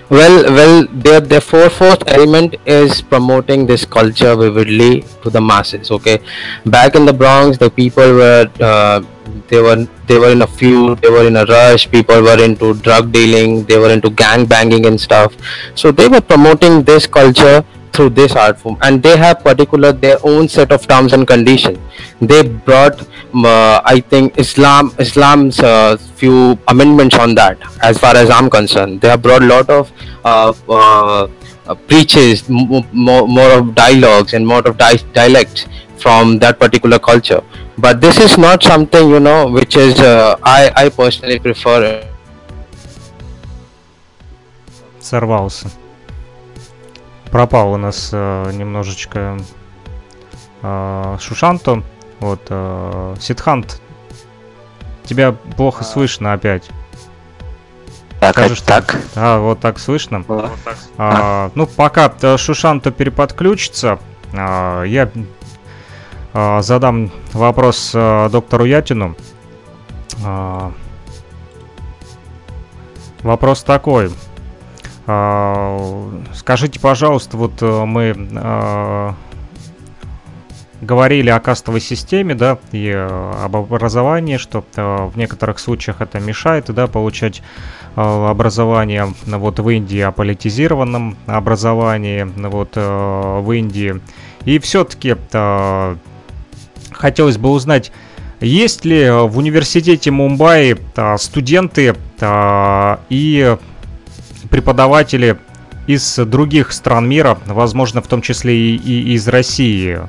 well 0.09 0.44
well 0.57 0.86
their 1.05 1.20
their 1.20 1.40
four 1.40 1.69
fourth 1.69 2.03
element 2.07 2.55
is 2.65 3.03
promoting 3.03 3.66
this 3.66 3.85
culture 3.85 4.36
vividly 4.36 5.03
to 5.23 5.31
the 5.31 5.40
masses 5.40 5.90
okay 5.90 6.19
back 6.66 6.94
in 6.94 7.05
the 7.05 7.12
bronx 7.12 7.59
the 7.59 7.69
people 7.69 8.12
were 8.15 8.48
uh, 8.61 9.01
they 9.48 9.60
were 9.60 9.86
they 10.06 10.18
were 10.18 10.30
in 10.30 10.42
a 10.42 10.46
feud 10.46 10.98
they 10.98 11.10
were 11.10 11.26
in 11.26 11.36
a 11.36 11.44
rush. 11.44 11.90
People 11.90 12.22
were 12.22 12.42
into 12.42 12.74
drug 12.74 13.12
dealing. 13.12 13.64
They 13.64 13.78
were 13.78 13.90
into 13.90 14.10
gang 14.10 14.46
banging 14.46 14.86
and 14.86 15.00
stuff. 15.00 15.34
So 15.74 15.92
they 15.92 16.08
were 16.08 16.20
promoting 16.20 16.82
this 16.82 17.06
culture 17.06 17.64
through 17.92 18.10
this 18.10 18.32
art 18.32 18.58
form. 18.58 18.76
And 18.82 19.02
they 19.02 19.16
have 19.16 19.40
particular 19.40 19.92
their 19.92 20.18
own 20.22 20.48
set 20.48 20.72
of 20.72 20.86
terms 20.86 21.12
and 21.12 21.26
conditions. 21.26 21.78
They 22.20 22.42
brought 22.42 23.06
uh, 23.44 23.80
i 23.84 24.00
think 24.00 24.38
islam 24.38 24.94
islam's 24.98 25.58
uh, 25.60 25.96
few 25.96 26.58
amendments 26.68 27.16
on 27.16 27.34
that 27.34 27.58
as 27.82 27.98
far 27.98 28.16
as 28.16 28.30
i'm 28.30 28.48
concerned. 28.48 29.00
They 29.00 29.08
have 29.08 29.22
brought 29.22 29.42
a 29.42 29.46
lot 29.46 29.68
of 29.68 29.92
uh, 30.24 30.52
uh 30.68 31.28
preaches 31.88 32.48
more, 32.48 33.26
more 33.26 33.50
of 33.58 33.74
dialogues 33.74 34.34
and 34.34 34.46
more 34.46 34.60
of 34.60 34.78
di- 34.78 35.02
dialects 35.12 35.66
from 35.98 36.38
that 36.38 36.58
particular 36.60 36.98
culture 36.98 37.42
but 37.78 38.01
this 38.01 38.19
is 38.19 38.39
not 38.39 38.62
something 38.62 39.09
you 39.09 39.20
know 39.20 39.47
which 39.48 39.77
is 39.77 39.98
uh, 40.01 40.36
i 40.43 40.70
i 40.85 40.89
personally 40.89 41.39
prefer 41.39 42.05
сорвался 45.01 45.70
пропал 47.36 47.73
у 47.73 47.77
нас 47.77 48.11
э, 48.12 48.51
немножечко 48.53 49.39
э, 50.62 51.16
Шушанто. 51.20 51.82
Вот, 52.20 52.40
э, 52.48 53.15
Сидхант, 53.20 53.81
тебя 55.05 55.32
плохо 55.32 55.82
а... 55.82 55.85
слышно 55.85 56.32
опять. 56.32 56.70
Так, 58.20 58.32
Скажешь, 58.32 58.62
так. 58.62 58.98
А, 59.15 59.39
вот 59.39 59.61
так 59.61 59.78
слышно. 59.78 60.24
Вот 60.27 60.51
так. 60.65 60.77
А, 60.97 61.51
ну, 61.55 61.66
пока 61.66 62.11
э, 62.23 62.39
Шушанто 62.39 62.90
переподключится, 62.90 63.98
а, 64.32 64.85
я 64.85 65.11
задам 66.60 67.10
вопрос 67.32 67.92
а, 67.94 68.28
доктору 68.28 68.64
Ятину. 68.64 69.16
А, 70.24 70.72
вопрос 73.22 73.62
такой. 73.62 74.10
А, 75.06 76.10
скажите, 76.34 76.80
пожалуйста, 76.80 77.36
вот 77.36 77.62
э, 77.62 77.84
мы 77.84 78.14
а, 78.34 79.14
говорили 80.80 81.30
о 81.30 81.38
кастовой 81.38 81.80
системе, 81.80 82.34
да, 82.34 82.58
и 82.72 82.88
э, 82.88 83.32
об 83.44 83.56
образовании, 83.56 84.36
что 84.36 84.64
э, 84.74 85.06
в 85.06 85.16
некоторых 85.16 85.60
случаях 85.60 86.00
это 86.00 86.18
мешает, 86.18 86.66
да, 86.66 86.86
получать 86.86 87.42
образование, 87.94 89.14
вот 89.24 89.58
в 89.58 89.66
Индии 89.70 90.00
о 90.00 90.12
политизированном 90.12 91.16
образовании, 91.24 92.24
вот 92.36 92.76
в 92.76 93.52
Индии. 93.52 94.02
И 94.44 94.58
все-таки 94.58 95.16
хотелось 96.97 97.39
бы 97.39 97.51
узнать, 97.51 97.93
есть 98.40 98.85
ли 98.85 99.09
в 99.10 99.39
университете 99.39 100.10
Мумбаи 100.10 100.77
студенты 101.18 101.94
и 103.09 103.56
преподаватели 104.51 105.39
из 105.86 106.16
других 106.16 106.73
стран 106.73 107.09
мира, 107.09 107.39
возможно, 107.47 108.02
в 108.02 108.09
том 108.09 108.20
числе 108.23 108.56
и, 108.56 108.77
и 108.77 109.14
из 109.14 109.28
России. 109.28 110.01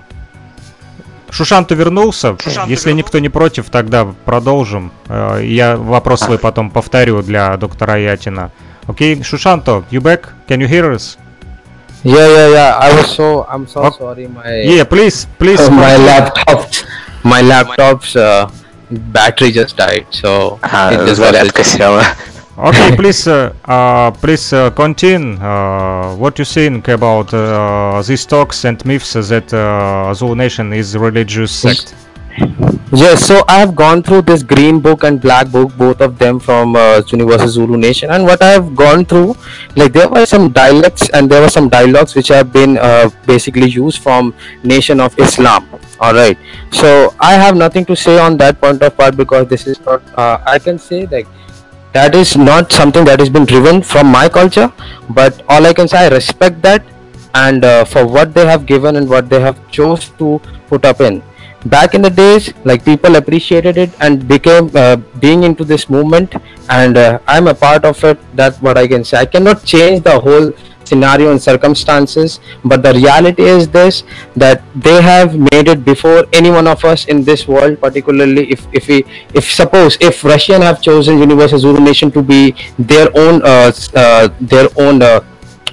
Шушанту 1.29 1.75
вернулся. 1.75 2.37
Шушанту 2.41 2.69
Если 2.69 2.89
вернулся. 2.89 3.05
никто 3.05 3.19
не 3.19 3.29
против, 3.29 3.69
тогда 3.69 4.07
продолжим. 4.25 4.91
Э, 5.07 5.41
я 5.43 5.77
вопрос 5.77 6.21
свой 6.21 6.39
потом 6.39 6.71
повторю 6.71 7.21
для 7.21 7.55
доктора 7.57 7.97
Ятина. 7.97 8.51
Окей, 8.87 9.15
okay? 9.15 9.23
Шушанто, 9.23 9.83
you 9.91 10.01
back? 10.01 10.29
Can 10.47 10.59
you 10.59 10.69
hear 10.69 10.95
us? 10.95 11.17
Yeah, 12.07 12.27
yeah, 12.27 12.47
yeah. 12.55 12.79
I 12.79 12.95
was 12.95 13.13
so. 13.13 13.43
I'm 13.49 13.67
so 13.67 13.83
okay. 13.83 13.97
sorry. 13.97 14.27
My 14.27 14.61
yeah, 14.61 14.85
please, 14.85 15.27
please. 15.37 15.59
Uh, 15.59 15.69
my 15.85 15.97
laptop, 15.97 16.71
my 17.23 17.41
laptop's 17.41 18.15
uh, 18.15 18.49
battery 18.89 19.51
just 19.51 19.75
died, 19.75 20.07
so 20.11 20.57
uh, 20.63 20.89
it 20.93 21.03
just 21.05 21.19
got 21.19 21.35
Okay, 22.57 22.95
please, 22.99 23.27
uh, 23.27 23.53
uh, 23.65 24.09
please 24.11 24.51
uh, 24.53 24.71
continue. 24.71 25.37
Uh, 25.37 26.15
what 26.15 26.39
you 26.39 26.45
think 26.45 26.87
about 26.87 27.31
uh, 27.33 28.01
these 28.01 28.25
talks 28.25 28.65
and 28.65 28.83
myths 28.83 29.13
that 29.13 29.53
uh, 29.53 30.11
Zulu 30.13 30.35
Nation 30.35 30.73
is 30.73 30.97
religious 30.97 31.51
sect? 31.51 31.93
Yes, 32.39 33.25
so 33.25 33.43
I 33.47 33.59
have 33.59 33.75
gone 33.75 34.03
through 34.03 34.21
this 34.23 34.43
green 34.43 34.79
book 34.79 35.03
and 35.03 35.19
black 35.19 35.51
book, 35.51 35.75
both 35.75 36.01
of 36.01 36.19
them 36.19 36.39
from 36.39 36.75
uh, 36.75 37.01
Universal 37.07 37.47
Zulu 37.49 37.77
Nation, 37.77 38.11
and 38.11 38.23
what 38.25 38.41
I 38.41 38.51
have 38.51 38.75
gone 38.75 39.05
through, 39.05 39.35
like 39.75 39.93
there 39.93 40.07
were 40.07 40.25
some 40.25 40.51
dialects 40.51 41.09
and 41.09 41.29
there 41.29 41.41
were 41.41 41.49
some 41.49 41.67
dialogues 41.67 42.15
which 42.15 42.27
have 42.29 42.53
been 42.53 42.77
uh, 42.77 43.09
basically 43.25 43.69
used 43.69 44.01
from 44.01 44.33
Nation 44.63 44.99
of 44.99 45.17
Islam. 45.19 45.67
All 45.99 46.13
right, 46.13 46.37
so 46.71 47.13
I 47.19 47.33
have 47.33 47.55
nothing 47.55 47.85
to 47.85 47.95
say 47.95 48.19
on 48.19 48.37
that 48.37 48.61
point 48.61 48.81
of 48.83 48.95
part 48.95 49.17
because 49.17 49.47
this 49.47 49.65
is 49.65 49.79
not. 49.81 50.01
Uh, 50.15 50.39
I 50.45 50.59
can 50.59 50.77
say 50.77 51.07
like 51.07 51.27
that 51.93 52.13
is 52.13 52.37
not 52.37 52.71
something 52.71 53.03
that 53.05 53.19
has 53.19 53.29
been 53.29 53.45
driven 53.45 53.81
from 53.81 54.07
my 54.07 54.27
culture 54.29 54.71
but 55.09 55.41
all 55.49 55.65
i 55.65 55.73
can 55.73 55.87
say 55.87 55.99
i 55.99 56.09
respect 56.09 56.61
that 56.61 56.83
and 57.33 57.63
uh, 57.63 57.85
for 57.85 58.05
what 58.05 58.33
they 58.33 58.45
have 58.45 58.65
given 58.65 58.97
and 58.97 59.09
what 59.09 59.29
they 59.29 59.39
have 59.39 59.57
chose 59.71 60.09
to 60.19 60.39
put 60.67 60.85
up 60.85 61.01
in 61.01 61.23
back 61.69 61.93
in 61.93 62.01
the 62.01 62.09
days 62.09 62.53
like 62.63 62.83
people 62.85 63.15
appreciated 63.15 63.77
it 63.77 63.89
and 63.99 64.27
became 64.27 64.69
uh, 64.75 64.95
being 65.19 65.43
into 65.43 65.63
this 65.63 65.89
movement. 65.89 66.35
And 66.69 66.97
uh, 66.97 67.19
i'm 67.27 67.47
a 67.47 67.53
part 67.53 67.85
of 67.85 68.03
it 68.03 68.19
that's 68.35 68.61
what 68.61 68.77
i 68.77 68.87
can 68.87 69.03
say. 69.03 69.17
I 69.17 69.25
cannot 69.25 69.63
change 69.63 70.03
the 70.03 70.19
whole 70.19 70.51
scenario 70.87 71.31
and 71.31 71.41
circumstances 71.41 72.39
but 72.63 72.81
the 72.81 72.93
reality 72.93 73.43
is 73.43 73.67
this 73.67 74.03
that 74.35 74.61
they 74.75 75.01
have 75.01 75.37
made 75.51 75.67
it 75.73 75.83
before 75.83 76.25
any 76.33 76.49
one 76.49 76.67
of 76.67 76.83
us 76.85 77.05
in 77.05 77.23
this 77.23 77.47
world 77.47 77.79
particularly 77.81 78.45
if 78.57 78.65
if 78.81 78.87
we 78.87 79.03
if 79.33 79.51
suppose 79.59 79.97
if 80.09 80.23
russian 80.23 80.61
have 80.61 80.81
chosen 80.81 81.19
universal 81.19 81.59
zulu 81.65 81.83
nation 81.89 82.11
to 82.11 82.21
be 82.21 82.55
their 82.93 83.09
own 83.25 83.41
uh, 83.43 83.71
uh, 83.95 84.29
their 84.39 84.69
own 84.77 85.01
uh, 85.01 85.19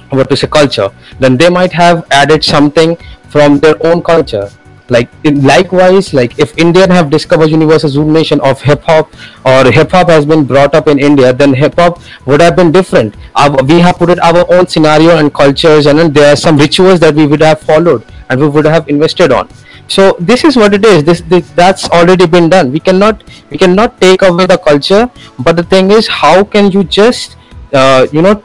what 0.09 0.29
to 0.29 0.35
say 0.43 0.47
culture 0.59 0.89
then 1.19 1.37
they 1.37 1.49
might 1.49 1.71
have 1.71 2.05
added 2.11 2.43
something 2.43 2.97
from 3.29 3.59
their 3.59 3.75
own 3.85 4.03
culture 4.11 4.49
like 4.89 5.09
likewise 5.23 6.13
like 6.13 6.37
if 6.37 6.55
indian 6.57 6.89
have 6.89 7.09
discovered 7.09 7.49
universal 7.49 7.89
zulu 7.89 8.11
nation 8.11 8.39
of 8.41 8.61
hip 8.61 8.83
hop 8.83 9.11
or 9.43 9.71
hip 9.71 9.89
hop 9.91 10.07
has 10.07 10.25
been 10.25 10.45
brought 10.45 10.75
up 10.75 10.87
in 10.87 10.99
india 10.99 11.33
then 11.33 11.53
hip 11.53 11.75
hop 11.75 11.99
would 12.25 12.41
have 12.41 12.55
been 12.55 12.71
different. 12.71 13.15
Our, 13.35 13.63
we 13.63 13.79
have 13.79 13.97
put 13.97 14.09
it 14.09 14.19
our 14.19 14.45
own 14.53 14.67
scenario 14.67 15.17
and 15.17 15.33
cultures 15.33 15.85
and 15.85 15.99
then 15.99 16.13
there 16.13 16.31
are 16.33 16.35
some 16.35 16.57
rituals 16.57 16.99
that 16.99 17.15
we 17.15 17.27
would 17.27 17.41
have 17.41 17.61
followed 17.61 18.03
and 18.29 18.39
we 18.39 18.47
would 18.47 18.65
have 18.65 18.89
invested 18.89 19.31
on. 19.31 19.49
So 19.87 20.15
this 20.19 20.43
is 20.43 20.55
what 20.55 20.73
it 20.73 20.83
is. 20.83 21.03
This, 21.03 21.21
this 21.21 21.49
that's 21.51 21.89
already 21.89 22.25
been 22.25 22.49
done. 22.49 22.71
We 22.71 22.79
cannot 22.79 23.23
we 23.49 23.57
cannot 23.57 23.99
take 24.01 24.21
away 24.23 24.45
the 24.45 24.57
culture 24.57 25.09
but 25.39 25.55
the 25.55 25.63
thing 25.63 25.91
is 25.91 26.07
how 26.07 26.43
can 26.43 26.71
you 26.71 26.83
just 26.83 27.37
uh, 27.73 28.07
you 28.11 28.21
know 28.21 28.43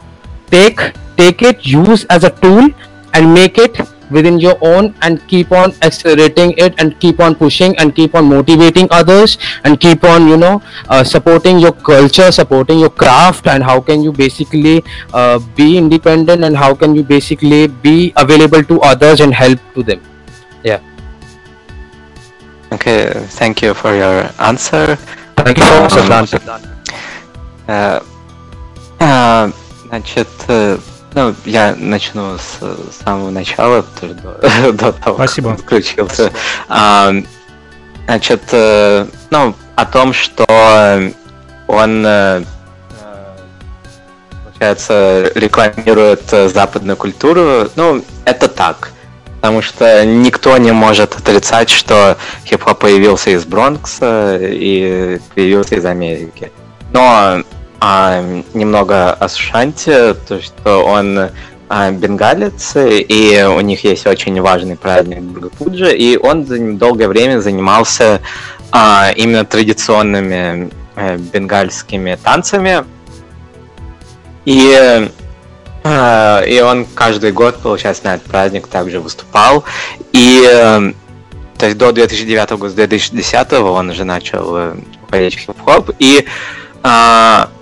take 0.51 0.81
take 1.17 1.43
it 1.43 1.65
use 1.65 2.05
as 2.07 2.25
a 2.25 2.31
tool 2.31 2.69
and 3.15 3.35
make 3.35 3.59
it 3.59 3.81
within 4.12 4.40
your 4.40 4.58
own 4.62 4.94
and 5.02 5.26
keep 5.28 5.52
on 5.52 5.74
accelerating 5.82 6.54
it 6.58 6.74
and 6.78 7.00
keep 7.00 7.20
on 7.20 7.36
pushing 7.36 7.76
and 7.78 7.96
keep 7.96 8.14
on 8.14 8.26
motivating 8.26 8.88
others 8.92 9.38
and 9.64 9.80
keep 9.80 10.04
on 10.04 10.28
you 10.28 10.38
know 10.38 10.62
uh, 10.90 11.04
supporting 11.04 11.60
your 11.60 11.72
culture 11.72 12.32
supporting 12.32 12.80
your 12.80 12.90
craft 12.90 13.48
and 13.48 13.64
how 13.64 13.80
can 13.82 14.04
you 14.04 14.12
basically 14.12 14.84
uh, 15.14 15.40
be 15.56 15.78
independent 15.78 16.44
and 16.44 16.56
how 16.56 16.74
can 16.76 16.96
you 16.96 17.04
basically 17.04 17.68
be 17.68 18.14
available 18.18 18.64
to 18.64 18.80
others 18.82 19.22
and 19.22 19.34
help 19.34 19.60
to 19.74 19.82
them 19.82 20.02
yeah 20.64 20.80
okay 22.72 23.10
thank 23.42 23.62
you 23.62 23.74
for 23.74 23.96
your 23.96 24.30
answer 24.40 24.98
Thank 25.36 25.58
you 25.58 25.64
so 25.64 26.04
much, 26.08 26.30
Sushant. 26.32 26.68
Э, 27.68 28.00
а, 29.00 29.52
Значит, 29.88 30.28
э, 30.48 30.78
ну, 31.15 31.35
я 31.45 31.75
начну 31.77 32.39
с 32.39 32.61
самого 33.05 33.31
начала, 33.31 33.85
что 33.97 34.15
до, 34.15 34.73
до 34.73 34.93
того, 34.93 35.17
Спасибо. 35.17 35.51
как 35.51 35.61
включился. 35.61 36.31
А, 36.69 37.13
Значит, 38.11 38.43
э, 38.51 39.07
ну, 39.31 39.55
о 39.77 39.87
том, 39.87 40.13
что 40.13 40.45
он, 41.69 42.05
э, 42.05 42.43
э, 42.43 43.37
получается, 44.45 45.31
рекламирует 45.37 46.29
западную 46.29 46.97
культуру, 46.97 47.71
ну, 47.77 48.05
это 48.25 48.49
так. 48.49 48.91
Потому 49.37 49.63
что 49.63 50.05
никто 50.05 50.57
не 50.59 50.73
может 50.73 51.15
отрицать, 51.15 51.71
что 51.71 52.19
хип-хоп 52.45 52.81
появился 52.81 53.31
из 53.31 53.45
Бронкса 53.45 54.37
и 54.43 55.21
появился 55.37 55.77
из 55.77 55.85
Америки. 55.85 56.51
Но 56.91 57.45
а, 57.81 58.23
немного 58.55 59.13
о 59.13 59.29
Сушанте, 59.29 60.15
то 60.15 60.41
что 60.41 60.85
он 60.85 61.31
а, 61.69 61.91
бенгалец, 61.91 62.73
и 62.77 63.47
у 63.49 63.61
них 63.61 63.85
есть 63.85 64.07
очень 64.07 64.41
важный 64.41 64.77
праздник 64.77 65.23
Бургапуджа, 65.23 65.91
и 65.91 66.17
он 66.17 66.77
долгое 66.79 67.09
время 67.09 67.41
занимался 67.41 68.21
а, 68.71 69.13
именно 69.17 69.45
традиционными 69.45 70.71
э, 70.97 71.17
бенгальскими 71.17 72.19
танцами. 72.23 72.85
И, 74.45 75.09
э, 75.85 76.49
и 76.49 76.61
он 76.61 76.87
каждый 76.95 77.33
год, 77.33 77.57
получается, 77.63 78.05
на 78.05 78.15
этот 78.15 78.27
праздник 78.29 78.67
также 78.67 79.01
выступал. 79.01 79.65
И 80.13 80.45
э, 80.47 80.93
то 81.61 81.67
есть 81.67 81.77
до 81.77 81.93
2009 81.93 82.51
года, 82.53 82.71
с 82.71 82.75
2010 82.75 83.53
он 83.53 83.91
уже 83.91 84.05
начал 84.05 84.57
э, 84.57 84.75
уходить 85.03 85.35
в 85.35 85.39
хип-хоп. 85.39 85.91
И 85.99 86.27
а, 86.83 87.51
э, 87.51 87.60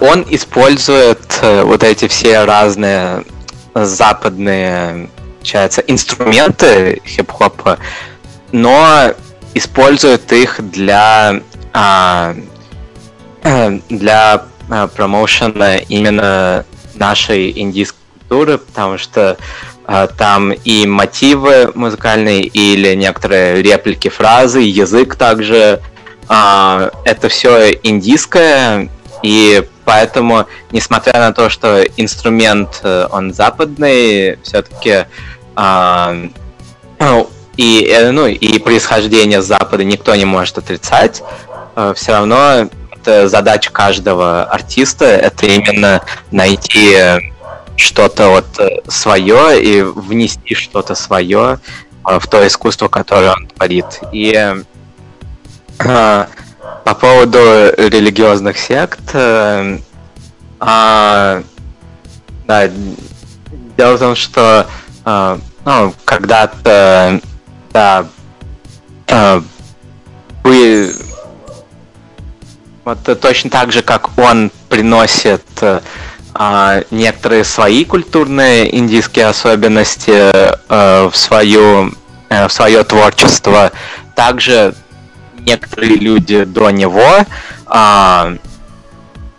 он 0.00 0.26
использует 0.28 1.38
э, 1.40 1.62
вот 1.62 1.82
эти 1.82 2.08
все 2.08 2.44
разные 2.44 3.24
западные, 3.74 5.08
получается, 5.38 5.82
инструменты 5.86 7.00
хип-хопа, 7.06 7.78
но 8.52 9.12
использует 9.54 10.30
их 10.32 10.56
для 10.70 11.40
а, 11.72 12.34
э, 13.42 13.80
для 13.88 14.44
промоушена 14.94 15.76
именно 15.76 16.64
нашей 16.94 17.58
индийской 17.58 18.00
культуры, 18.18 18.58
потому 18.58 18.98
что 18.98 19.36
там 20.18 20.50
и 20.50 20.84
мотивы 20.84 21.70
музыкальные, 21.76 22.42
или 22.42 22.96
некоторые 22.96 23.62
реплики 23.62 24.08
фразы, 24.08 24.58
язык 24.58 25.14
также. 25.14 25.80
а, 26.28 26.90
это 27.04 27.28
все 27.28 27.70
индийское, 27.84 28.88
и 29.26 29.68
поэтому, 29.84 30.46
несмотря 30.70 31.18
на 31.18 31.32
то, 31.32 31.48
что 31.50 31.82
инструмент 31.96 32.80
э, 32.84 33.08
он 33.10 33.34
западный, 33.34 34.38
все-таки 34.42 35.06
и, 37.56 37.88
э, 37.90 38.10
ну, 38.10 38.26
и 38.26 38.58
происхождение 38.58 39.42
с 39.42 39.46
Запада 39.46 39.82
никто 39.82 40.14
не 40.14 40.24
может 40.24 40.58
отрицать, 40.58 41.22
все 41.94 42.12
равно 42.12 42.68
это 43.06 43.28
задача 43.28 43.70
каждого 43.70 44.44
артиста, 44.44 45.04
это 45.06 45.46
именно 45.46 46.02
найти 46.30 46.92
э, 46.94 47.18
что-то 47.76 48.28
вот 48.28 48.46
свое 48.88 49.62
и 49.62 49.82
внести 49.82 50.54
что-то 50.54 50.94
свое 50.94 51.58
в 52.02 52.26
то 52.28 52.46
искусство, 52.46 52.88
которое 52.88 53.32
он 53.32 53.46
творит. 53.48 54.00
И 54.12 54.54
э, 55.78 56.26
по 56.84 56.94
поводу 56.94 57.38
религиозных 57.76 58.58
сект, 58.58 59.10
э, 59.12 59.78
а, 60.60 61.42
да, 62.46 62.70
дело 63.76 63.96
в 63.96 63.98
том, 63.98 64.14
что 64.14 64.66
э, 65.04 65.38
ну, 65.64 65.94
когда-то 66.04 67.20
да, 67.72 68.06
э, 69.08 69.42
вы 70.44 70.94
вот 72.84 73.08
э, 73.08 73.14
точно 73.16 73.50
так 73.50 73.72
же, 73.72 73.82
как 73.82 74.16
он 74.16 74.52
приносит 74.68 75.44
э, 75.60 75.80
а, 76.34 76.82
некоторые 76.90 77.44
свои 77.44 77.84
культурные 77.84 78.74
индийские 78.76 79.26
особенности 79.26 80.12
э, 80.12 81.08
в 81.08 81.16
свою 81.16 81.92
э, 82.28 82.46
в 82.46 82.52
свое 82.52 82.84
творчество, 82.84 83.72
также 84.14 84.74
некоторые 85.46 85.96
люди 85.96 86.44
до 86.44 86.70
него, 86.70 87.24
а, 87.66 88.34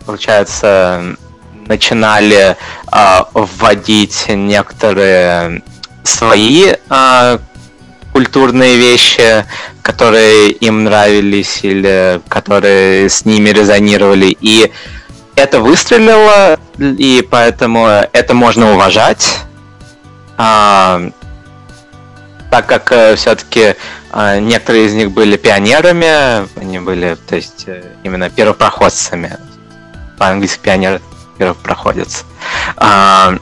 получается, 0.04 1.16
начинали 1.66 2.56
а, 2.86 3.28
вводить 3.34 4.24
некоторые 4.28 5.62
свои 6.02 6.72
а, 6.88 7.38
культурные 8.12 8.76
вещи, 8.76 9.44
которые 9.82 10.50
им 10.50 10.84
нравились 10.84 11.60
или 11.62 12.20
которые 12.28 13.08
с 13.08 13.24
ними 13.24 13.50
резонировали. 13.50 14.36
И 14.40 14.72
это 15.36 15.60
выстрелило, 15.60 16.58
и 16.78 17.26
поэтому 17.30 17.86
это 17.86 18.34
можно 18.34 18.72
уважать. 18.72 19.38
А, 20.38 21.02
так 22.50 22.66
как 22.66 23.16
все-таки 23.16 23.74
некоторые 24.12 24.86
из 24.86 24.94
них 24.94 25.10
были 25.12 25.36
пионерами, 25.36 26.48
они 26.58 26.78
были, 26.78 27.16
то 27.28 27.36
есть, 27.36 27.64
э, 27.66 27.82
именно 28.04 28.30
первопроходцами. 28.30 29.38
По-английски 30.18 30.60
пионер 30.62 31.00
первопроходец. 31.36 32.24
А, 32.76 33.34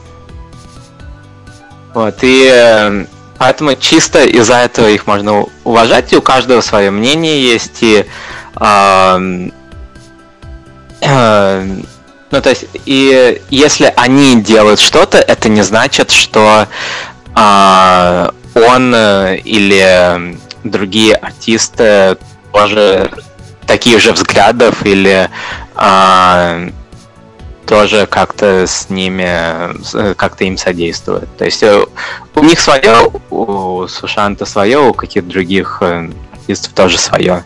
вот, 1.94 2.18
и 2.22 2.50
э, 2.52 3.06
поэтому 3.38 3.74
чисто 3.74 4.24
из-за 4.24 4.56
этого 4.56 4.88
их 4.88 5.06
можно 5.06 5.46
уважать, 5.64 6.12
и 6.12 6.16
у 6.16 6.22
каждого 6.22 6.60
свое 6.60 6.90
мнение 6.90 7.40
есть, 7.42 7.82
и 7.82 8.04
а, 8.56 9.18
э, 11.00 11.76
ну, 12.30 12.42
то 12.42 12.50
есть, 12.50 12.66
и 12.84 13.40
если 13.50 13.92
они 13.96 14.42
делают 14.42 14.80
что-то, 14.80 15.18
это 15.18 15.48
не 15.48 15.62
значит, 15.62 16.10
что 16.10 16.66
а, 17.34 18.34
он 18.54 18.92
э, 18.94 19.38
или 19.44 20.38
другие 20.70 21.14
артисты 21.14 22.16
тоже 22.52 23.10
таких 23.66 24.00
же 24.00 24.12
взглядов 24.12 24.84
или 24.86 25.28
а, 25.74 26.68
тоже 27.66 28.06
как-то 28.06 28.66
с 28.66 28.88
ними, 28.88 30.14
как-то 30.14 30.44
им 30.44 30.56
содействует. 30.56 31.28
То 31.36 31.44
есть 31.44 31.62
э, 31.62 31.84
у 32.34 32.42
них 32.42 32.60
свое, 32.60 33.10
у 33.30 33.86
Сушанта 33.88 34.46
свое, 34.46 34.78
у 34.78 34.94
каких-то 34.94 35.28
других 35.28 35.78
э, 35.80 36.10
артистов 36.32 36.72
тоже 36.72 36.98
свое. 36.98 37.44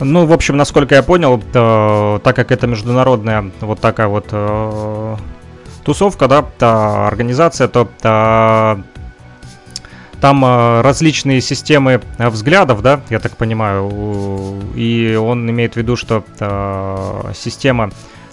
Ну, 0.00 0.26
в 0.26 0.32
общем, 0.32 0.56
насколько 0.56 0.94
я 0.94 1.02
понял, 1.02 1.42
э, 1.54 2.20
так 2.22 2.36
как 2.36 2.50
это 2.50 2.66
международная 2.66 3.50
вот 3.60 3.80
такая 3.80 4.08
вот 4.08 4.26
э, 4.30 5.16
тусовка, 5.84 6.28
да, 6.28 6.42
та 6.42 7.06
организация, 7.06 7.68
то 7.68 7.88
э, 8.02 8.82
там 10.20 10.44
э, 10.44 10.80
различные 10.80 11.40
системы 11.40 12.00
э, 12.18 12.28
взглядов, 12.28 12.82
да, 12.82 13.00
я 13.10 13.18
так 13.18 13.36
понимаю, 13.36 13.90
и 14.74 15.16
он 15.20 15.48
имеет 15.50 15.74
в 15.74 15.76
виду, 15.76 15.96
что 15.96 16.24
э, 16.38 17.32
система 17.34 17.90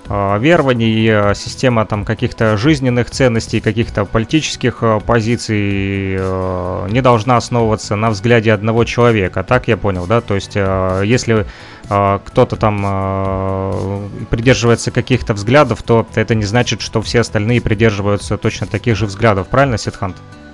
верований, 0.08 1.34
система 1.34 1.84
там 1.88 2.06
каких-то 2.06 2.58
жизненных 2.58 3.10
ценностей, 3.10 3.60
каких-то 3.60 4.06
политических 4.06 4.84
позиций 5.04 6.20
не 6.92 7.02
должна 7.02 7.38
основываться 7.38 7.96
на 7.96 8.12
взгляде 8.12 8.54
одного 8.54 8.84
человека, 8.84 9.44
так 9.44 9.68
я 9.68 9.78
понял, 9.78 10.06
да, 10.06 10.22
то 10.22 10.36
есть 10.36 10.54
если 10.54 11.48
кто-то 11.90 12.56
там 12.56 14.12
придерживается 14.30 14.92
каких-то 14.92 15.34
взглядов, 15.34 15.82
то 15.82 16.06
это 16.14 16.36
не 16.36 16.46
значит, 16.46 16.82
что 16.82 17.02
все 17.02 17.22
остальные 17.22 17.62
придерживаются 17.62 18.38
точно 18.38 18.68
таких 18.68 18.96
же 18.96 19.08
взглядов, 19.08 19.48
правильно, 19.48 19.80
Сидхант? 19.80 20.18
Да, 20.18 20.45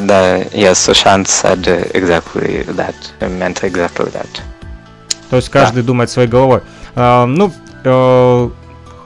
да, 0.00 0.38
yes, 0.38 0.74
Sushant 0.74 1.26
said 1.26 1.64
exactly 1.92 2.64
that, 2.76 2.94
meant 3.20 3.62
exactly 3.62 4.10
that. 4.12 4.40
То 5.30 5.36
есть 5.36 5.48
каждый 5.48 5.82
думает 5.82 6.10
своей 6.10 6.28
головой. 6.28 6.60
А, 6.94 7.26
ну, 7.26 7.52
э, 7.84 8.50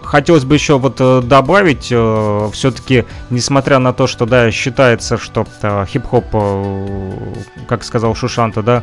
хотелось 0.02 0.44
бы 0.44 0.54
еще 0.54 0.78
вот 0.78 0.96
э, 1.00 1.22
добавить, 1.22 1.86
все-таки, 1.86 3.04
несмотря 3.30 3.78
на 3.78 3.92
то, 3.92 4.06
что, 4.06 4.26
да, 4.26 4.50
считается, 4.50 5.18
что 5.18 5.46
э, 5.62 5.86
хип-хоп, 5.88 6.24
э, 6.32 7.16
как 7.68 7.84
сказал 7.84 8.14
Шушанта, 8.14 8.62
да, 8.62 8.82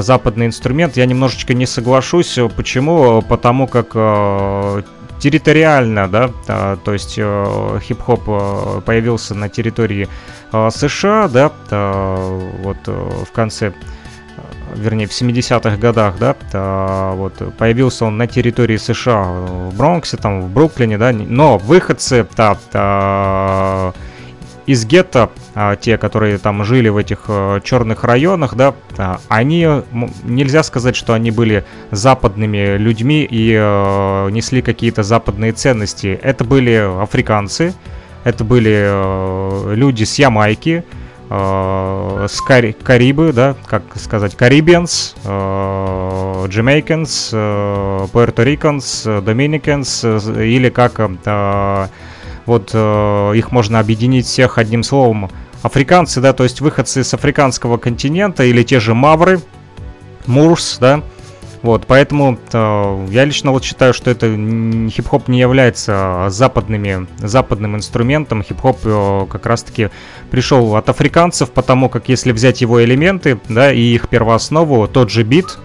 западный 0.00 0.46
инструмент, 0.46 0.96
я 0.96 1.06
немножечко 1.06 1.54
не 1.54 1.66
соглашусь. 1.66 2.38
Э, 2.38 2.48
Почему? 2.48 3.22
Потому 3.22 3.66
как 3.66 3.88
э, 3.94 4.82
территориально, 5.18 6.08
да, 6.08 6.30
то 6.84 6.92
есть 6.92 7.14
э, 7.16 7.78
хип-хоп 7.82 8.22
э, 8.26 8.80
появился 8.84 9.34
на 9.34 9.48
территории 9.48 10.08
э, 10.52 10.70
США, 10.70 11.28
да, 11.28 11.50
вот 12.62 12.78
в 12.86 13.32
конце 13.32 13.72
вернее, 14.74 15.06
в 15.06 15.12
70-х 15.12 15.76
годах, 15.76 16.16
да, 16.18 17.12
вот, 17.14 17.34
появился 17.56 18.06
он 18.06 18.16
на 18.16 18.26
территории 18.26 18.76
США, 18.76 19.22
в 19.22 19.76
Бронксе, 19.76 20.16
там, 20.16 20.42
в 20.42 20.50
Бруклине, 20.50 20.98
да, 20.98 21.12
но 21.12 21.58
выходцы, 21.58 22.26
да, 22.36 22.58
из 24.66 24.84
гетто, 24.86 25.30
а, 25.54 25.76
те, 25.76 25.98
которые 25.98 26.38
там 26.38 26.64
жили 26.64 26.88
в 26.88 26.96
этих 26.96 27.24
а, 27.28 27.60
черных 27.60 28.04
районах, 28.04 28.54
да, 28.54 28.74
а, 28.96 29.20
они, 29.28 29.68
нельзя 30.22 30.62
сказать, 30.62 30.96
что 30.96 31.12
они 31.14 31.30
были 31.30 31.64
западными 31.90 32.76
людьми 32.76 33.26
и 33.28 33.54
а, 33.58 34.28
несли 34.28 34.62
какие-то 34.62 35.02
западные 35.02 35.52
ценности. 35.52 36.18
Это 36.22 36.44
были 36.44 37.02
африканцы, 37.02 37.74
это 38.24 38.44
были 38.44 38.74
а, 38.86 39.72
люди 39.74 40.04
с 40.04 40.18
Ямайки, 40.18 40.84
э, 41.30 42.26
с 42.28 42.40
Кари 42.40 42.72
Карибы, 42.72 43.32
да, 43.32 43.54
как 43.66 43.82
сказать, 43.96 44.34
э, 44.36 44.38
э, 47.32 48.06
Puerto 48.12 48.44
Ricans, 48.44 49.24
Dominicans, 49.24 50.38
э, 50.38 50.46
или 50.46 50.68
как 50.70 51.00
э, 51.00 51.88
вот 52.46 52.70
э, 52.72 53.32
их 53.36 53.52
можно 53.52 53.80
объединить 53.80 54.26
всех 54.26 54.58
одним 54.58 54.82
словом 54.82 55.30
африканцы, 55.62 56.20
да, 56.20 56.32
то 56.32 56.44
есть 56.44 56.60
выходцы 56.60 57.04
с 57.04 57.14
африканского 57.14 57.78
континента 57.78 58.44
или 58.44 58.62
те 58.62 58.80
же 58.80 58.94
мавры, 58.94 59.40
мурс, 60.26 60.78
да, 60.80 61.02
вот, 61.64 61.86
поэтому 61.86 62.38
э, 62.52 63.06
я 63.10 63.24
лично 63.24 63.50
вот 63.50 63.64
считаю, 63.64 63.94
что 63.94 64.10
это 64.10 64.26
хип-хоп 64.26 65.28
не 65.28 65.40
является 65.40 66.26
западными, 66.28 67.06
западным 67.16 67.74
инструментом. 67.74 68.42
Хип-хоп 68.42 68.80
э, 68.84 69.26
как 69.30 69.46
раз-таки 69.46 69.88
пришел 70.30 70.76
от 70.76 70.90
африканцев, 70.90 71.50
потому 71.52 71.88
как 71.88 72.10
если 72.10 72.32
взять 72.32 72.60
его 72.60 72.84
элементы, 72.84 73.40
да, 73.48 73.72
и 73.72 73.80
их 73.80 74.10
первооснову, 74.10 74.86
тот 74.88 75.08
же 75.08 75.22
бит, 75.22 75.56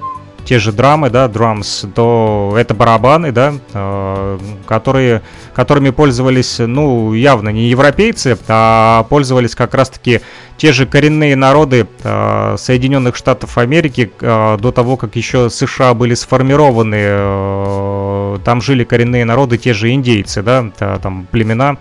те 0.49 0.57
же 0.57 0.71
драмы, 0.71 1.11
да, 1.11 1.27
drums, 1.27 1.87
то 1.93 2.55
это 2.57 2.73
барабаны, 2.73 3.31
да, 3.31 3.53
э, 3.71 4.39
которые, 4.65 5.21
которыми 5.53 5.91
пользовались, 5.91 6.57
ну, 6.57 7.13
явно 7.13 7.49
не 7.49 7.69
европейцы, 7.69 8.35
а 8.47 9.03
пользовались 9.11 9.53
как 9.53 9.75
раз-таки 9.75 10.21
те 10.57 10.71
же 10.71 10.87
коренные 10.87 11.35
народы 11.35 11.85
э, 12.03 12.55
Соединенных 12.57 13.15
Штатов 13.15 13.59
Америки 13.59 14.11
э, 14.19 14.57
до 14.59 14.71
того, 14.71 14.97
как 14.97 15.15
еще 15.15 15.51
США 15.51 15.93
были 15.93 16.15
сформированы. 16.15 16.97
Э, 16.99 18.37
там 18.43 18.59
жили 18.59 18.83
коренные 18.83 19.25
народы, 19.25 19.59
те 19.59 19.75
же 19.75 19.91
индейцы, 19.91 20.41
да, 20.41 20.71
там 21.03 21.27
племена. 21.29 21.77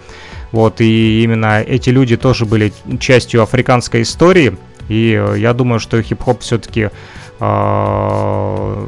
Вот, 0.53 0.83
и 0.83 1.23
именно 1.23 1.63
эти 1.63 1.89
люди 1.89 2.19
тоже 2.19 2.45
были 2.45 2.75
частью 3.01 3.43
африканской 3.43 4.03
истории. 4.03 4.59
И 4.91 5.23
я 5.37 5.55
думаю, 5.55 5.81
что 5.81 6.03
хип-хоп 6.03 6.41
все-таки 6.41 6.91
не 7.41 8.87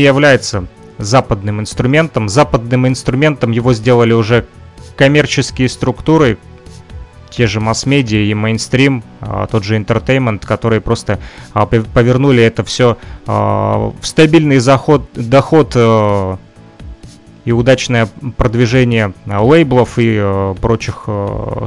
является 0.00 0.66
западным 0.98 1.60
инструментом. 1.60 2.28
Западным 2.28 2.88
инструментом 2.88 3.50
его 3.50 3.72
сделали 3.72 4.12
уже 4.12 4.46
коммерческие 4.96 5.68
структуры, 5.68 6.38
те 7.30 7.46
же 7.46 7.60
масс-медиа 7.60 8.20
и 8.20 8.34
мейнстрим, 8.34 9.04
а, 9.20 9.46
тот 9.46 9.62
же 9.62 9.76
entertainment, 9.76 10.46
которые 10.46 10.80
просто 10.80 11.18
а, 11.52 11.66
повернули 11.66 12.42
это 12.42 12.64
все 12.64 12.96
в 13.26 13.94
стабильный 14.02 14.58
заход, 14.58 15.08
доход 15.14 15.76
и 17.44 17.52
удачное 17.52 18.08
продвижение 18.36 19.12
лейблов 19.26 19.98
и 19.98 20.54
прочих 20.60 21.08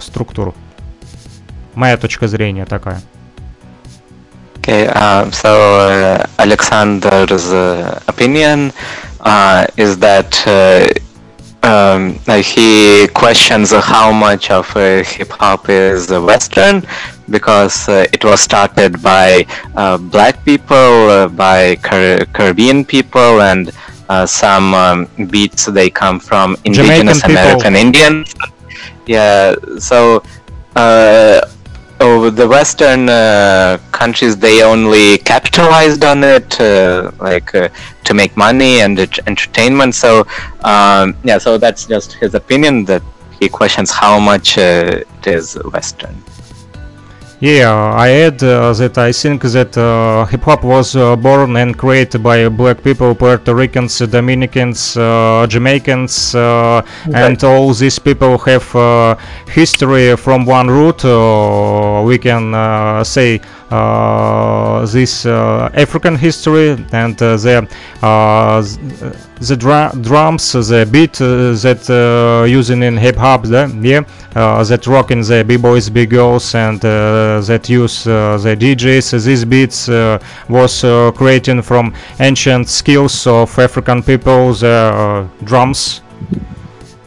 структур. 0.01 0.53
Моя 1.76 1.97
точка 1.97 2.27
зрения 2.27 2.65
такая. 2.65 3.01
Okay, 4.60 4.88
uh, 4.94 5.30
so 5.31 5.49
uh, 5.80 6.26
Alexander's 6.38 7.52
uh, 7.52 7.99
opinion 8.07 8.72
uh, 9.22 9.65
is 9.77 9.98
that 9.99 10.31
uh, 10.45 10.86
um, 11.68 12.19
he 12.44 13.07
questions 13.14 13.72
how 13.72 14.11
much 14.11 14.52
of 14.52 14.72
hip 14.73 15.30
hop 15.31 15.69
is 15.69 16.10
Western 16.10 16.84
because 17.30 17.88
it 17.90 18.23
was 18.26 18.41
started 18.41 19.02
by 19.02 19.45
black 20.11 20.44
people, 20.45 21.30
by 21.30 21.76
Car- 21.77 22.26
Caribbean 22.34 22.84
people, 22.86 23.41
and 23.41 23.72
some 24.26 24.73
um, 24.73 25.07
beats 25.30 25.65
they 25.65 25.90
come 25.90 26.19
from 26.19 26.57
indigenous 26.65 27.23
American 27.23 27.76
Indians. 27.76 28.34
Yeah, 29.07 29.56
so 29.80 30.22
oh, 31.99 32.30
the 32.30 32.47
Western 32.47 33.09
uh, 33.09 33.77
countries 33.91 34.38
they 34.38 34.63
only 34.63 35.17
capitalized 35.19 36.03
on 36.03 36.23
it, 36.23 36.59
uh, 36.59 37.11
like 37.19 37.53
uh, 37.55 37.69
to 38.05 38.13
make 38.13 38.35
money 38.38 38.81
and 38.81 38.99
entertainment. 38.99 39.95
So 39.95 40.26
um, 40.61 41.15
yeah, 41.23 41.38
so 41.38 41.57
that's 41.57 41.85
just 41.85 42.13
his 42.13 42.34
opinion 42.35 42.85
that 42.85 43.03
he 43.39 43.49
questions 43.49 43.91
how 43.91 44.19
much 44.19 44.57
it 44.57 45.07
is 45.26 45.55
Western. 45.73 46.15
Yeah, 47.41 47.93
I 47.95 48.09
add 48.27 48.43
uh, 48.43 48.73
that 48.73 48.97
I 48.97 49.13
think 49.13 49.43
that 49.43 49.77
uh, 49.77 50.25
hip 50.25 50.41
hop 50.41 50.61
was 50.61 50.93
uh, 50.97 51.15
born 51.15 51.55
and 51.55 51.77
created 51.77 52.21
by 52.21 52.49
black 52.49 52.83
people, 52.83 53.15
Puerto 53.15 53.55
Ricans, 53.55 53.97
Dominicans, 53.99 54.97
uh, 54.97 55.47
Jamaicans, 55.47 56.35
uh, 56.35 56.81
okay. 57.07 57.13
and 57.13 57.41
all 57.45 57.73
these 57.73 57.97
people 57.97 58.37
have 58.39 58.75
uh, 58.75 59.15
history 59.47 60.17
from 60.17 60.45
one 60.45 60.67
root. 60.67 61.05
we 62.05 62.17
can 62.17 63.05
say 63.05 63.39
Uh, 63.69 64.83
this 64.87 65.27
uh, 65.27 65.69
African 65.75 66.15
history 66.15 66.71
and 66.91 67.21
uh, 67.21 67.37
the 67.37 67.67
uh, 68.01 68.61
the 69.41 69.55
dra 69.55 69.91
drums, 70.01 70.53
the 70.53 70.89
beat 70.91 71.21
uh, 71.21 71.53
that 71.53 72.47
using 72.49 72.81
in 72.81 72.97
hip 72.97 73.15
hop, 73.15 73.45
yeah, 73.45 74.03
that 74.33 74.87
rocking 74.87 75.21
the 75.21 75.45
b-boys, 75.47 75.87
b-girls, 75.89 76.55
and 76.55 76.81
that 76.81 77.69
use 77.69 78.05
the 78.05 78.57
DJs. 78.59 79.23
These 79.23 79.45
beats 79.45 79.87
was 80.49 80.81
created 81.15 81.63
from 81.63 81.93
ancient 82.19 82.69
skills 82.69 83.27
of 83.27 83.57
African 83.59 84.01
people, 84.01 84.53
the 84.53 85.27
drums 85.43 86.01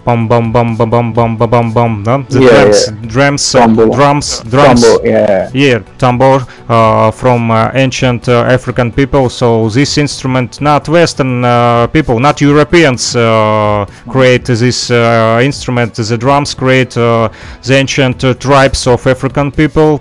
bum 0.04 0.28
bum 0.28 0.52
bum 0.52 0.76
bum 0.76 0.90
bum 0.90 1.12
bum 1.12 1.36
bum 1.36 1.50
bum 1.50 1.72
bum 1.72 2.02
no? 2.02 2.22
the 2.28 2.40
yeah, 2.40 2.50
drums 2.50 2.86
yeah. 2.86 3.08
drums 3.08 3.54
uh, 3.54 3.66
drums 3.66 4.40
drums. 4.40 4.82
Tambo, 4.82 5.04
yeah. 5.04 5.50
Yeah 5.54 5.82
tambour 6.02 6.44
uh, 6.68 7.10
from 7.12 7.50
uh, 7.50 7.70
ancient 7.74 8.28
uh, 8.28 8.56
African 8.56 8.90
people. 8.90 9.28
So 9.28 9.68
this 9.68 9.98
instrument 9.98 10.60
not 10.60 10.88
Western 10.88 11.44
uh, 11.44 11.86
people 11.86 12.18
not 12.18 12.40
Europeans 12.40 13.14
uh, 13.14 13.86
create 14.08 14.46
this 14.46 14.90
instrument. 14.90 15.94
The 15.94 16.18
drums 16.18 16.54
create 16.54 16.90
the 16.90 17.30
ancient 17.70 18.20
tribes 18.40 18.86
of 18.86 19.06
African 19.06 19.52
people 19.52 20.00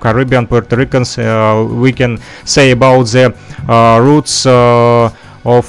Caribbean 0.00 0.46
Puerto 0.46 0.76
Ricans. 0.76 1.18
We 1.84 1.92
can 1.92 2.18
say 2.44 2.70
about 2.70 3.04
the 3.04 3.34
roots 4.00 4.46
of 5.44 5.66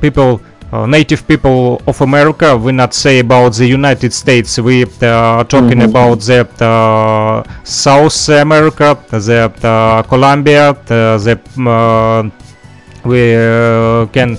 people 0.00 0.30
uh, 0.32 0.49
native 0.72 1.26
people 1.26 1.82
of 1.86 2.00
America. 2.00 2.56
We 2.56 2.72
not 2.72 2.94
say 2.94 3.18
about 3.18 3.54
the 3.54 3.66
United 3.66 4.12
States. 4.12 4.58
We 4.58 4.84
uh, 4.84 5.44
talking 5.44 5.78
mm 5.78 5.80
-hmm. 5.80 5.96
about 5.96 6.20
the 6.26 6.40
uh, 6.60 7.42
South 7.64 8.28
America, 8.28 8.96
the 9.10 9.50
uh, 9.64 10.02
Colombia, 10.08 10.74
the 10.86 11.38
uh, 11.58 12.30
we 13.04 13.22
uh, 13.34 14.06
can 14.12 14.38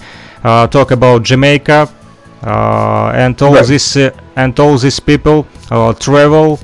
talk 0.69 0.91
about 0.91 1.27
Jamaica, 1.29 1.87
and 3.23 3.41
all 3.41 3.53
right. 3.53 3.67
this 3.67 3.97
and 4.35 4.59
all 4.59 4.77
these 4.77 5.01
people 5.01 5.45
travel 5.99 6.57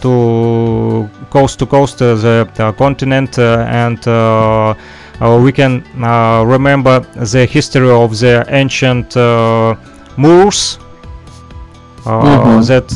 to 0.00 1.08
coast 1.30 1.58
to 1.58 1.66
coast 1.66 1.98
the, 1.98 2.74
continent 2.78 3.38
and 3.38 3.98
uh, 4.08 4.74
Uh, 5.20 5.40
we 5.42 5.50
can 5.50 5.82
uh, 6.04 6.44
remember 6.46 7.00
the 7.14 7.46
history 7.46 7.90
of 7.90 8.18
the 8.18 8.44
ancient 8.48 9.16
uh, 9.16 9.74
Moors 10.18 10.78
uh, 12.04 12.10
mm-hmm. 12.10 12.62
that 12.66 12.88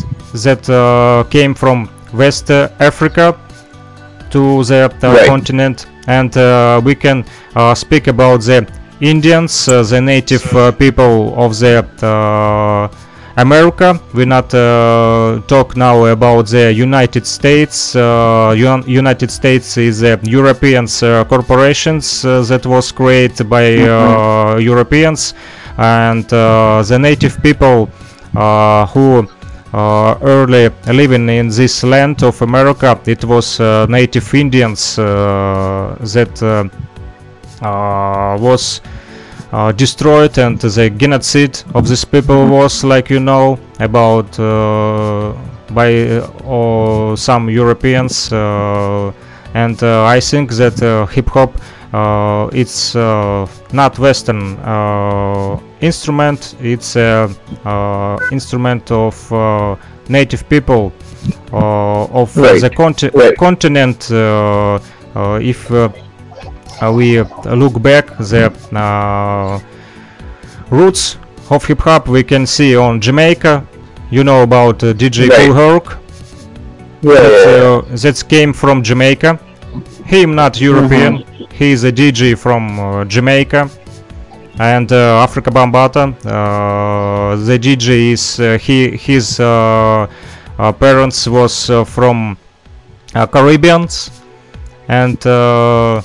that 0.43 0.69
uh, 0.71 1.25
came 1.31 1.55
from 1.55 1.89
West 2.15 2.51
Africa 2.51 3.39
to 4.31 4.65
the 4.65 4.91
right. 5.03 5.27
continent, 5.27 5.87
and 6.07 6.35
we 6.85 6.95
can 6.95 7.25
speak 7.75 8.07
about 8.07 8.41
the 8.43 8.67
Indians, 9.01 9.67
the 9.67 10.01
native 10.01 10.45
people 10.79 11.35
of 11.37 11.59
the 11.59 12.91
America. 13.41 14.01
We 14.15 14.25
not 14.25 14.53
uh, 14.55 15.41
talk 15.47 15.77
now 15.77 16.05
about 16.07 16.49
the 16.49 16.73
United 16.73 17.27
States. 17.27 17.97
Uh, 17.97 18.55
United 18.87 19.31
States 19.31 19.77
is 19.77 20.03
a 20.03 20.19
European 20.23 20.87
uh, 21.03 21.25
corporations 21.25 22.25
uh, 22.25 22.43
that 22.43 22.67
was 22.67 22.93
created 22.93 23.49
by 23.49 23.63
mm-hmm. 23.63 24.61
Europeans, 24.61 25.35
and 25.79 26.25
the 26.29 26.99
native 27.01 27.43
people 27.43 27.87
who 28.93 29.29
uh, 29.73 30.19
early 30.23 30.69
living 30.87 31.29
in 31.29 31.49
this 31.49 31.83
land 31.85 32.23
of 32.23 32.41
America. 32.43 32.99
It 33.07 33.25
was 33.25 33.61
uh, 33.61 33.87
native 33.89 34.35
Indians 34.35 34.99
uh, 34.99 35.97
that 36.01 36.43
uh, 36.43 37.65
uh, 37.65 38.39
was 38.41 38.81
uh, 39.53 39.73
destroyed, 39.73 40.39
and 40.39 40.59
the 40.61 40.91
genocide 40.91 41.59
of 41.75 41.89
these 41.89 42.05
people 42.05 42.47
was, 42.47 42.85
like 42.85 43.11
you 43.11 43.21
know, 43.21 43.59
about 43.79 44.39
uh, 44.39 45.33
by 45.73 45.93
uh, 46.47 47.17
some 47.17 47.51
Europeans. 47.51 48.33
Uh, 48.33 49.13
and 49.55 49.83
uh, 49.83 50.05
I 50.05 50.21
think 50.21 50.53
that 50.53 50.81
uh, 50.83 51.07
hip 51.07 51.29
hop 51.29 51.53
uh, 51.93 52.49
it's 52.53 52.95
uh, 52.95 53.47
not 53.73 53.99
Western 53.99 54.57
uh, 54.59 55.59
instrument. 55.81 56.55
It's 56.61 56.95
a 56.97 57.29
uh, 57.65 58.19
instrument 58.31 58.91
of 58.93 59.33
uh, 59.33 59.75
native 60.09 60.49
people 60.49 60.93
uh, 61.53 62.05
of 62.07 62.37
Right, 62.37 62.61
the 62.61 62.71
conti- 62.71 63.11
right. 63.13 63.37
continent. 63.37 64.09
Uh, 64.11 64.79
uh, 65.17 65.41
if 65.43 65.69
we 66.89 67.19
uh, 67.19 67.25
look 67.55 67.81
back 67.83 68.07
the 68.19 68.53
uh, 68.75 69.61
roots 70.71 71.19
of 71.51 71.65
hip 71.65 71.81
hop, 71.81 72.09
we 72.09 72.23
can 72.23 72.47
see 72.47 72.77
on 72.77 73.01
Jamaica. 73.01 73.67
You 74.11 74.25
know 74.25 74.43
about 74.43 74.83
uh, 74.83 74.93
DJ 74.95 75.29
Right. 75.29 75.47
Kool 75.47 75.55
Herc 75.55 75.99
Yeah, 77.03 77.13
that, 77.15 77.33
yeah, 77.47 77.57
yeah. 77.57 77.95
uh, 77.95 77.97
that 77.97 78.25
came 78.29 78.53
from 78.53 78.83
Jamaica. 78.83 79.39
Him 80.05 80.35
not 80.35 80.61
European. 80.61 81.25
He 81.53 81.73
is 81.73 81.85
a 81.85 81.93
DJ 81.93 82.37
from 82.37 82.79
uh, 82.81 83.05
Jamaica. 83.05 83.69
And 84.59 84.91
uh, 84.93 85.23
Africa 85.23 85.51
Bambata, 85.51 86.13
uh, 86.27 87.37
the 87.37 87.59
DJ 87.59 88.13
is 88.13 88.39
uh, 88.41 88.59
he 88.59 88.91
his 88.97 89.41
uh, 89.41 90.07
uh, 90.59 90.73
parents 90.73 91.27
was 91.27 91.71
uh, 91.71 91.85
from 91.85 92.37
uh, 93.15 93.27
Caribbeans, 93.27 94.11
and 94.89 95.17
uh, 95.27 96.03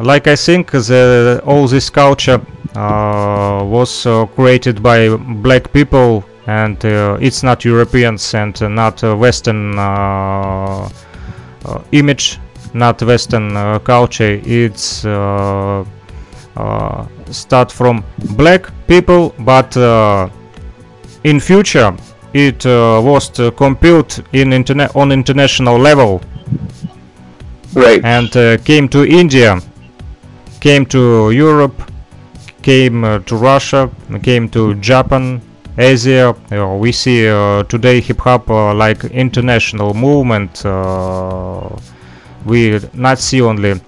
like 0.00 0.26
I 0.26 0.36
think 0.36 0.70
the 0.70 1.42
all 1.44 1.68
this 1.68 1.90
culture 1.90 2.40
uh, 2.74 3.64
was 3.64 4.06
uh, 4.06 4.26
created 4.26 4.82
by 4.82 5.16
black 5.16 5.72
people, 5.72 6.24
and 6.46 6.82
uh, 6.84 7.18
it's 7.20 7.42
not 7.42 7.64
Europeans 7.64 8.34
and 8.34 8.58
not 8.60 9.02
uh, 9.02 9.16
Western 9.16 9.78
uh, 9.78 10.88
uh, 11.64 11.82
image, 11.92 12.38
not 12.72 13.02
Western 13.02 13.54
culture. 13.80 14.40
It's 14.44 15.00
start 17.30 17.72
from 17.72 18.04
black 18.36 18.70
people, 18.86 19.34
but 19.40 19.76
in 21.24 21.40
future 21.40 21.96
it 22.32 22.64
was 22.64 23.28
to 23.30 23.50
compute 23.52 24.22
in 24.32 24.52
internet 24.52 24.94
on 24.94 25.10
international 25.12 25.76
level 25.76 26.22
right. 27.74 28.04
and 28.04 28.64
came 28.64 28.88
to 28.88 29.04
India, 29.04 29.60
came 30.60 30.84
to 30.86 31.30
Europe, 31.30 31.90
came 32.62 33.04
uh, 33.04 33.18
to 33.20 33.36
Russia, 33.36 33.90
came 34.22 34.48
to 34.50 34.74
Japan, 34.74 35.40
Asia. 35.78 36.34
We 36.78 36.92
see 36.92 37.28
uh, 37.28 37.62
today 37.64 38.00
hip 38.00 38.18
hop 38.18 38.50
uh, 38.50 38.74
like 38.74 39.04
international 39.04 39.94
movement. 39.94 40.64
Uh, 40.64 41.70
we 42.44 42.80
not 42.92 43.18
see 43.18 43.40
only 43.40 43.80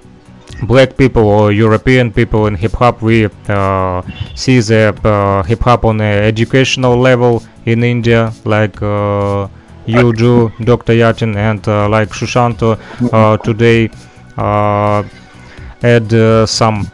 black 0.62 0.96
people 0.96 1.26
or 1.28 1.52
European 1.52 2.12
people 2.12 2.46
in 2.46 2.54
hip 2.54 2.72
hop. 2.72 3.02
We 3.02 3.28
uh, 3.48 4.02
see 4.34 4.60
the 4.60 5.44
hip 5.46 5.60
hop 5.60 5.84
on 5.84 6.00
a 6.00 6.26
educational 6.28 6.96
level 6.96 7.42
in 7.66 7.84
India, 7.84 8.32
like. 8.44 8.80
You 9.84 10.12
do, 10.12 10.52
Dr. 10.62 10.92
Yatin, 10.92 11.34
and 11.34 11.66
like 11.90 12.10
Shushanto 12.10 12.78
today 13.42 13.90
add 15.82 16.12
uh, 16.12 16.46
some 16.46 16.86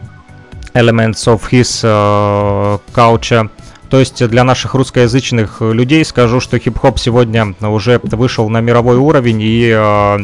elements 0.74 1.26
of 1.26 1.48
his 1.50 1.84
uh, 1.84 2.78
culture. 2.92 3.48
То 3.90 3.98
есть 3.98 4.26
для 4.28 4.44
наших 4.44 4.74
русскоязычных 4.74 5.62
людей 5.62 6.04
скажу, 6.04 6.40
что 6.40 6.58
хип-хоп 6.58 6.98
сегодня 6.98 7.54
уже 7.60 7.98
вышел 8.02 8.48
на 8.50 8.60
мировой 8.60 8.96
уровень 8.96 9.40
и 9.40 9.70
э, 9.74 10.18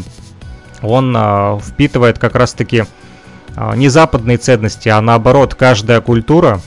он 0.83 1.17
э, 1.17 1.59
впитывает 1.65 2.19
как 2.19 2.35
раз-таки 2.35 2.85
э, 3.57 3.73
не 3.77 3.89
западные 3.89 4.37
ценности, 4.37 4.91
а 4.91 5.01
наоборот 5.01 5.55
каждая 5.55 6.03
культура, 6.03 6.61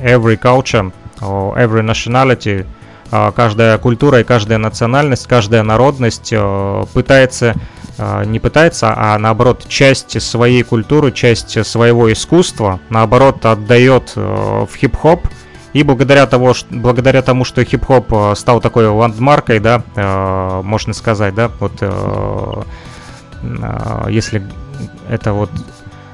every 0.00 0.38
culture, 0.38 0.92
every 1.20 1.82
nationality, 1.82 2.60
э, 2.60 2.77
каждая 3.10 3.78
культура 3.78 4.20
и 4.20 4.24
каждая 4.24 4.58
национальность, 4.58 5.26
каждая 5.26 5.62
народность 5.62 6.28
э, 6.32 6.84
пытается 6.92 7.54
э, 7.96 8.24
не 8.26 8.38
пытается, 8.38 8.92
а 8.94 9.18
наоборот 9.18 9.66
часть 9.68 10.20
своей 10.20 10.62
культуры, 10.62 11.12
часть 11.12 11.66
своего 11.66 12.12
искусства, 12.12 12.80
наоборот 12.90 13.46
отдает 13.46 14.12
э, 14.16 14.66
в 14.70 14.76
хип-хоп. 14.76 15.26
И 15.72 15.82
благодаря, 15.82 16.26
того, 16.26 16.54
ш- 16.54 16.66
благодаря 16.70 17.22
тому, 17.22 17.44
что 17.44 17.64
хип-хоп 17.64 18.36
стал 18.36 18.60
такой 18.60 18.88
ландмаркой, 18.88 19.60
да, 19.60 19.82
можно 20.64 20.94
сказать, 20.94 21.34
да, 21.34 21.50
вот 21.60 21.82
если 24.08 24.42
это 25.10 25.34
вот 25.34 25.50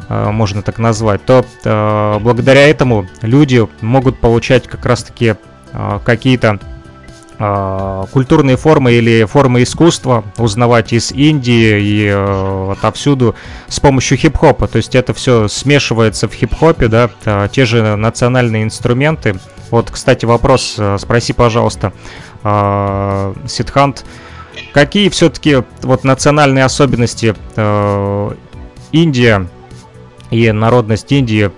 можно 0.08 0.60
так 0.60 0.80
назвать, 0.80 1.24
то 1.24 1.46
благодаря 2.20 2.68
этому 2.68 3.06
люди 3.22 3.66
могут 3.80 4.18
получать 4.18 4.66
как 4.66 4.84
раз-таки 4.84 5.36
какие-то 6.04 6.58
культурные 7.36 8.56
формы 8.56 8.92
или 8.92 9.24
формы 9.24 9.64
искусства, 9.64 10.24
узнавать 10.38 10.92
из 10.92 11.10
Индии 11.10 11.80
и 11.80 12.06
э, 12.06 12.72
отовсюду 12.72 13.34
с 13.66 13.80
помощью 13.80 14.18
хип-хопа. 14.18 14.68
То 14.68 14.76
есть 14.76 14.94
это 14.94 15.14
все 15.14 15.48
смешивается 15.48 16.28
в 16.28 16.32
хип-хопе, 16.32 16.86
да, 16.86 17.10
э, 17.24 17.48
те 17.50 17.64
же 17.64 17.96
национальные 17.96 18.62
инструменты. 18.62 19.36
Вот, 19.70 19.90
кстати, 19.90 20.24
вопрос, 20.24 20.76
э, 20.78 20.96
спроси, 20.98 21.32
пожалуйста, 21.32 21.92
э, 22.44 23.34
Сидхант, 23.48 24.04
какие 24.72 25.08
все-таки 25.08 25.64
вот 25.82 26.04
национальные 26.04 26.64
особенности 26.64 27.34
э, 27.56 28.30
Индия 28.92 29.48
и 30.30 30.52
народность 30.52 31.10
Индии 31.10 31.50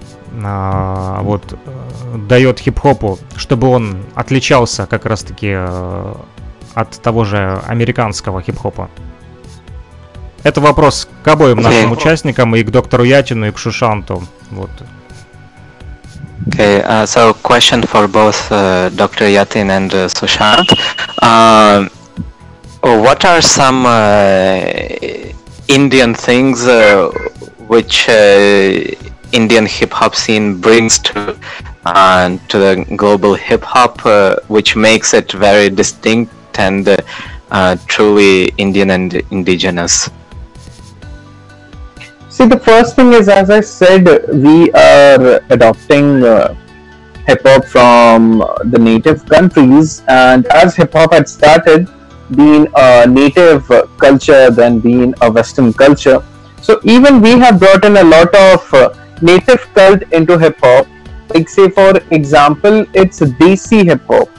а, 0.45 1.23
вот 1.23 1.53
э, 1.53 1.86
дает 2.17 2.61
хип-хопу, 2.61 3.19
чтобы 3.37 3.69
он 3.69 3.99
отличался 4.15 4.87
как 4.87 5.07
раз-таки 5.07 5.53
э, 5.55 6.15
от 6.75 6.91
того 7.03 7.25
же 7.25 7.61
американского 7.67 8.43
хип-хопа? 8.43 8.89
Это 10.43 10.61
вопрос 10.61 11.09
к 11.25 11.29
обоим 11.29 11.59
нашим 11.59 11.93
Окей. 11.93 11.99
участникам, 11.99 12.55
и 12.55 12.63
к 12.63 12.71
доктору 12.71 13.05
Ятину, 13.05 13.49
и 13.49 13.51
к 13.51 13.59
Шушанту. 13.59 14.23
Вот. 14.51 14.71
Okay, 16.49 16.81
uh, 16.85 17.05
so 17.07 17.35
question 17.43 17.83
for 17.83 18.07
both 18.07 18.53
uh, 18.53 18.89
Dr. 18.91 19.27
Yatin 19.27 19.69
and 19.69 19.93
uh, 19.93 20.07
Sushant. 20.09 20.71
Um, 21.21 21.91
what 22.83 23.25
are 23.25 23.43
some 23.43 23.85
uh, 23.85 24.63
Indian 25.67 26.15
things 26.15 26.67
uh, 26.67 27.11
which 27.67 28.09
uh, 28.09 28.95
Indian 29.33 29.67
hip 29.67 29.93
hop 29.93 30.15
scene 30.15 30.61
brings 30.61 31.01
to 31.01 31.37
uh, 31.87 32.37
to 32.49 32.59
the 32.59 32.97
global 32.97 33.35
hip 33.35 33.63
hop, 33.63 34.05
uh, 34.05 34.37
which 34.49 34.77
makes 34.77 35.15
it 35.15 35.33
very 35.33 35.71
distinct 35.71 36.33
and 36.59 36.89
uh, 36.89 36.97
uh, 37.51 37.77
truly 37.87 38.47
Indian 38.59 38.91
and 38.91 39.15
indigenous? 39.31 40.11
See, 42.29 42.47
the 42.47 42.59
first 42.59 42.97
thing 42.97 43.13
is, 43.13 43.29
as 43.29 43.51
I 43.51 43.61
said, 43.61 44.05
we 44.33 44.71
are 44.73 45.41
adopting 45.49 46.25
uh, 46.25 46.55
hip 47.27 47.43
hop 47.45 47.65
from 47.65 48.45
the 48.65 48.79
native 48.79 49.25
countries, 49.27 50.03
and 50.09 50.47
as 50.47 50.77
hip 50.77 50.93
hop 50.93 51.13
had 51.13 51.29
started 51.29 51.89
being 52.35 52.67
a 52.75 53.07
native 53.07 53.71
culture 53.99 54.51
than 54.51 54.81
being 54.81 55.15
a 55.21 55.31
Western 55.31 55.73
culture, 55.73 56.23
so 56.61 56.81
even 56.83 57.21
we 57.21 57.39
have 57.39 57.61
brought 57.61 57.85
in 57.85 57.97
a 57.97 58.03
lot 58.03 58.35
of 58.35 58.75
uh, 58.75 58.93
native 59.23 59.63
cult 59.75 60.03
into 60.13 60.37
hip 60.37 60.59
hop. 60.61 60.87
Like, 61.37 61.51
say, 61.51 61.69
for 61.69 61.93
example, 62.13 62.87
it's 62.95 63.21
Desi 63.21 63.85
hip 63.85 64.07
hop. 64.07 64.31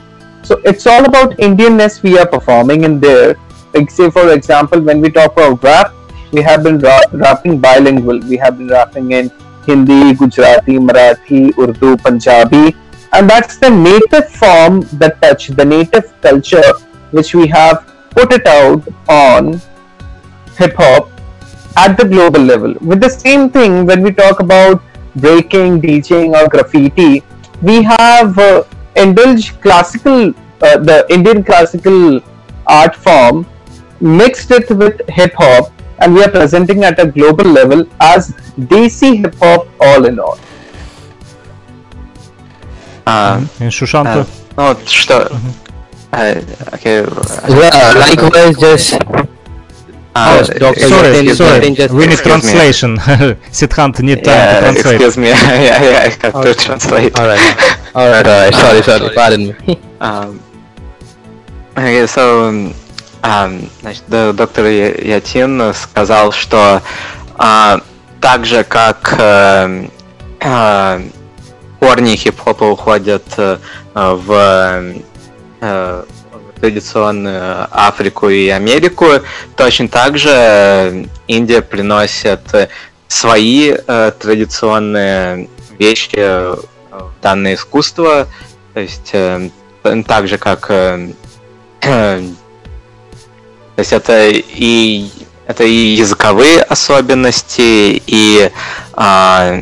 So 0.41 0.59
it's 0.65 0.87
all 0.87 1.05
about 1.05 1.37
Indianness 1.37 2.01
we 2.01 2.17
are 2.17 2.25
performing 2.25 2.85
in 2.85 2.99
there. 2.99 3.35
Like, 3.75 3.91
say, 3.91 4.09
for 4.09 4.31
example, 4.31 4.81
when 4.81 4.99
we 4.99 5.11
talk 5.11 5.33
about 5.33 5.61
rap, 5.61 5.93
we 6.31 6.41
have 6.41 6.63
been 6.63 6.79
ra- 6.79 7.11
rapping 7.11 7.59
bilingual. 7.59 8.19
We 8.21 8.37
have 8.37 8.57
been 8.57 8.69
rapping 8.69 9.11
in 9.11 9.29
Hindi, 9.67 10.15
Gujarati, 10.15 10.79
Marathi, 10.79 11.55
Urdu, 11.59 11.97
Punjabi, 11.97 12.75
and 13.13 13.29
that's 13.29 13.57
the 13.57 13.69
native 13.69 14.27
form, 14.31 14.81
the 15.03 15.15
touch, 15.21 15.49
the 15.49 15.65
native 15.65 16.19
culture 16.21 16.73
which 17.11 17.35
we 17.35 17.45
have 17.45 17.85
put 18.09 18.33
it 18.33 18.47
out 18.47 18.81
on 19.07 19.61
hip 20.57 20.73
hop 20.75 21.11
at 21.77 21.95
the 21.95 22.05
global 22.05 22.41
level. 22.41 22.73
With 22.81 23.01
the 23.01 23.09
same 23.09 23.51
thing, 23.51 23.85
when 23.85 24.01
we 24.01 24.11
talk 24.11 24.39
about 24.39 24.81
breaking, 25.16 25.80
DJing, 25.82 26.34
or 26.34 26.48
graffiti, 26.48 27.22
we 27.60 27.82
have 27.82 28.38
uh, 28.38 28.64
indulged 28.96 29.60
classical, 29.60 30.30
uh, 30.62 30.78
the 30.78 31.06
Indian 31.10 31.42
classical 31.44 32.20
art 32.66 32.94
form, 32.96 33.46
mixed 34.00 34.50
it 34.50 34.70
with 34.70 35.00
hip 35.08 35.34
hop, 35.36 35.72
and 35.98 36.14
we 36.14 36.22
are 36.22 36.30
presenting 36.30 36.84
at 36.84 36.98
a 36.98 37.06
global 37.06 37.44
level 37.44 37.86
as 38.00 38.30
Desi 38.58 39.18
hip 39.22 39.34
hop 39.36 39.68
all 39.80 40.04
in 40.06 40.18
all. 40.18 40.38
А, 43.04 43.40
И 43.58 43.68
Шушанта. 43.70 44.20
а, 44.20 44.26
ну 44.56 44.68
вот 44.68 44.88
что... 44.88 45.28
а, 46.12 46.34
окей, 46.70 47.02
Yeah, 47.48 47.94
likewise, 47.94 48.56
just 48.58 48.98
а, 50.17 50.43
Dr. 50.43 50.71
excuse 50.73 50.89
Sorry, 50.89 51.21
me, 51.23 51.33
sorry, 51.33 51.69
just- 51.75 51.93
we 51.93 52.07
need 52.07 52.17
translation. 52.29 52.97
Sithunt 53.51 53.99
need 54.01 54.23
time 54.23 54.25
to 54.25 54.29
Yeah, 54.31 54.59
translate. 54.59 54.95
excuse 54.95 55.17
me, 55.17 55.29
I, 55.31 55.35
I 56.05 56.09
have 56.21 56.41
to 56.41 56.53
translate. 56.55 57.13
alright, 57.19 57.39
alright, 57.95 58.25
alright. 58.27 58.53
Sorry, 58.55 58.81
sorry. 58.83 59.09
Pardon 59.15 59.41
me. 59.47 59.77
Um, 60.01 60.39
okay, 61.77 62.05
so, 62.07 62.23
um, 63.23 63.69
значит, 63.81 64.03
доктор 64.09 64.65
Ятин 64.65 65.73
сказал, 65.73 66.31
что 66.31 66.81
а, 67.37 67.79
так 68.21 68.45
же, 68.45 68.63
как 68.63 69.13
э, 69.17 69.87
а, 70.41 71.01
корни 71.79 72.15
хип-хопа 72.15 72.63
уходят 72.63 73.23
э, 73.37 73.57
в, 73.93 74.31
э, 74.31 74.93
в 75.61 76.05
традиционную 76.59 77.67
Африку 77.71 78.29
и 78.29 78.49
Америку, 78.49 79.05
точно 79.55 79.87
так 79.87 80.17
же 80.17 80.29
э, 80.31 81.05
Индия 81.27 81.61
приносит 81.61 82.41
свои 83.07 83.73
э, 83.75 84.11
традиционные 84.19 85.49
вещи 85.79 86.15
э, 86.15 86.55
в 86.91 87.11
данное 87.21 87.55
искусство, 87.55 88.27
то 88.73 88.79
есть 88.79 89.11
э, 89.13 89.49
так 90.05 90.27
же 90.27 90.37
как 90.37 90.69
э, 90.69 91.09
то 91.81 92.21
есть 93.77 93.93
это 93.93 94.29
и 94.29 95.09
это 95.47 95.63
и 95.63 95.95
языковые 95.95 96.61
особенности, 96.61 98.01
и 98.05 98.51
а, 98.93 99.61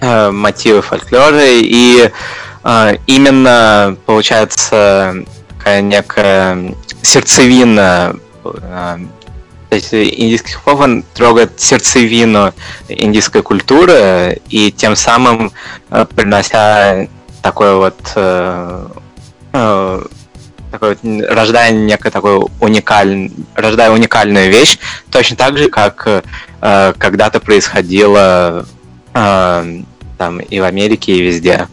э, 0.00 0.30
мотивы 0.30 0.80
фольклора, 0.80 1.44
и 1.44 2.10
а, 2.62 2.94
именно 3.06 3.96
получается 4.06 5.24
такая 5.62 5.80
некая 5.80 6.74
сердцевина 7.02 8.16
а, 8.44 8.98
то 9.68 9.76
есть 9.76 9.94
индийский 9.94 10.54
хип 10.54 10.66
он 10.66 11.04
трогает 11.14 11.60
сердцевину 11.60 12.52
индийской 12.88 13.42
культуры 13.42 14.40
и 14.48 14.72
тем 14.72 14.96
самым 14.96 15.52
э, 15.90 16.04
принося 16.14 17.06
такой 17.42 17.76
вот 17.76 17.96
э, 18.16 18.86
э, 19.52 20.02
такой, 20.70 20.96
рождая 21.26 21.70
некое 21.70 22.10
такое 22.10 22.42
уникальное, 22.60 23.30
рождая 23.54 23.92
уникальную 23.92 24.50
вещь, 24.50 24.78
точно 25.10 25.36
так 25.36 25.56
же, 25.56 25.70
как 25.70 26.06
э, 26.60 26.92
когда-то 26.98 27.40
происходило 27.40 28.66
э, 29.14 29.82
там 30.18 30.40
и 30.40 30.60
в 30.60 30.64
Америке, 30.64 31.12
и 31.14 31.22
везде. 31.22 31.68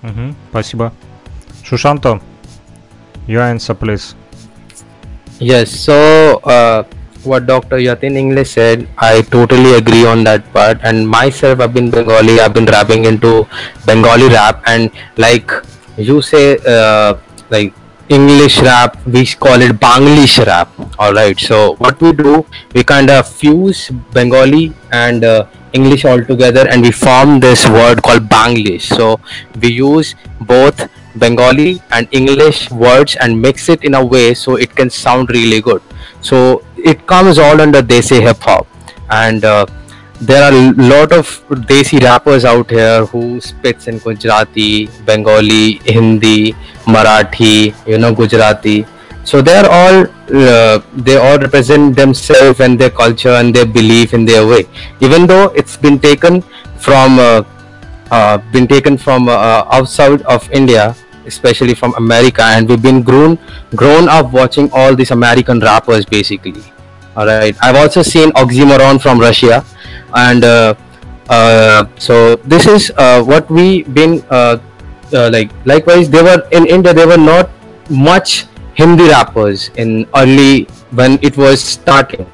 Мгм, 0.00 0.34
Спасибо. 0.50 0.92
Shushanto, 1.62 2.20
your 3.26 3.42
answer 3.42 3.74
please. 3.74 4.14
Yes, 5.38 5.70
so 5.70 6.40
uh, 6.44 6.84
what 7.24 7.46
Dr. 7.46 7.76
Yatin 7.76 8.16
English 8.16 8.50
said, 8.50 8.88
I 8.98 9.22
totally 9.22 9.74
agree 9.74 10.06
on 10.06 10.24
that 10.24 10.52
part. 10.52 10.78
And 10.82 11.08
myself, 11.08 11.60
I've 11.60 11.74
been 11.74 11.90
Bengali, 11.90 12.40
I've 12.40 12.54
been 12.54 12.66
rapping 12.66 13.04
into 13.04 13.46
Bengali 13.86 14.28
rap, 14.28 14.62
and 14.66 14.90
like 15.16 15.50
you 15.96 16.22
say, 16.22 16.58
uh, 16.66 17.16
like 17.50 17.74
English 18.08 18.60
rap, 18.60 19.04
we 19.06 19.26
call 19.26 19.60
it 19.60 19.72
Banglish 19.80 20.44
rap. 20.46 20.68
All 20.98 21.12
right. 21.12 21.38
So 21.38 21.74
what 21.76 22.00
we 22.00 22.12
do, 22.12 22.44
we 22.74 22.84
kind 22.84 23.10
of 23.10 23.28
fuse 23.28 23.90
Bengali 24.12 24.72
and 24.92 25.24
uh, 25.24 25.46
English 25.72 26.04
all 26.04 26.22
together, 26.22 26.68
and 26.68 26.82
we 26.82 26.90
form 26.90 27.40
this 27.40 27.68
word 27.68 28.02
called 28.02 28.28
Banglish. 28.28 28.94
So 28.96 29.20
we 29.60 29.72
use 29.72 30.14
both 30.40 30.88
Bengali 31.16 31.82
and 31.90 32.08
English 32.10 32.70
words 32.70 33.16
and 33.16 33.40
mix 33.40 33.68
it 33.68 33.84
in 33.84 33.94
a 33.94 34.04
way 34.04 34.34
so 34.34 34.56
it 34.56 34.74
can 34.74 34.90
sound 34.90 35.30
really 35.30 35.60
good. 35.60 35.82
So 36.20 36.64
it 36.76 37.06
comes 37.06 37.38
all 37.38 37.60
under 37.60 37.82
Desi 37.82 38.20
hip 38.20 38.38
hop, 38.40 38.66
and 39.10 39.44
uh, 39.44 39.66
there 40.20 40.42
are 40.42 40.52
a 40.52 40.72
lot 40.72 41.12
of 41.12 41.26
Desi 41.68 42.00
rappers 42.00 42.44
out 42.44 42.70
here 42.70 43.04
who 43.06 43.40
spits 43.40 43.88
in 43.88 43.98
Gujarati, 43.98 44.88
Bengali, 45.04 45.80
Hindi, 45.84 46.52
Marathi, 46.84 47.74
you 47.86 47.98
know 47.98 48.14
Gujarati. 48.14 48.86
So 49.24 49.40
they 49.40 49.54
are 49.54 49.68
all 49.68 50.06
uh, 50.34 50.80
they 50.94 51.16
all 51.16 51.38
represent 51.38 51.96
themselves 51.96 52.60
and 52.60 52.78
their 52.78 52.90
culture 52.90 53.30
and 53.30 53.54
their 53.54 53.66
belief 53.66 54.14
in 54.14 54.24
their 54.24 54.46
way. 54.46 54.66
Even 55.00 55.26
though 55.26 55.46
it's 55.54 55.76
been 55.76 55.98
taken 55.98 56.42
from 56.78 57.18
uh, 57.18 57.42
been 58.52 58.68
taken 58.68 58.96
from 58.96 59.28
uh, 59.28 59.64
outside 59.72 60.22
of 60.22 60.44
India, 60.52 60.94
especially 61.26 61.74
from 61.74 61.94
America, 61.96 62.42
and 62.44 62.68
we've 62.68 62.82
been 62.82 63.02
grown 63.02 63.38
grown 63.74 64.08
up 64.08 64.32
watching 64.32 64.70
all 64.72 64.94
these 64.94 65.10
American 65.10 65.60
rappers 65.60 66.04
basically. 66.04 66.62
All 67.16 67.26
right, 67.26 67.56
I've 67.60 67.76
also 67.76 68.02
seen 68.02 68.30
Oxymoron 68.32 69.00
from 69.00 69.20
Russia, 69.20 69.64
and 70.14 70.44
uh, 70.44 70.74
uh, 71.28 71.84
so 71.98 72.36
this 72.44 72.66
is 72.66 72.92
uh, 72.96 73.22
what 73.22 73.48
we 73.50 73.82
been 73.84 74.24
uh, 74.30 74.58
uh, 75.12 75.30
like. 75.32 75.50
Likewise, 75.64 76.08
they 76.08 76.22
were 76.22 76.40
in 76.52 76.66
India. 76.66 76.92
they 76.92 77.06
were 77.06 77.20
not 77.20 77.50
much 77.90 78.46
Hindi 78.74 79.08
rappers 79.08 79.68
in 79.76 80.08
early 80.16 80.64
when 80.96 81.18
it 81.20 81.36
was 81.36 81.60
starting 81.60 82.24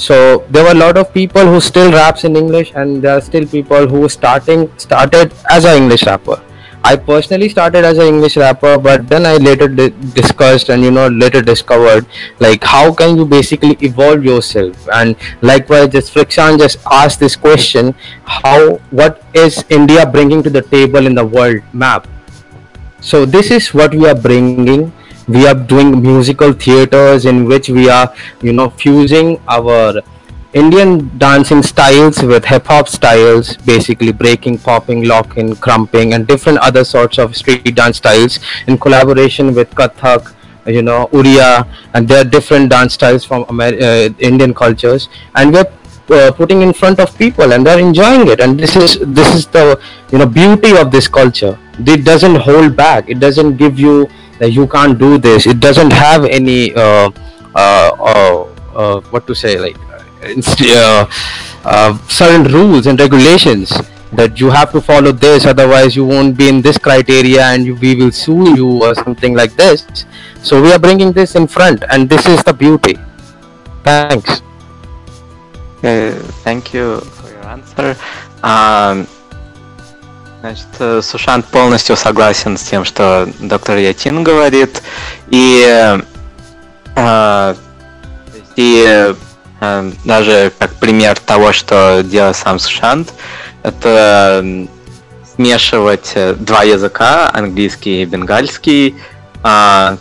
so 0.00 0.44
there 0.48 0.64
were 0.64 0.70
a 0.70 0.80
lot 0.82 0.96
of 0.96 1.12
people 1.12 1.44
who 1.52 1.60
still 1.60 1.92
raps 1.92 2.24
in 2.24 2.34
english 2.34 2.72
and 2.74 3.02
there 3.02 3.16
are 3.18 3.20
still 3.20 3.46
people 3.46 3.86
who 3.86 4.08
starting 4.08 4.62
started 4.78 5.34
as 5.50 5.66
an 5.66 5.76
english 5.82 6.06
rapper. 6.06 6.42
I 6.82 6.96
personally 6.96 7.50
started 7.50 7.84
as 7.84 7.98
an 7.98 8.06
english 8.06 8.38
rapper 8.38 8.78
but 8.78 9.06
then 9.08 9.26
i 9.26 9.36
later 9.36 9.68
di- 9.68 9.92
discussed 10.14 10.70
and 10.70 10.82
you 10.82 10.90
know 10.90 11.08
later 11.08 11.42
discovered 11.42 12.06
like 12.38 12.64
how 12.64 12.94
can 12.94 13.18
you 13.18 13.26
basically 13.26 13.76
evolve 13.82 14.24
yourself? 14.24 14.88
And 14.90 15.16
likewise 15.42 15.88
just 15.88 16.14
friction 16.14 16.58
just 16.58 16.78
asked 16.90 17.20
this 17.20 17.36
question 17.36 17.94
how 18.24 18.76
what 19.02 19.22
is 19.34 19.62
india 19.68 20.06
bringing 20.06 20.42
to 20.44 20.48
the 20.48 20.62
table 20.62 21.06
in 21.06 21.14
the 21.14 21.26
world 21.26 21.60
map? 21.74 22.08
So 23.02 23.26
this 23.26 23.50
is 23.50 23.74
what 23.74 23.94
we 23.94 24.08
are 24.08 24.14
bringing 24.14 24.90
we 25.36 25.46
are 25.46 25.54
doing 25.72 26.02
musical 26.02 26.52
theaters 26.52 27.26
in 27.26 27.44
which 27.44 27.68
we 27.68 27.88
are 27.88 28.12
you 28.42 28.52
know 28.52 28.70
fusing 28.70 29.28
our 29.48 30.00
indian 30.52 30.92
dancing 31.18 31.62
styles 31.62 32.22
with 32.30 32.44
hip 32.44 32.66
hop 32.66 32.88
styles 32.88 33.56
basically 33.72 34.12
breaking 34.12 34.58
popping 34.58 35.04
locking 35.04 35.54
crumping 35.66 36.14
and 36.14 36.26
different 36.26 36.58
other 36.58 36.84
sorts 36.84 37.18
of 37.18 37.36
street 37.36 37.74
dance 37.74 37.98
styles 37.98 38.40
in 38.66 38.76
collaboration 38.86 39.54
with 39.54 39.70
kathak 39.80 40.34
you 40.66 40.82
know 40.82 41.08
uriya 41.12 41.66
and 41.94 42.08
there 42.08 42.20
are 42.20 42.28
different 42.36 42.70
dance 42.70 42.94
styles 42.94 43.24
from 43.24 43.44
Amer- 43.48 43.80
uh, 43.80 44.08
indian 44.18 44.52
cultures. 44.54 45.08
And 45.34 45.52
we're 45.52 45.66
uh, 46.10 46.32
putting 46.32 46.62
in 46.62 46.72
front 46.72 47.00
of 47.00 47.16
people 47.16 47.52
and 47.52 47.66
they're 47.66 47.78
enjoying 47.78 48.28
it. 48.28 48.40
And 48.40 48.58
this 48.58 48.76
is 48.76 48.98
this 49.00 49.34
is 49.34 49.46
the 49.46 49.80
you 50.12 50.18
know 50.18 50.26
beauty 50.26 50.76
of 50.76 50.90
this 50.90 51.08
culture. 51.08 51.58
It 51.78 52.04
doesn't 52.04 52.36
hold 52.36 52.76
back. 52.76 53.08
It 53.08 53.20
doesn't 53.20 53.56
give 53.56 53.78
you 53.78 54.08
that 54.40 54.50
you 54.52 54.66
can't 54.66 54.98
do 54.98 55.18
this. 55.18 55.46
It 55.46 55.60
doesn't 55.60 55.92
have 55.92 56.24
any 56.24 56.74
uh, 56.74 57.10
uh, 57.54 57.90
uh, 58.00 58.44
uh, 58.74 59.00
what 59.12 59.26
to 59.26 59.34
say 59.34 59.58
like 59.58 59.76
uh, 61.64 61.98
certain 62.08 62.44
rules 62.52 62.86
and 62.86 62.98
regulations 62.98 63.70
that 64.12 64.40
you 64.40 64.50
have 64.50 64.72
to 64.72 64.80
follow 64.80 65.12
this 65.12 65.46
otherwise 65.46 65.94
you 65.94 66.04
won't 66.04 66.36
be 66.36 66.48
in 66.48 66.60
this 66.62 66.78
criteria 66.78 67.44
and 67.44 67.66
you, 67.66 67.74
we 67.76 67.94
will 67.94 68.10
sue 68.10 68.56
you 68.56 68.82
or 68.82 68.94
something 68.94 69.34
like 69.34 69.54
this. 69.54 69.86
So 70.42 70.60
we 70.60 70.72
are 70.72 70.78
bringing 70.78 71.12
this 71.12 71.36
in 71.36 71.46
front 71.46 71.84
and 71.90 72.08
this 72.08 72.26
is 72.26 72.42
the 72.42 72.52
beauty. 72.52 72.96
Thanks. 73.84 74.42
Uh, 75.82 76.12
thank 76.44 76.74
you 76.74 77.00
for 77.00 77.30
your 77.30 77.44
answer. 77.46 77.96
А, 78.42 78.94
значит, 80.40 80.66
э, 80.78 81.00
Сушант 81.02 81.46
полностью 81.46 81.96
согласен 81.96 82.56
с 82.56 82.62
тем, 82.62 82.84
что 82.84 83.28
доктор 83.38 83.76
Ятин 83.76 84.22
говорит. 84.22 84.82
И, 85.28 85.98
э, 86.96 87.54
есть 88.34 88.52
и 88.56 89.14
э, 89.60 89.92
даже 90.04 90.52
как 90.58 90.74
пример 90.74 91.18
того, 91.18 91.52
что 91.52 92.02
делает 92.02 92.36
сам 92.36 92.58
Сушант, 92.58 93.12
это 93.62 94.66
смешивать 95.34 96.12
э, 96.14 96.34
два 96.34 96.64
языка, 96.64 97.30
английский 97.32 98.02
и 98.02 98.04
бенгальский. 98.04 98.96
А, 99.42 99.96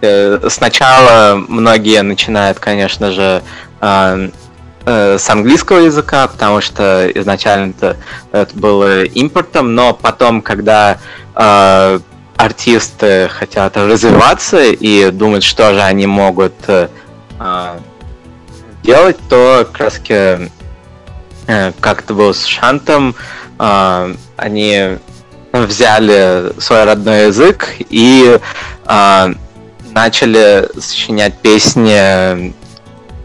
э, 0.00 0.48
сначала 0.48 1.36
многие 1.48 2.02
начинают, 2.02 2.58
конечно 2.58 3.12
же, 3.12 3.42
э, 4.90 5.18
с 5.18 5.30
английского 5.30 5.78
языка, 5.78 6.26
потому 6.26 6.60
что 6.60 7.08
изначально 7.14 7.70
это, 7.70 7.96
это 8.32 8.56
было 8.56 9.04
импортом, 9.04 9.74
но 9.74 9.94
потом, 9.94 10.42
когда 10.42 10.98
э, 11.34 12.00
артисты 12.36 13.28
хотят 13.28 13.76
развиваться 13.76 14.62
и 14.64 15.10
думают, 15.10 15.44
что 15.44 15.72
же 15.74 15.80
они 15.80 16.06
могут 16.06 16.54
э, 16.66 16.88
делать, 18.82 19.16
то 19.28 19.66
как 19.70 19.80
раз 19.80 20.00
э, 20.08 20.48
как 21.80 22.02
это 22.02 22.14
было 22.14 22.32
с 22.32 22.44
Шантом, 22.44 23.14
э, 23.58 24.14
они 24.36 24.98
взяли 25.52 26.52
свой 26.60 26.84
родной 26.84 27.26
язык 27.26 27.68
и 27.78 28.38
э, 28.86 29.34
начали 29.92 30.68
сочинять 30.80 31.38
песни, 31.38 31.92
э, 31.92 32.52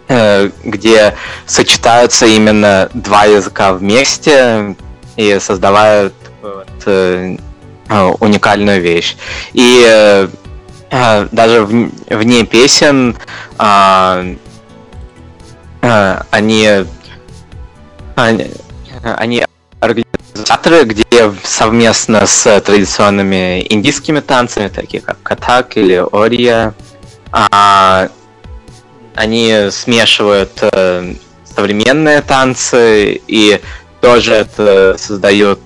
где 0.07 1.15
сочетаются 1.48 2.26
именно 2.26 2.90
два 2.94 3.26
языка 3.26 3.73
вместе 3.73 4.76
и 5.15 5.40
создавают 5.40 6.14
вот, 6.41 6.68
э, 6.86 7.38
уникальную 8.19 8.82
вещь. 8.82 9.15
И 9.53 9.84
э, 9.88 10.27
даже 11.32 11.65
вне 11.65 12.45
песен 12.45 13.15
э, 13.57 14.36
э, 15.82 16.22
они, 16.32 16.69
они, 18.15 18.52
они 19.03 19.45
организаторы, 19.80 20.84
где 20.84 21.32
совместно 21.44 22.26
с 22.26 22.61
традиционными 22.61 23.65
индийскими 23.69 24.19
танцами, 24.19 24.68
такие 24.68 25.02
как 25.02 25.22
катак 25.23 25.77
или 25.77 25.98
ория, 26.11 26.73
а, 27.32 28.10
они 29.16 29.70
смешивают 29.72 30.52
э, 30.62 31.14
современные 31.56 32.22
танцы 32.22 33.22
и 33.28 33.62
тоже 34.02 34.34
это 34.34 34.96
создает 34.98 35.60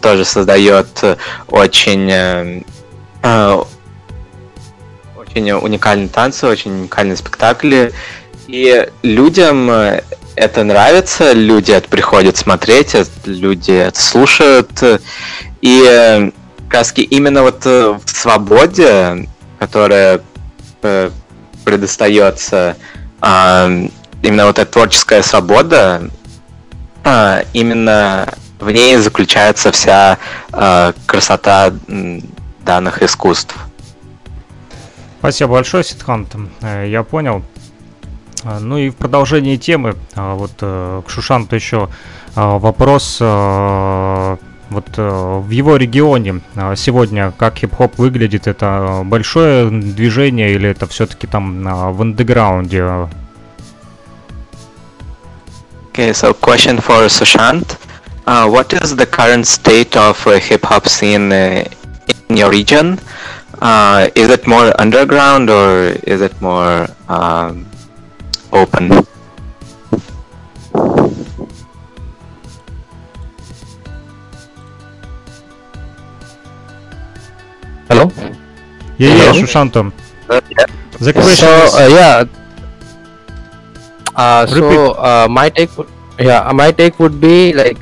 тоже 0.00 0.24
создает 0.24 1.02
очень 1.48 2.10
э, 2.10 2.62
э, 3.22 3.62
очень 5.16 5.50
уникальные 5.52 6.08
танцы, 6.08 6.46
очень 6.46 6.72
уникальные 6.72 7.16
спектакли. 7.16 7.92
И 8.46 8.88
людям 9.02 9.70
это 10.36 10.64
нравится, 10.64 11.32
люди 11.32 11.72
это 11.72 11.88
приходят 11.88 12.36
смотреть, 12.36 12.94
люди 13.24 13.72
это 13.72 14.00
слушают. 14.00 14.70
И 15.60 15.84
э, 15.86 16.30
краски 16.68 17.00
именно 17.00 17.42
вот 17.42 17.64
в 17.64 18.00
свободе, 18.06 19.28
которая 19.58 20.20
предостается, 21.68 22.78
а, 23.20 23.68
именно 24.22 24.46
вот 24.46 24.58
эта 24.58 24.72
творческая 24.72 25.22
свобода, 25.22 26.08
а, 27.04 27.42
именно 27.52 28.26
в 28.58 28.70
ней 28.70 28.96
заключается 28.96 29.70
вся 29.70 30.18
э, 30.50 30.92
красота 31.06 31.72
данных 32.64 33.02
искусств. 33.02 33.54
Спасибо 35.18 35.52
большое, 35.52 35.84
Ситхант. 35.84 36.34
Э, 36.62 36.88
я 36.88 37.02
понял. 37.02 37.44
А, 38.44 38.58
ну 38.58 38.78
и 38.78 38.88
в 38.88 38.96
продолжении 38.96 39.56
темы, 39.56 39.94
вот 40.16 40.52
э, 40.62 41.02
к 41.06 41.10
Шушанту 41.10 41.54
еще 41.54 41.90
вопрос. 42.34 43.20
Вот 44.70 44.96
в 44.96 45.48
его 45.50 45.76
регионе 45.76 46.40
сегодня 46.76 47.32
как 47.36 47.56
хип-хоп 47.56 47.98
выглядит? 47.98 48.46
Это 48.46 49.02
большое 49.04 49.70
движение 49.70 50.52
или 50.52 50.68
это 50.68 50.86
все-таки 50.86 51.26
там 51.26 51.62
в 51.94 52.02
андеграунде? 52.02 53.08
Okay, 55.98 56.12
so 56.12 56.32
question 56.32 56.78
for 56.80 57.08
Sushant. 57.08 57.76
Uh, 58.28 58.46
what 58.46 58.72
is 58.74 58.94
the 58.94 59.06
current 59.06 59.46
state 59.46 59.96
of 59.96 60.24
uh, 60.26 60.38
hip 60.38 60.62
hop 60.62 60.86
scene 60.86 61.32
uh, 61.32 61.64
in 62.28 62.36
your 62.36 62.50
region? 62.50 63.00
Uh, 63.60 64.08
is 64.14 64.28
it 64.30 64.46
more 64.46 64.78
underground 64.78 65.50
or 65.50 65.96
is 66.06 66.20
it 66.20 66.38
more 66.40 66.86
um, 67.08 67.66
open? 68.52 68.92
Hello? 77.88 78.12
Yeah, 78.98 79.16
yeah, 79.16 79.32
Shushantam. 79.32 79.92
Uh, 80.28 80.40
yeah. 80.50 80.66
The 81.00 81.12
question 81.12 81.48
so, 81.48 81.52
uh, 81.72 81.88
yeah. 81.88 82.24
Uh, 84.14 84.46
so 84.46 84.92
uh, 84.92 85.26
my 85.30 85.48
take, 85.48 85.76
would, 85.78 85.88
yeah, 86.18 86.50
my 86.52 86.70
take 86.70 86.98
would 86.98 87.20
be 87.20 87.52
like 87.52 87.78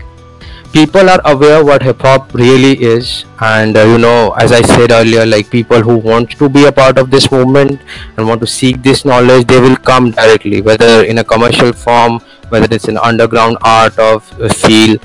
people 0.73 1.09
are 1.09 1.21
aware 1.25 1.65
what 1.65 1.83
hip 1.83 2.01
hop 2.03 2.35
really 2.35 2.73
is 2.85 3.25
and 3.41 3.77
uh, 3.77 3.83
you 3.83 3.97
know 3.97 4.33
as 4.33 4.53
i 4.53 4.61
said 4.61 4.91
earlier 4.91 5.25
like 5.25 5.49
people 5.49 5.81
who 5.81 5.97
want 5.97 6.31
to 6.31 6.49
be 6.51 6.67
a 6.67 6.73
part 6.73 6.99
of 6.99 7.11
this 7.11 7.31
movement 7.31 7.81
and 8.17 8.29
want 8.29 8.41
to 8.41 8.47
seek 8.47 8.83
this 8.83 9.05
knowledge 9.05 9.47
they 9.47 9.59
will 9.59 9.77
come 9.77 10.11
directly 10.11 10.61
whether 10.61 11.05
in 11.05 11.19
a 11.19 11.25
commercial 11.25 11.73
form 11.73 12.21
whether 12.51 12.69
it's 12.75 12.89
an 12.89 12.99
underground 12.99 13.57
art 13.63 13.99
of 13.99 14.29
uh, 14.41 14.49
feel 14.51 14.99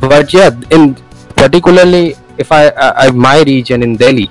but 0.00 0.32
yeah 0.32 0.50
in 0.70 0.94
particularly 1.36 2.14
if 2.38 2.52
I, 2.52 2.70
I, 2.70 3.10
my 3.10 3.42
region 3.42 3.82
in 3.82 3.96
delhi 3.96 4.30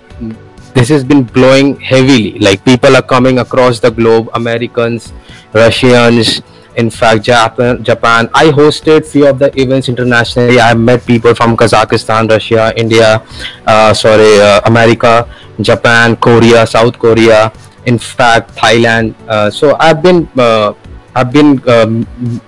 this 0.73 0.89
has 0.89 1.03
been 1.03 1.23
blowing 1.23 1.80
heavily. 1.80 2.38
Like 2.39 2.63
people 2.63 2.95
are 2.95 3.01
coming 3.01 3.39
across 3.39 3.80
the 3.80 3.91
globe 3.91 4.30
americans 4.34 5.11
russians 5.53 6.41
in 6.76 6.89
fact 6.89 7.23
japan 7.23 7.84
japan. 7.84 8.30
I 8.34 8.45
hosted 8.51 9.05
few 9.05 9.27
of 9.27 9.39
the 9.39 9.49
events 9.59 9.89
internationally. 9.89 10.59
I 10.59 10.73
met 10.73 11.05
people 11.05 11.34
from 11.34 11.57
kazakhstan 11.57 12.30
russia 12.30 12.71
india 12.77 13.23
uh, 13.65 13.93
sorry 13.93 14.39
uh, 14.39 14.61
america 14.65 15.27
japan 15.61 16.15
korea 16.15 16.65
south 16.65 16.97
korea 16.99 17.51
in 17.85 17.97
fact 17.97 18.55
thailand. 18.55 19.15
Uh, 19.27 19.49
so 19.49 19.76
i've 19.80 20.01
been 20.01 20.30
uh, 20.38 20.73
i've 21.15 21.34
been 21.34 21.57
um, 21.67 22.05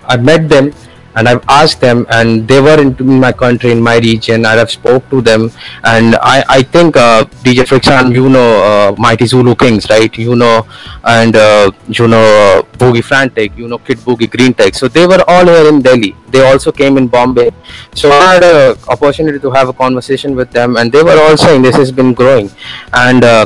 i 0.08 0.16
met 0.16 0.48
them 0.48 0.72
and 1.16 1.28
I've 1.28 1.44
asked 1.48 1.82
them, 1.82 2.06
and 2.10 2.48
they 2.48 2.62
were 2.62 2.80
in 2.80 2.96
my 3.20 3.32
country, 3.32 3.72
in 3.72 3.82
my 3.82 3.98
region, 3.98 4.46
and 4.46 4.60
I've 4.60 4.72
spoke 4.72 5.10
to 5.10 5.22
them, 5.22 5.52
and 5.84 6.16
I 6.22 6.44
I 6.48 6.64
think 6.64 6.98
uh, 6.98 7.26
DJ 7.44 7.68
Friction, 7.68 8.12
you 8.12 8.30
know, 8.30 8.50
uh, 8.64 8.96
Mighty 8.98 9.26
Zulu 9.26 9.56
Kings, 9.56 9.90
right? 9.90 10.16
You 10.18 10.36
know, 10.36 10.66
and 11.04 11.36
uh, 11.36 11.72
you 11.88 12.08
know 12.08 12.24
uh, 12.24 12.62
Boogie 12.78 13.04
Frantic, 13.04 13.58
you 13.58 13.68
know 13.68 13.78
Kid 13.78 13.98
Boogie 14.00 14.30
Green 14.30 14.54
Tech. 14.54 14.76
So 14.76 14.88
they 14.88 15.08
were 15.08 15.24
all 15.28 15.46
here 15.46 15.68
in 15.70 15.82
Delhi. 15.82 16.16
They 16.30 16.44
also 16.50 16.72
came 16.72 16.98
in 16.98 17.08
Bombay. 17.08 17.52
So 17.94 18.10
I 18.12 18.34
had 18.36 18.44
a 18.44 18.78
opportunity 18.88 19.40
to 19.40 19.52
have 19.52 19.70
a 19.70 19.74
conversation 19.74 20.36
with 20.36 20.52
them, 20.52 20.78
and 20.78 20.92
they 20.92 21.04
were 21.04 21.20
all 21.22 21.38
saying 21.38 21.62
this 21.62 21.76
has 21.76 21.92
been 21.92 22.14
growing, 22.14 22.50
and 22.94 23.24
uh, 23.24 23.46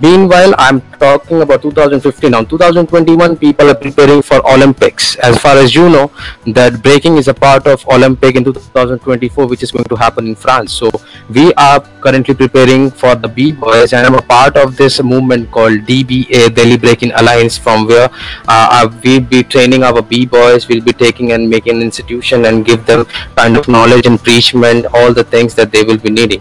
Meanwhile, 0.00 0.54
I'm 0.58 0.80
talking 1.00 1.42
about 1.42 1.62
2015. 1.62 2.30
Now, 2.30 2.44
2021, 2.44 3.36
people 3.36 3.68
are 3.68 3.74
preparing 3.74 4.22
for 4.22 4.38
Olympics. 4.48 5.16
As 5.16 5.36
far 5.38 5.56
as 5.56 5.74
you 5.74 5.88
know, 5.90 6.12
that 6.46 6.80
breaking 6.84 7.16
is 7.16 7.26
a 7.26 7.34
part 7.34 7.66
of 7.66 7.84
Olympic 7.88 8.36
in 8.36 8.44
2024, 8.44 9.46
which 9.48 9.64
is 9.64 9.72
going 9.72 9.86
to 9.86 9.96
happen 9.96 10.28
in 10.28 10.36
France. 10.36 10.72
So, 10.72 10.88
we 11.28 11.52
are 11.54 11.80
currently 12.00 12.34
preparing 12.34 12.92
for 12.92 13.16
the 13.16 13.26
B-Boys, 13.26 13.92
and 13.92 14.06
I'm 14.06 14.14
a 14.14 14.22
part 14.22 14.56
of 14.56 14.76
this 14.76 15.02
movement 15.02 15.50
called 15.50 15.80
DBA, 15.80 16.54
Delhi 16.54 16.76
Breaking 16.76 17.10
Alliance, 17.12 17.58
from 17.58 17.88
where 17.88 18.08
uh, 18.46 18.88
we'll 19.02 19.20
be 19.20 19.42
training 19.42 19.82
our 19.82 20.00
B-Boys, 20.00 20.68
we'll 20.68 20.84
be 20.84 20.92
taking 20.92 21.32
and 21.32 21.50
making 21.50 21.74
an 21.74 21.82
institution 21.82 22.44
and 22.44 22.64
give 22.64 22.86
them 22.86 23.04
kind 23.34 23.56
of 23.56 23.66
knowledge 23.66 24.06
and 24.06 24.22
preachment, 24.22 24.86
all 24.94 25.12
the 25.12 25.24
things 25.24 25.56
that 25.56 25.72
they 25.72 25.82
will 25.82 25.98
be 25.98 26.10
needing. 26.10 26.40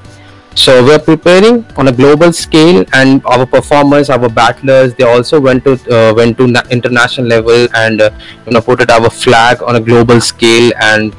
So 0.58 0.84
we're 0.84 0.98
preparing 0.98 1.64
on 1.78 1.88
a 1.88 1.92
global 1.92 2.34
scale, 2.34 2.84
and 2.92 3.24
our 3.26 3.46
performers, 3.46 4.10
our 4.10 4.28
battlers, 4.28 4.96
they 4.96 5.04
also 5.04 5.40
went 5.40 5.64
to 5.66 5.74
uh, 5.96 6.16
went 6.16 6.40
to 6.40 6.46
international 6.72 7.28
level 7.28 7.68
and 7.76 8.02
uh, 8.02 8.10
you 8.48 8.54
know 8.54 8.62
put 8.62 8.82
it 8.82 8.90
our 8.90 9.12
flag 9.12 9.62
on 9.62 9.76
a 9.76 9.80
global 9.80 10.20
scale, 10.20 10.72
and 10.82 11.14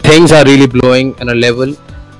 things 0.00 0.32
are 0.32 0.44
really 0.44 0.66
blowing 0.66 1.14
on 1.20 1.28
a 1.28 1.34
level 1.34 1.72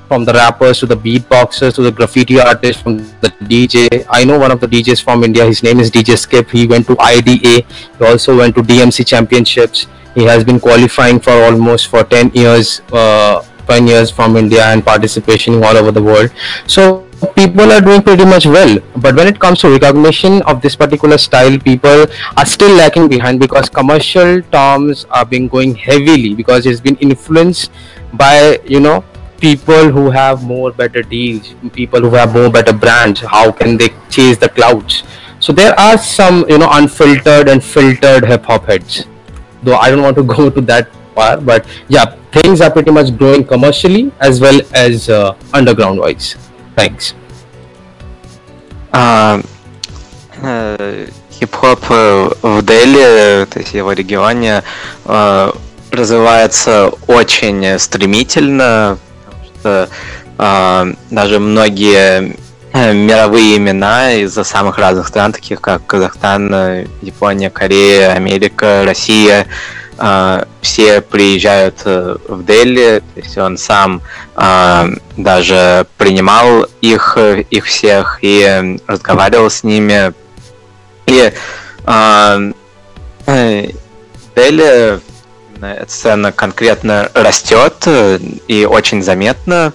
from 0.07 0.25
the 0.25 0.33
rappers 0.33 0.79
to 0.79 0.87
the 0.87 0.97
beatboxers 0.97 1.75
to 1.75 1.83
the 1.83 1.91
graffiti 1.91 2.39
artists 2.39 2.81
from 2.81 2.99
the 2.99 3.35
DJ. 3.51 4.07
I 4.09 4.23
know 4.23 4.39
one 4.39 4.53
of 4.53 4.61
the 4.61 4.69
DJs 4.69 5.03
from 5.03 5.25
India. 5.25 5.45
His 5.45 5.65
name 5.65 5.81
is 5.81 5.91
DJ 5.91 6.17
Skip. 6.17 6.51
He 6.51 6.69
went 6.69 6.87
to 6.87 6.97
IDA. 7.01 7.67
He 7.99 8.05
also 8.05 8.37
went 8.37 8.55
to 8.55 8.63
DMC 8.63 9.05
Championships. 9.05 9.89
He 10.15 10.23
has 10.23 10.45
been 10.45 10.61
qualifying 10.61 11.19
for 11.19 11.33
almost 11.33 11.89
for 11.89 12.05
10 12.05 12.31
years. 12.33 12.81
Uh, 12.93 13.43
pioneers 13.67 14.11
from 14.11 14.37
India 14.37 14.65
and 14.65 14.85
participation 14.85 15.63
all 15.63 15.77
over 15.77 15.91
the 15.91 16.03
world. 16.03 16.31
So 16.67 17.07
people 17.37 17.73
are 17.73 17.81
doing 17.81 18.03
pretty 18.03 18.25
much 18.25 18.47
well. 18.47 18.79
But 18.97 19.17
when 19.17 19.27
it 19.27 19.39
comes 19.39 19.61
to 19.61 19.71
recognition 19.71 20.43
of 20.43 20.61
this 20.61 20.77
particular 20.77 21.19
style 21.19 21.59
people 21.59 22.07
are 22.37 22.47
still 22.47 22.77
lacking 22.77 23.09
behind 23.09 23.41
because 23.41 23.69
commercial 23.69 24.43
terms 24.43 25.07
are 25.11 25.25
being 25.25 25.49
going 25.49 25.75
heavily 25.75 26.35
because 26.35 26.67
it's 26.67 26.81
been 26.81 26.97
influenced 26.97 27.71
by 28.13 28.61
you 28.67 28.81
know 28.81 29.05
people 29.41 29.91
who 29.91 30.11
have 30.11 30.43
more 30.45 30.71
better 30.73 31.03
deals 31.03 31.55
people 31.73 32.01
who 32.01 32.15
have 32.15 32.35
more 32.35 32.51
better 32.51 32.73
brands. 32.73 33.21
How 33.21 33.51
can 33.53 33.77
they 33.77 33.91
chase 34.11 34.39
the 34.39 34.49
clouds? 34.49 35.03
So 35.41 35.53
there 35.53 35.79
are 35.79 35.99
some 35.99 36.45
you 36.49 36.59
know 36.59 36.69
unfiltered 36.71 37.49
and 37.49 37.63
filtered 37.63 38.25
hip 38.25 38.45
hop 38.45 38.67
heads. 38.67 39.07
Though 39.63 39.77
i 39.77 39.91
don't 39.91 40.03
want 40.03 40.17
to 40.17 40.23
go 40.37 40.51
to 40.51 40.61
that 40.73 40.89
far 41.15 41.41
but 41.41 41.67
yeah 41.89 42.05
things 42.35 42.61
are 42.61 42.71
pretty 42.71 42.91
much 42.91 43.17
growing 43.17 43.45
commercially 43.45 44.13
as 44.21 44.41
well 44.41 44.61
as 44.73 45.09
uh, 45.09 45.35
underground 45.53 45.99
wise. 45.99 46.37
Thanks. 46.77 47.15
а, 48.95 49.41
э, 50.41 51.07
хип-хоп 51.33 51.85
э, 51.91 52.31
в 52.43 52.63
Дели, 52.63 53.45
то 53.47 53.59
есть 53.59 53.75
его 53.75 53.93
регионе, 53.93 54.63
э, 55.05 55.53
развивается 55.91 56.91
очень 57.09 57.79
стремительно, 57.81 58.99
потому 59.25 59.45
что 59.45 59.89
э, 60.39 60.95
даже 61.11 61.41
многие 61.41 62.37
э, 62.73 62.93
мировые 62.93 63.57
имена 63.57 64.13
из 64.13 64.35
самых 64.35 64.79
разных 64.79 65.09
стран, 65.09 65.33
таких 65.33 65.61
как 65.61 65.85
Казахстан, 65.87 66.55
э, 66.55 66.87
Япония, 67.03 67.51
Корея, 67.51 68.13
Америка, 68.13 68.85
Россия, 68.87 69.43
э, 69.43 69.47
все 70.61 71.01
приезжают 71.01 71.81
э, 71.87 72.17
в 72.29 72.45
Дели, 72.45 73.03
то 73.15 73.21
есть 73.21 73.39
он 73.39 73.57
сам 73.57 74.03
э, 74.37 74.89
даже 75.17 75.87
принимал 75.97 76.67
их, 76.83 77.17
их 77.17 77.65
всех 77.65 78.19
и 78.21 78.79
разговаривал 78.87 79.49
с 79.49 79.65
ними. 79.65 80.13
И 81.07 81.33
э, 81.87 82.53
Дели 84.37 85.01
эта 85.63 85.91
сцена 85.91 86.33
конкретно 86.33 87.09
растет 87.15 87.89
и 88.49 88.67
очень 88.67 89.03
заметно. 89.03 89.73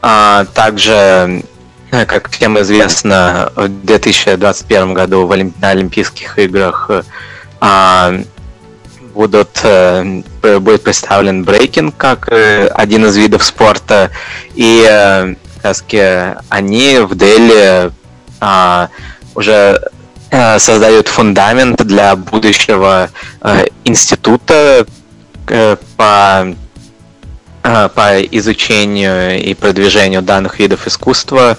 А 0.00 0.44
также, 0.54 1.42
как 1.90 2.30
всем 2.30 2.60
известно, 2.60 3.50
в 3.56 3.68
2021 3.68 4.94
году 4.94 5.26
на 5.60 5.70
Олимпийских 5.70 6.38
играх 6.38 6.90
а, 7.60 8.14
будут, 9.16 9.60
э, 9.64 10.22
будет 10.60 10.82
представлен 10.84 11.42
брейкинг 11.42 11.96
как 11.96 12.28
э, 12.30 12.66
один 12.68 13.06
из 13.06 13.16
видов 13.16 13.42
спорта. 13.42 14.10
И 14.54 14.86
э, 14.88 15.34
они 16.48 16.98
в 16.98 17.16
Дели 17.16 17.90
а, 18.40 18.88
уже 19.34 19.80
создают 20.58 21.08
фундамент 21.08 21.82
для 21.84 22.14
будущего 22.14 23.10
института 23.84 24.86
по 25.96 26.54
по 27.62 28.22
изучению 28.22 29.42
и 29.42 29.54
продвижению 29.54 30.22
данных 30.22 30.60
видов 30.60 30.86
искусства, 30.86 31.56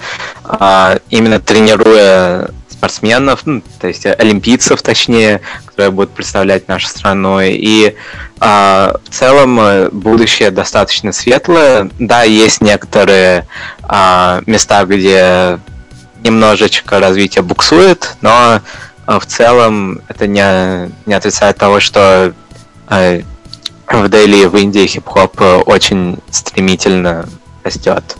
именно 1.09 1.41
тренируя 1.41 2.49
спортсменов, 2.77 3.41
ну, 3.45 3.61
то 3.79 3.87
есть 3.87 4.05
олимпийцев, 4.05 4.81
точнее, 4.81 5.41
которые 5.65 5.91
будут 5.91 6.11
представлять 6.11 6.67
нашу 6.67 6.87
страну. 6.87 7.39
И 7.41 7.95
э, 8.39 8.93
в 9.03 9.09
целом 9.09 9.59
э, 9.59 9.89
будущее 9.91 10.51
достаточно 10.51 11.11
светлое. 11.11 11.89
Да, 11.99 12.23
есть 12.23 12.61
некоторые 12.61 13.47
э, 13.81 14.41
места, 14.45 14.85
где 14.85 15.59
немножечко 16.23 16.99
развитие 16.99 17.41
буксует, 17.41 18.15
но 18.21 18.61
э, 19.07 19.19
в 19.19 19.25
целом 19.25 20.01
это 20.07 20.27
не, 20.27 20.91
не 21.07 21.13
отрицает 21.15 21.57
того, 21.57 21.79
что 21.79 22.33
э, 22.89 23.21
в 23.87 24.09
Дели 24.09 24.45
в 24.45 24.55
Индии 24.55 24.85
хип-хоп 24.85 25.41
очень 25.65 26.19
стремительно 26.29 27.27
растет. 27.63 28.17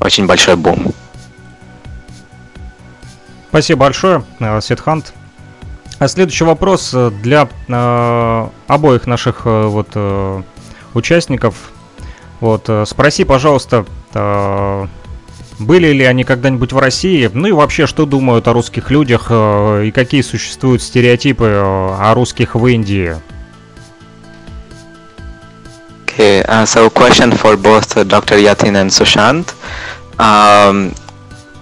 Очень 0.00 0.26
большой 0.26 0.56
бум. 0.56 0.92
Спасибо 3.48 3.80
большое, 3.80 4.24
э, 4.40 4.60
Сетхант. 4.60 5.12
А 5.98 6.08
следующий 6.08 6.44
вопрос 6.44 6.92
э, 6.92 7.10
для 7.22 7.48
э, 7.68 8.48
обоих 8.66 9.06
наших 9.06 9.42
э, 9.46 9.66
вот 9.66 9.88
э, 9.94 10.42
участников. 10.94 11.54
Вот, 12.40 12.64
э, 12.68 12.84
спроси, 12.86 13.24
пожалуйста, 13.24 13.86
были 15.58 15.88
ли 15.88 16.04
они 16.04 16.24
когда-нибудь 16.24 16.72
в 16.72 16.78
России? 16.78 17.30
Ну 17.32 17.48
и 17.48 17.52
вообще, 17.52 17.86
что 17.86 18.06
думают 18.06 18.48
о 18.48 18.52
русских 18.52 18.90
людях 18.90 19.30
и 19.30 19.90
какие 19.94 20.22
существуют 20.22 20.82
стереотипы 20.82 21.46
о 21.46 22.12
русских 22.14 22.54
в 22.54 22.66
Индии? 22.66 23.16
Okay, 26.16 26.42
uh, 26.48 26.64
so 26.64 26.88
question 26.88 27.30
for 27.30 27.58
both 27.58 27.94
uh, 27.94 28.02
Dr. 28.02 28.38
Yatin 28.38 28.74
and 28.76 28.90
Sushant. 28.90 29.54
Um, 30.18 30.94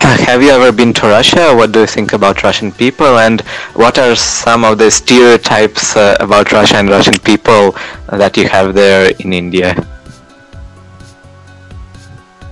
Have 0.05 0.43
you 0.43 0.51
ever 0.51 0.71
been 0.71 0.93
to 1.01 1.07
Russia? 1.07 1.57
What 1.57 1.73
do 1.73 1.81
you 1.81 1.87
think 1.87 2.13
about 2.13 2.43
Russian 2.43 2.71
people? 2.71 3.19
And 3.19 3.41
what 3.73 3.99
are 3.99 4.15
some 4.15 4.63
of 4.63 4.77
the 4.77 4.91
stereotypes 4.91 5.97
uh, 5.97 6.19
about 6.21 6.53
Russia 6.53 6.77
and 6.77 6.91
Russian 6.91 7.19
people 7.21 7.75
that 8.11 8.37
you 8.37 8.47
have 8.47 8.75
there 8.75 9.13
in 9.21 9.33
India? 9.33 9.75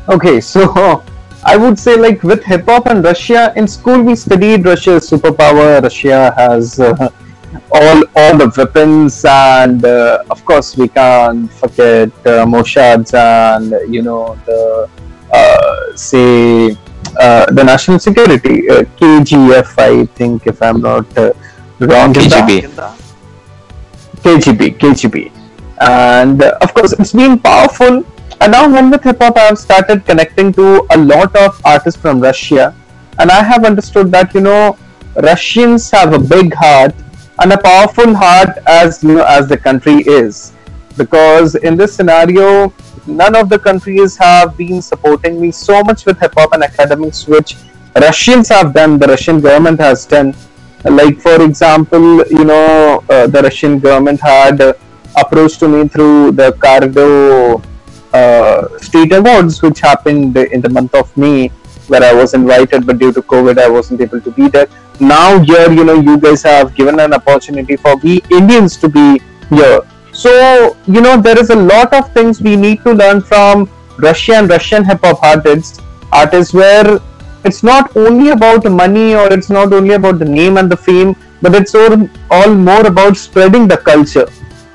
Okay, 0.09 0.41
so 0.41 1.05
I 1.45 1.59
would 1.59 1.79
say 1.79 1.95
like 1.97 2.23
with 2.23 2.43
hip 2.43 2.65
hop 2.65 2.87
and 2.87 3.05
Russia 3.05 3.53
in 3.55 3.69
school 3.69 4.03
we 4.03 4.17
studied 4.17 4.65
Russia's 4.65 5.11
superpower. 5.11 5.83
Russia 5.83 6.33
has 6.35 6.81
uh, 6.81 6.95
all 7.71 8.03
all 8.17 8.39
the 8.39 8.51
weapons 8.57 9.27
and 9.27 9.85
uh, 9.85 10.25
of 10.31 10.43
course 10.47 10.75
we 10.79 10.89
can't 10.89 11.53
forget 11.53 12.09
uh, 12.25 12.47
Moshads 12.47 13.13
and 13.13 13.93
you 13.95 14.01
know 14.01 14.39
the 14.47 14.89
uh, 15.35 15.97
say 15.97 16.79
uh, 17.19 17.47
the 17.47 17.63
national 17.63 17.99
security 17.99 18.69
uh, 18.71 18.83
KGF 18.99 19.79
I 19.79 20.07
think 20.07 20.47
if 20.47 20.63
I'm 20.63 20.81
not 20.81 21.07
uh, 21.19 21.33
wrong 21.81 22.13
KGB 22.15 22.63
KGB 24.23 24.79
KGB 24.79 25.43
and 25.83 26.43
uh, 26.43 26.57
of 26.61 26.73
course 26.75 26.93
it's 26.93 27.13
been 27.13 27.39
powerful. 27.39 28.05
And 28.41 28.53
now 28.53 28.73
when 28.73 28.91
with 28.91 29.03
hip 29.03 29.19
hop 29.21 29.37
I've 29.37 29.59
started 29.59 30.05
connecting 30.05 30.53
to 30.55 30.87
a 30.91 30.99
lot 30.99 31.35
of 31.37 31.61
artists 31.65 32.01
from 32.01 32.21
Russia. 32.21 32.75
And 33.19 33.31
I 33.31 33.43
have 33.43 33.65
understood 33.65 34.11
that 34.13 34.35
you 34.35 34.41
know 34.41 34.77
Russians 35.17 35.91
have 35.91 36.13
a 36.15 36.19
big 36.19 36.55
heart 36.55 36.95
and 37.41 37.53
a 37.53 37.59
powerful 37.59 38.15
heart 38.15 38.59
as 38.67 39.03
you 39.03 39.15
know 39.17 39.25
as 39.25 39.49
the 39.49 39.57
country 39.57 40.03
is 40.03 40.52
because 40.97 41.55
in 41.55 41.77
this 41.77 41.95
scenario 41.95 42.73
none 43.07 43.35
of 43.35 43.49
the 43.49 43.59
countries 43.59 44.17
have 44.17 44.57
been 44.57 44.81
supporting 44.81 45.41
me 45.41 45.51
so 45.51 45.83
much 45.83 46.07
with 46.07 46.19
hip 46.21 46.35
hop 46.37 46.53
and 46.53 46.63
academics, 46.63 47.27
which 47.27 47.57
Russians 47.97 48.49
have 48.49 48.73
done, 48.73 48.99
the 48.99 49.07
Russian 49.07 49.41
government 49.41 49.81
has 49.81 50.07
done. 50.07 50.35
Like, 50.85 51.21
for 51.21 51.43
example, 51.43 52.25
you 52.27 52.45
know, 52.45 53.05
uh, 53.09 53.27
the 53.27 53.43
Russian 53.43 53.79
government 53.79 54.21
had 54.21 54.61
uh, 54.61 54.73
approached 55.17 55.61
to 55.61 55.69
me 55.69 55.89
through 55.89 56.33
the 56.33 56.53
Cardo 56.53 57.63
uh, 58.13 58.79
State 58.79 59.13
Awards, 59.13 59.63
which 59.63 59.81
happened 59.81 60.37
in 60.37 60.61
the 60.61 60.69
month 60.69 60.95
of 60.95 61.15
May, 61.17 61.49
where 61.89 62.03
I 62.03 62.13
was 62.13 62.35
invited, 62.35 62.87
but 62.87 62.99
due 62.99 63.13
to 63.13 63.23
COVID, 63.23 63.59
I 63.59 63.69
wasn't 63.69 64.01
able 64.01 64.21
to 64.21 64.31
be 64.31 64.49
there. 64.49 64.67
Now, 65.01 65.39
here, 65.41 65.71
you 65.71 65.85
know, 65.85 66.01
you 66.01 66.19
guys 66.19 66.43
have 66.43 66.75
given 66.75 66.99
an 66.99 67.13
opportunity 67.13 67.77
for 67.77 67.97
we 67.97 68.23
Indians 68.31 68.77
to 68.79 68.89
be 68.89 69.21
here 69.51 69.81
so, 70.13 70.77
you 70.87 71.01
know, 71.01 71.21
there 71.21 71.39
is 71.39 71.51
a 71.51 71.57
lot 71.57 71.93
of 71.95 72.13
things 72.13 72.41
we 72.41 72.55
need 72.55 72.83
to 72.85 72.93
learn 72.93 73.23
from 73.23 73.69
Russian 73.99 74.47
Russian 74.47 74.85
hip 74.85 75.01
hop 75.03 75.23
artists, 75.23 75.81
artists 76.13 76.53
where 76.53 77.01
it's 77.45 77.63
not 77.63 77.97
only 77.97 78.31
about 78.31 78.65
money 78.71 79.15
or 79.15 79.33
it's 79.33 79.49
not 79.49 79.73
only 79.73 79.95
about 79.95 80.19
the 80.19 80.25
name 80.25 80.59
and 80.59 80.71
the 80.71 80.77
fame, 80.77 81.17
but 81.41 81.55
it's 81.55 81.75
all, 81.75 82.09
all 82.31 82.55
more 82.55 82.87
about 82.87 83.17
spreading 83.17 83.67
the 83.67 83.77
culture. 83.79 84.29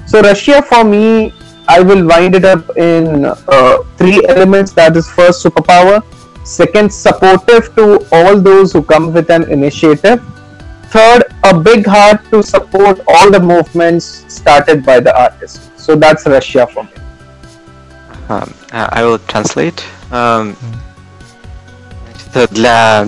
So, 0.07 0.22
Russia 0.22 0.61
for 0.61 0.84
me, 0.84 1.34
I 1.68 1.81
will 1.81 2.05
wind 2.05 2.34
it 2.35 2.43
up 2.43 2.76
in 2.76 3.26
uh, 3.26 3.77
three 3.97 4.26
elements. 4.27 4.72
That 4.72 4.97
is, 4.97 5.09
first, 5.09 5.43
superpower, 5.45 6.03
second, 6.45 6.91
supportive 6.91 7.76
to 7.76 8.05
all 8.11 8.39
those 8.39 8.73
who 8.73 8.81
come 8.81 9.14
with 9.14 9.30
an 9.30 9.49
initiative 9.51 10.23
Third, 10.89 11.23
a 11.43 11.53
big 11.57 11.85
heart 11.85 12.22
to 12.31 12.41
support 12.41 13.01
all 13.07 13.30
the 13.30 13.39
movements 13.39 14.23
started 14.27 14.85
by 14.85 14.99
the 14.99 15.14
artist. 15.18 15.69
So 15.77 15.95
that's 15.95 16.26
Russia 16.26 16.68
for 16.68 16.84
me. 16.84 16.91
Um, 18.30 18.53
I 18.72 19.03
will 19.03 19.19
translate. 19.19 19.84
Um, 20.11 20.55
для 22.51 23.05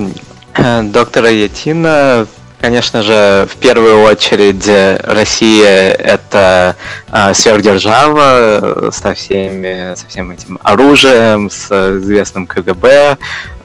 доктора 0.83 1.29
Ятина, 1.29 2.25
конечно 2.59 3.03
же, 3.03 3.47
в 3.49 3.57
первую 3.57 4.01
очередь 4.03 4.67
Россия 5.03 5.91
это 5.91 6.75
э, 7.11 7.33
сверхдержава 7.33 8.91
со 8.91 9.13
всеми, 9.13 9.93
со 9.95 10.07
всем 10.07 10.31
этим 10.31 10.59
оружием, 10.63 11.49
с 11.49 11.69
известным 11.99 12.47
КГБ. 12.47 13.17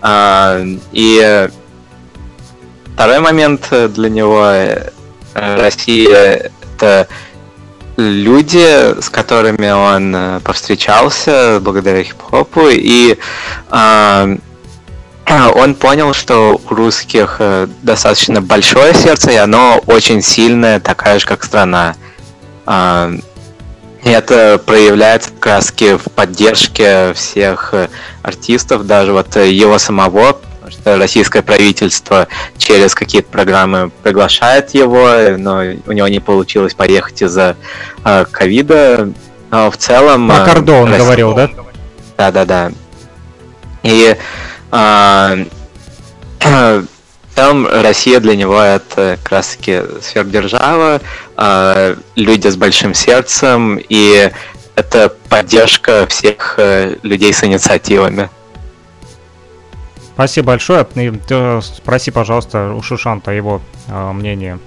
Э, 0.02 0.64
и 0.92 1.48
Второй 2.94 3.18
момент 3.18 3.68
для 3.70 4.08
него 4.08 4.44
э, 4.44 4.90
Россия 5.34 6.50
это 6.76 7.08
люди, 7.96 9.00
с 9.00 9.10
которыми 9.10 9.70
он 9.70 10.14
э, 10.14 10.40
повстречался 10.44 11.58
благодаря 11.60 12.04
хип-хопу, 12.04 12.68
и 12.70 13.18
э, 13.70 14.36
он 15.56 15.74
понял, 15.74 16.14
что 16.14 16.60
у 16.70 16.74
русских 16.74 17.36
э, 17.40 17.66
достаточно 17.82 18.40
большое 18.40 18.94
сердце, 18.94 19.32
и 19.32 19.36
оно 19.36 19.82
очень 19.86 20.22
сильное, 20.22 20.78
такая 20.78 21.18
же, 21.18 21.26
как 21.26 21.44
страна. 21.44 21.96
Э, 22.66 23.12
это 24.04 24.62
проявляется 24.64 25.30
как 25.40 25.46
раз 25.46 25.72
в 25.72 26.10
поддержке 26.14 27.12
всех 27.14 27.74
артистов, 28.22 28.86
даже 28.86 29.12
вот 29.12 29.34
его 29.36 29.78
самого 29.78 30.38
что 30.70 30.98
российское 30.98 31.42
правительство 31.42 32.28
через 32.58 32.94
какие-то 32.94 33.28
программы 33.30 33.90
приглашает 34.02 34.74
его, 34.74 35.08
но 35.38 35.62
у 35.86 35.92
него 35.92 36.08
не 36.08 36.20
получилось 36.20 36.74
поехать 36.74 37.22
из-за 37.22 37.56
э, 38.04 38.24
ковида. 38.30 39.10
Но 39.50 39.70
в 39.70 39.76
целом... 39.76 40.28
Про 40.28 40.44
Кордо 40.44 40.72
он 40.72 40.88
Россия... 40.88 41.04
говорил, 41.04 41.34
да? 41.34 41.50
Да-да-да. 42.16 42.72
И 43.82 44.16
э, 44.72 45.44
целом 47.34 47.66
Россия 47.66 48.20
для 48.20 48.36
него 48.36 48.60
это 48.60 49.18
как 49.22 49.32
раз 49.32 49.56
таки 49.56 49.82
сверхдержава, 50.02 51.00
э, 51.36 51.96
люди 52.14 52.48
с 52.48 52.56
большим 52.56 52.94
сердцем, 52.94 53.80
и 53.88 54.30
это 54.76 55.12
поддержка 55.28 56.06
всех 56.08 56.54
э, 56.58 56.96
людей 57.02 57.32
с 57.32 57.44
инициативами. 57.44 58.30
Спасибо 60.13 60.47
большое. 60.47 60.85
И, 60.95 61.11
ты, 61.11 61.61
спроси, 61.61 62.11
пожалуйста, 62.11 62.73
у 62.73 62.81
Шушанта 62.81 63.31
его 63.31 63.61
э, 63.87 64.11
мнение. 64.11 64.59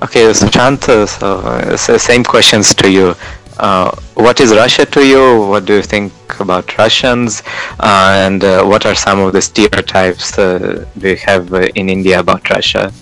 Okay, 0.00 0.30
Sushant, 0.32 0.82
so, 0.84 1.76
so 1.76 1.96
same 1.96 2.22
questions 2.22 2.74
to 2.74 2.90
you. 2.90 3.16
Uh, 3.58 3.90
what 4.14 4.38
is 4.40 4.54
Russia 4.54 4.84
to 4.84 5.06
you? 5.06 5.46
What 5.46 5.64
do 5.64 5.74
you 5.74 5.82
think 5.82 6.12
about 6.38 6.76
Russians? 6.76 7.42
Uh, 7.80 8.24
and 8.26 8.44
uh, 8.44 8.62
what 8.64 8.84
are 8.84 8.94
some 8.94 9.18
of 9.20 9.32
the 9.32 9.40
stereotypes 9.40 10.38
uh, 10.38 10.84
do 10.98 11.08
you 11.08 11.16
have 11.16 11.52
uh, 11.54 11.68
in 11.74 11.88
India 11.88 12.20
about 12.20 12.50
Russia? 12.50 12.92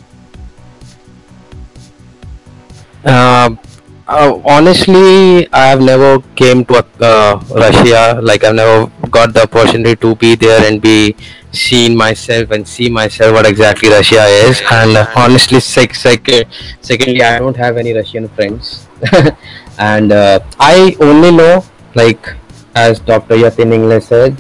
uh, 4.10 4.42
honestly, 4.44 5.46
I 5.54 5.70
have 5.70 5.82
never 5.82 6.18
came 6.36 6.66
to 6.66 6.82
Russia. 7.54 8.20
Like 8.24 8.44
I've 8.44 8.56
never 8.56 8.90
got 9.12 9.36
the 9.36 9.44
opportunity 9.44 9.96
to 9.98 10.16
be 10.16 10.34
there 10.34 10.66
and 10.66 10.82
be 10.82 11.16
seen 11.52 11.96
myself 11.96 12.50
and 12.50 12.68
see 12.68 12.90
myself 12.90 13.34
what 13.36 13.46
exactly 13.46 13.90
Russia 13.90 14.26
is. 14.26 14.64
And 14.72 14.98
honestly, 15.16 15.60
sec- 15.60 15.94
sec- 15.94 16.48
secondly, 16.82 17.22
I 17.22 17.38
don't 17.38 17.56
have 17.56 17.78
any 17.78 17.94
Russian 17.94 18.28
friends. 18.30 18.88
and 19.78 20.12
uh, 20.12 20.40
I 20.60 20.98
only 21.00 21.30
know, 21.30 21.64
like 21.94 22.34
as 22.74 23.00
Dr. 23.00 23.36
Yatin 23.36 23.72
English 23.72 24.06
said, 24.06 24.36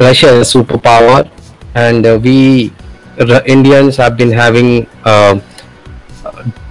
Russia 0.00 0.34
is 0.34 0.52
a 0.52 0.58
superpower, 0.58 1.30
and 1.76 2.04
uh, 2.04 2.18
we 2.20 2.72
Indians 3.46 3.96
have 3.96 4.16
been 4.16 4.32
having 4.32 4.88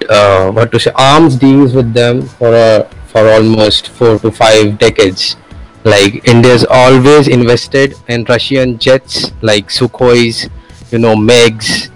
uh, 0.09 0.15
uh, 0.15 0.51
what 0.51 0.73
to 0.73 0.81
say 0.81 0.93
arms 0.95 1.37
deals 1.37 1.75
with 1.75 1.93
them 1.93 2.23
for 2.23 2.55
a, 2.55 2.89
for 3.07 3.29
almost 3.29 3.89
four 3.89 4.19
to 4.19 4.31
five 4.31 4.79
decades. 4.79 5.37
Like 5.85 6.27
India's 6.29 6.65
always 6.69 7.29
invested 7.29 7.95
in 8.09 8.25
Russian 8.25 8.79
jets 8.79 9.33
like 9.43 9.69
Sukhois, 9.69 10.51
you 10.91 10.99
know, 10.99 11.15
Megs, 11.15 11.91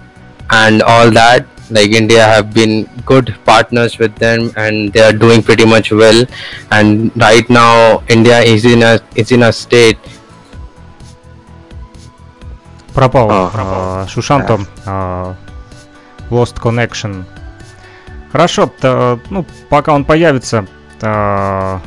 and 0.51 0.81
all 0.81 1.11
that 1.11 1.45
like 1.71 1.91
india 1.91 2.23
have 2.23 2.53
been 2.53 2.87
good 3.05 3.33
partners 3.43 3.97
with 3.97 4.15
them 4.17 4.51
and 4.55 4.93
they 4.93 4.99
are 5.01 5.11
doing 5.11 5.41
pretty 5.41 5.65
much 5.65 5.91
well 5.91 6.23
and 6.71 7.11
right 7.17 7.49
now 7.49 8.03
india 8.07 8.39
is 8.39 8.65
in 8.65 8.83
a 8.83 8.99
is 9.15 9.31
in 9.31 9.41
a 9.43 9.51
state 9.51 9.97
пропал 12.93 13.27
uh, 13.29 14.05
Шушантом 14.07 14.61
uh, 14.87 15.35
Lost 16.31 16.61
Connection 16.61 17.25
хорошо 18.32 18.72
то, 18.80 19.20
ну 19.30 19.44
пока 19.68 19.92
он 19.92 20.04
появится 20.04 20.66
uh, 21.00 21.80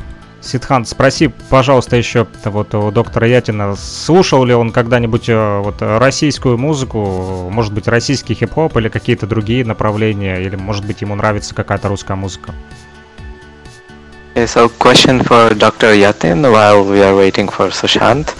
Сидхан, 0.44 0.84
спроси, 0.84 1.28
пожалуйста, 1.48 1.96
еще 1.96 2.26
вот 2.44 2.74
у 2.74 2.90
доктора 2.90 3.26
Ятина, 3.26 3.76
слушал 3.76 4.44
ли 4.44 4.52
он 4.52 4.72
когда-нибудь 4.72 5.28
э, 5.28 5.60
вот 5.60 5.76
российскую 5.80 6.58
музыку, 6.58 7.48
может 7.50 7.72
быть, 7.72 7.88
российский 7.88 8.34
хип-хоп 8.34 8.76
или 8.76 8.90
какие-то 8.90 9.26
другие 9.26 9.64
направления, 9.64 10.42
или, 10.42 10.56
может 10.56 10.84
быть, 10.84 11.00
ему 11.00 11.14
нравится 11.14 11.54
какая-то 11.54 11.88
русская 11.88 12.14
музыка? 12.14 12.52
Okay, 14.34 14.46
so 14.46 14.68
question 14.78 15.22
for 15.22 15.54
Dr. 15.54 15.94
Yatin 15.94 16.42
while 16.50 16.84
we 16.84 17.00
are 17.00 17.16
waiting 17.16 17.48
for 17.48 17.70
Sushant. 17.70 18.34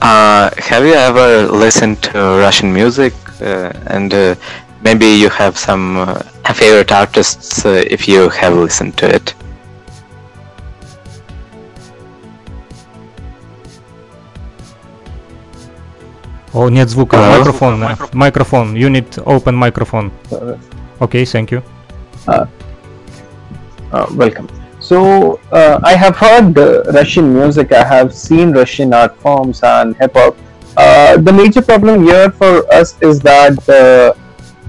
Uh, 0.00 0.50
have 0.58 0.84
you 0.86 0.94
ever 0.94 1.48
listened 1.50 2.00
to 2.02 2.38
Russian 2.38 2.72
music 2.72 3.14
uh, 3.40 3.72
and 3.86 4.12
uh, 4.12 4.34
maybe 4.82 5.06
you 5.06 5.28
have 5.30 5.58
some 5.58 5.96
uh, 5.96 6.22
favorite 6.53 6.91
artists 6.91 7.65
uh, 7.65 7.83
if 7.89 8.07
you 8.07 8.29
have 8.29 8.53
listened 8.55 8.97
to 8.97 9.15
it? 9.15 9.33
Oh, 16.53 16.69
нет 16.69 16.89
звука. 16.89 17.17
Microphone. 17.17 17.97
Microphone. 18.13 18.75
You 18.75 18.89
need 18.89 19.07
open 19.25 19.55
microphone. 19.55 20.11
Okay, 21.01 21.25
thank 21.25 21.49
you. 21.49 21.63
Uh, 22.27 22.45
uh, 23.91 24.05
welcome. 24.11 24.47
So 24.79 25.39
uh, 25.51 25.79
I 25.83 25.95
have 25.95 26.15
heard 26.15 26.55
Russian 26.93 27.33
music. 27.33 27.71
I 27.71 27.83
have 27.83 28.13
seen 28.13 28.51
Russian 28.51 28.93
art 28.93 29.17
forms 29.17 29.63
and 29.63 29.95
hip 29.95 30.13
hop. 30.13 30.35
Uh, 30.77 31.17
the 31.17 31.31
major 31.31 31.61
problem 31.61 32.03
here 32.03 32.29
for 32.31 32.71
us 32.71 33.01
is 33.01 33.19
that 33.21 33.55
the 33.65 34.15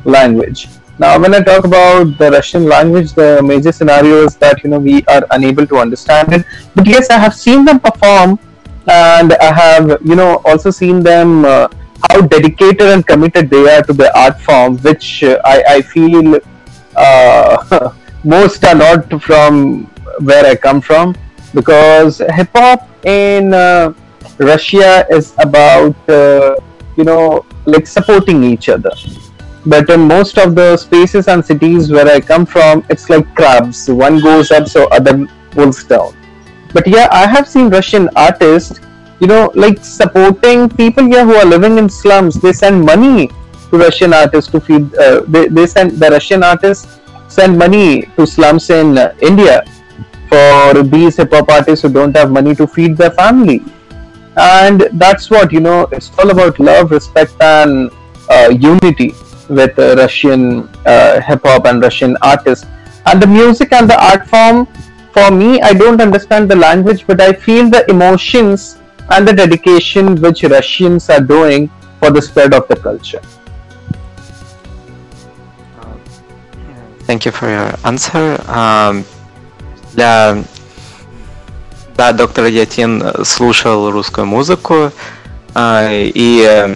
language. 0.04 0.68
Now, 0.99 1.17
when 1.17 1.33
I 1.33 1.39
talk 1.39 1.63
about 1.63 2.17
the 2.17 2.29
Russian 2.29 2.65
language, 2.65 3.13
the 3.13 3.41
major 3.41 3.71
scenario 3.71 4.25
is 4.25 4.35
that 4.35 4.61
you 4.65 4.69
know 4.69 4.79
we 4.79 5.01
are 5.05 5.25
unable 5.31 5.65
to 5.67 5.77
understand 5.77 6.33
it. 6.33 6.45
But 6.75 6.87
yes, 6.87 7.09
I 7.09 7.17
have 7.17 7.33
seen 7.33 7.63
them 7.63 7.79
perform 7.79 8.37
and 8.85 9.31
I 9.33 9.53
have 9.53 9.97
you 10.03 10.15
know 10.15 10.41
also 10.43 10.71
seen 10.71 11.01
them 11.01 11.45
uh, 11.45 11.69
how 12.09 12.19
dedicated 12.21 12.81
and 12.81 13.07
committed 13.07 13.49
they 13.49 13.63
are 13.75 13.81
to 13.83 13.93
the 13.93 14.11
art 14.19 14.41
form, 14.41 14.77
which 14.79 15.23
uh, 15.23 15.39
I, 15.45 15.63
I 15.75 15.81
feel 15.81 16.37
uh, 16.97 17.91
most 18.25 18.65
are 18.65 18.75
not 18.75 19.21
from 19.23 19.85
where 20.19 20.45
I 20.45 20.55
come 20.55 20.81
from, 20.81 21.15
because 21.53 22.17
hip 22.17 22.49
hop 22.53 22.89
in 23.05 23.53
uh, 23.53 23.93
Russia 24.37 25.05
is 25.09 25.33
about 25.37 25.95
uh, 26.09 26.55
you 26.97 27.05
know 27.05 27.45
like 27.63 27.87
supporting 27.87 28.43
each 28.43 28.67
other. 28.67 28.91
But 29.65 29.89
in 29.89 30.01
most 30.07 30.37
of 30.37 30.55
the 30.55 30.77
spaces 30.77 31.27
and 31.27 31.45
cities 31.45 31.91
where 31.91 32.07
I 32.07 32.19
come 32.21 32.45
from, 32.45 32.85
it's 32.89 33.09
like 33.09 33.33
crabs. 33.35 33.89
One 33.89 34.21
goes 34.21 34.51
up, 34.51 34.67
so 34.67 34.87
other 34.87 35.27
pulls 35.51 35.83
down. 35.83 36.15
But 36.73 36.85
yeah 36.87 37.07
i 37.11 37.25
have 37.25 37.47
seen 37.47 37.69
russian 37.69 38.09
artists 38.15 38.79
you 39.19 39.25
know 39.25 39.51
like 39.55 39.83
supporting 39.83 40.69
people 40.69 41.03
here 41.03 41.25
who 41.25 41.33
are 41.33 41.45
living 41.45 41.77
in 41.79 41.89
slums. 41.89 42.35
They 42.35 42.53
send 42.53 42.85
money 42.85 43.27
to 43.71 43.77
russian 43.77 44.13
artists 44.13 44.51
to 44.51 44.59
feed 44.59 44.95
uh, 44.95 45.21
they, 45.27 45.47
they 45.47 45.65
send 45.65 45.91
the 45.91 46.09
russian 46.11 46.43
artists 46.43 46.99
send 47.27 47.57
money 47.57 48.03
to 48.17 48.25
slums 48.27 48.69
in 48.69 48.97
uh, 48.97 49.13
india 49.21 49.63
for 50.29 50.83
these 50.83 51.17
hip 51.17 51.31
hop 51.33 51.49
artists 51.49 51.81
who 51.81 51.89
don't 51.89 52.15
have 52.15 52.31
money 52.31 52.53
to 52.55 52.67
feed 52.67 52.95
their 52.95 53.11
family. 53.11 53.61
And 54.37 54.87
that's 54.93 55.29
what 55.29 55.51
you 55.51 55.59
know 55.59 55.87
it's 55.91 56.11
all 56.17 56.29
about 56.29 56.59
love 56.59 56.91
respect 56.91 57.33
and 57.41 57.89
uh, 58.29 58.49
unity 58.49 59.13
with 59.48 59.76
russian 60.02 60.68
uh, 60.86 61.20
hip 61.20 61.42
hop 61.44 61.66
and 61.66 61.82
russian 61.82 62.16
artists 62.22 62.66
and 63.06 63.20
the 63.20 63.26
music 63.26 63.72
and 63.72 63.88
the 63.88 63.98
art 64.10 64.26
form 64.26 64.66
for 65.14 65.30
me, 65.30 65.60
I 65.60 65.72
don't 65.72 66.00
understand 66.00 66.50
the 66.50 66.56
language, 66.56 67.06
but 67.06 67.20
I 67.20 67.32
feel 67.32 67.70
the 67.70 67.88
emotions 67.88 68.78
and 69.10 69.26
the 69.28 69.32
dedication 69.32 70.20
which 70.20 70.42
Russians 70.42 71.08
are 71.08 71.20
doing 71.20 71.70
for 72.00 72.10
the 72.10 72.20
spread 72.20 72.52
of 72.52 72.66
the 72.66 72.74
culture. 72.74 73.22
Thank 77.06 77.24
you 77.26 77.32
for 77.32 77.48
your 77.48 77.70
answer. 77.84 78.42
Um, 78.48 79.04
для 79.92 80.42
да, 81.96 82.12
доктор 82.12 82.46
Ятин 82.46 83.24
слушал 83.24 83.92
русскую 83.92 84.26
музыку 84.26 84.90
uh, 85.54 86.10
и, 86.12 86.74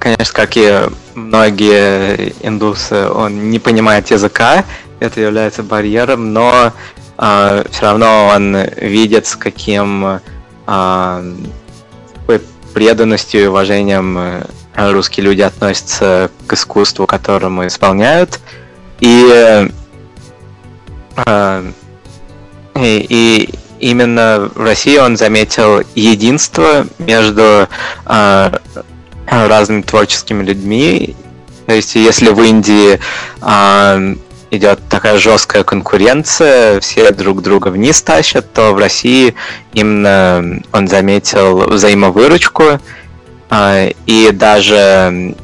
конечно, 0.00 0.34
как 0.34 0.56
и 0.56 0.80
многие 1.14 2.34
индусы, 2.42 3.08
он 3.08 3.50
не 3.50 3.60
понимает 3.60 4.10
языка 4.10 4.64
это 5.00 5.20
является 5.20 5.62
барьером, 5.62 6.32
но 6.32 6.66
э, 6.66 6.70
а, 7.16 7.64
все 7.70 7.82
равно 7.82 8.30
он 8.34 8.56
видит, 8.76 9.26
с 9.26 9.34
каким 9.34 10.20
э, 10.66 11.34
преданностью 12.74 13.42
и 13.42 13.46
уважением 13.46 14.16
э, 14.18 14.42
русские 14.76 15.24
люди 15.24 15.40
относятся 15.40 16.30
к 16.46 16.52
искусству, 16.52 17.06
которому 17.06 17.66
исполняют. 17.66 18.38
И, 19.00 19.26
э, 21.26 21.62
и, 22.76 23.06
и 23.08 23.54
именно 23.80 24.50
в 24.54 24.62
России 24.62 24.98
он 24.98 25.16
заметил 25.16 25.82
единство 25.94 26.86
между 26.98 27.68
разными 29.48 29.82
творческими 29.82 30.42
людьми. 30.42 31.14
То 31.66 31.74
есть, 31.74 31.94
если 31.94 32.30
в 32.30 32.42
Индии 32.42 32.98
э, 33.42 34.14
идет 34.50 34.80
так 34.88 35.00
такая 35.00 35.18
жесткая 35.18 35.62
конкуренция, 35.62 36.80
все 36.80 37.10
друг 37.12 37.42
друга 37.42 37.68
вниз 37.68 38.02
тащат, 38.02 38.52
то 38.52 38.72
в 38.72 38.78
России 38.78 39.34
именно 39.72 40.60
он 40.72 40.88
заметил 40.88 41.68
взаимовыручку, 41.68 42.80
э, 43.50 43.90
и 44.06 44.30
даже 44.32 45.34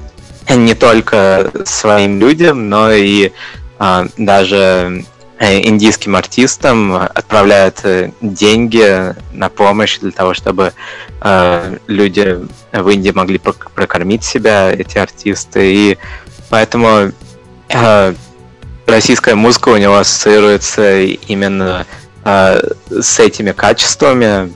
не 0.49 0.75
только 0.75 1.51
своим 1.65 2.19
людям, 2.19 2.69
но 2.69 2.93
и 2.93 3.33
э, 3.79 4.07
даже 4.17 5.05
индийским 5.39 6.17
артистам 6.17 6.95
отправляют 6.95 7.85
деньги 8.21 9.15
на 9.33 9.49
помощь 9.49 9.99
для 9.99 10.11
того, 10.11 10.33
чтобы 10.33 10.73
э, 11.21 11.79
люди 11.87 12.39
в 12.73 12.89
Индии 12.89 13.11
могли 13.11 13.39
прокормить 13.39 14.25
себя, 14.25 14.71
эти 14.71 14.97
артисты. 14.97 15.75
И 15.75 15.99
поэтому 16.49 17.13
э, 17.69 18.15
российская 18.87 19.35
музыка 19.35 19.71
у 19.71 19.77
него 19.77 19.99
ассоциируется 19.99 21.01
именно 21.01 21.87
э, 22.25 22.61
с 22.89 23.21
этими 23.21 23.53
качествами 23.53 24.53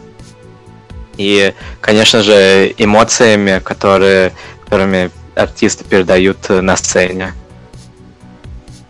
и, 1.19 1.53
конечно 1.83 2.23
же, 2.23 2.75
эмоциями, 2.79 3.61
которые, 3.63 4.33
которыми 4.65 5.11
артисты 5.35 5.85
передают 5.85 6.49
на 6.49 6.77
сцене. 6.77 7.35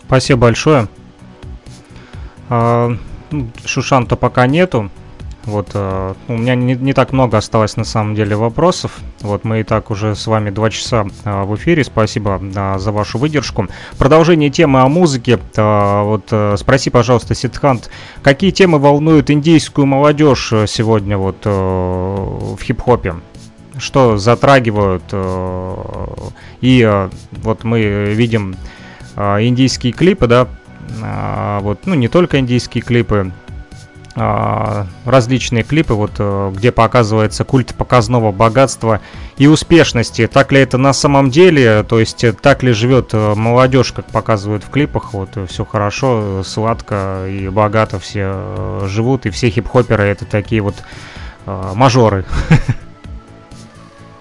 Спасибо 0.07 0.43
большое. 0.43 0.89
А, 2.51 2.95
ну, 3.31 3.49
Шушанта 3.65 4.17
пока 4.17 4.47
нету. 4.47 4.91
Вот, 5.45 5.71
э, 5.73 6.15
у 6.29 6.37
меня 6.37 6.55
не, 6.55 6.75
не 6.75 6.93
так 6.93 7.13
много 7.13 7.39
осталось 7.39 7.77
на 7.77 7.85
самом 7.85 8.15
деле 8.15 8.37
вопросов. 8.37 8.99
Вот 9.21 9.45
мы 9.45 9.61
и 9.61 9.63
так 9.63 9.91
уже 9.91 10.15
с 10.15 10.27
вами 10.27 10.51
два 10.51 10.69
часа 10.69 11.07
э, 11.25 11.43
в 11.45 11.57
эфире. 11.57 11.83
Спасибо 11.83 12.39
э, 12.43 12.79
за 12.79 12.93
вашу 12.93 13.19
выдержку. 13.19 13.67
Продолжение 13.97 14.51
темы 14.51 14.81
о 14.81 14.89
музыке. 14.89 15.39
Вот 15.57 16.33
спроси, 16.57 16.91
пожалуйста, 16.91 17.35
Сидхант, 17.35 17.91
какие 18.23 18.51
темы 18.51 18.79
волнуют 18.79 19.31
индийскую 19.31 19.87
молодежь 19.87 20.53
сегодня 20.67 21.17
вот 21.17 21.45
в 21.45 22.59
хип-хопе? 22.63 23.15
Что 23.79 24.19
затрагивают? 24.19 25.05
И 26.61 27.07
вот 27.31 27.65
мы 27.65 28.13
видим 28.15 28.57
индийские 29.17 29.93
клипы, 29.93 30.27
да, 30.27 30.49
вот, 31.63 31.87
ну 31.87 31.95
не 31.95 32.09
только 32.09 32.39
индийские 32.39 32.83
клипы, 32.83 33.33
а, 34.17 34.87
различные 35.05 35.63
клипы, 35.63 35.95
вот, 35.95 36.13
э, 36.19 36.53
где 36.55 36.73
показывается 36.73 37.45
культ 37.45 37.75
показного 37.75 38.33
богатства 38.33 39.01
и 39.37 39.47
успешности. 39.47 40.27
Так 40.27 40.51
ли 40.51 40.61
это 40.61 40.79
на 40.79 40.93
самом 40.93 41.31
деле? 41.31 41.85
То 41.85 42.01
есть 42.01 42.25
э, 42.25 42.33
так 42.33 42.65
ли 42.65 42.73
живет 42.73 43.11
э, 43.13 43.35
молодежь, 43.37 43.93
как 43.93 44.07
показывают 44.07 44.65
в 44.65 44.71
клипах? 44.71 45.15
Вот 45.15 45.39
все 45.49 45.65
хорошо, 45.65 46.43
сладко 46.45 47.27
и 47.29 47.49
богато 47.49 48.01
все 48.01 48.83
живут, 48.87 49.27
и 49.27 49.31
все 49.31 49.49
хип-хоперы 49.49 50.03
это 50.05 50.25
такие 50.25 50.61
вот 50.61 50.75
мажоры. 51.47 52.25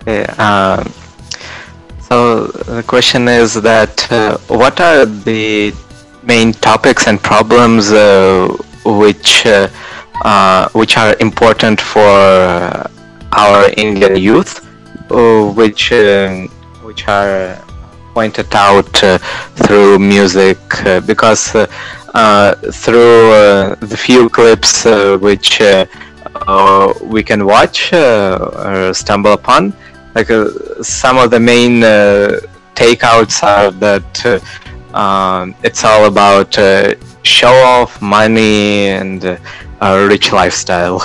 Uh, 0.06 0.84
so 2.10 2.48
the 2.66 2.82
question 2.84 3.28
is 3.28 3.54
that 3.54 4.08
uh, 4.10 4.38
what 4.48 4.80
are 4.80 5.06
the 5.06 5.74
main 6.30 6.54
topics 6.54 7.08
and 7.08 7.18
problems 7.34 7.92
uh, 7.92 8.48
which 8.86 9.46
uh, 9.46 9.68
uh, 10.24 10.70
which 10.80 10.94
are 10.98 11.16
important 11.20 11.82
for 11.82 12.12
our 13.44 13.62
Indian 13.78 14.16
youth, 14.16 14.52
uh, 15.12 15.52
which 15.60 15.84
which 16.88 17.08
are 17.08 17.58
pointed 18.14 18.54
out 18.54 18.94
through 19.64 19.98
music 19.98 20.60
because 21.12 21.44
through 22.84 23.22
the 23.92 24.00
few 24.08 24.30
clips 24.30 24.86
which 25.28 25.50
we 27.14 27.22
can 27.30 27.42
watch 27.46 27.94
or 27.94 28.94
stumble 28.94 29.34
upon 29.34 29.74
like 30.16 30.32
uh, 30.32 30.50
some 30.82 31.18
of 31.18 31.30
the 31.32 31.40
main 31.40 31.84
uh, 31.84 32.40
takeouts 32.76 33.44
are 33.44 33.72
that 33.72 34.42
uh, 34.94 35.48
it's 35.64 35.84
all 35.84 36.06
about 36.06 36.58
show 37.24 37.54
off 37.54 38.02
money 38.02 38.88
and 38.88 39.26
uh, 39.26 39.38
a 39.82 40.08
rich 40.08 40.32
lifestyle. 40.32 41.02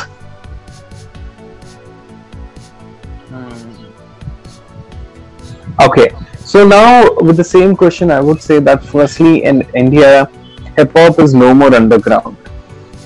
Okay, 5.82 6.14
so 6.38 6.66
now 6.66 7.12
with 7.20 7.36
the 7.36 7.44
same 7.44 7.74
question, 7.74 8.10
I 8.10 8.20
would 8.20 8.40
say 8.40 8.60
that 8.60 8.84
firstly 8.84 9.42
in 9.44 9.62
India, 9.74 10.30
hip 10.76 10.92
hop 10.92 11.18
is 11.18 11.34
no 11.34 11.52
more 11.52 11.74
underground 11.74 12.36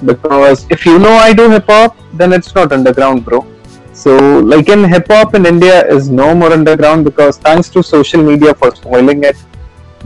because 0.05 0.67
if 0.71 0.85
you 0.87 0.99
know 0.99 1.13
I 1.13 1.33
do 1.33 1.51
hip 1.51 1.65
hop, 1.67 1.97
then 2.13 2.33
it's 2.33 2.55
not 2.55 2.73
underground, 2.73 3.25
bro. 3.25 3.47
So, 3.93 4.39
like 4.41 4.69
in 4.69 4.85
hip 4.85 5.09
hop 5.09 5.35
in 5.35 5.47
India 5.47 5.85
is 5.87 6.09
no 6.09 6.35
more 6.35 6.53
underground 6.53 7.05
because 7.05 7.39
thanks 7.39 7.69
to 7.71 7.83
social 7.83 8.23
media 8.23 8.55
for 8.55 8.75
spoiling 8.77 9.25
it, 9.25 9.37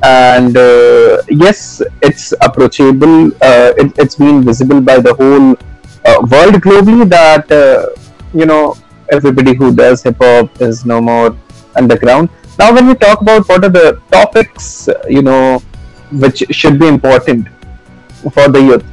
and 0.02 0.56
uh, 0.56 1.22
yes 1.28 1.80
it's 2.02 2.32
approachable 2.40 3.26
uh, 3.42 3.72
it, 3.76 3.96
has 3.96 4.16
been 4.16 4.42
visible 4.42 4.80
by 4.80 4.98
the 4.98 5.14
whole 5.14 5.52
uh, 6.04 6.18
world 6.26 6.54
globally 6.66 7.08
that 7.08 7.50
uh, 7.52 7.86
you 8.34 8.46
know 8.46 8.76
everybody 9.10 9.54
who 9.54 9.74
does 9.74 10.02
hip 10.02 10.16
hop 10.18 10.60
is 10.60 10.84
no 10.84 11.00
more 11.00 11.36
underground. 11.76 12.28
Now 12.58 12.72
when 12.74 12.86
we 12.86 12.94
talk 12.94 13.20
about 13.20 13.48
what 13.48 13.64
are 13.64 13.68
the 13.70 14.00
topics 14.10 14.88
you 15.08 15.22
know 15.22 15.62
which 16.10 16.44
should 16.50 16.78
be 16.78 16.88
important 16.88 17.48
for 18.32 18.48
the 18.48 18.60
youth. 18.60 18.84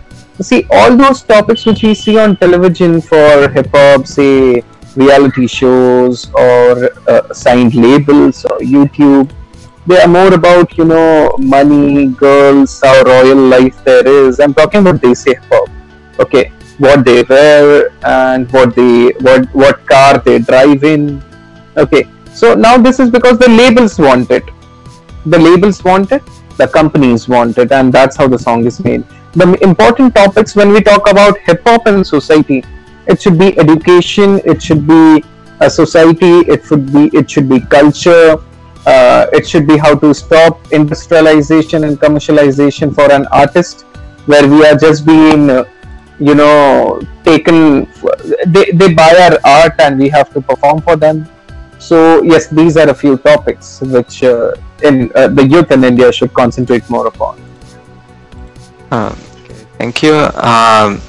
See 0.42 0.66
all 0.72 0.96
those 0.96 1.22
topics 1.24 1.66
which 1.66 1.84
we 1.84 1.94
see 1.94 2.18
on 2.18 2.38
television 2.38 3.02
for 3.02 3.50
hip 3.50 3.70
hop 3.74 4.08
say 4.08 4.64
reality 4.96 5.48
shows 5.48 6.32
or 6.34 6.90
uh, 7.08 7.34
signed 7.34 7.76
labels 7.76 8.44
or 8.46 8.58
youtube 8.60 9.32
they 9.90 10.00
are 10.00 10.08
more 10.08 10.32
about 10.36 10.78
you 10.78 10.86
know 10.86 11.36
money, 11.40 12.08
girls, 12.24 12.80
how 12.82 13.02
royal 13.02 13.42
life 13.54 13.84
there 13.84 14.08
is. 14.08 14.40
I'm 14.40 14.54
talking 14.54 14.82
about 14.82 15.02
they 15.02 15.14
say 15.16 15.34
hip 15.34 15.44
hop. 15.52 15.70
Okay, 16.20 16.52
what 16.78 17.04
they 17.04 17.24
wear 17.24 17.90
and 18.04 18.52
what 18.52 18.76
they 18.76 19.14
what 19.28 19.48
what 19.62 19.86
car 19.88 20.20
they 20.20 20.38
drive 20.40 20.84
in. 20.84 21.24
Okay, 21.76 22.08
so 22.34 22.54
now 22.54 22.78
this 22.78 23.00
is 23.00 23.10
because 23.10 23.40
the 23.40 23.50
labels 23.50 23.98
want 23.98 24.30
it. 24.30 24.52
The 25.26 25.40
labels 25.40 25.84
want 25.84 26.12
it. 26.12 26.22
The 26.58 26.68
companies 26.68 27.28
want 27.28 27.58
it, 27.58 27.72
and 27.72 27.92
that's 27.92 28.16
how 28.16 28.28
the 28.28 28.38
song 28.38 28.66
is 28.66 28.80
made. 28.84 29.04
The 29.34 29.48
important 29.64 30.14
topics 30.14 30.56
when 30.56 30.72
we 30.72 30.82
talk 30.82 31.10
about 31.10 31.40
hip 31.40 31.64
hop 31.66 31.88
and 31.88 32.06
society, 32.06 32.64
it 33.08 33.24
should 33.24 33.40
be 33.40 33.58
education. 33.58 34.40
It 34.46 34.62
should 34.62 34.86
be 34.88 35.24
a 35.62 35.70
society. 35.70 36.34
It 36.58 36.64
should 36.66 36.94
be 36.94 37.10
it 37.22 37.32
should 37.32 37.50
be 37.50 37.60
culture 37.78 38.38
uh, 38.87 39.27
it 39.33 39.47
should 39.49 39.67
be 39.67 39.77
how 39.77 39.95
to 39.95 40.13
stop 40.15 40.61
industrialization 40.73 41.85
and 41.85 41.99
commercialization 41.99 42.95
for 42.95 43.11
an 43.11 43.27
artist 43.33 43.83
where 44.27 44.47
we 44.47 44.65
are 44.67 44.77
just 44.77 45.07
being 45.07 45.51
uh, 45.51 45.65
you 46.19 46.35
know 46.35 47.01
taken 47.25 47.89
they, 48.47 48.71
they 48.73 48.93
buy 48.93 49.13
our 49.25 49.39
art 49.45 49.75
and 49.79 49.99
we 49.99 50.09
have 50.09 50.33
to 50.33 50.41
perform 50.41 50.81
for 50.81 50.97
them 50.97 51.29
so 51.79 52.23
yes 52.23 52.47
these 52.49 52.77
are 52.77 52.89
a 52.89 52.95
few 52.95 53.17
topics 53.19 53.81
which 53.81 54.23
uh, 54.23 54.53
in 54.83 55.11
uh, 55.15 55.29
the 55.29 55.47
youth 55.47 55.71
in 55.71 55.83
india 55.83 56.13
should 56.13 56.33
concentrate 56.33 56.89
more 56.89 57.07
upon 57.07 57.41
uh, 58.91 59.15
okay, 59.43 59.55
thank 59.79 60.03
you 60.03 60.15
um, 60.37 61.01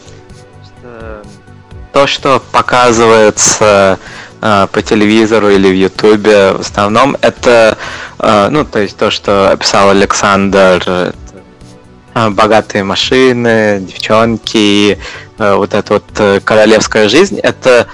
то 1.92 2.08
что 2.08 2.42
показывается 2.52 3.56
Э, 3.62 3.98
по 4.41 4.83
телевизору 4.83 5.51
или 5.51 5.69
в 5.69 5.75
Ютубе. 5.75 6.53
В 6.53 6.61
основном 6.61 7.17
это, 7.21 7.77
э, 8.19 8.49
ну, 8.51 8.65
то 8.65 8.79
есть 8.79 8.97
то, 8.97 9.11
что 9.11 9.51
описал 9.51 9.91
Александр, 9.91 11.13
э, 12.15 12.29
богатые 12.31 12.85
машины, 12.85 13.81
девчонки 13.81 14.99
вот 15.39 15.75
эта 15.75 15.95
вот 15.95 16.43
королевская 16.45 17.09
жизнь, 17.09 17.39
это, 17.39 17.87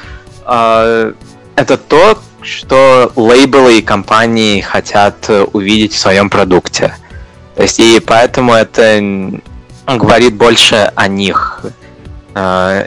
это 0.45 1.77
то, 1.77 2.19
что 2.43 3.13
лейблы 3.15 3.79
и 3.79 3.83
компании 3.83 4.63
хотят 4.63 5.31
увидеть 5.53 5.93
в 5.93 5.99
своем 5.99 6.29
продукте. 6.29 6.97
То 7.55 7.63
есть 7.63 7.79
и 7.79 8.01
поэтому 8.01 8.55
это 8.55 9.41
говорит 9.87 10.35
больше 10.35 10.91
о 10.97 11.09
них. 11.09 11.61
А 12.35 12.87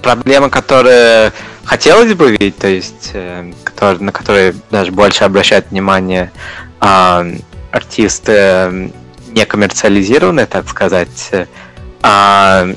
проблемы, 0.00 0.50
которые 0.50 1.32
хотелось 1.64 2.14
бы 2.14 2.32
видеть, 2.32 2.58
то 2.58 2.68
есть 2.68 3.10
э, 3.12 3.52
на 4.00 4.12
которые 4.12 4.54
даже 4.70 4.92
больше 4.92 5.24
обращают 5.24 5.70
внимание 5.70 6.32
э, 6.80 7.34
артисты 7.70 8.32
э, 8.32 8.88
не 9.28 9.44
коммерциализированные, 9.46 10.46
так 10.46 10.68
сказать. 10.68 11.30
Э, 12.02 12.74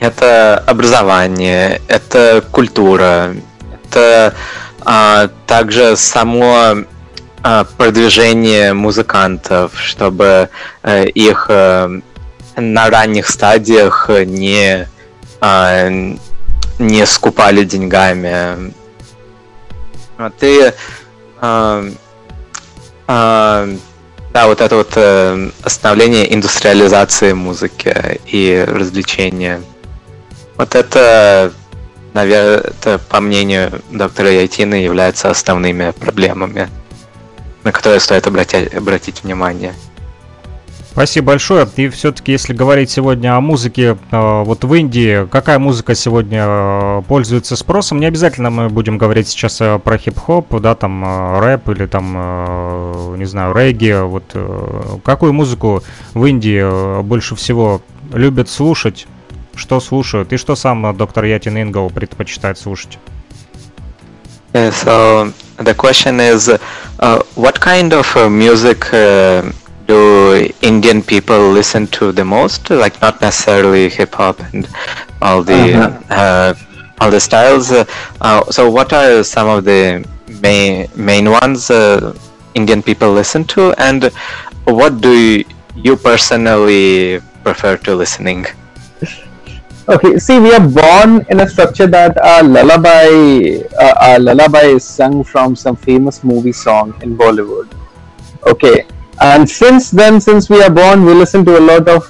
это 0.00 0.62
образование, 0.66 1.80
это 1.88 2.44
культура, 2.52 3.34
это 3.84 4.34
э, 4.86 5.28
также 5.46 5.96
само 5.96 6.84
продвижение 7.76 8.74
музыкантов, 8.74 9.72
чтобы 9.80 10.50
их 10.84 11.48
на 11.48 12.90
ранних 12.90 13.28
стадиях 13.28 14.10
не, 14.26 14.88
не 15.40 17.06
скупали 17.06 17.64
деньгами. 17.64 18.72
Ты 20.38 20.74
да, 24.38 24.46
вот 24.46 24.60
это 24.60 24.76
вот 24.76 24.92
э, 24.96 25.50
остановление 25.62 26.32
индустриализации 26.32 27.32
музыки 27.32 28.20
и 28.26 28.64
развлечения. 28.68 29.62
Вот 30.56 30.74
это, 30.74 31.52
наверное, 32.12 32.58
это, 32.58 32.98
по 32.98 33.20
мнению 33.20 33.82
доктора 33.90 34.30
Яйтина, 34.30 34.74
является 34.74 35.30
основными 35.30 35.92
проблемами, 35.92 36.68
на 37.64 37.72
которые 37.72 38.00
стоит 38.00 38.26
обратить, 38.26 38.74
обратить 38.74 39.24
внимание. 39.24 39.74
Спасибо 40.98 41.28
большое. 41.28 41.68
И 41.76 41.88
все-таки, 41.90 42.32
если 42.32 42.52
говорить 42.52 42.90
сегодня 42.90 43.36
о 43.36 43.40
музыке, 43.40 43.96
э, 44.10 44.42
вот 44.42 44.64
в 44.64 44.74
Индии, 44.74 45.28
какая 45.28 45.60
музыка 45.60 45.94
сегодня 45.94 46.44
э, 46.44 47.02
пользуется 47.06 47.54
спросом? 47.54 48.00
Не 48.00 48.06
обязательно 48.06 48.50
мы 48.50 48.68
будем 48.68 48.98
говорить 48.98 49.28
сейчас 49.28 49.60
э, 49.60 49.78
про 49.78 49.96
хип-хоп, 49.96 50.60
да, 50.60 50.74
там 50.74 51.38
рэп 51.38 51.68
или 51.68 51.86
там, 51.86 53.16
не 53.16 53.26
знаю, 53.26 53.54
регги. 53.54 53.92
Вот 53.92 54.24
какую 55.04 55.32
музыку 55.32 55.84
в 56.14 56.24
Индии 56.24 57.00
больше 57.02 57.36
всего 57.36 57.80
любят 58.12 58.48
слушать? 58.48 59.06
Что 59.54 59.78
слушают? 59.78 60.32
И 60.32 60.36
что 60.36 60.56
сам 60.56 60.96
доктор 60.96 61.26
Ятин 61.26 61.62
Ингл 61.62 61.90
предпочитает 61.90 62.58
слушать? 62.58 62.98
So 64.52 65.32
the 65.58 65.76
question 65.76 66.18
is, 66.18 66.48
uh, 66.98 67.22
what 67.36 67.60
kind 67.60 67.92
of 67.92 68.16
uh, 68.16 68.28
music 68.28 68.92
uh, 68.92 69.48
do 69.88 70.48
Indian 70.62 71.02
people 71.02 71.50
listen 71.50 71.86
to 71.98 72.12
the 72.12 72.24
most? 72.24 72.70
Like 72.70 73.00
not 73.00 73.20
necessarily 73.20 73.88
hip 73.88 74.14
hop 74.14 74.38
and 74.52 74.68
all 75.20 75.42
the 75.42 75.62
uh-huh. 75.74 76.14
uh, 76.14 76.54
all 77.00 77.10
the 77.10 77.20
styles. 77.20 77.72
Uh, 77.72 78.44
so 78.50 78.70
what 78.70 78.92
are 78.92 79.24
some 79.24 79.48
of 79.48 79.64
the 79.64 80.06
main 80.42 80.88
main 80.94 81.30
ones 81.30 81.70
uh, 81.70 82.14
Indian 82.54 82.82
people 82.82 83.12
listen 83.12 83.44
to, 83.54 83.72
and 83.78 84.04
what 84.64 85.00
do 85.00 85.42
you 85.74 85.96
personally 85.96 87.20
prefer 87.42 87.76
to 87.78 87.94
listening? 87.94 88.46
Okay, 89.88 90.18
see, 90.18 90.38
we 90.38 90.52
are 90.52 90.68
born 90.68 91.24
in 91.30 91.40
a 91.40 91.48
structure 91.48 91.86
that 91.86 92.12
a 92.22 92.44
lullaby, 92.44 93.64
uh, 93.80 93.94
a 94.02 94.18
lullaby 94.18 94.64
is 94.76 94.84
sung 94.84 95.24
from 95.24 95.56
some 95.56 95.76
famous 95.76 96.22
movie 96.22 96.52
song 96.52 96.92
in 97.00 97.16
Bollywood. 97.16 97.72
Okay, 98.46 98.84
and 99.20 99.48
since 99.48 99.90
then 99.90 100.20
since 100.20 100.48
we 100.48 100.62
are 100.62 100.70
born 100.70 101.04
we 101.04 101.12
listen 101.12 101.44
to 101.44 101.58
a 101.58 101.62
lot 101.70 101.88
of 101.88 102.04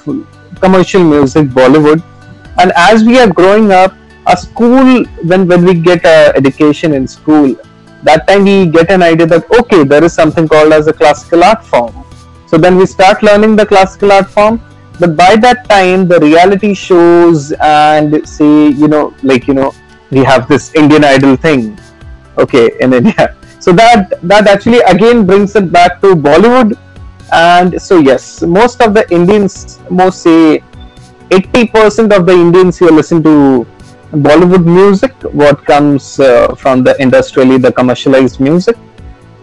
commercial 0.61 1.03
music 1.03 1.49
bollywood. 1.49 2.03
And 2.61 2.73
as 2.77 3.05
we 3.05 3.19
are 3.19 3.29
growing 3.29 3.71
up 3.71 3.95
a 4.27 4.37
school 4.37 5.05
when 5.25 5.47
when 5.47 5.65
we 5.65 5.75
get 5.75 6.05
a 6.05 6.37
education 6.37 6.93
in 6.93 7.07
school 7.07 7.57
that 8.03 8.27
time 8.27 8.45
we 8.45 8.67
get 8.67 8.91
an 8.91 9.03
idea 9.03 9.27
that 9.27 9.51
okay 9.59 9.85
there 9.85 10.05
is 10.05 10.13
something 10.13 10.47
called 10.47 10.73
as 10.73 10.87
a 10.87 10.93
classical 10.93 11.45
art 11.45 11.65
form. 11.65 12.05
So 12.47 12.59
then 12.59 12.77
we 12.77 12.87
start 12.87 13.23
learning 13.23 13.57
the 13.57 13.67
classical 13.67 14.13
art 14.13 14.29
form. 14.31 14.61
But 15.01 15.17
by 15.17 15.37
that 15.37 15.69
time 15.69 16.09
the 16.09 16.19
reality 16.21 16.75
shows 16.75 17.53
and 17.53 18.29
say 18.29 18.69
you 18.69 18.89
know 18.89 19.15
like 19.23 19.47
you 19.47 19.55
know 19.55 19.73
we 20.11 20.25
have 20.25 20.49
this 20.49 20.75
indian 20.75 21.05
idol 21.05 21.37
thing 21.37 21.79
okay 22.37 22.71
in 22.81 22.93
india. 22.93 23.35
So 23.61 23.73
that 23.73 24.21
that 24.23 24.47
actually 24.47 24.81
again 24.81 25.27
brings 25.27 25.55
it 25.57 25.73
back 25.73 26.01
to 26.03 26.15
bollywood 26.15 26.77
and 27.33 27.81
so 27.81 27.99
yes 27.99 28.43
most 28.43 28.81
of 28.81 28.95
the 28.95 29.05
indians 29.13 29.79
most 29.91 30.23
say 30.23 30.63
80% 31.31 32.17
of 32.17 32.25
the 32.25 32.33
indians 32.33 32.79
who 32.79 32.91
listen 32.91 33.23
to 33.23 33.67
bollywood 34.13 34.65
music 34.65 35.13
what 35.33 35.65
comes 35.67 36.19
uh, 36.19 36.55
from 36.55 36.83
the 36.83 37.01
industrially 37.01 37.59
the 37.59 37.71
commercialized 37.71 38.41
music. 38.41 38.77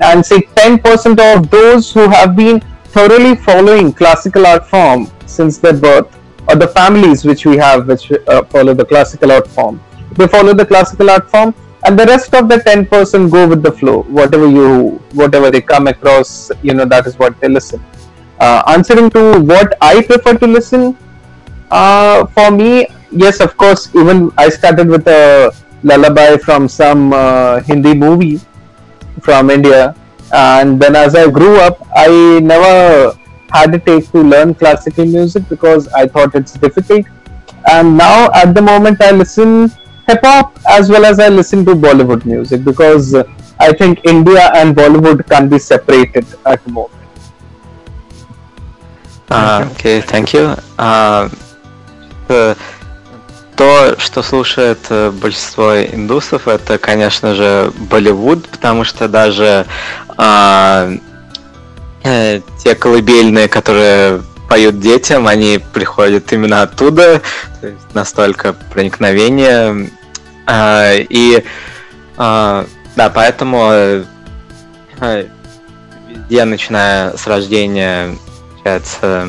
And 0.01 0.25
say 0.25 0.41
10% 0.41 1.35
of 1.35 1.49
those 1.49 1.91
who 1.91 2.09
have 2.09 2.35
been 2.35 2.59
thoroughly 2.85 3.35
following 3.35 3.93
classical 3.93 4.45
art 4.45 4.67
form 4.67 5.09
since 5.25 5.57
their 5.57 5.73
birth 5.73 6.07
or 6.47 6.55
the 6.55 6.67
families 6.67 7.23
which 7.25 7.45
we 7.45 7.57
have 7.57 7.87
which 7.87 8.11
uh, 8.11 8.43
follow 8.45 8.73
the 8.73 8.85
classical 8.85 9.31
art 9.31 9.47
form. 9.47 9.81
They 10.13 10.27
follow 10.27 10.53
the 10.53 10.65
classical 10.65 11.09
art 11.09 11.29
form 11.29 11.53
and 11.85 11.99
the 11.99 12.05
rest 12.05 12.33
of 12.33 12.49
the 12.49 12.57
10% 12.57 13.31
go 13.31 13.47
with 13.47 13.61
the 13.61 13.71
flow. 13.71 14.01
Whatever 14.03 14.47
you 14.47 14.99
whatever 15.13 15.51
they 15.51 15.61
come 15.61 15.87
across 15.87 16.51
you 16.63 16.73
know 16.73 16.85
that 16.85 17.05
is 17.05 17.17
what 17.19 17.39
they 17.39 17.47
listen. 17.47 17.83
Uh, 18.39 18.61
answering 18.67 19.09
to 19.09 19.39
what 19.39 19.77
i 19.81 20.01
prefer 20.01 20.33
to 20.37 20.45
listen 20.45 20.97
uh, 21.71 22.25
for 22.25 22.51
me 22.51 22.85
yes 23.09 23.39
of 23.39 23.55
course 23.55 23.87
even 23.95 24.29
i 24.37 24.49
started 24.49 24.89
with 24.89 25.07
a 25.07 25.53
lullaby 25.83 26.35
from 26.35 26.67
some 26.67 27.13
uh, 27.13 27.61
hindi 27.61 27.93
movie 27.93 28.41
from 29.21 29.49
india. 29.49 29.95
And 30.33 30.81
then 30.81 30.95
as 30.97 31.15
i 31.15 31.29
grew 31.29 31.57
up 31.61 31.87
i 31.95 32.39
never 32.51 33.17
had 33.51 33.73
a 33.73 33.79
take 33.79 34.11
to 34.11 34.21
learn 34.21 34.53
classical 34.53 35.05
music 35.05 35.47
because 35.47 35.87
i 35.93 36.05
thought 36.07 36.35
it's 36.35 36.53
difficult. 36.53 37.05
And 37.71 37.97
now 37.97 38.29
at 38.33 38.53
the 38.53 38.61
moment 38.61 39.01
i 39.01 39.11
listen 39.11 39.71
hip 40.07 40.19
hop 40.23 40.57
as 40.69 40.90
well 40.90 41.06
as 41.06 41.19
I 41.19 41.30
listen 41.30 41.65
to 41.65 41.73
Bollywood 41.73 42.26
music 42.26 42.64
because 42.64 43.15
I 43.60 43.73
think 43.73 44.06
India 44.06 44.52
and 44.56 44.76
Bollywood 44.76 45.27
can 45.27 45.49
be 45.49 45.60
separated 45.60 46.26
at 46.45 46.64
the 46.64 46.72
moment. 46.72 46.91
Uh, 49.30 49.68
okay, 49.72 50.02
thank 50.02 50.34
you. 50.34 50.56
Uh, 50.77 51.30
то, 53.56 53.95
что 53.98 54.22
слушает 54.22 54.80
большинство 54.90 55.82
индусов, 55.82 56.48
это, 56.48 56.77
конечно 56.77 57.36
же, 57.36 57.72
Болливуд, 57.90 58.48
потому 58.49 58.84
что 58.84 59.07
даже 59.07 59.65
э, 60.18 60.98
э, 62.03 62.41
те 62.61 62.76
колыбельные, 62.76 63.48
которые 63.48 64.22
поют 64.56 64.80
детям, 64.80 65.27
они 65.27 65.60
приходят 65.73 66.32
именно 66.32 66.61
оттуда, 66.61 67.22
настолько 67.94 68.53
проникновение. 68.53 69.90
А, 70.48 70.94
и 70.95 71.44
а, 72.15 72.65
да, 72.95 73.10
поэтому 73.10 73.60
а, 73.65 74.06
везде, 76.07 76.45
начиная 76.45 77.18
с 77.18 77.27
рождения, 77.27 78.15
получается, 78.53 79.27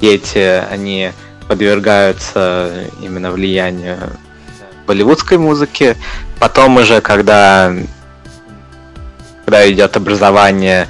дети, 0.00 0.64
они 0.70 1.12
подвергаются 1.46 2.72
именно 3.02 3.30
влиянию 3.30 3.98
болливудской 4.86 5.36
музыки. 5.36 5.94
Потом 6.40 6.78
уже, 6.78 7.02
когда, 7.02 7.70
когда 9.44 9.70
идет 9.70 9.94
образование, 9.94 10.88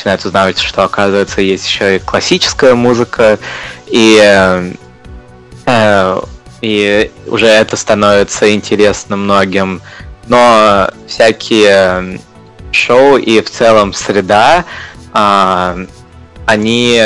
начинают 0.00 0.24
узнавать, 0.24 0.58
что, 0.58 0.82
оказывается, 0.82 1.42
есть 1.42 1.66
еще 1.66 1.96
и 1.96 1.98
классическая 1.98 2.74
музыка, 2.74 3.38
и, 3.86 4.18
э, 5.66 6.20
и 6.62 7.10
уже 7.26 7.46
это 7.46 7.76
становится 7.76 8.54
интересно 8.54 9.16
многим. 9.16 9.82
Но 10.26 10.88
всякие 11.06 12.18
шоу 12.72 13.18
и 13.18 13.42
в 13.42 13.50
целом 13.50 13.92
среда, 13.92 14.64
э, 15.12 15.86
они 16.46 17.02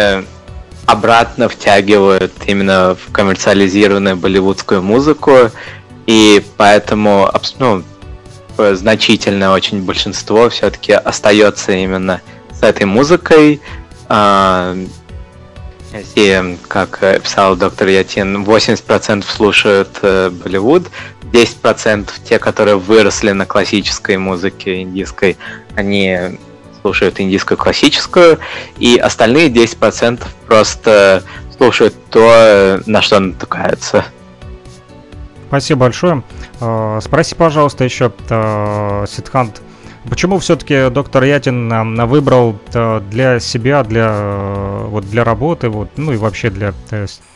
обратно 0.87 1.49
втягивают 1.49 2.33
именно 2.47 2.95
в 2.95 3.11
коммерциализированную 3.11 4.17
болливудскую 4.17 4.83
музыку, 4.83 5.51
и 6.07 6.45
поэтому 6.57 7.29
ну, 7.59 7.83
значительное 8.57 9.51
очень 9.51 9.83
большинство 9.83 10.49
все-таки 10.49 10.93
остается 10.93 11.73
именно 11.73 12.21
с 12.59 12.63
этой 12.63 12.85
музыкой. 12.85 13.61
А, 14.09 14.77
если, 15.93 16.59
как 16.69 17.01
писал 17.23 17.57
доктор 17.57 17.89
Ятин, 17.89 18.45
80% 18.45 19.25
слушают 19.25 19.91
э, 20.03 20.31
Болливуд, 20.31 20.91
10% 21.33 22.11
те, 22.25 22.39
которые 22.39 22.77
выросли 22.77 23.31
на 23.31 23.47
классической 23.47 24.17
музыке 24.17 24.83
индийской, 24.83 25.37
они 25.77 26.39
слушают 26.81 27.19
индийскую 27.19 27.57
классическую, 27.57 28.39
и 28.79 28.99
остальные 28.99 29.49
10% 29.49 30.23
просто 30.47 31.23
слушают 31.57 31.95
то, 32.11 32.81
на 32.87 33.01
что 33.01 33.21
натыкаются. 33.21 34.05
Спасибо 35.49 35.81
большое. 35.81 36.23
А, 36.61 37.01
спроси, 37.01 37.35
пожалуйста, 37.35 37.85
еще, 37.85 38.13
э, 38.29 39.07
Сидхант, 39.09 39.63
Почему 40.09 40.39
все-таки 40.39 40.91
доктор 40.91 41.25
Ятин 41.25 42.07
выбрал 42.07 42.59
э, 42.75 43.01
для 43.11 43.41
себя, 43.41 43.83
для, 43.83 44.11
э, 44.11 44.87
вот 44.89 45.09
для 45.09 45.25
работы, 45.25 45.71
вот, 45.71 45.91
ну 45.97 46.13
и 46.13 46.17
вообще 46.17 46.51
для... 46.51 46.75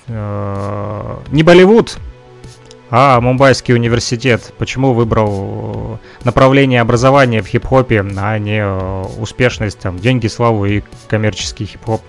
Э, 0.07 1.17
не 1.33 1.43
Болливуд, 1.43 1.99
А 2.91 3.21
Мумбайский 3.21 3.75
университет 3.75 4.53
почему 4.59 4.93
выбрал 4.93 5.99
направление 6.25 6.83
образования 6.83 7.41
в 7.43 7.47
хип-хопе, 7.47 8.05
а 8.17 8.39
не 8.39 8.67
успешность, 9.19 9.79
там, 9.79 9.99
деньги, 9.99 10.27
славу 10.27 10.67
и 10.67 10.83
коммерческий 11.09 11.65
хип-хоп? 11.65 12.03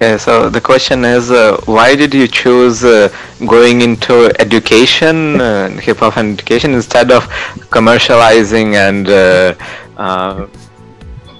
Yeah, 0.00 0.16
so 0.16 0.48
the 0.48 0.62
question 0.62 1.04
is, 1.04 1.30
uh, 1.30 1.60
why 1.66 1.94
did 1.94 2.14
you 2.14 2.26
choose 2.26 2.82
uh, 2.84 3.14
going 3.46 3.82
into 3.82 4.32
education, 4.40 5.38
uh, 5.38 5.68
hip 5.76 5.98
hop 5.98 6.16
and 6.16 6.32
education, 6.32 6.72
instead 6.72 7.10
of 7.10 7.24
commercializing 7.68 8.76
and 8.76 9.06
uh, 9.10 9.54
uh, 9.98 10.46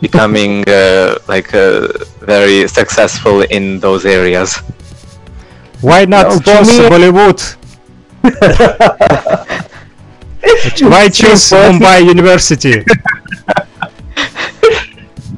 becoming 0.02 0.68
uh, 0.68 1.14
like 1.26 1.48
very 2.20 2.68
successful 2.68 3.40
in 3.44 3.80
those 3.80 4.04
areas? 4.04 4.56
Why 5.80 6.04
not 6.04 6.26
no, 6.26 6.38
choose 6.40 6.78
me... 6.78 6.84
Bollywood? 6.84 7.56
why 10.82 11.08
choose 11.08 11.48
Mumbai 11.48 12.04
University? 12.04 12.84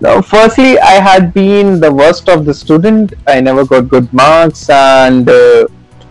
Now, 0.03 0.21
firstly, 0.21 0.81
I 0.81 0.95
had 0.95 1.33
been 1.33 1.79
the 1.79 1.93
worst 1.93 2.29
of 2.29 2.45
the 2.45 2.53
student. 2.53 3.15
I 3.29 3.41
never 3.41 3.65
got 3.65 3.89
good 3.89 4.13
marks, 4.13 4.69
and 4.69 5.31
uh, 5.31 5.69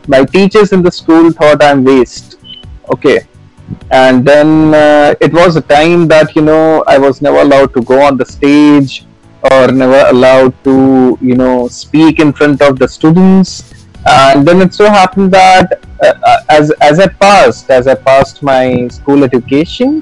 my 0.08 0.24
teachers 0.24 0.72
in 0.72 0.82
the 0.82 0.90
school 0.90 1.30
thought 1.34 1.62
I'm 1.62 1.84
waste. 1.84 2.40
Okay, 2.94 3.20
and 3.92 4.24
then 4.26 4.74
uh, 4.74 5.16
it 5.20 5.34
was 5.34 5.58
a 5.58 5.62
time 5.62 6.08
that 6.08 6.38
you 6.38 6.42
know 6.42 6.86
I 6.88 6.98
was 6.98 7.22
never 7.22 7.42
allowed 7.42 7.74
to 7.74 7.82
go 7.82 8.02
on 8.02 8.16
the 8.16 8.26
stage 8.26 9.04
or 9.52 9.70
never 9.74 10.06
allowed 10.08 10.54
to 10.64 11.18
you 11.20 11.36
know 11.36 11.68
speak 11.68 12.22
in 12.22 12.32
front 12.32 12.62
of 12.62 12.80
the 12.80 12.88
students. 12.88 13.74
And 14.06 14.48
then 14.48 14.62
it 14.62 14.74
so 14.74 14.90
happened 14.90 15.34
that 15.34 15.86
uh, 16.02 16.14
uh 16.24 16.38
as 16.48 16.72
as 16.80 16.98
I 16.98 17.08
passed, 17.10 17.70
as 17.70 17.88
I 17.88 17.96
passed 17.96 18.42
my 18.42 18.88
school 18.88 19.26
education, 19.26 20.02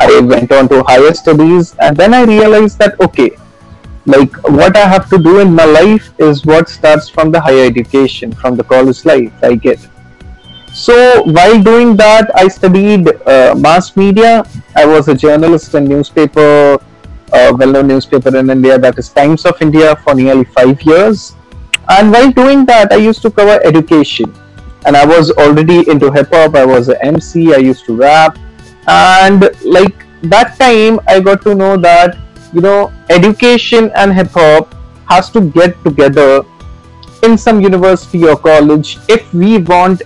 I 0.00 0.20
went 0.20 0.50
on 0.50 0.68
to 0.70 0.82
higher 0.84 1.12
studies, 1.12 1.76
and 1.78 1.94
then 1.94 2.14
I 2.14 2.24
realized 2.24 2.78
that 2.78 2.98
okay, 3.00 3.30
like 4.06 4.34
what 4.48 4.76
I 4.76 4.88
have 4.88 5.10
to 5.10 5.18
do 5.18 5.40
in 5.40 5.54
my 5.54 5.66
life 5.66 6.10
is 6.18 6.46
what 6.46 6.70
starts 6.70 7.08
from 7.08 7.30
the 7.30 7.40
higher 7.40 7.66
education, 7.66 8.32
from 8.32 8.56
the 8.56 8.64
college 8.64 9.04
life 9.04 9.32
I 9.42 9.56
get. 9.56 9.78
So 10.72 11.22
while 11.24 11.62
doing 11.62 11.96
that, 11.96 12.30
I 12.34 12.48
studied 12.48 13.08
uh, 13.26 13.54
mass 13.56 13.96
media. 13.96 14.44
I 14.74 14.86
was 14.86 15.08
a 15.08 15.14
journalist 15.14 15.74
in 15.74 15.84
newspaper, 15.84 16.78
uh, 17.32 17.52
well-known 17.58 17.88
newspaper 17.88 18.34
in 18.34 18.48
India 18.48 18.78
that 18.78 18.98
is 18.98 19.10
Times 19.10 19.44
of 19.44 19.60
India 19.60 19.96
for 19.96 20.14
nearly 20.14 20.44
five 20.44 20.80
years. 20.82 21.34
And 21.88 22.10
while 22.10 22.30
doing 22.30 22.64
that, 22.66 22.92
I 22.92 22.96
used 22.96 23.20
to 23.22 23.30
cover 23.30 23.60
education. 23.64 24.32
And 24.86 24.96
I 24.96 25.04
was 25.04 25.30
already 25.32 25.90
into 25.90 26.10
hip 26.10 26.32
hop. 26.32 26.54
I 26.54 26.64
was 26.64 26.88
an 26.88 26.96
MC. 27.02 27.52
I 27.52 27.58
used 27.58 27.84
to 27.86 27.96
rap 27.96 28.38
and 28.88 29.50
like 29.64 30.04
that 30.22 30.56
time 30.58 31.00
i 31.08 31.20
got 31.20 31.42
to 31.42 31.54
know 31.54 31.76
that 31.76 32.16
you 32.52 32.60
know 32.60 32.92
education 33.08 33.90
and 33.94 34.12
hip 34.12 34.30
hop 34.30 34.74
has 35.08 35.30
to 35.30 35.40
get 35.50 35.82
together 35.84 36.42
in 37.22 37.36
some 37.36 37.60
university 37.60 38.26
or 38.26 38.36
college 38.36 38.98
if 39.08 39.32
we 39.34 39.58
want 39.58 40.02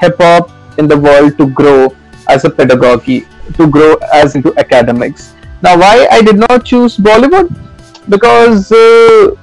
hip 0.00 0.16
hop 0.18 0.50
in 0.78 0.86
the 0.86 0.96
world 0.96 1.36
to 1.38 1.46
grow 1.50 1.94
as 2.28 2.44
a 2.44 2.50
pedagogy 2.50 3.26
to 3.54 3.66
grow 3.68 3.94
as 4.14 4.34
into 4.34 4.56
academics. 4.56 5.34
Now 5.62 5.78
why 5.78 6.06
i 6.10 6.22
did 6.22 6.38
not 6.38 6.64
choose 6.64 6.96
bollywood? 6.96 7.48
Because 8.08 8.70
uh, 8.72 9.34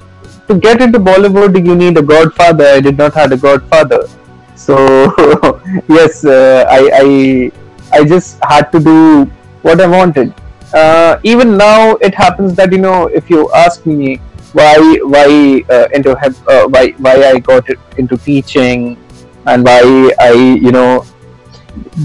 to 0.47 0.59
get 0.59 0.81
into 0.81 0.99
bollywood 0.99 1.65
you 1.65 1.75
need 1.75 1.97
a 1.97 2.01
godfather. 2.01 2.65
I 2.65 2.79
did 2.79 2.97
not 2.97 3.13
have 3.13 3.31
a 3.31 3.37
godfather. 3.37 4.07
So 4.55 4.75
yes 5.87 6.25
uh, 6.25 6.65
I, 6.69 6.81
I 6.93 7.51
I 7.97 8.03
just 8.05 8.37
had 8.43 8.71
to 8.73 8.79
do 8.79 9.25
what 9.63 9.81
I 9.81 9.87
wanted. 9.87 10.33
Uh, 10.73 11.19
even 11.23 11.57
now, 11.57 11.95
it 12.07 12.13
happens 12.13 12.55
that 12.55 12.71
you 12.71 12.77
know, 12.77 13.07
if 13.07 13.29
you 13.29 13.51
ask 13.53 13.85
me 13.85 14.17
why 14.53 14.75
why 15.13 15.27
uh, 15.75 15.87
into 15.93 16.13
uh, 16.15 16.67
why 16.73 16.83
why 17.05 17.15
I 17.29 17.39
got 17.39 17.65
into 17.97 18.17
teaching 18.17 18.97
and 19.45 19.65
why 19.65 20.11
I 20.19 20.33
you 20.67 20.71
know 20.71 21.05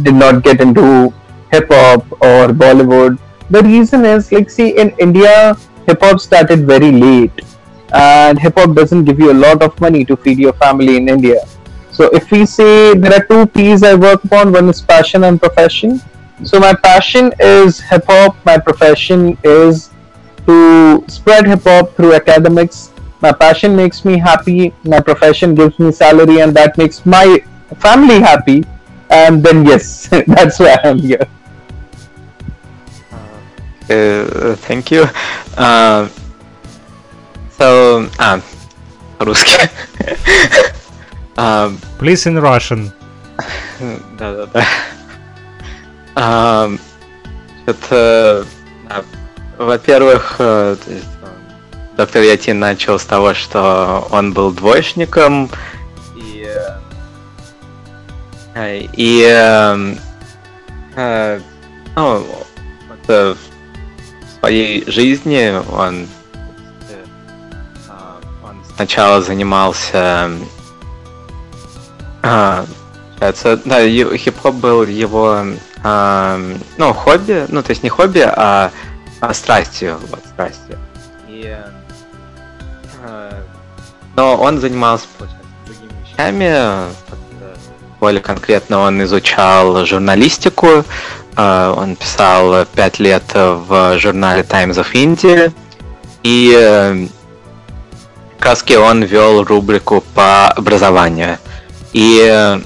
did 0.02 0.14
not 0.14 0.42
get 0.42 0.60
into 0.60 1.12
hip 1.50 1.68
hop 1.70 2.10
or 2.12 2.48
Bollywood, 2.64 3.18
the 3.50 3.62
reason 3.62 4.06
is 4.06 4.32
like 4.32 4.50
see 4.50 4.70
in 4.78 4.94
India, 4.98 5.56
hip 5.86 6.00
hop 6.00 6.20
started 6.20 6.66
very 6.66 6.92
late, 6.92 7.44
and 7.92 8.38
hip 8.38 8.56
hop 8.56 8.74
doesn't 8.74 9.04
give 9.04 9.20
you 9.20 9.32
a 9.32 9.38
lot 9.46 9.62
of 9.62 9.78
money 9.80 10.06
to 10.06 10.16
feed 10.16 10.38
your 10.38 10.54
family 10.54 10.96
in 10.96 11.08
India 11.08 11.44
so 11.91 12.05
if 12.13 12.29
we 12.29 12.45
say 12.45 12.93
there 12.93 13.13
are 13.13 13.25
two 13.25 13.47
P's 13.47 13.81
I 13.81 13.95
work 13.95 14.23
upon, 14.23 14.51
one 14.51 14.69
is 14.69 14.81
passion 14.81 15.23
and 15.23 15.39
profession. 15.39 15.99
So 16.43 16.59
my 16.59 16.75
passion 16.75 17.33
is 17.39 17.79
hip 17.79 18.05
hop, 18.07 18.35
my 18.45 18.59
profession 18.59 19.37
is 19.43 19.89
to 20.45 21.03
spread 21.07 21.47
hip 21.47 21.63
hop 21.63 21.95
through 21.95 22.13
academics. 22.13 22.91
My 23.19 23.31
passion 23.31 23.75
makes 23.75 24.05
me 24.05 24.19
happy, 24.19 24.73
my 24.83 24.99
profession 24.99 25.55
gives 25.55 25.79
me 25.79 25.91
salary, 25.91 26.41
and 26.41 26.55
that 26.55 26.77
makes 26.77 27.03
my 27.03 27.43
family 27.77 28.19
happy. 28.19 28.63
And 29.09 29.41
then, 29.41 29.65
yes, 29.65 30.07
that's 30.27 30.59
why 30.59 30.77
I'm 30.83 30.99
here. 30.99 31.27
Uh, 33.89 34.55
thank 34.55 34.91
you. 34.91 35.05
Uh, 35.57 36.09
so, 37.49 38.07
uh, 38.19 38.39
русский. 39.21 39.67
Um, 41.36 41.78
Please 41.98 42.26
in 42.26 42.38
Russian. 42.38 42.92
Да-да-да. 44.18 44.64
Um, 46.14 46.78
это, 47.66 48.44
во-первых, 49.56 50.36
э, 50.38 50.76
доктор 51.96 52.22
Ятин 52.22 52.58
начал 52.58 52.98
с 52.98 53.04
того, 53.04 53.34
что 53.34 54.06
он 54.10 54.32
был 54.32 54.50
двоечником, 54.52 55.48
и, 56.16 56.46
э, 58.54 58.86
и 58.92 59.26
э, 59.26 59.94
э, 60.96 61.40
ну, 61.96 62.26
в 63.06 63.36
своей 64.40 64.84
жизни 64.90 65.54
он, 65.72 66.08
он 68.42 68.56
сначала 68.76 69.22
занимался 69.22 70.30
а, 72.22 72.64
получается, 73.10 73.60
да, 73.64 73.86
хип-хоп 74.16 74.54
был 74.54 74.84
его, 74.84 75.44
а, 75.82 76.40
ну, 76.76 76.92
хобби, 76.92 77.46
ну, 77.48 77.62
то 77.62 77.70
есть 77.70 77.82
не 77.82 77.88
хобби, 77.88 78.20
а, 78.20 78.70
а 79.20 79.34
страстью, 79.34 79.98
вот, 80.10 80.20
страстью. 80.26 80.78
И, 81.28 81.56
а, 83.04 83.42
но 84.16 84.36
он 84.36 84.60
занимался, 84.60 85.06
получается, 85.18 85.48
другими 85.66 85.92
вещами, 86.04 86.92
более 88.00 88.20
конкретно 88.20 88.80
он 88.80 89.02
изучал 89.04 89.84
журналистику, 89.84 90.84
а, 91.36 91.74
он 91.74 91.96
писал 91.96 92.66
пять 92.66 92.98
лет 92.98 93.24
в 93.34 93.98
журнале 93.98 94.42
Times 94.42 94.78
of 94.78 94.92
India, 94.92 95.52
и 96.22 97.08
как 98.38 98.46
раз 98.46 98.64
он 98.76 99.04
вел 99.04 99.44
рубрику 99.44 100.02
по 100.14 100.48
образованию. 100.48 101.38
И 101.92 102.58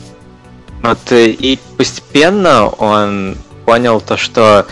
вот 0.83 0.99
и 1.11 1.59
постепенно 1.77 2.69
он 2.69 3.37
понял 3.65 4.01
то, 4.01 4.17
что 4.17 4.67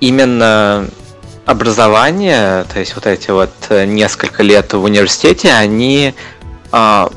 именно 0.00 0.88
образование, 1.44 2.64
то 2.72 2.78
есть 2.78 2.94
вот 2.94 3.06
эти 3.06 3.30
вот 3.30 3.50
несколько 3.70 4.42
лет 4.42 4.72
в 4.72 4.82
университете, 4.82 5.52
они 5.52 6.14
а, 6.70 7.10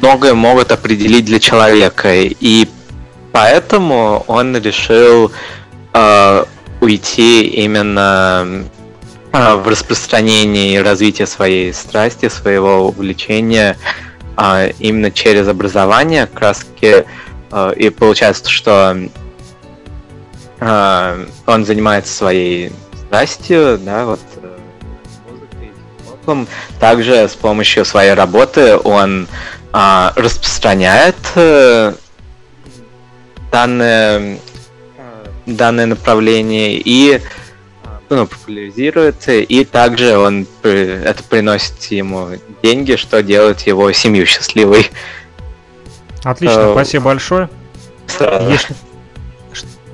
многое 0.00 0.34
могут 0.34 0.72
определить 0.72 1.24
для 1.24 1.40
человека. 1.40 2.10
И 2.14 2.68
поэтому 3.32 4.24
он 4.26 4.56
решил 4.56 5.32
а, 5.92 6.46
уйти 6.80 7.46
именно 7.46 8.64
а, 9.32 9.56
в 9.56 9.66
распространение 9.68 10.74
и 10.74 10.78
развитие 10.78 11.26
своей 11.26 11.72
страсти, 11.72 12.28
своего 12.28 12.88
увлечения 12.88 13.76
именно 14.78 15.10
через 15.10 15.48
образование, 15.48 16.26
как 16.26 16.40
раз 16.40 16.58
таки, 16.58 17.04
а, 17.50 17.70
и 17.72 17.90
получается, 17.90 18.48
что 18.50 18.96
а, 20.60 21.26
он 21.46 21.64
занимается 21.64 22.14
своей 22.14 22.72
страстью, 22.94 23.78
да, 23.78 24.04
вот 24.04 24.20
музыкой, 26.26 26.46
также 26.78 27.28
с 27.28 27.34
помощью 27.34 27.84
своей 27.84 28.14
работы 28.14 28.76
он 28.76 29.26
а, 29.72 30.12
распространяет 30.14 31.16
а, 31.34 31.94
данное, 33.50 34.38
данное 35.46 35.86
направление 35.86 36.74
и 36.74 37.20
ну, 38.10 38.26
популяризирует, 38.26 39.28
и 39.28 39.64
также 39.64 40.16
он 40.16 40.46
это 40.62 41.22
приносит 41.28 41.82
ему 41.84 42.28
деньги, 42.62 42.96
что 42.96 43.22
делает 43.22 43.60
его 43.62 43.92
семью 43.92 44.26
счастливой. 44.26 44.90
Отлично, 46.24 46.60
Э, 46.60 46.72
спасибо 46.72 47.04
большое. 47.06 47.48
Ш- 48.08 48.74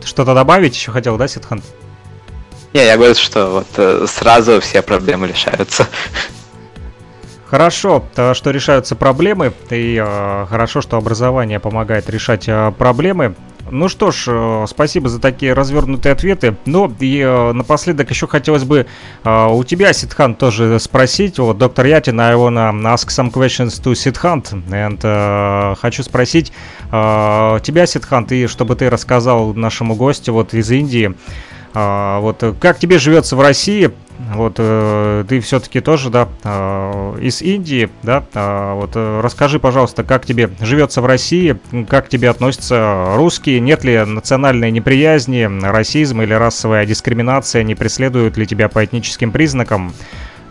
что-то 0.05 0.35
добавить 0.35 0.75
еще 0.75 0.91
хотел, 0.91 1.17
да, 1.17 1.29
Ситхан? 1.29 1.63
Не, 2.73 2.85
я 2.85 2.97
говорю, 2.97 3.15
что 3.15 3.51
вот 3.51 3.67
э, 3.77 4.07
сразу 4.09 4.61
все 4.61 4.83
проблемы 4.83 5.29
решаются. 5.29 5.87
Хорошо, 7.47 8.05
то, 8.15 8.35
что 8.35 8.51
решаются 8.51 8.97
проблемы, 8.97 9.53
и 9.71 10.03
э, 10.05 10.47
хорошо, 10.49 10.81
что 10.81 10.97
образование 10.97 11.61
помогает 11.61 12.11
решать 12.11 12.49
э, 12.49 12.73
проблемы. 12.77 13.35
Ну 13.71 13.89
что 13.89 14.11
ж, 14.11 14.25
э, 14.29 14.67
спасибо 14.69 15.09
за 15.09 15.21
такие 15.21 15.53
развернутые 15.53 16.13
ответы. 16.13 16.57
Ну 16.67 16.93
и 17.01 17.21
э, 17.21 17.53
напоследок 17.53 18.11
еще 18.11 18.27
хотелось 18.27 18.65
бы 18.65 18.87
э, 19.25 19.47
у 19.51 19.65
тебя, 19.65 19.93
Ситхан, 19.93 20.35
тоже 20.35 20.79
спросить. 20.79 21.39
Вот, 21.39 21.59
доктор 21.59 21.87
Ятин, 21.87 22.21
I 22.21 22.35
wanna 22.35 22.73
ask 22.93 23.09
some 23.09 23.33
questions 23.33 23.83
to 23.83 23.95
Ситхан. 23.95 24.43
And 24.71 25.01
э, 25.03 25.75
хочу 25.81 26.03
спросить 26.03 26.53
э, 26.93 27.59
тебя, 27.63 27.87
Ситхан, 27.87 28.27
ты, 28.27 28.47
чтобы 28.49 28.77
ты 28.77 28.91
рассказал 28.91 29.55
нашему 29.55 29.95
гостю 29.95 30.33
вот 30.35 30.53
из 30.53 30.71
Индии, 30.71 31.15
а, 31.75 32.21
вот 32.21 32.43
э, 32.43 32.55
как 32.59 32.79
тебе 32.79 32.99
живется 32.99 33.37
в 33.37 33.41
России? 33.41 33.91
Вот 34.33 34.55
э, 34.59 35.25
ты 35.29 35.41
все-таки 35.41 35.81
тоже, 35.81 36.09
да, 36.09 36.29
э, 36.45 37.19
из 37.21 37.43
Индии, 37.43 37.91
да? 38.05 38.25
А, 38.35 38.75
вот 38.75 38.91
э, 38.95 39.21
расскажи, 39.21 39.59
пожалуйста, 39.59 40.05
как 40.05 40.25
тебе 40.25 40.51
живется 40.61 41.01
в 41.03 41.07
России, 41.07 41.59
как 41.89 42.07
к 42.07 42.09
тебе 42.09 42.31
относятся 42.31 43.15
русские, 43.17 43.59
нет 43.59 43.83
ли 43.83 44.05
национальной 44.05 44.71
неприязни, 44.71 45.49
расизм 45.65 46.23
или 46.23 46.33
расовая 46.33 46.87
дискриминация, 46.87 47.65
не 47.65 47.75
преследуют 47.75 48.37
ли 48.37 48.47
тебя 48.47 48.69
по 48.69 48.85
этническим 48.85 49.33
признакам? 49.33 49.93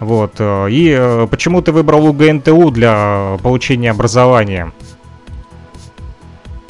Вот. 0.02 0.34
э, 0.40 0.68
И 0.70 0.94
э, 0.98 1.28
почему 1.32 1.62
ты 1.62 1.72
выбрал 1.72 2.06
УГНТУ 2.08 2.70
для 2.72 3.38
получения 3.42 3.92
образования? 3.92 4.74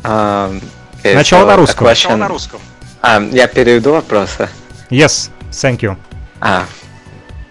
Okay, 0.03 1.15
Начало 1.15 1.47
на 1.47 1.55
русском. 1.55 1.87
question- 1.87 2.63
А, 3.02 3.20
я 3.20 3.46
переведу 3.46 3.92
вопросы. 3.92 4.48
Yes, 4.90 5.30
thank 5.50 5.82
you. 5.82 5.96
Ah, 6.40 6.66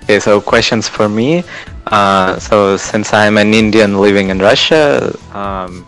okay. 0.03 0.19
So 0.19 0.41
questions 0.41 0.87
for 0.87 1.07
me. 1.07 1.43
Uh, 1.87 2.37
so 2.39 2.77
since 2.77 3.13
I'm 3.13 3.37
an 3.37 3.53
Indian 3.53 3.99
living 3.99 4.29
in 4.29 4.39
Russia, 4.39 5.13
um, 5.33 5.87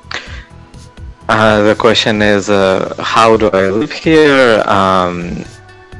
uh, 1.27 1.61
the 1.61 1.75
question 1.75 2.21
is, 2.21 2.49
uh, 2.49 2.95
how 2.99 3.35
do 3.37 3.49
I 3.49 3.69
live 3.69 3.91
here? 3.91 4.63
Um, 4.65 5.43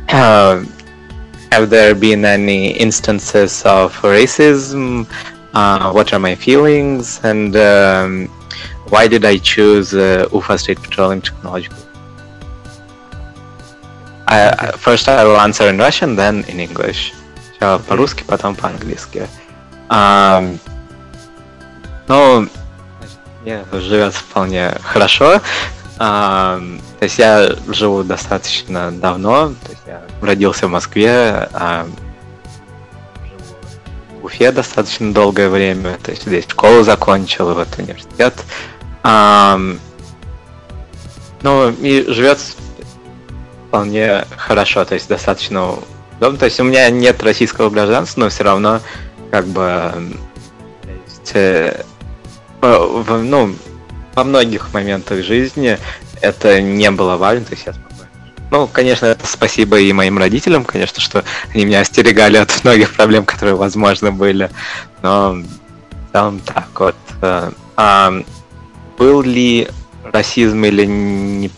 uh, 0.10 0.64
have 1.52 1.70
there 1.70 1.94
been 1.96 2.26
any 2.26 2.72
instances 2.72 3.64
of 3.66 3.96
racism? 4.02 5.08
Uh, 5.54 5.92
what 5.92 6.14
are 6.14 6.20
my 6.20 6.36
feelings? 6.36 7.20
And 7.24 7.56
um, 7.58 8.28
why 8.90 9.08
did 9.08 9.26
I 9.26 9.38
choose 9.38 9.94
uh, 9.94 10.28
Ufa 10.32 10.58
State 10.58 10.82
Petroleum 10.82 11.22
Technological? 11.22 11.78
I, 14.35 14.73
first 14.77 15.09
I 15.09 15.25
will 15.25 15.39
answer 15.39 15.69
in 15.69 15.79
Russian, 15.79 16.17
then 16.17 16.45
in 16.49 16.59
English. 16.59 17.13
Сначала 17.51 17.79
по-русски, 17.79 18.25
потом 18.27 18.55
по-английски. 18.55 19.29
Ам, 19.89 20.59
ну, 22.09 22.49
мне 23.43 23.65
живется 23.73 24.21
вполне 24.21 24.75
хорошо. 24.83 25.41
Ам, 25.99 26.81
то 26.99 27.05
есть 27.05 27.19
я 27.19 27.51
живу 27.69 28.03
достаточно 28.03 28.91
давно. 28.91 29.49
То 29.49 29.71
есть 29.71 29.83
я 29.87 30.03
родился 30.21 30.67
в 30.67 30.71
Москве, 30.71 31.49
живу 31.53 31.87
в 34.21 34.25
Уфе 34.25 34.51
достаточно 34.51 35.13
долгое 35.13 35.49
время. 35.49 35.97
То 36.03 36.11
есть 36.11 36.25
здесь 36.25 36.47
школу 36.49 36.83
закончил, 36.83 37.51
и 37.51 37.55
вот 37.55 37.69
университет. 37.79 38.35
Ам, 39.03 39.79
ну, 41.43 41.71
и 41.71 42.11
живется 42.11 42.55
вполне 43.75 44.25
хорошо, 44.37 44.85
то 44.85 44.95
есть 44.95 45.09
достаточно 45.09 45.75
удобно. 46.19 46.39
То 46.39 46.45
есть 46.45 46.61
у 46.61 46.65
меня 46.65 46.89
нет 46.91 47.21
российского 47.25 47.71
гражданства, 47.71 48.21
но 48.21 48.29
все 48.29 48.45
равно 48.45 48.81
как 49.33 49.47
бы 49.47 49.93
есть, 51.07 51.33
э, 51.35 51.83
в- 52.61 53.03
в- 53.03 53.23
ну, 53.25 53.55
во 54.15 54.23
многих 54.23 54.73
моментах 54.73 55.25
жизни 55.25 55.77
это 56.21 56.63
не 56.63 56.89
было 56.93 57.17
важно, 57.17 57.45
то 57.47 57.53
есть 57.53 57.67
я 57.67 57.73
спокойно. 57.73 58.11
Ну, 58.53 58.69
конечно, 58.69 59.17
спасибо 59.25 59.81
и 59.81 59.93
моим 59.93 60.19
родителям, 60.19 60.65
конечно, 60.65 61.01
что 61.01 61.25
они 61.53 61.65
меня 61.65 61.81
остерегали 61.81 62.37
от 62.37 62.63
многих 62.63 62.95
проблем, 62.95 63.25
которые, 63.25 63.57
возможно, 63.57 64.13
были. 64.13 64.51
Но 65.03 65.39
целом 66.13 66.39
так 66.39 66.69
вот. 66.79 66.95
э, 67.23 67.51
а 67.77 68.13
был 68.97 69.23
ли 69.23 69.69
расизм 70.13 70.65
или 70.65 70.85
не 70.85 71.51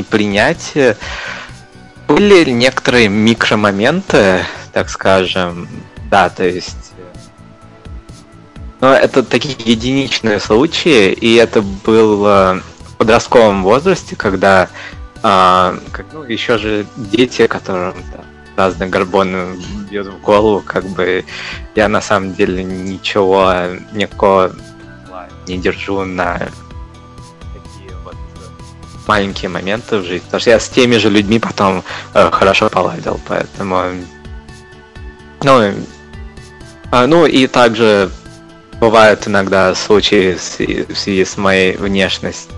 непринятие. 0.00 0.96
Были 2.08 2.50
некоторые 2.50 3.08
микромоменты, 3.08 4.44
так 4.72 4.88
скажем, 4.88 5.68
да, 6.10 6.28
то 6.28 6.44
есть... 6.44 6.92
э, 6.98 7.18
Но 8.80 8.92
это 8.92 9.22
такие 9.22 9.56
единичные 9.64 10.40
случаи, 10.40 11.12
и 11.12 11.36
это 11.36 11.62
было 11.62 12.60
в 12.80 12.96
подростковом 12.96 13.62
возрасте, 13.62 14.16
когда 14.16 14.68
а, 15.22 15.76
как, 15.92 16.06
ну, 16.12 16.22
еще 16.22 16.58
же 16.58 16.86
дети, 16.96 17.46
которым 17.46 17.94
там, 18.12 18.24
разные 18.56 18.88
гормоны 18.88 19.56
бьют 19.90 20.06
в 20.06 20.20
голову, 20.20 20.62
как 20.64 20.84
бы 20.86 21.24
я 21.74 21.88
на 21.88 22.00
самом 22.00 22.34
деле 22.34 22.64
ничего, 22.64 23.52
никакого 23.92 24.52
не 25.46 25.58
держу 25.58 26.04
на 26.04 26.38
э, 26.38 26.48
маленькие 29.10 29.48
моменты 29.48 29.96
в 29.98 30.04
жизни. 30.04 30.24
Потому 30.24 30.40
что 30.40 30.50
я 30.50 30.60
с 30.60 30.68
теми 30.68 30.96
же 30.98 31.10
людьми 31.10 31.40
потом 31.40 31.82
э, 32.14 32.30
хорошо 32.30 32.70
поладил, 32.70 33.20
поэтому... 33.26 33.76
Ну, 35.42 35.72
а, 36.92 37.06
ну 37.06 37.26
и 37.26 37.48
также 37.48 38.10
бывают 38.78 39.26
иногда 39.26 39.74
случаи 39.74 40.34
в 40.34 40.96
связи 40.96 41.24
с 41.24 41.36
моей 41.36 41.76
внешностью. 41.76 42.54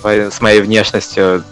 связи 0.00 0.30
с 0.30 0.40
моей- 0.40 0.62
внешностью 0.62 1.44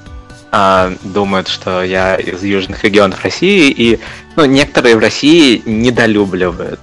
а, 0.52 0.92
думают, 1.02 1.48
что 1.48 1.82
я 1.82 2.16
из 2.16 2.42
южных 2.42 2.82
регионов 2.84 3.22
России, 3.22 3.70
и 3.70 4.00
ну, 4.36 4.46
некоторые 4.46 4.96
в 4.96 5.00
России 5.00 5.62
недолюбливают. 5.66 6.80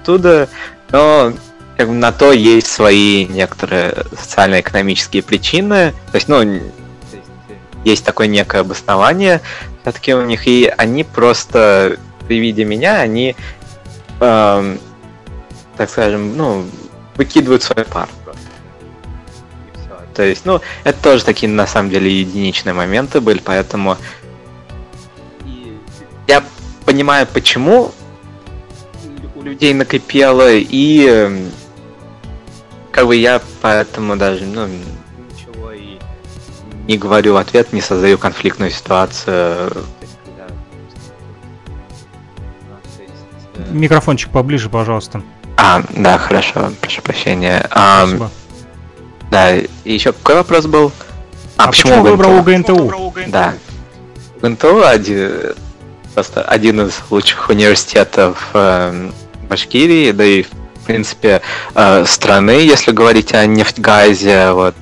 Оттуда, 0.00 0.48
но 0.90 1.32
как 1.78 1.86
бы 1.86 1.94
на 1.94 2.10
то 2.10 2.32
есть 2.32 2.66
свои 2.66 3.24
некоторые 3.26 3.94
социально-экономические 4.10 5.22
причины. 5.22 5.94
То 6.10 6.16
есть, 6.16 6.26
ну, 6.26 6.42
э, 6.42 6.60
есть 7.84 8.04
такое 8.04 8.26
некое 8.26 8.62
обоснование 8.62 9.40
все-таки 9.82 10.12
у 10.12 10.22
них, 10.22 10.48
и 10.48 10.74
они 10.76 11.04
просто 11.04 11.96
при 12.26 12.40
виде 12.40 12.64
меня, 12.64 12.96
они, 12.96 13.36
эм, 14.18 14.80
так 15.76 15.88
скажем, 15.88 16.36
ну, 16.36 16.66
выкидывают 17.14 17.62
свой 17.62 17.84
пар. 17.84 18.08
То 20.14 20.24
есть, 20.24 20.44
ну, 20.44 20.60
это 20.82 21.00
тоже 21.00 21.24
такие, 21.24 21.48
на 21.48 21.68
самом 21.68 21.90
деле, 21.90 22.10
единичные 22.10 22.72
моменты 22.72 23.20
были, 23.20 23.38
поэтому 23.38 23.96
я 26.26 26.42
понимаю, 26.84 27.28
почему 27.32 27.92
у 29.36 29.42
людей 29.42 29.72
накипело, 29.74 30.52
и 30.52 31.06
эм, 31.06 31.52
как 32.98 33.06
бы 33.06 33.14
я 33.14 33.40
поэтому 33.62 34.16
даже, 34.16 34.44
ну, 34.44 34.66
ничего 34.66 35.70
и 35.70 35.98
не 36.88 36.98
говорю 36.98 37.34
в 37.34 37.36
ответ, 37.36 37.72
не 37.72 37.80
создаю 37.80 38.18
конфликтную 38.18 38.72
ситуацию. 38.72 39.34
А, 39.36 39.70
э, 43.54 43.62
Микрофончик 43.70 44.30
поближе, 44.30 44.68
пожалуйста. 44.68 45.22
А, 45.56 45.84
да, 45.90 46.18
хорошо, 46.18 46.72
прошу 46.80 47.00
прощения. 47.02 47.68
Спасибо. 47.70 48.30
да, 49.30 49.56
и 49.56 49.68
еще 49.84 50.12
какой 50.12 50.34
вопрос 50.34 50.66
был? 50.66 50.90
А, 51.56 51.68
почему 51.68 52.02
выбрал 52.02 52.40
УГНТУ? 52.40 53.14
Да. 53.28 53.54
УГНТУ 54.42 54.84
один, 54.84 55.54
просто 56.14 56.42
один 56.42 56.80
из 56.80 57.00
лучших 57.10 57.48
университетов 57.48 58.50
эм, 58.54 59.14
Башкирии, 59.48 60.10
да 60.10 60.24
и, 60.24 60.42
в 60.42 60.48
принципе, 60.88 61.42
э, 61.74 62.04
страны, 62.06 62.50
если 62.50 62.92
говорить 62.92 63.34
о 63.34 63.44
нефтьгазе, 63.46 64.52
вот 64.52 64.74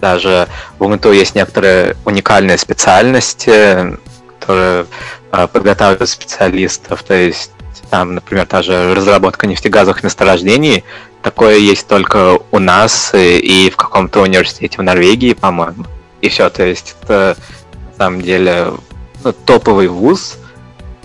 даже 0.00 0.46
в 0.78 0.84
УГНТУ 0.84 1.12
есть 1.12 1.34
некоторые 1.34 1.96
уникальные 2.04 2.58
специальности, 2.58 3.96
которые 4.38 4.86
э, 5.32 5.48
подготавливают 5.48 6.10
специалистов, 6.10 7.02
то 7.02 7.14
есть 7.14 7.50
там, 7.88 8.14
например, 8.14 8.46
та 8.46 8.62
же 8.62 8.94
разработка 8.94 9.46
нефтегазовых 9.46 10.02
месторождений, 10.02 10.84
такое 11.22 11.56
есть 11.56 11.86
только 11.88 12.38
у 12.50 12.58
нас 12.58 13.14
и, 13.14 13.38
и 13.38 13.70
в 13.70 13.76
каком-то 13.76 14.20
университете 14.20 14.76
в 14.76 14.82
Норвегии, 14.82 15.32
по-моему. 15.32 15.86
И 16.20 16.28
все, 16.28 16.50
то 16.50 16.62
есть 16.62 16.94
это 17.02 17.38
на 17.72 18.04
самом 18.04 18.20
деле 18.20 18.74
ну, 19.22 19.32
топовый 19.32 19.88
вуз. 19.88 20.36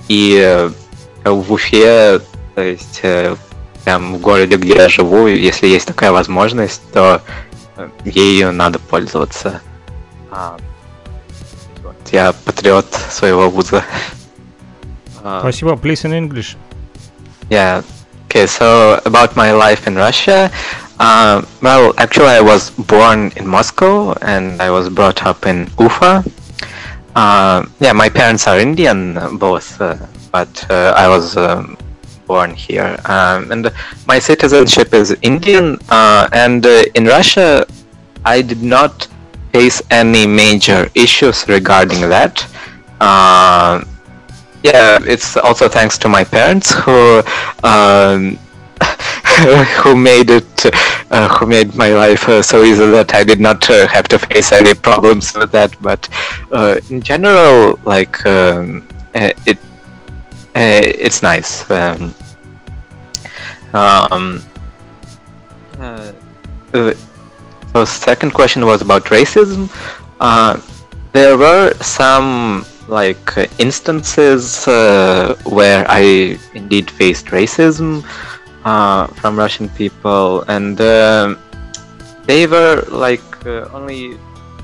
И 0.09 0.38
э, 0.38 0.69
в 1.23 1.53
Уфе, 1.53 2.19
то 2.55 2.61
есть 2.61 3.01
прям 3.83 4.16
в 4.16 4.22
городе, 4.22 4.58
где 4.58 4.75
я 4.75 4.90
живу, 4.90 5.27
если 5.27 5.67
есть 5.67 5.88
такая 5.88 6.11
возможность, 6.11 6.82
то 6.91 7.22
ею 8.06 8.51
надо 8.51 8.80
пользоваться. 8.80 9.61
А, 10.32 10.58
вот, 11.83 11.95
я 12.11 12.33
патриот 12.33 12.93
своего 13.09 13.49
вуза. 13.49 13.83
Спасибо. 15.19 15.74
Please 15.74 16.06
in 16.06 16.14
English. 16.14 16.56
Yeah. 17.49 17.83
Okay, 18.27 18.45
so 18.45 19.01
about 19.06 19.35
my 19.35 19.51
life 19.51 19.88
in 19.88 19.95
Russia. 19.95 20.51
Uh, 20.99 21.41
well, 21.61 21.93
actually, 21.98 22.27
I 22.27 22.41
was 22.41 22.69
born 22.72 23.32
in 23.38 23.48
Moscow 23.48 24.14
and 24.22 24.61
I 24.61 24.69
was 24.69 24.90
brought 24.90 25.25
up 25.25 25.45
in 25.48 25.67
Ufa. 25.80 26.24
Uh, 27.16 27.66
yeah, 27.80 27.93
my 27.93 28.09
parents 28.09 28.48
are 28.48 28.59
Indian, 28.59 29.17
both, 29.38 29.82
uh, 29.82 29.95
but 30.32 30.51
uh, 30.69 30.93
I 30.95 31.08
was 31.08 31.38
um, 31.38 31.77
born 32.30 32.53
here. 32.53 32.91
Um, 33.16 33.51
and 33.51 33.64
my 34.11 34.19
citizenship 34.19 34.93
is 34.93 35.08
Indian, 35.22 35.66
uh, 35.90 36.30
and 36.32 36.61
uh, 36.66 36.83
in 36.95 37.03
Russia, 37.06 37.66
I 38.24 38.38
did 38.51 38.61
not 38.61 39.08
face 39.53 39.82
any 39.90 40.25
major 40.27 40.82
issues 40.95 41.38
regarding 41.58 42.01
that. 42.16 42.35
yeah, 44.69 44.99
it's 45.14 45.30
also 45.48 45.66
thanks 45.77 45.98
to 46.03 46.08
my 46.17 46.24
parents 46.38 46.67
who 46.83 46.99
um, 47.64 48.38
who 49.82 49.95
made 49.95 50.30
it, 50.30 50.66
uh, 51.11 51.27
who 51.35 51.45
made 51.45 51.75
my 51.75 51.90
life 51.90 52.27
uh, 52.27 52.41
so 52.41 52.64
easy 52.64 52.85
that 52.98 53.14
I 53.14 53.24
did 53.24 53.40
not 53.40 53.69
uh, 53.69 53.88
have 53.88 54.08
to 54.09 54.19
face 54.19 54.51
any 54.51 54.74
problems 54.74 55.33
with 55.35 55.51
that. 55.51 55.75
But 55.82 56.08
uh, 56.51 56.80
in 56.90 57.01
general, 57.01 57.80
like 57.85 58.25
um, 58.25 58.88
it, 59.14 59.58
uh, 59.58 59.68
it's 60.56 61.22
nice. 61.22 61.69
Um, 61.69 62.14
um, 63.74 64.44
uh, 65.80 66.11
so 67.74 67.86
second 67.86 68.34
question 68.34 68.66
was 68.66 68.82
about 68.82 69.06
racism. 69.06 69.69
there 71.11 71.38
were 71.38 71.74
some 71.82 72.66
like 72.88 73.32
instances 73.60 74.66
where 74.66 75.86
I 75.88 76.38
indeed 76.53 76.90
faced 76.90 77.28
racism 77.28 78.03
uh, 78.66 79.08
from 79.08 79.38
Russian 79.38 79.69
people, 79.69 80.44
and 80.48 80.80
uh, 80.82 81.36
they 82.26 82.45
were 82.48 82.84
like 82.90 83.24
uh, 83.45 83.69
only 83.72 84.18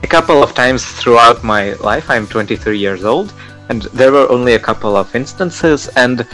a 0.03 0.07
couple 0.07 0.43
of 0.43 0.53
times 0.53 0.85
throughout 0.85 1.43
my 1.43 1.73
life. 1.75 2.09
I'm 2.09 2.27
23 2.27 2.77
years 2.77 3.05
old, 3.05 3.33
and 3.69 3.83
there 3.93 4.11
were 4.11 4.29
only 4.31 4.53
a 4.53 4.59
couple 4.59 4.95
of 4.95 5.13
instances, 5.15 5.87
and 5.95 6.25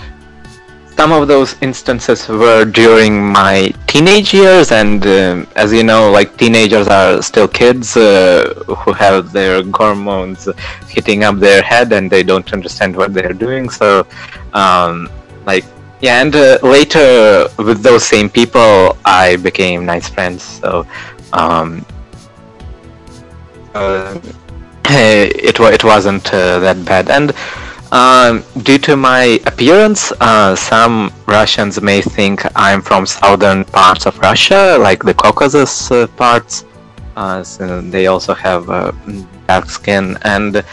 some 0.97 1.11
of 1.11 1.27
those 1.27 1.55
instances 1.61 2.27
were 2.27 2.65
during 2.65 3.13
my 3.31 3.73
teenage 3.87 4.33
years, 4.33 4.71
and 4.71 5.05
um, 5.07 5.47
as 5.55 5.73
you 5.73 5.83
know, 5.83 6.11
like 6.11 6.37
teenagers 6.37 6.87
are 6.87 7.21
still 7.21 7.47
kids 7.47 7.97
uh, 7.97 8.53
who 8.67 8.93
have 8.93 9.31
their 9.31 9.63
hormones 9.73 10.47
hitting 10.87 11.23
up 11.23 11.39
their 11.39 11.61
head, 11.61 11.91
and 11.93 12.09
they 12.09 12.23
don't 12.23 12.51
understand 12.53 12.95
what 12.95 13.13
they're 13.13 13.33
doing. 13.33 13.69
So, 13.69 14.05
um, 14.53 15.09
like 15.45 15.65
yeah, 16.01 16.21
and 16.21 16.35
uh, 16.35 16.57
later 16.63 17.47
with 17.57 17.83
those 17.83 18.03
same 18.03 18.29
people, 18.29 18.97
I 19.05 19.37
became 19.37 19.85
nice 19.85 20.09
friends. 20.09 20.43
So, 20.43 20.85
um, 21.33 21.85
uh, 23.73 24.19
it 24.91 25.59
it 25.59 25.83
wasn't 25.83 26.33
uh, 26.33 26.59
that 26.59 26.83
bad. 26.85 27.09
And 27.09 27.33
um, 27.91 28.43
due 28.63 28.77
to 28.79 28.95
my 28.95 29.39
appearance, 29.45 30.11
uh, 30.19 30.55
some 30.55 31.11
Russians 31.27 31.81
may 31.81 32.01
think 32.01 32.43
I'm 32.55 32.81
from 32.81 33.05
southern 33.05 33.65
parts 33.65 34.05
of 34.05 34.17
Russia, 34.19 34.77
like 34.79 35.03
the 35.03 35.13
Caucasus 35.13 35.91
uh, 35.91 36.07
parts. 36.17 36.65
Uh, 37.15 37.43
so 37.43 37.81
they 37.81 38.07
also 38.07 38.33
have 38.33 38.67
dark 39.47 39.69
skin 39.69 40.17
and 40.23 40.63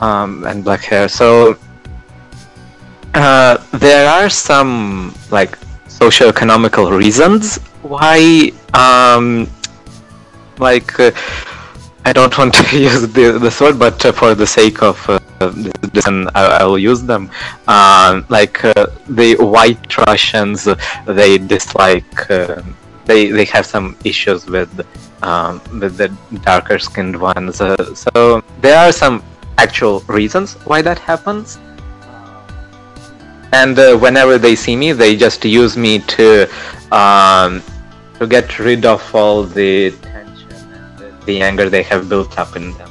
um, 0.00 0.44
and 0.44 0.64
black 0.64 0.82
hair. 0.82 1.08
So 1.08 1.56
uh, 3.14 3.58
there 3.72 4.08
are 4.08 4.28
some 4.28 5.14
like 5.30 5.58
socio-economical 5.86 6.90
reasons 6.90 7.58
why 7.82 8.50
um, 8.74 9.48
like 10.58 10.98
uh, 10.98 11.10
I 12.04 12.12
don't 12.12 12.36
want 12.36 12.54
to 12.54 12.78
use 12.90 13.02
the, 13.12 13.38
this 13.38 13.60
word, 13.60 13.78
but 13.78 14.04
uh, 14.04 14.12
for 14.12 14.34
the 14.34 14.46
sake 14.46 14.82
of 14.82 14.98
uh, 15.08 15.18
this, 15.92 16.06
I, 16.06 16.58
I, 16.60 16.64
will 16.64 16.78
use 16.78 17.02
them. 17.02 17.30
Uh, 17.68 18.22
like 18.28 18.64
uh, 18.64 18.86
the 19.08 19.36
white 19.36 19.96
Russians, 19.98 20.68
they 21.06 21.38
dislike. 21.38 22.28
they 23.04 23.30
they 23.32 23.44
have 23.46 23.66
some 23.66 23.96
issues 24.04 24.46
with 24.46 24.70
um, 25.22 25.60
with 25.80 25.96
the 25.96 26.08
darker 26.42 26.78
skinned 26.78 27.16
ones. 27.20 27.56
so 27.56 28.42
there 28.60 28.78
are 28.78 28.92
some 28.92 29.22
actual 29.58 30.00
reasons 30.08 30.54
why 30.66 30.82
that 30.82 30.98
happens 30.98 31.58
and 33.52 33.78
uh, 33.78 33.96
whenever 33.96 34.38
they 34.38 34.56
see 34.56 34.74
me 34.74 34.92
they 34.92 35.14
just 35.14 35.44
use 35.44 35.76
me 35.76 35.98
to 36.00 36.48
um, 36.90 37.62
to 38.18 38.26
get 38.26 38.58
rid 38.58 38.84
of 38.84 39.02
all 39.14 39.44
the 39.44 39.90
the, 41.26 41.40
anger 41.40 41.68
they 41.68 41.82
have 41.82 42.08
built 42.08 42.38
up 42.38 42.56
in 42.56 42.72
them. 42.72 42.90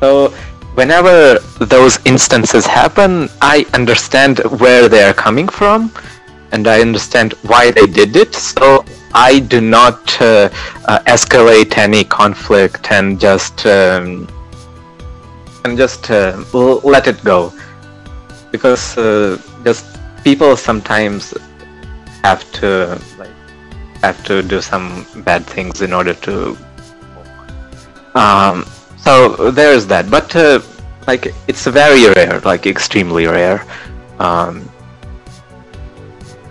So 0.00 0.32
whenever 0.74 1.38
those 1.58 1.98
instances 2.06 2.64
happen 2.64 3.28
i 3.42 3.66
understand 3.74 4.38
where 4.60 4.88
they 4.88 5.02
are 5.02 5.12
coming 5.12 5.48
from 5.48 5.92
and 6.52 6.68
i 6.68 6.80
understand 6.80 7.32
why 7.42 7.72
they 7.72 7.86
did 7.86 8.14
it 8.14 8.32
so 8.32 8.84
i 9.12 9.40
do 9.40 9.60
not 9.60 9.98
uh, 10.20 10.48
uh, 10.86 11.00
escalate 11.08 11.76
any 11.76 12.04
conflict 12.04 12.92
and 12.92 13.18
just 13.18 13.66
um, 13.66 14.28
and 15.64 15.76
just 15.76 16.10
uh, 16.10 16.42
let 16.84 17.06
it 17.06 17.22
go. 17.24 17.52
Because 18.50 18.96
uh, 18.96 19.40
just 19.64 19.86
people 20.24 20.56
sometimes 20.56 21.34
have 22.24 22.50
to 22.52 23.00
like 23.18 23.30
have 24.02 24.22
to 24.24 24.42
do 24.42 24.60
some 24.60 25.06
bad 25.24 25.46
things 25.46 25.82
in 25.82 25.92
order 25.92 26.14
to 26.14 26.56
um, 28.14 28.64
so 28.96 29.50
there's 29.50 29.86
that 29.86 30.10
but 30.10 30.34
uh, 30.36 30.60
like 31.06 31.34
it's 31.48 31.66
very 31.66 32.06
rare 32.14 32.40
like 32.40 32.66
extremely 32.66 33.26
rare 33.26 33.64
um, 34.18 34.68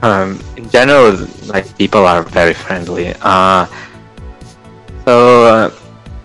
um, 0.02 0.40
in 0.58 0.70
general 0.70 1.16
like 1.48 1.66
people 1.78 2.06
are 2.06 2.24
very 2.24 2.54
friendly 2.54 3.14
uh, 3.22 3.66
so 5.06 5.46
uh, 5.46 5.72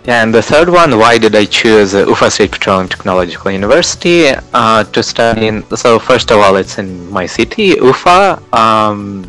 yeah, 0.07 0.23
and 0.23 0.35
the 0.35 0.43
third 0.43 0.69
one, 0.69 0.99
why 0.99 1.17
did 1.17 1.35
I 1.35 1.47
choose 1.47 1.95
uh, 1.95 2.07
Ufa 2.07 2.31
State 2.31 2.53
Petroleum 2.53 2.89
Technological 2.89 3.51
University 3.51 4.29
uh, 4.53 4.85
to 4.85 5.03
study 5.03 5.47
in? 5.47 5.65
So 5.75 5.99
first 5.99 6.31
of 6.31 6.41
all, 6.41 6.57
it's 6.57 6.77
in 6.77 7.11
my 7.11 7.25
city, 7.25 7.69
Ufa, 7.81 8.43
um, 8.53 9.25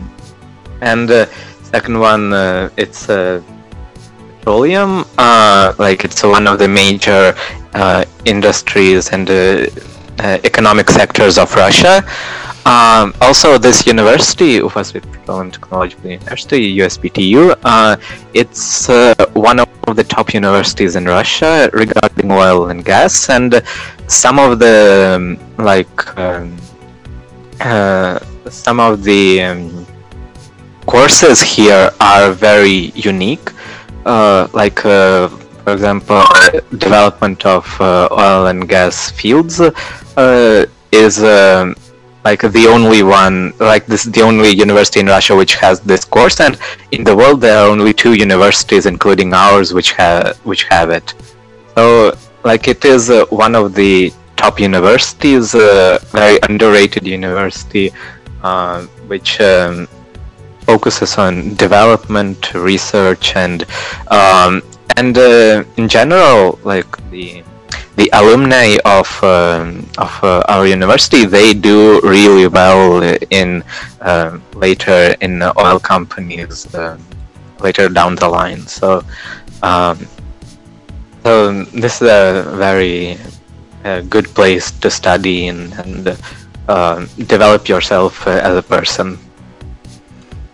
and 0.82 1.10
uh, 1.10 1.28
second 1.64 1.98
one, 1.98 2.34
uh, 2.34 2.70
it's 2.76 3.10
uh, 3.10 3.42
petroleum. 4.46 5.04
Uh, 5.18 5.74
like 5.80 6.06
it's 6.06 6.22
one 6.24 6.48
of 6.48 6.60
the 6.60 6.68
major 6.68 7.34
industries 8.26 9.10
and 9.10 9.28
economic 10.46 10.90
sectors 10.90 11.38
of 11.38 11.54
Russia. 11.56 12.04
Um, 12.66 13.14
also, 13.22 13.60
this 13.60 13.86
university, 13.86 14.54
Ufa 14.54 14.84
State 14.84 15.04
Petroleum 15.04 15.52
Technological 15.52 16.10
University, 16.10 16.78
USPTU, 16.78 17.56
uh, 17.64 17.96
it's 18.34 18.90
uh, 18.90 19.14
one 19.34 19.60
of 19.60 19.96
the 19.96 20.04
top 20.04 20.34
universities 20.34 20.96
in 20.96 21.06
Russia 21.06 21.70
regarding 21.74 22.32
oil 22.32 22.70
and 22.70 22.84
gas, 22.84 23.30
and 23.30 23.62
some 24.08 24.40
of 24.40 24.58
the 24.58 25.14
um, 25.16 25.38
like 25.64 26.18
um, 26.18 26.58
uh, 27.62 28.18
some 28.50 28.80
of 28.80 29.04
the 29.04 29.44
um, 29.44 29.86
courses 30.88 31.44
here 31.44 31.92
are 32.02 32.32
very 32.32 32.92
unique. 32.96 33.52
Uh, 34.06 34.48
like, 34.54 34.86
uh, 34.86 35.28
for 35.64 35.74
example, 35.74 36.22
development 36.78 37.46
of 37.46 37.66
uh, 37.82 38.08
oil 38.12 38.48
and 38.48 38.70
gas 38.70 39.10
fields 39.12 39.60
is 40.92 41.20
like 42.26 42.42
the 42.42 42.66
only 42.68 43.04
one 43.04 43.54
like 43.60 43.86
this 43.86 44.04
the 44.06 44.22
only 44.22 44.50
university 44.50 45.00
in 45.00 45.06
russia 45.06 45.36
which 45.36 45.54
has 45.54 45.80
this 45.82 46.04
course 46.04 46.40
and 46.40 46.58
in 46.92 47.04
the 47.04 47.16
world 47.16 47.40
there 47.40 47.58
are 47.60 47.68
only 47.70 47.94
two 47.94 48.14
universities 48.16 48.88
including 48.88 49.32
ours 49.32 49.74
which 49.74 49.92
have 49.92 50.36
which 50.44 50.64
have 50.64 50.90
it. 50.90 51.14
So 51.76 52.18
like 52.44 52.68
it 52.68 52.84
is 52.84 53.10
uh, 53.10 53.26
one 53.30 53.54
of 53.56 53.76
the 53.76 54.12
top 54.38 54.60
universities 54.60 55.54
uh, 55.54 56.00
very 56.20 56.38
underrated 56.50 57.06
university 57.06 57.92
uh, 58.44 58.82
which 59.12 59.40
um, 59.42 59.88
focuses 60.66 61.18
on 61.18 61.56
development 61.56 62.54
research 62.54 63.36
and 63.36 63.66
um, 64.10 64.62
and 64.98 65.18
uh, 65.18 65.64
in 65.78 65.88
general 65.88 66.60
like 66.64 66.90
the 67.12 67.44
the 67.96 68.10
alumni 68.14 68.76
of 68.86 69.08
um, 69.24 69.88
of 69.98 70.12
uh, 70.24 70.44
our 70.48 70.66
university 70.68 71.26
they 71.26 71.54
do 71.54 72.02
really 72.04 72.48
well 72.48 73.02
in 73.30 73.64
uh, 74.02 74.38
later 74.54 75.16
in 75.22 75.42
oil 75.42 75.80
companies 75.80 76.74
uh, 76.76 76.98
later 77.60 77.88
down 77.90 78.16
the 78.16 78.28
line 78.28 78.62
so 78.68 79.04
Um, 79.64 80.08
so 81.24 81.64
this 81.74 82.02
is 82.02 82.08
a 82.08 82.46
very 82.56 83.18
good 84.10 84.28
place 84.36 84.72
to 84.82 84.90
study 84.90 85.48
and, 85.48 85.74
and 85.74 86.18
uh, 86.68 87.06
develop 87.26 87.68
yourself 87.68 88.28
as 88.28 88.58
a 88.58 88.62
person. 88.62 89.18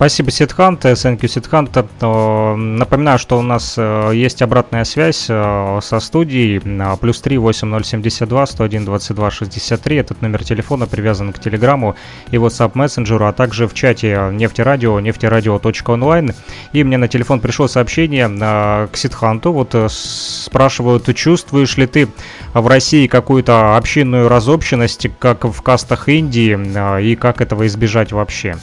Спасибо, 0.01 0.31
Сидхант. 0.31 0.83
Thank 0.83 1.19
you, 1.19 1.27
Сидхант. 1.27 1.77
Э, 1.77 2.55
Напоминаю, 2.55 3.19
что 3.19 3.37
у 3.37 3.43
нас 3.43 3.75
э, 3.77 4.11
есть 4.15 4.41
обратная 4.41 4.83
связь 4.83 5.27
э, 5.29 5.79
со 5.79 5.99
студией. 5.99 6.59
Плюс 6.97 7.21
3 7.21 7.37
8072 7.37 8.45
101 8.47 8.85
22 8.85 9.29
63. 9.29 9.97
Этот 9.97 10.23
номер 10.23 10.43
телефона 10.43 10.87
привязан 10.87 11.31
к 11.31 11.37
Телеграмму 11.37 11.95
и 12.31 12.37
WhatsApp 12.37 12.71
мессенджеру, 12.73 13.27
а 13.27 13.31
также 13.31 13.67
в 13.67 13.75
чате 13.75 14.29
нефтерадио, 14.31 14.99
нефтерадио.онлайн. 14.99 16.33
И 16.73 16.83
мне 16.83 16.97
на 16.97 17.07
телефон 17.07 17.39
пришло 17.39 17.67
сообщение 17.67 18.27
к 18.27 18.97
Сидханту. 18.97 19.53
Вот 19.53 19.75
спрашивают, 19.91 21.15
чувствуешь 21.15 21.77
ли 21.77 21.85
ты 21.85 22.07
в 22.55 22.65
России 22.65 23.05
какую-то 23.05 23.77
общинную 23.77 24.29
разобщенность, 24.29 25.09
как 25.19 25.45
в 25.45 25.61
кастах 25.61 26.09
Индии, 26.09 26.57
и 27.03 27.15
как 27.15 27.39
этого 27.41 27.67
избежать 27.67 28.11
вообще? 28.11 28.55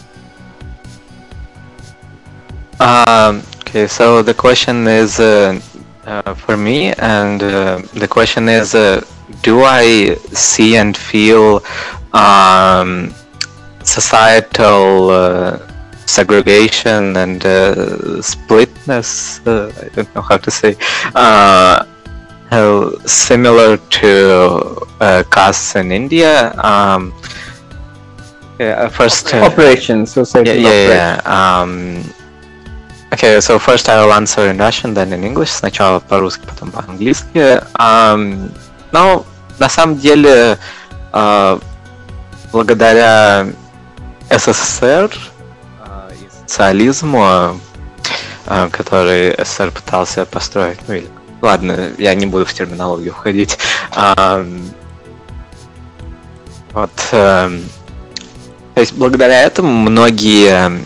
Um, 2.81 3.43
okay, 3.61 3.87
so 3.87 4.23
the 4.23 4.35
question 4.35 4.87
is 4.87 5.19
uh, 5.19 5.61
uh, 6.07 6.35
for 6.35 6.57
me, 6.57 6.93
and 6.95 7.43
uh, 7.43 7.83
the 7.95 8.07
question 8.09 8.49
is, 8.49 8.75
uh, 8.75 9.05
do 9.43 9.63
I 9.65 10.15
see 10.33 10.77
and 10.77 10.97
feel 10.97 11.63
um, 12.13 13.13
societal 13.83 15.11
uh, 15.11 15.59
segregation 16.07 17.17
and 17.17 17.45
uh, 17.45 18.23
splitness? 18.23 19.41
Uh, 19.47 19.73
I 19.83 19.89
don't 19.95 20.15
know 20.15 20.23
how 20.23 20.39
to 20.39 20.51
say. 20.51 20.77
Uh, 21.15 21.85
similar 23.05 23.77
to 23.77 24.87
uh, 25.01 25.23
castes 25.31 25.77
in 25.77 25.93
India. 25.93 26.55
Um, 26.63 27.13
yeah, 28.59 28.89
first. 28.89 29.35
uh, 29.35 29.39
Operation, 29.45 30.07
society 30.07 30.61
yeah, 30.61 30.71
yeah, 30.71 31.21
yeah. 31.27 31.61
Um, 31.61 32.03
okay, 33.13 33.41
so 33.41 33.59
first 33.59 33.89
I 33.89 34.05
will 34.05 34.13
answer 34.13 34.51
in 34.51 34.59
Russian, 34.59 34.95
then 34.95 35.13
in 35.13 35.25
English. 35.25 35.51
Сначала 35.51 36.01
по-русски, 36.01 36.47
потом 36.47 36.71
по-английски. 36.71 37.63
Um, 37.75 38.53
ну, 38.93 39.25
на 39.59 39.69
самом 39.69 39.99
деле, 39.99 40.59
а, 41.13 41.59
благодаря 42.53 43.49
СССР 44.31 45.11
а, 45.81 46.11
и 46.13 46.47
социализму, 46.47 47.59
а, 48.47 48.69
который 48.71 49.35
СССР 49.45 49.71
пытался 49.71 50.25
построить, 50.25 50.79
ну 50.87 50.95
или 50.95 51.09
Ладно, 51.41 51.93
я 51.99 52.15
не 52.15 52.27
буду 52.27 52.45
в 52.45 52.53
терминологию 52.53 53.13
входить. 53.13 53.59
Ам, 53.93 54.61
вот. 56.73 56.91
эм, 57.13 57.65
То 58.75 58.81
есть 58.81 58.93
благодаря 58.95 59.43
этому 59.43 59.73
многие 59.73 60.85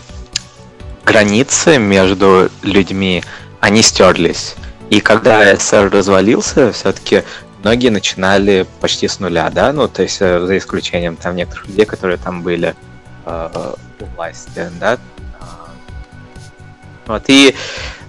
границы 1.05 1.77
между 1.77 2.49
людьми, 2.61 3.23
они 3.59 3.81
стерлись. 3.81 4.55
И 4.89 4.99
когда 4.99 5.55
СССР 5.55 5.89
развалился, 5.91 6.71
все-таки 6.71 7.23
многие 7.63 7.89
начинали 7.89 8.67
почти 8.81 9.07
с 9.07 9.19
нуля, 9.19 9.49
да, 9.49 9.73
ну, 9.73 9.87
то 9.87 10.03
есть 10.03 10.17
э, 10.21 10.45
за 10.45 10.57
исключением 10.57 11.15
там 11.15 11.35
некоторых 11.35 11.67
людей, 11.67 11.85
которые 11.85 12.17
там 12.17 12.41
были 12.41 12.75
э, 13.25 13.73
у 13.99 14.05
власти, 14.15 14.69
да. 14.79 14.97
А, 15.39 15.69
Вот, 17.07 17.23
и 17.27 17.55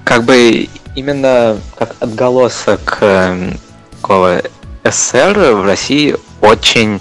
как 0.05 0.25
бы 0.25 0.69
именно 0.95 1.59
как 1.79 1.95
отголосок 2.01 2.99
эм, 3.01 3.59
такого 3.93 4.43
СССР 4.85 5.53
в 5.55 5.65
России 5.65 6.17
очень 6.41 7.01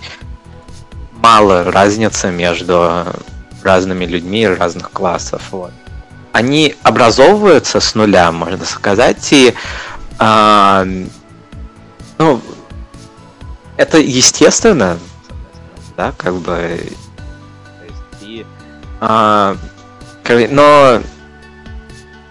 мало 1.12 1.66
разницы 1.72 2.32
между 2.32 3.06
разными 3.64 4.06
людьми 4.06 4.48
разных 4.48 4.92
классов. 4.92 5.42
Вот. 5.52 5.72
Они 6.34 6.76
образовываются 6.84 7.80
с 7.80 7.96
нуля, 7.96 8.32
можно 8.32 8.66
сказать, 8.66 9.32
и 9.32 9.54
а, 10.20 10.86
ну, 12.18 12.42
это 13.78 14.00
естественно, 14.00 15.00
да, 15.96 16.14
как 16.18 16.36
бы. 16.36 16.82
и, 18.22 18.46
а, 19.00 19.56
но 20.50 21.02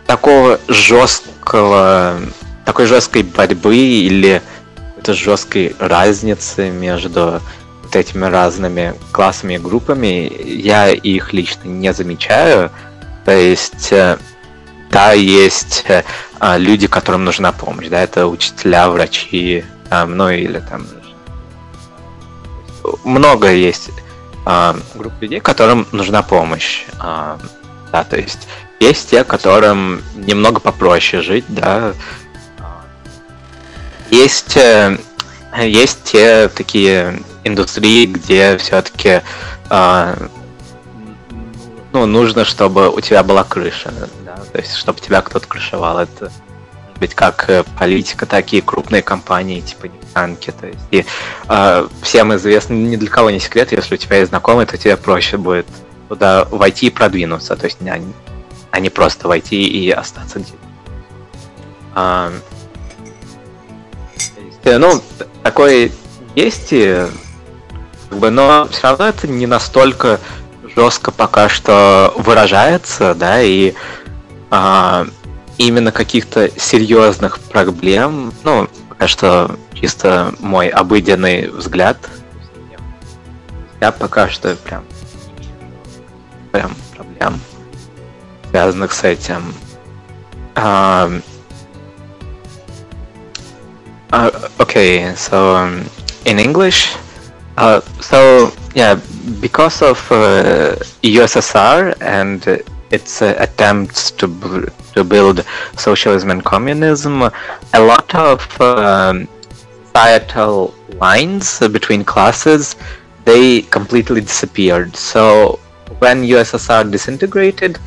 такого 0.06 0.60
жесткого, 0.68 2.18
такой 2.64 2.86
жесткой 2.86 3.22
борьбы 3.22 3.76
или 3.76 4.42
какой-то 5.02 5.14
жесткой 5.14 5.74
разницы 5.78 6.70
между 6.70 7.40
вот 7.82 7.96
этими 7.96 8.24
разными 8.24 8.94
классами 9.10 9.54
и 9.54 9.58
группами 9.58 10.32
я 10.44 10.90
их 10.90 11.32
лично 11.32 11.68
не 11.68 11.92
замечаю. 11.92 12.70
То 13.24 13.32
есть, 13.32 13.92
э, 13.92 14.18
да, 14.90 15.12
есть 15.12 15.84
э, 15.88 16.04
а, 16.38 16.58
люди, 16.58 16.86
которым 16.86 17.24
нужна 17.24 17.52
помощь, 17.52 17.88
да, 17.88 18.00
это 18.00 18.26
учителя, 18.26 18.90
врачи, 18.90 19.64
там, 19.88 20.16
ну 20.16 20.28
или 20.28 20.58
там 20.58 20.86
много 23.04 23.52
есть 23.52 23.90
а, 24.44 24.76
групп 24.94 25.12
людей, 25.20 25.40
которым 25.40 25.86
нужна 25.92 26.22
помощь. 26.22 26.84
А, 26.98 27.38
да, 27.92 28.04
то 28.04 28.16
есть 28.16 28.48
есть 28.80 29.10
те, 29.10 29.22
которым 29.22 30.02
немного 30.14 30.60
попроще 30.60 31.22
жить, 31.22 31.44
да. 31.48 31.92
Есть, 34.10 34.56
э, 34.56 34.98
есть 35.62 36.02
те 36.04 36.48
такие 36.48 37.22
индустрии, 37.44 38.06
где 38.06 38.58
все-таки 38.58 39.22
ну, 41.92 42.06
нужно, 42.06 42.44
чтобы 42.44 42.88
у 42.88 43.00
тебя 43.00 43.22
была 43.22 43.44
крыша, 43.44 43.92
да, 44.24 44.36
то 44.36 44.58
есть, 44.58 44.74
чтобы 44.74 45.00
тебя 45.00 45.20
кто-то 45.20 45.46
крышевал. 45.46 45.98
Это 45.98 46.24
может 46.24 46.98
быть 46.98 47.14
как 47.14 47.48
э, 47.50 47.64
политика, 47.78 48.26
так 48.26 48.52
и 48.52 48.60
крупные 48.60 49.02
компании, 49.02 49.60
типа 49.60 49.86
нефтянки. 49.86 50.52
То 50.52 50.66
есть, 50.68 50.80
и 50.90 51.04
э, 51.48 51.88
всем 52.02 52.34
известно, 52.34 52.74
ни 52.74 52.96
для 52.96 53.10
кого 53.10 53.30
не 53.30 53.40
секрет, 53.40 53.72
если 53.72 53.94
у 53.94 53.98
тебя 53.98 54.16
есть 54.16 54.30
знакомый, 54.30 54.64
то 54.66 54.78
тебе 54.78 54.96
проще 54.96 55.36
будет 55.36 55.66
туда 56.08 56.46
войти 56.50 56.86
и 56.86 56.90
продвинуться. 56.90 57.56
То 57.56 57.66
есть, 57.66 57.78
а 58.70 58.80
не 58.80 58.88
просто 58.88 59.28
войти 59.28 59.62
и 59.62 59.90
остаться 59.90 60.38
где-то. 60.38 60.56
А, 61.94 62.32
есть, 64.16 64.78
ну, 64.78 65.02
такое 65.42 65.90
есть, 66.34 66.70
как 66.70 68.18
бы, 68.18 68.30
но 68.30 68.66
все 68.70 68.82
равно 68.84 69.08
это 69.08 69.28
не 69.28 69.46
настолько 69.46 70.20
жестко 70.74 71.10
пока 71.10 71.48
что 71.48 72.12
выражается, 72.16 73.14
да, 73.14 73.42
и 73.42 73.74
а, 74.50 75.06
именно 75.58 75.92
каких-то 75.92 76.50
серьезных 76.58 77.38
проблем, 77.38 78.32
ну, 78.44 78.68
пока 78.88 79.08
что 79.08 79.56
чисто 79.74 80.34
мой 80.40 80.68
обыденный 80.68 81.48
взгляд, 81.48 81.98
я 83.80 83.92
пока 83.92 84.28
что 84.28 84.54
прям 84.56 84.84
прям 86.52 86.74
проблем, 86.94 87.40
связанных 88.50 88.92
с 88.92 89.04
этим. 89.04 89.54
А, 90.54 91.10
uh, 94.10 94.50
okay, 94.58 95.16
so 95.16 95.68
in 96.24 96.38
English, 96.38 96.90
uh, 97.56 97.80
so 98.00 98.52
yeah, 98.74 99.00
because 99.40 99.82
of 99.82 99.98
uh, 100.10 100.76
USSR 101.02 102.00
and 102.00 102.46
uh, 102.48 102.58
its 102.90 103.22
attempts 103.22 104.10
to 104.12 104.26
to 104.94 105.04
build 105.04 105.44
socialism 105.76 106.30
and 106.30 106.44
communism, 106.44 107.22
a 107.22 107.80
lot 107.80 108.14
of 108.14 108.60
um, 108.60 109.28
societal 109.86 110.74
lines 111.00 111.60
between 111.60 112.04
classes 112.04 112.76
they 113.24 113.62
completely 113.62 114.20
disappeared. 114.20 114.96
So 114.96 115.58
when 115.98 116.22
USSR 116.24 116.90
disintegrated, 116.90 117.78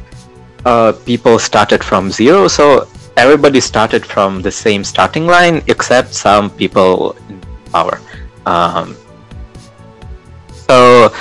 uh, 0.66 0.94
people 1.06 1.40
started 1.40 1.84
from 1.84 2.12
zero. 2.12 2.48
So 2.48 2.88
everybody 3.18 3.60
started 3.60 4.06
from 4.06 4.42
the 4.42 4.52
same 4.52 4.84
starting 4.84 5.28
line, 5.28 5.62
except 5.68 6.14
some 6.14 6.50
people 6.50 7.16
in 7.30 7.42
power. 7.72 8.00
Um, 8.46 8.96
so, 10.68 11.14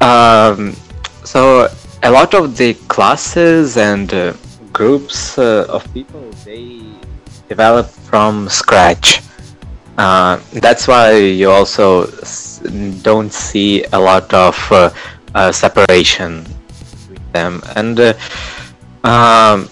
um, 0.00 0.72
so 1.24 1.68
a 2.02 2.10
lot 2.10 2.34
of 2.34 2.56
the 2.56 2.74
classes 2.88 3.76
and 3.76 4.12
uh, 4.12 4.34
groups 4.72 5.38
uh, 5.38 5.66
of 5.68 5.82
people 5.94 6.30
they 6.44 6.82
develop 7.48 7.86
from 7.86 8.48
scratch. 8.48 9.22
Uh, 9.96 10.40
that's 10.54 10.86
why 10.88 11.16
you 11.16 11.50
also 11.50 12.06
don't 13.02 13.32
see 13.32 13.84
a 13.92 13.98
lot 13.98 14.32
of 14.34 14.56
uh, 14.72 14.90
uh, 15.34 15.52
separation 15.52 16.44
between 16.78 17.32
them, 17.32 17.62
and 17.76 18.00
uh, 18.00 18.12
um, 19.04 19.68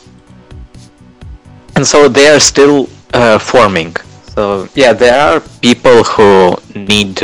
and 1.74 1.86
so 1.86 2.08
they 2.08 2.28
are 2.28 2.40
still 2.40 2.86
forming. 3.40 3.94
So 4.34 4.68
yeah, 4.74 4.92
there 4.92 5.20
are 5.20 5.40
people 5.60 6.04
who 6.04 6.56
need 6.74 7.20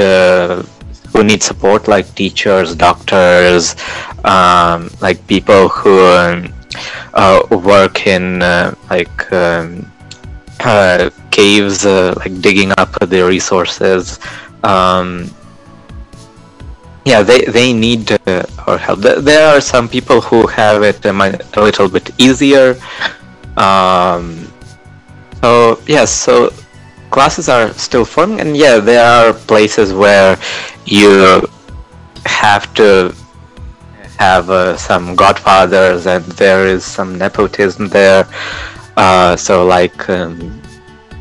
who 1.18 1.24
need 1.24 1.42
support, 1.42 1.88
like 1.88 2.06
teachers, 2.14 2.76
doctors, 2.76 3.74
um, 4.24 4.88
like 5.00 5.18
people 5.26 5.68
who 5.68 5.98
um, 6.14 6.54
uh, 7.12 7.42
work 7.50 8.06
in 8.06 8.40
uh, 8.40 8.72
like 8.88 9.32
um, 9.32 9.90
uh, 10.60 11.10
caves, 11.32 11.84
uh, 11.84 12.14
like 12.18 12.40
digging 12.40 12.70
up 12.78 12.92
the 13.00 13.20
resources. 13.26 14.20
Um, 14.62 15.28
yeah, 17.04 17.22
they 17.22 17.42
they 17.46 17.72
need 17.72 18.12
uh, 18.12 18.44
our 18.68 18.78
help. 18.78 19.00
There 19.00 19.48
are 19.48 19.60
some 19.60 19.88
people 19.88 20.20
who 20.20 20.46
have 20.46 20.84
it 20.84 21.04
a, 21.04 21.10
a 21.10 21.60
little 21.60 21.88
bit 21.88 22.10
easier. 22.18 22.78
Um, 23.56 24.46
so 25.42 25.80
yes, 25.88 26.12
so 26.12 26.52
classes 27.10 27.48
are 27.48 27.72
still 27.74 28.04
forming, 28.04 28.40
and 28.40 28.56
yeah, 28.56 28.78
there 28.78 29.04
are 29.04 29.32
places 29.32 29.92
where 29.92 30.38
you 30.84 31.42
have 32.24 32.72
to 32.74 33.14
have 34.18 34.50
uh, 34.50 34.76
some 34.76 35.14
godfathers, 35.14 36.06
and 36.06 36.24
there 36.42 36.66
is 36.66 36.84
some 36.84 37.16
nepotism 37.16 37.88
there. 37.88 38.26
Uh, 38.96 39.36
so 39.36 39.64
like 39.64 40.08
um, 40.10 40.60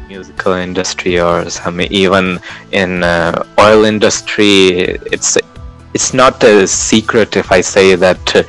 musical 0.08 0.54
industry 0.54 1.20
or 1.20 1.50
some 1.50 1.80
even 1.82 2.40
in 2.72 3.04
uh, 3.04 3.44
oil 3.60 3.86
industry, 3.86 4.70
it's 5.12 5.38
it's 5.94 6.14
not 6.14 6.44
a 6.44 6.68
secret 6.68 7.36
if 7.38 7.52
I 7.52 7.62
say 7.62 7.96
that 7.96 8.48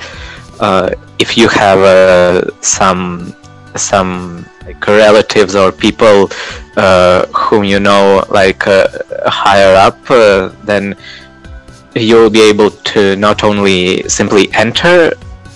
uh, 0.60 0.91
if 1.18 1.36
you 1.36 1.49
have 1.49 1.78
uh, 1.78 2.50
some 2.60 3.34
some 3.76 4.47
like 4.68 4.86
relatives 4.86 5.56
or 5.56 5.72
people 5.72 6.30
uh, 6.76 7.26
whom 7.28 7.64
you 7.64 7.80
know 7.80 8.22
like 8.28 8.66
uh, 8.66 8.86
higher 9.26 9.74
up, 9.74 9.98
uh, 10.10 10.50
then 10.64 10.94
you'll 11.94 12.30
be 12.30 12.42
able 12.42 12.70
to 12.92 13.16
not 13.16 13.42
only 13.42 14.06
simply 14.08 14.52
enter 14.52 15.12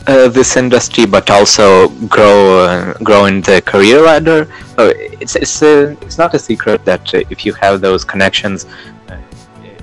uh, 0.07 0.29
this 0.29 0.57
industry 0.57 1.05
but 1.07 1.31
also 1.31 1.89
grow 2.15 2.65
uh, 2.65 2.95
grow 3.09 3.27
in 3.27 3.43
the 3.43 3.61
career 3.63 4.01
ladder. 4.01 4.49
So 4.77 4.93
it's 5.21 5.37
it's 5.37 5.63
it's 5.63 6.19
not 6.19 6.35
a 6.35 6.39
secret 6.39 6.85
that 6.87 7.05
if 7.35 7.45
you 7.45 7.53
have 7.55 7.81
those 7.81 8.03
connections, 8.05 8.67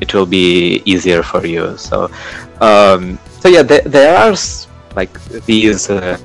it 0.02 0.14
will 0.14 0.26
be 0.26 0.82
easier 0.86 1.22
for 1.22 1.46
you. 1.46 1.78
So 1.78 2.10
um, 2.62 3.20
so 3.42 3.48
yeah, 3.48 3.64
there, 3.64 3.82
there 3.82 4.18
are 4.18 4.36
like 4.96 5.14
these 5.46 5.90
uh, 5.90 6.18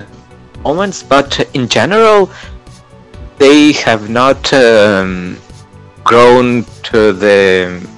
moments, 0.65 1.03
but 1.03 1.31
in 1.55 1.69
general, 1.69 2.31
they 3.39 3.73
have 3.73 4.09
not 4.09 4.53
um, 4.53 5.39
grown 6.03 6.65
to 6.85 7.13
the. 7.13 7.89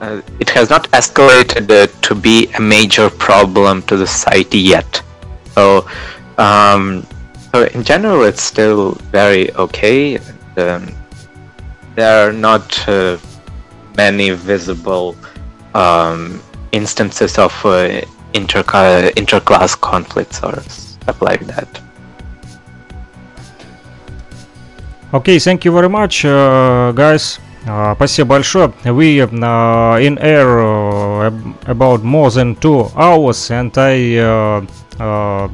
Uh, 0.00 0.20
it 0.40 0.50
has 0.50 0.68
not 0.68 0.90
escalated 0.90 1.70
uh, 1.70 1.86
to 2.02 2.14
be 2.14 2.48
a 2.54 2.60
major 2.60 3.08
problem 3.08 3.82
to 3.82 3.96
the 3.96 4.06
society 4.06 4.58
yet. 4.58 5.02
So, 5.54 5.88
um, 6.38 7.06
so 7.52 7.64
in 7.66 7.84
general, 7.84 8.24
it's 8.24 8.42
still 8.42 8.92
very 9.12 9.52
okay. 9.54 10.18
Um, 10.56 10.92
there 11.94 12.28
are 12.28 12.32
not 12.32 12.88
uh, 12.88 13.18
many 13.96 14.30
visible 14.30 15.16
um, 15.74 16.42
instances 16.72 17.38
of 17.38 17.54
uh, 17.64 18.00
inter 18.34 18.62
interclass 18.62 19.78
conflicts 19.80 20.42
or 20.42 20.58
stuff 20.62 21.20
like 21.20 21.46
that. 21.46 21.81
Okay, 25.13 25.39
thank 25.39 25.63
you 25.65 25.71
very 25.71 25.89
much, 25.89 26.25
uh, 26.25 26.91
guys. 26.93 27.39
Uh, 27.65 27.93
спасибо 27.95 28.35
большое. 28.35 28.71
We 28.85 29.21
uh, 29.21 29.97
in 29.99 30.17
air 30.19 30.59
uh, 30.59 31.31
about 31.65 32.03
more 32.03 32.29
than 32.31 32.55
two 32.55 32.87
hours, 32.95 33.51
and 33.51 33.71
I 33.77 34.17
uh, 34.17 34.61
uh, 34.99 35.47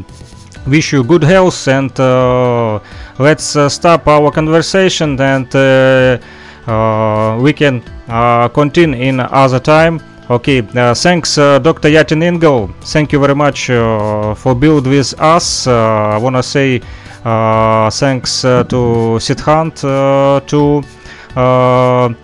wish 0.67 0.93
you 0.93 1.03
good 1.03 1.23
health. 1.23 1.67
And 1.67 1.91
uh, 1.99 2.79
let's 3.19 3.55
uh, 3.55 3.69
stop 3.69 4.07
our 4.07 4.31
conversation, 4.31 5.19
and 5.19 5.47
uh, 5.55 6.17
uh, 6.67 7.39
we 7.41 7.51
can 7.53 7.83
uh, 8.07 8.47
continue 8.49 8.99
in 9.01 9.19
other 9.19 9.59
time. 9.59 9.99
Okay, 10.29 10.59
uh, 10.75 10.93
thanks, 10.93 11.37
uh, 11.37 11.59
Dr. 11.59 11.89
Yatin 11.89 12.23
Ingel. 12.23 12.73
Thank 12.85 13.11
you 13.11 13.19
very 13.19 13.35
much 13.35 13.69
uh, 13.69 14.33
for 14.35 14.55
being 14.55 14.81
with 14.83 15.13
us. 15.19 15.67
Uh, 15.67 15.73
I 16.15 16.17
wanna 16.17 16.41
say 16.41 16.77
uh, 16.79 16.81
thanks 17.90 18.44
uh, 18.44 18.64
to 18.64 19.18
Sidhant 19.20 19.84
uh, 19.84 20.40
to 20.46 20.82
uh, 21.36 22.14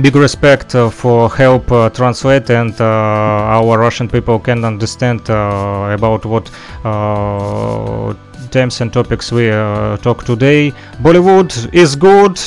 big 0.00 0.16
respect 0.16 0.74
uh, 0.74 0.88
for 0.90 1.28
help 1.30 1.70
uh, 1.70 1.90
translate 1.90 2.48
and 2.50 2.74
uh, 2.80 2.84
our 2.84 3.78
Russian 3.78 4.08
people 4.08 4.38
can 4.38 4.64
understand 4.64 5.28
uh, 5.28 5.90
about 5.92 6.24
what 6.24 6.50
uh, 6.84 8.14
themes 8.50 8.80
and 8.80 8.92
topics 8.92 9.32
we 9.32 9.50
uh, 9.50 9.96
talk 9.98 10.24
today. 10.24 10.70
Bollywood 11.02 11.52
is 11.74 11.96
good. 11.96 12.40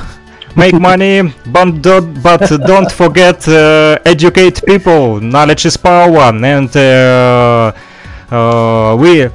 Make 0.56 0.74
money, 0.90 1.22
but 1.46 1.82
don't, 1.82 2.22
but 2.22 2.40
don't 2.66 2.90
forget 2.90 3.46
uh, 3.48 3.98
educate 4.04 4.62
people. 4.66 5.20
Knowledge 5.20 5.66
is 5.66 5.76
power, 5.76 6.32
and 6.32 6.76
uh, 6.76 7.72
uh, 8.30 8.96
we 8.98 9.28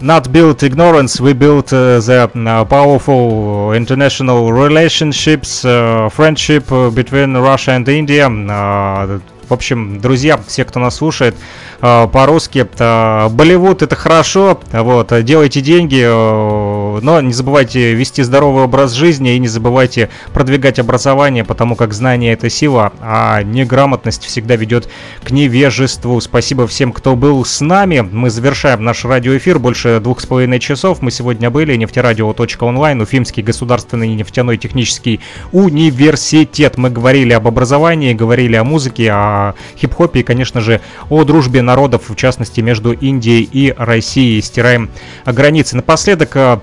not 0.00 0.32
build 0.32 0.62
ignorance, 0.62 1.20
we 1.20 1.32
build 1.32 1.72
uh, 1.72 2.00
the 2.00 2.30
uh, 2.34 2.64
powerful 2.64 3.72
international 3.72 4.52
relationships, 4.52 5.64
uh, 5.64 6.08
friendship 6.08 6.70
uh, 6.72 6.90
between 6.90 7.36
Russia 7.36 7.72
and 7.72 7.88
India. 7.88 8.28
Uh, 8.28 9.20
в 9.50 9.52
общем, 9.52 9.98
друзья, 10.00 10.38
все, 10.46 10.64
кто 10.64 10.78
нас 10.78 10.94
слушает 10.94 11.34
э, 11.82 12.06
по-русски, 12.12 12.68
э, 12.78 13.28
Болливуд 13.30 13.82
это 13.82 13.96
хорошо, 13.96 14.60
вот, 14.70 15.12
делайте 15.24 15.60
деньги, 15.60 16.00
э, 16.00 16.08
но 17.00 17.20
не 17.20 17.32
забывайте 17.32 17.94
вести 17.94 18.22
здоровый 18.22 18.64
образ 18.64 18.92
жизни 18.92 19.34
и 19.34 19.38
не 19.38 19.48
забывайте 19.48 20.08
продвигать 20.32 20.78
образование, 20.78 21.44
потому 21.44 21.76
как 21.76 21.94
знание 21.94 22.32
это 22.32 22.50
сила, 22.50 22.92
а 23.00 23.42
неграмотность 23.42 24.24
всегда 24.24 24.56
ведет 24.56 24.88
к 25.22 25.30
невежеству. 25.30 26.20
Спасибо 26.20 26.66
всем, 26.66 26.92
кто 26.92 27.14
был 27.14 27.44
с 27.44 27.60
нами. 27.60 28.00
Мы 28.00 28.30
завершаем 28.30 28.82
наш 28.82 29.04
радиоэфир, 29.04 29.58
больше 29.58 30.00
двух 30.00 30.20
с 30.20 30.26
половиной 30.26 30.58
часов. 30.58 31.02
Мы 31.02 31.10
сегодня 31.10 31.50
были, 31.50 31.76
нефтерадио.онлайн, 31.76 33.00
Уфимский 33.00 33.42
государственный 33.42 34.08
нефтяной 34.08 34.56
технический 34.56 35.20
университет. 35.52 36.76
Мы 36.78 36.90
говорили 36.90 37.32
об 37.32 37.46
образовании, 37.46 38.14
говорили 38.14 38.56
о 38.56 38.64
музыке, 38.64 39.10
о 39.12 39.54
хип-хопе 39.76 40.20
и, 40.20 40.22
конечно 40.22 40.60
же, 40.60 40.80
о 41.08 41.24
дружбе 41.24 41.62
народов, 41.62 42.08
в 42.08 42.16
частности, 42.16 42.60
между 42.60 42.92
Индией 42.92 43.48
и 43.50 43.74
Россией. 43.76 44.40
Стираем 44.42 44.90
границы. 45.26 45.76
Напоследок, 45.76 46.36
э, 46.36 46.58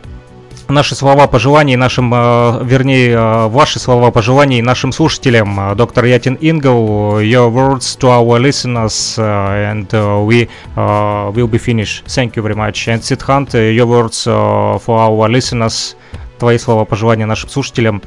наши 0.68 0.96
слова 0.96 1.28
пожеланий 1.28 1.76
нашим, 1.76 2.14
э, 2.14 2.64
вернее, 2.64 3.12
э, 3.12 3.48
ваши 3.48 3.80
слова 3.80 4.12
пожеланий 4.12 4.62
нашим 4.62 4.92
слушателям. 4.92 5.76
Доктор 5.76 6.06
Ятин 6.06 6.38
Ингл, 6.42 7.20
your 7.20 7.50
words 7.52 7.98
to 8.00 8.10
our 8.10 8.40
listeners, 8.40 9.18
and 9.18 9.88
we 10.26 10.48
will 10.76 11.48
be 11.48 11.58
finished. 11.60 12.06
Thank 12.06 12.34
you 12.36 12.44
very 12.44 12.56
much. 12.56 12.88
And 12.88 13.02
Sidhant, 13.02 13.54
your 13.54 13.86
words 13.86 14.26
for 14.26 14.98
our 15.00 15.28
listeners, 15.30 15.96
твои 16.40 16.58
слова 16.58 16.86
пожелания 16.86 17.26
нашим 17.26 17.50
слушателям, 17.50 18.02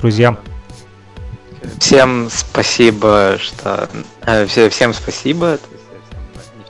друзья. 0.00 0.36
Всем 1.78 2.28
спасибо, 2.30 3.36
что 3.40 3.88
э, 4.26 4.46
все- 4.46 4.68
всем 4.68 4.92
спасибо 4.94 5.58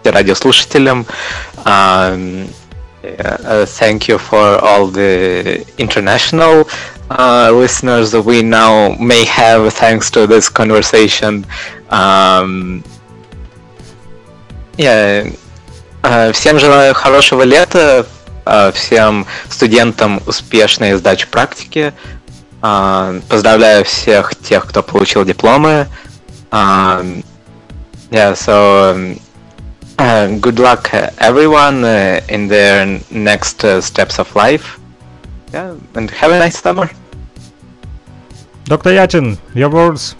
радиослушателям. 0.04 1.06
Um, 3.02 3.10
uh, 3.18 3.66
thank 3.66 4.06
you 4.06 4.18
for 4.18 4.58
all 4.64 4.86
the 4.86 5.66
international 5.76 6.68
uh, 7.10 7.50
listeners 7.52 8.14
we 8.14 8.42
now 8.42 8.94
may 9.00 9.24
have 9.24 9.72
thanks 9.74 10.10
to 10.12 10.26
this 10.26 10.48
conversation. 10.48 11.44
Um, 11.90 12.84
yeah, 14.76 15.34
э, 16.02 16.32
всем 16.32 16.58
желаю 16.58 16.94
хорошего 16.94 17.42
лета, 17.42 18.06
э, 18.46 18.72
всем 18.72 19.26
студентам 19.50 20.22
успешной 20.26 20.94
сдачи 20.94 21.26
практики. 21.26 21.92
А, 22.64 23.16
Поздравляю 23.28 23.84
всех 23.84 24.36
тех, 24.36 24.66
кто 24.66 24.84
получил 24.84 25.24
дипломы. 25.24 25.88
Um, 26.52 27.24
yeah, 28.10 28.34
so 28.34 28.94
um, 28.94 29.20
uh, 30.02 30.36
good 30.38 30.58
luck 30.58 30.92
uh, 30.92 31.10
everyone 31.18 31.84
uh, 31.84 32.20
in 32.28 32.48
their 32.48 33.00
next 33.10 33.64
uh, 33.64 33.80
steps 33.80 34.18
of 34.18 34.34
life. 34.34 34.80
Yeah, 35.52 35.76
and 35.94 36.10
have 36.10 36.32
a 36.32 36.38
nice 36.38 36.58
summer. 36.58 36.90
Dr. 38.64 38.90
Yatin, 38.90 39.38
your 39.54 39.70
words. 39.70 40.16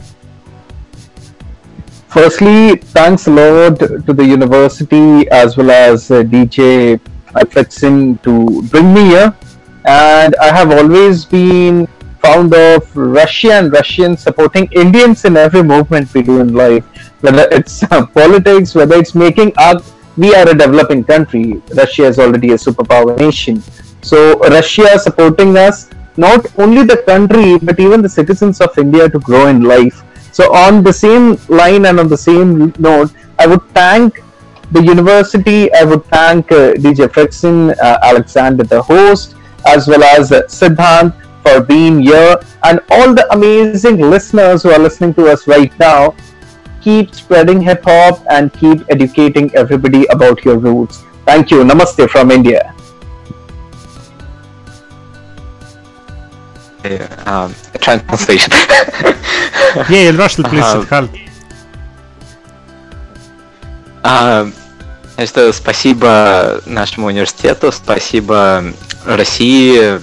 Firstly, 2.09 2.77
thanks 2.77 3.27
a 3.27 3.31
lot 3.31 3.78
to 3.78 4.12
the 4.12 4.25
university 4.25 5.28
as 5.31 5.57
well 5.57 5.70
as 5.70 6.11
uh, 6.11 6.23
DJ 6.23 7.01
Alfredson 7.35 8.23
to 8.23 8.62
bring 8.69 8.93
me 8.94 9.05
here. 9.07 9.35
and 9.85 10.36
I 10.36 10.52
have 10.55 10.70
always 10.70 11.25
been 11.25 11.89
fond 12.20 12.55
of 12.55 12.97
Russia 12.97 13.55
and 13.55 13.73
Russians 13.73 14.23
supporting 14.23 14.69
Indians 14.73 15.25
in 15.25 15.36
every 15.36 15.62
movement 15.62 16.12
we 16.15 16.23
do 16.23 16.41
in 16.41 16.55
life, 16.55 16.85
whether 17.23 17.49
it's 17.51 17.83
uh, 17.84 18.07
politics, 18.07 18.75
whether 18.75 18.97
it's 18.97 19.15
making 19.15 19.52
art. 19.59 19.83
We 20.17 20.34
are 20.34 20.47
a 20.49 20.55
developing 20.55 21.05
country. 21.05 21.62
Russia 21.75 22.05
is 22.05 22.18
already 22.18 22.51
a 22.52 22.57
superpower 22.57 23.18
nation. 23.18 23.62
So 24.02 24.39
Russia 24.41 24.99
supporting 24.99 25.57
us, 25.57 25.89
not 26.17 26.47
only 26.59 26.84
the 26.84 26.99
country, 27.07 27.59
but 27.59 27.81
even 27.81 28.02
the 28.02 28.09
citizens 28.09 28.60
of 28.60 28.76
India 28.76 29.09
to 29.09 29.18
grow 29.18 29.47
in 29.47 29.62
life. 29.62 30.02
So 30.33 30.52
on 30.55 30.83
the 30.83 30.92
same 30.92 31.39
line 31.49 31.86
and 31.86 31.99
on 31.99 32.09
the 32.09 32.17
same 32.17 32.75
note, 32.78 33.10
I 33.39 33.47
would 33.47 33.62
thank 33.70 34.20
the 34.73 34.83
university. 34.83 35.73
I 35.75 35.84
would 35.84 36.05
thank 36.07 36.51
uh, 36.51 36.73
DJ 36.75 37.09
Frexin, 37.09 37.78
uh, 37.78 37.99
Alexander, 38.02 38.65
the 38.65 38.83
host, 38.83 39.36
as 39.67 39.86
well 39.86 40.02
as 40.02 40.33
uh, 40.33 40.42
Siddhant 40.49 41.15
for 41.42 41.60
being 41.60 42.01
here, 42.01 42.36
and 42.65 42.81
all 42.91 43.15
the 43.15 43.26
amazing 43.33 43.99
listeners 43.99 44.62
who 44.62 44.70
are 44.70 44.78
listening 44.78 45.12
to 45.15 45.26
us 45.26 45.47
right 45.47 45.76
now. 45.78 46.15
Keep 46.83 47.15
spreading 47.15 47.61
hip 47.61 47.85
hop 47.85 48.25
and 48.28 48.52
keep 48.52 48.83
educating 48.89 49.55
everybody 49.55 50.07
about 50.07 50.44
your 50.44 50.59
roots. 50.59 51.02
Thank 51.25 51.51
you. 51.51 51.65
Namaste 51.65 52.09
from 52.11 52.31
India. 52.31 52.75
Um, 57.27 57.55
translation. 57.81 58.52
Yeah, 59.89 60.11
in 60.11 60.17
Russian, 60.17 60.44
please. 60.44 60.65
Siddharth. 60.65 61.09
А, 64.02 64.49
что 65.25 65.52
спасибо 65.52 66.61
нашему 66.67 67.07
университету, 67.07 67.70
спасибо 67.70 68.65
России 69.07 69.78
э, 69.78 70.01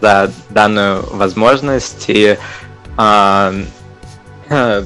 за 0.00 0.32
данную 0.48 1.04
возможность 1.14 2.06
и 2.08 2.38
а, 2.96 3.52
э, 4.48 4.84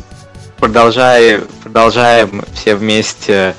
продолжай- 0.58 1.42
продолжаем 1.62 2.44
все 2.52 2.74
вместе 2.74 3.54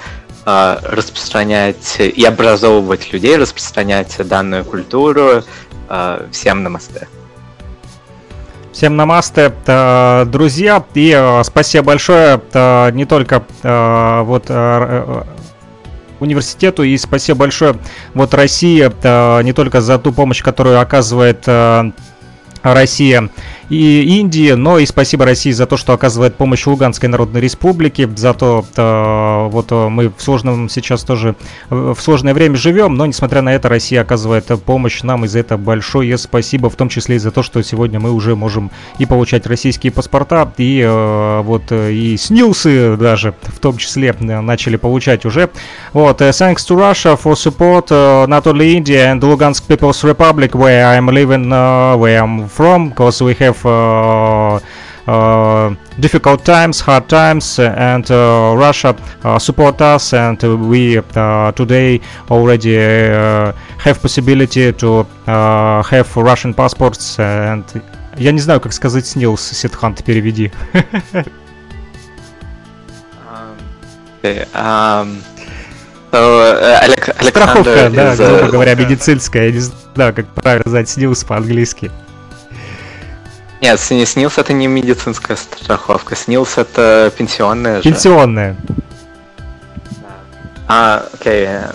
а, 0.46 0.80
распространять 0.84 1.98
и 2.00 2.24
образовывать 2.24 3.12
людей, 3.14 3.38
распространять 3.38 4.16
данную 4.28 4.66
культуру. 4.66 5.44
А, 5.88 6.28
Всем 6.32 6.64
намасте. 6.64 7.08
Всем 8.72 8.96
намасте, 8.96 9.52
э, 9.66 10.26
друзья, 10.26 10.86
и 10.94 11.12
э, 11.14 11.44
спасибо 11.44 11.88
большое 11.88 12.40
э, 12.54 12.92
не 12.92 13.06
только 13.06 13.44
э, 13.64 14.22
вот 14.24 14.46
э, 14.48 14.54
э, 14.54 15.24
университету 16.20 16.84
и 16.84 16.96
спасибо 16.98 17.40
большое 17.40 17.76
вот 18.14 18.34
России 18.34 18.90
э, 18.90 19.44
не 19.44 19.54
только 19.54 19.82
за 19.82 19.98
ту 19.98 20.14
помощь, 20.14 20.42
которую 20.44 20.80
оказывает 20.80 21.44
э, 21.48 21.92
Россия 22.62 23.30
и 23.70 24.20
Индии, 24.20 24.52
но 24.52 24.80
и 24.80 24.86
спасибо 24.86 25.26
России 25.26 25.52
за 25.52 25.66
то, 25.66 25.78
что 25.78 25.94
оказывает 25.94 26.36
помощь 26.36 26.66
Луганской 26.66 27.08
Народной 27.10 27.42
Республике, 27.42 28.10
за 28.16 28.34
то, 28.34 28.66
э, 28.76 29.50
вот 29.52 29.68
э, 29.72 29.90
мы 29.90 30.10
в 30.10 30.22
сложном 30.22 30.70
сейчас 30.70 31.04
тоже, 31.04 31.36
э, 31.70 31.94
в 31.96 32.02
сложное 32.02 32.34
время 32.34 32.56
живем, 32.56 32.96
но 32.96 33.06
несмотря 33.06 33.42
на 33.42 33.54
это 33.54 33.70
Россия 33.70 34.02
оказывает 34.02 34.46
помощь 34.66 35.04
нам, 35.04 35.26
и 35.26 35.28
за 35.28 35.40
это 35.40 35.58
большое 35.58 36.18
спасибо, 36.18 36.70
в 36.70 36.76
том 36.76 36.90
числе 36.90 37.18
и 37.18 37.20
за 37.20 37.32
то, 37.32 37.44
что 37.44 37.62
сегодня 37.62 38.00
мы 38.00 38.12
уже 38.12 38.36
можем 38.36 38.72
и 38.98 39.06
получать 39.06 39.46
российские 39.46 39.92
паспорта, 39.92 40.52
и 40.58 40.82
э, 40.84 41.42
вот 41.42 41.72
и 41.72 42.18
снилсы 42.18 42.98
даже 42.98 43.34
в 43.44 43.60
том 43.60 43.78
числе 43.78 44.14
начали 44.20 44.78
получать 44.78 45.26
уже. 45.26 45.50
Вот, 45.94 46.22
thanks 46.22 46.66
to 46.68 46.76
Russia 46.76 47.20
for 47.22 47.36
support, 47.36 47.90
not 48.28 48.44
only 48.46 48.76
India 48.76 49.12
and 49.12 49.22
Lugansk 49.22 49.68
People's 49.68 50.04
Republic, 50.04 50.56
where 50.56 50.86
I'm 50.88 51.08
living, 51.08 51.52
uh, 51.52 51.96
where 51.98 52.22
I'm 52.22 52.48
from, 52.48 52.90
because 52.90 53.22
we 53.22 53.36
have 53.36 53.59
uh, 53.66 54.60
uh, 55.08 55.76
difficult 56.00 56.44
times, 56.46 56.80
hard 56.80 57.08
times, 57.08 57.60
uh, 57.60 57.74
and 57.78 58.10
uh, 58.12 58.54
Russia 58.56 58.96
uh, 59.24 59.40
support 59.40 59.82
us, 59.82 60.14
and 60.14 60.44
uh, 60.44 60.56
we 60.56 60.98
uh, 60.98 61.52
today 61.54 62.00
already 62.30 62.78
uh, 62.78 63.52
have 63.84 64.02
possibility 64.02 64.72
to 64.74 65.06
uh, 65.28 65.82
have 65.84 66.08
Russian 66.16 66.54
passports, 66.54 67.18
and 67.20 67.64
я 68.18 68.32
не 68.32 68.40
знаю, 68.40 68.60
как 68.60 68.74
сказать 68.74 69.06
снилс, 69.08 69.42
Сидхант, 69.42 70.04
переведи. 70.04 70.52
Okay, 74.22 74.46
um, 74.54 75.22
so, 76.12 76.42
uh, 76.42 76.84
Alec- 76.84 77.16
Страховка, 77.24 77.88
Alexander 77.88 77.96
да, 77.96 78.14
is, 78.14 78.18
грубо 78.18 78.48
uh, 78.48 78.52
говоря, 78.52 78.76
медицинская, 78.76 79.46
я 79.46 79.52
не 79.54 79.60
знаю, 79.60 80.14
как 80.14 80.28
правильно 80.34 80.64
сказать 80.64 80.90
снилс 80.90 81.24
по-английски. 81.24 81.90
Нет, 83.61 83.81
не 83.91 84.05
снилс 84.05 84.39
это 84.39 84.53
не 84.53 84.67
медицинская 84.67 85.37
страховка, 85.37 86.17
снилс 86.17 86.59
это 86.59 87.13
пенсионная 87.17 87.77
же. 87.77 87.83
Пенсионная. 87.83 88.57
Ah, 90.69 91.07
okay. 91.15 91.47
uh, 91.47 91.75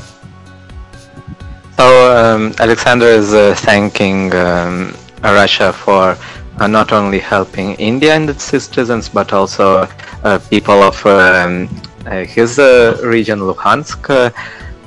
So 1.80 1.88
um, 2.12 2.54
Alexander 2.60 3.08
is 3.08 3.34
uh, 3.34 3.56
thanking 3.56 4.36
um, 4.36 4.94
Russia 5.24 5.72
for 5.72 6.18
uh, 6.60 6.68
not 6.68 6.92
only 6.92 7.20
helping 7.20 7.76
India 7.76 8.16
and 8.16 8.30
its 8.30 8.44
citizens, 8.44 9.08
but 9.08 9.32
also 9.32 9.88
uh, 10.26 10.40
people 10.50 10.84
of 10.84 11.06
um, 11.06 11.70
uh, 12.06 12.26
his 12.26 12.60
uh, 12.60 13.00
region, 13.02 13.40
Luhansk. 13.40 14.10
Uh, 14.10 14.30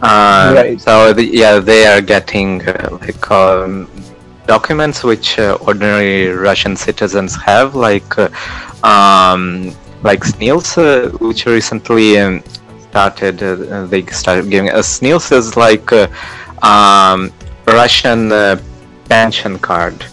uh, 0.02 0.52
Right. 0.54 0.78
So 0.78 1.14
the, 1.14 1.24
yeah, 1.24 1.60
they 1.60 1.86
are 1.86 2.02
getting 2.02 2.60
uh, 2.68 2.98
like 3.00 3.30
um, 3.30 3.88
documents 4.47 5.03
which 5.03 5.37
uh, 5.39 5.57
ordinary 5.61 6.27
Russian 6.29 6.75
citizens 6.75 7.35
have, 7.35 7.75
like 7.75 8.17
uh, 8.17 8.29
um, 8.83 9.73
like 10.03 10.23
SNILS, 10.23 10.77
uh, 10.77 11.09
which 11.19 11.45
recently 11.45 12.19
um, 12.19 12.43
started. 12.89 13.43
Uh, 13.43 13.85
they 13.85 14.03
started 14.07 14.49
giving 14.49 14.69
us 14.71 14.99
SNILS 14.99 15.31
is 15.31 15.57
like 15.57 15.91
uh, 15.91 16.07
um, 16.63 17.31
Russian 17.67 18.31
uh, 18.31 18.57
pension 19.09 19.59
card. 19.59 20.05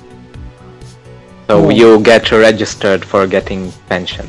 So 1.48 1.66
Oh. 1.66 1.68
you 1.70 2.00
get 2.00 2.30
registered 2.32 3.04
for 3.04 3.26
getting 3.26 3.72
pension. 3.88 4.26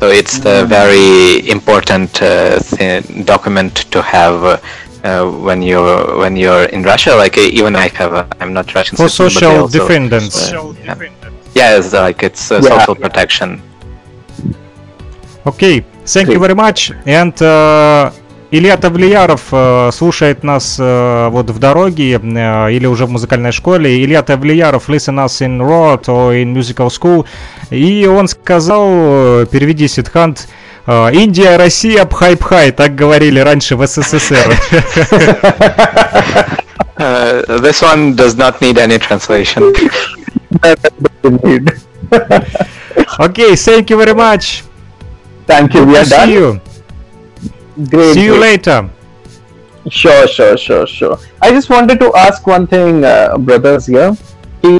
So 0.00 0.08
it's 0.08 0.38
a 0.44 0.64
very 0.66 1.48
important 1.48 2.22
uh, 2.22 2.58
document 3.24 3.74
to 3.92 4.02
have 4.02 4.44
uh, 4.44 4.58
uh, 5.06 5.24
when 5.46 5.60
you're 5.70 6.18
when 6.22 6.34
you're 6.42 6.64
in 6.76 6.82
Russia. 6.92 7.12
Like 7.22 7.36
uh, 7.38 7.58
even 7.60 7.72
I 7.76 7.88
have, 8.00 8.12
a, 8.20 8.22
I'm 8.40 8.52
not 8.58 8.66
Russian. 8.74 8.96
For 8.96 9.08
citizen, 9.08 9.30
social 9.30 9.52
also- 9.62 9.78
defendants. 9.78 10.36
uh, 10.52 10.72
yeah. 10.84 10.94
yeah, 11.58 11.78
it's 11.78 11.92
like 11.92 12.20
it's 12.28 12.44
uh, 12.50 12.54
Yeah. 12.62 12.68
social 12.76 12.96
protection. 13.04 13.48
Окей, 15.44 15.84
thank 16.04 16.28
you 16.28 16.40
very 16.40 16.54
much. 16.54 16.78
And 17.06 17.34
uh, 17.40 18.10
Илья 18.52 18.76
Тавлияров 18.76 19.42
э, 19.50 19.90
слушает 19.92 20.44
нас 20.44 20.76
э, 20.78 21.28
вот 21.30 21.50
в 21.50 21.58
дороге 21.58 22.12
э, 22.22 22.72
или 22.72 22.86
уже 22.86 23.04
в 23.06 23.10
музыкальной 23.10 23.50
школе. 23.52 24.02
Илья 24.04 24.22
Тавлияров 24.22 24.88
listen 24.88 25.16
us 25.24 25.40
in 25.40 25.60
road 25.60 26.02
or 26.08 26.32
in 26.40 26.52
musical 26.54 26.88
school. 26.88 27.26
И 27.70 28.06
он 28.06 28.28
сказал, 28.28 28.86
э, 29.42 29.46
переведи 29.50 29.88
Сидхант, 29.88 30.48
э, 30.48 30.65
Индия, 30.87 31.57
Россия, 31.57 32.05
пхай-пхай, 32.05 32.71
так 32.71 32.95
говорили 32.95 33.39
раньше 33.39 33.75
в 33.75 33.85
СССР. 33.85 34.57
Uh, 36.97 37.41
this 37.61 37.81
one 37.81 38.15
does 38.15 38.35
not 38.35 38.61
need 38.61 38.77
any 38.77 38.99
translation. 38.99 39.73
Indeed. 41.23 41.71
Окей, 43.17 43.55
thank 43.55 43.89
you 43.89 43.97
very 43.97 44.13
much. 44.13 44.63
Thank 45.47 45.73
you. 45.73 45.83
We 45.85 45.97
are 45.97 46.05
See 46.05 46.09
done. 46.15 46.29
you. 46.29 46.61
Great. 47.89 48.13
See 48.13 48.25
you 48.25 48.33
great. 48.37 48.67
later. 48.67 48.89
Sure, 49.89 50.27
sure, 50.27 50.57
sure, 50.57 50.85
sure. 50.85 51.17
I 51.41 51.49
just 51.51 51.69
wanted 51.71 51.99
to 52.01 52.13
ask 52.15 52.45
one 52.45 52.67
thing, 52.67 53.03
uh, 53.03 53.35
brothers 53.39 53.87
here. 53.87 54.15
Ki- 54.61 54.79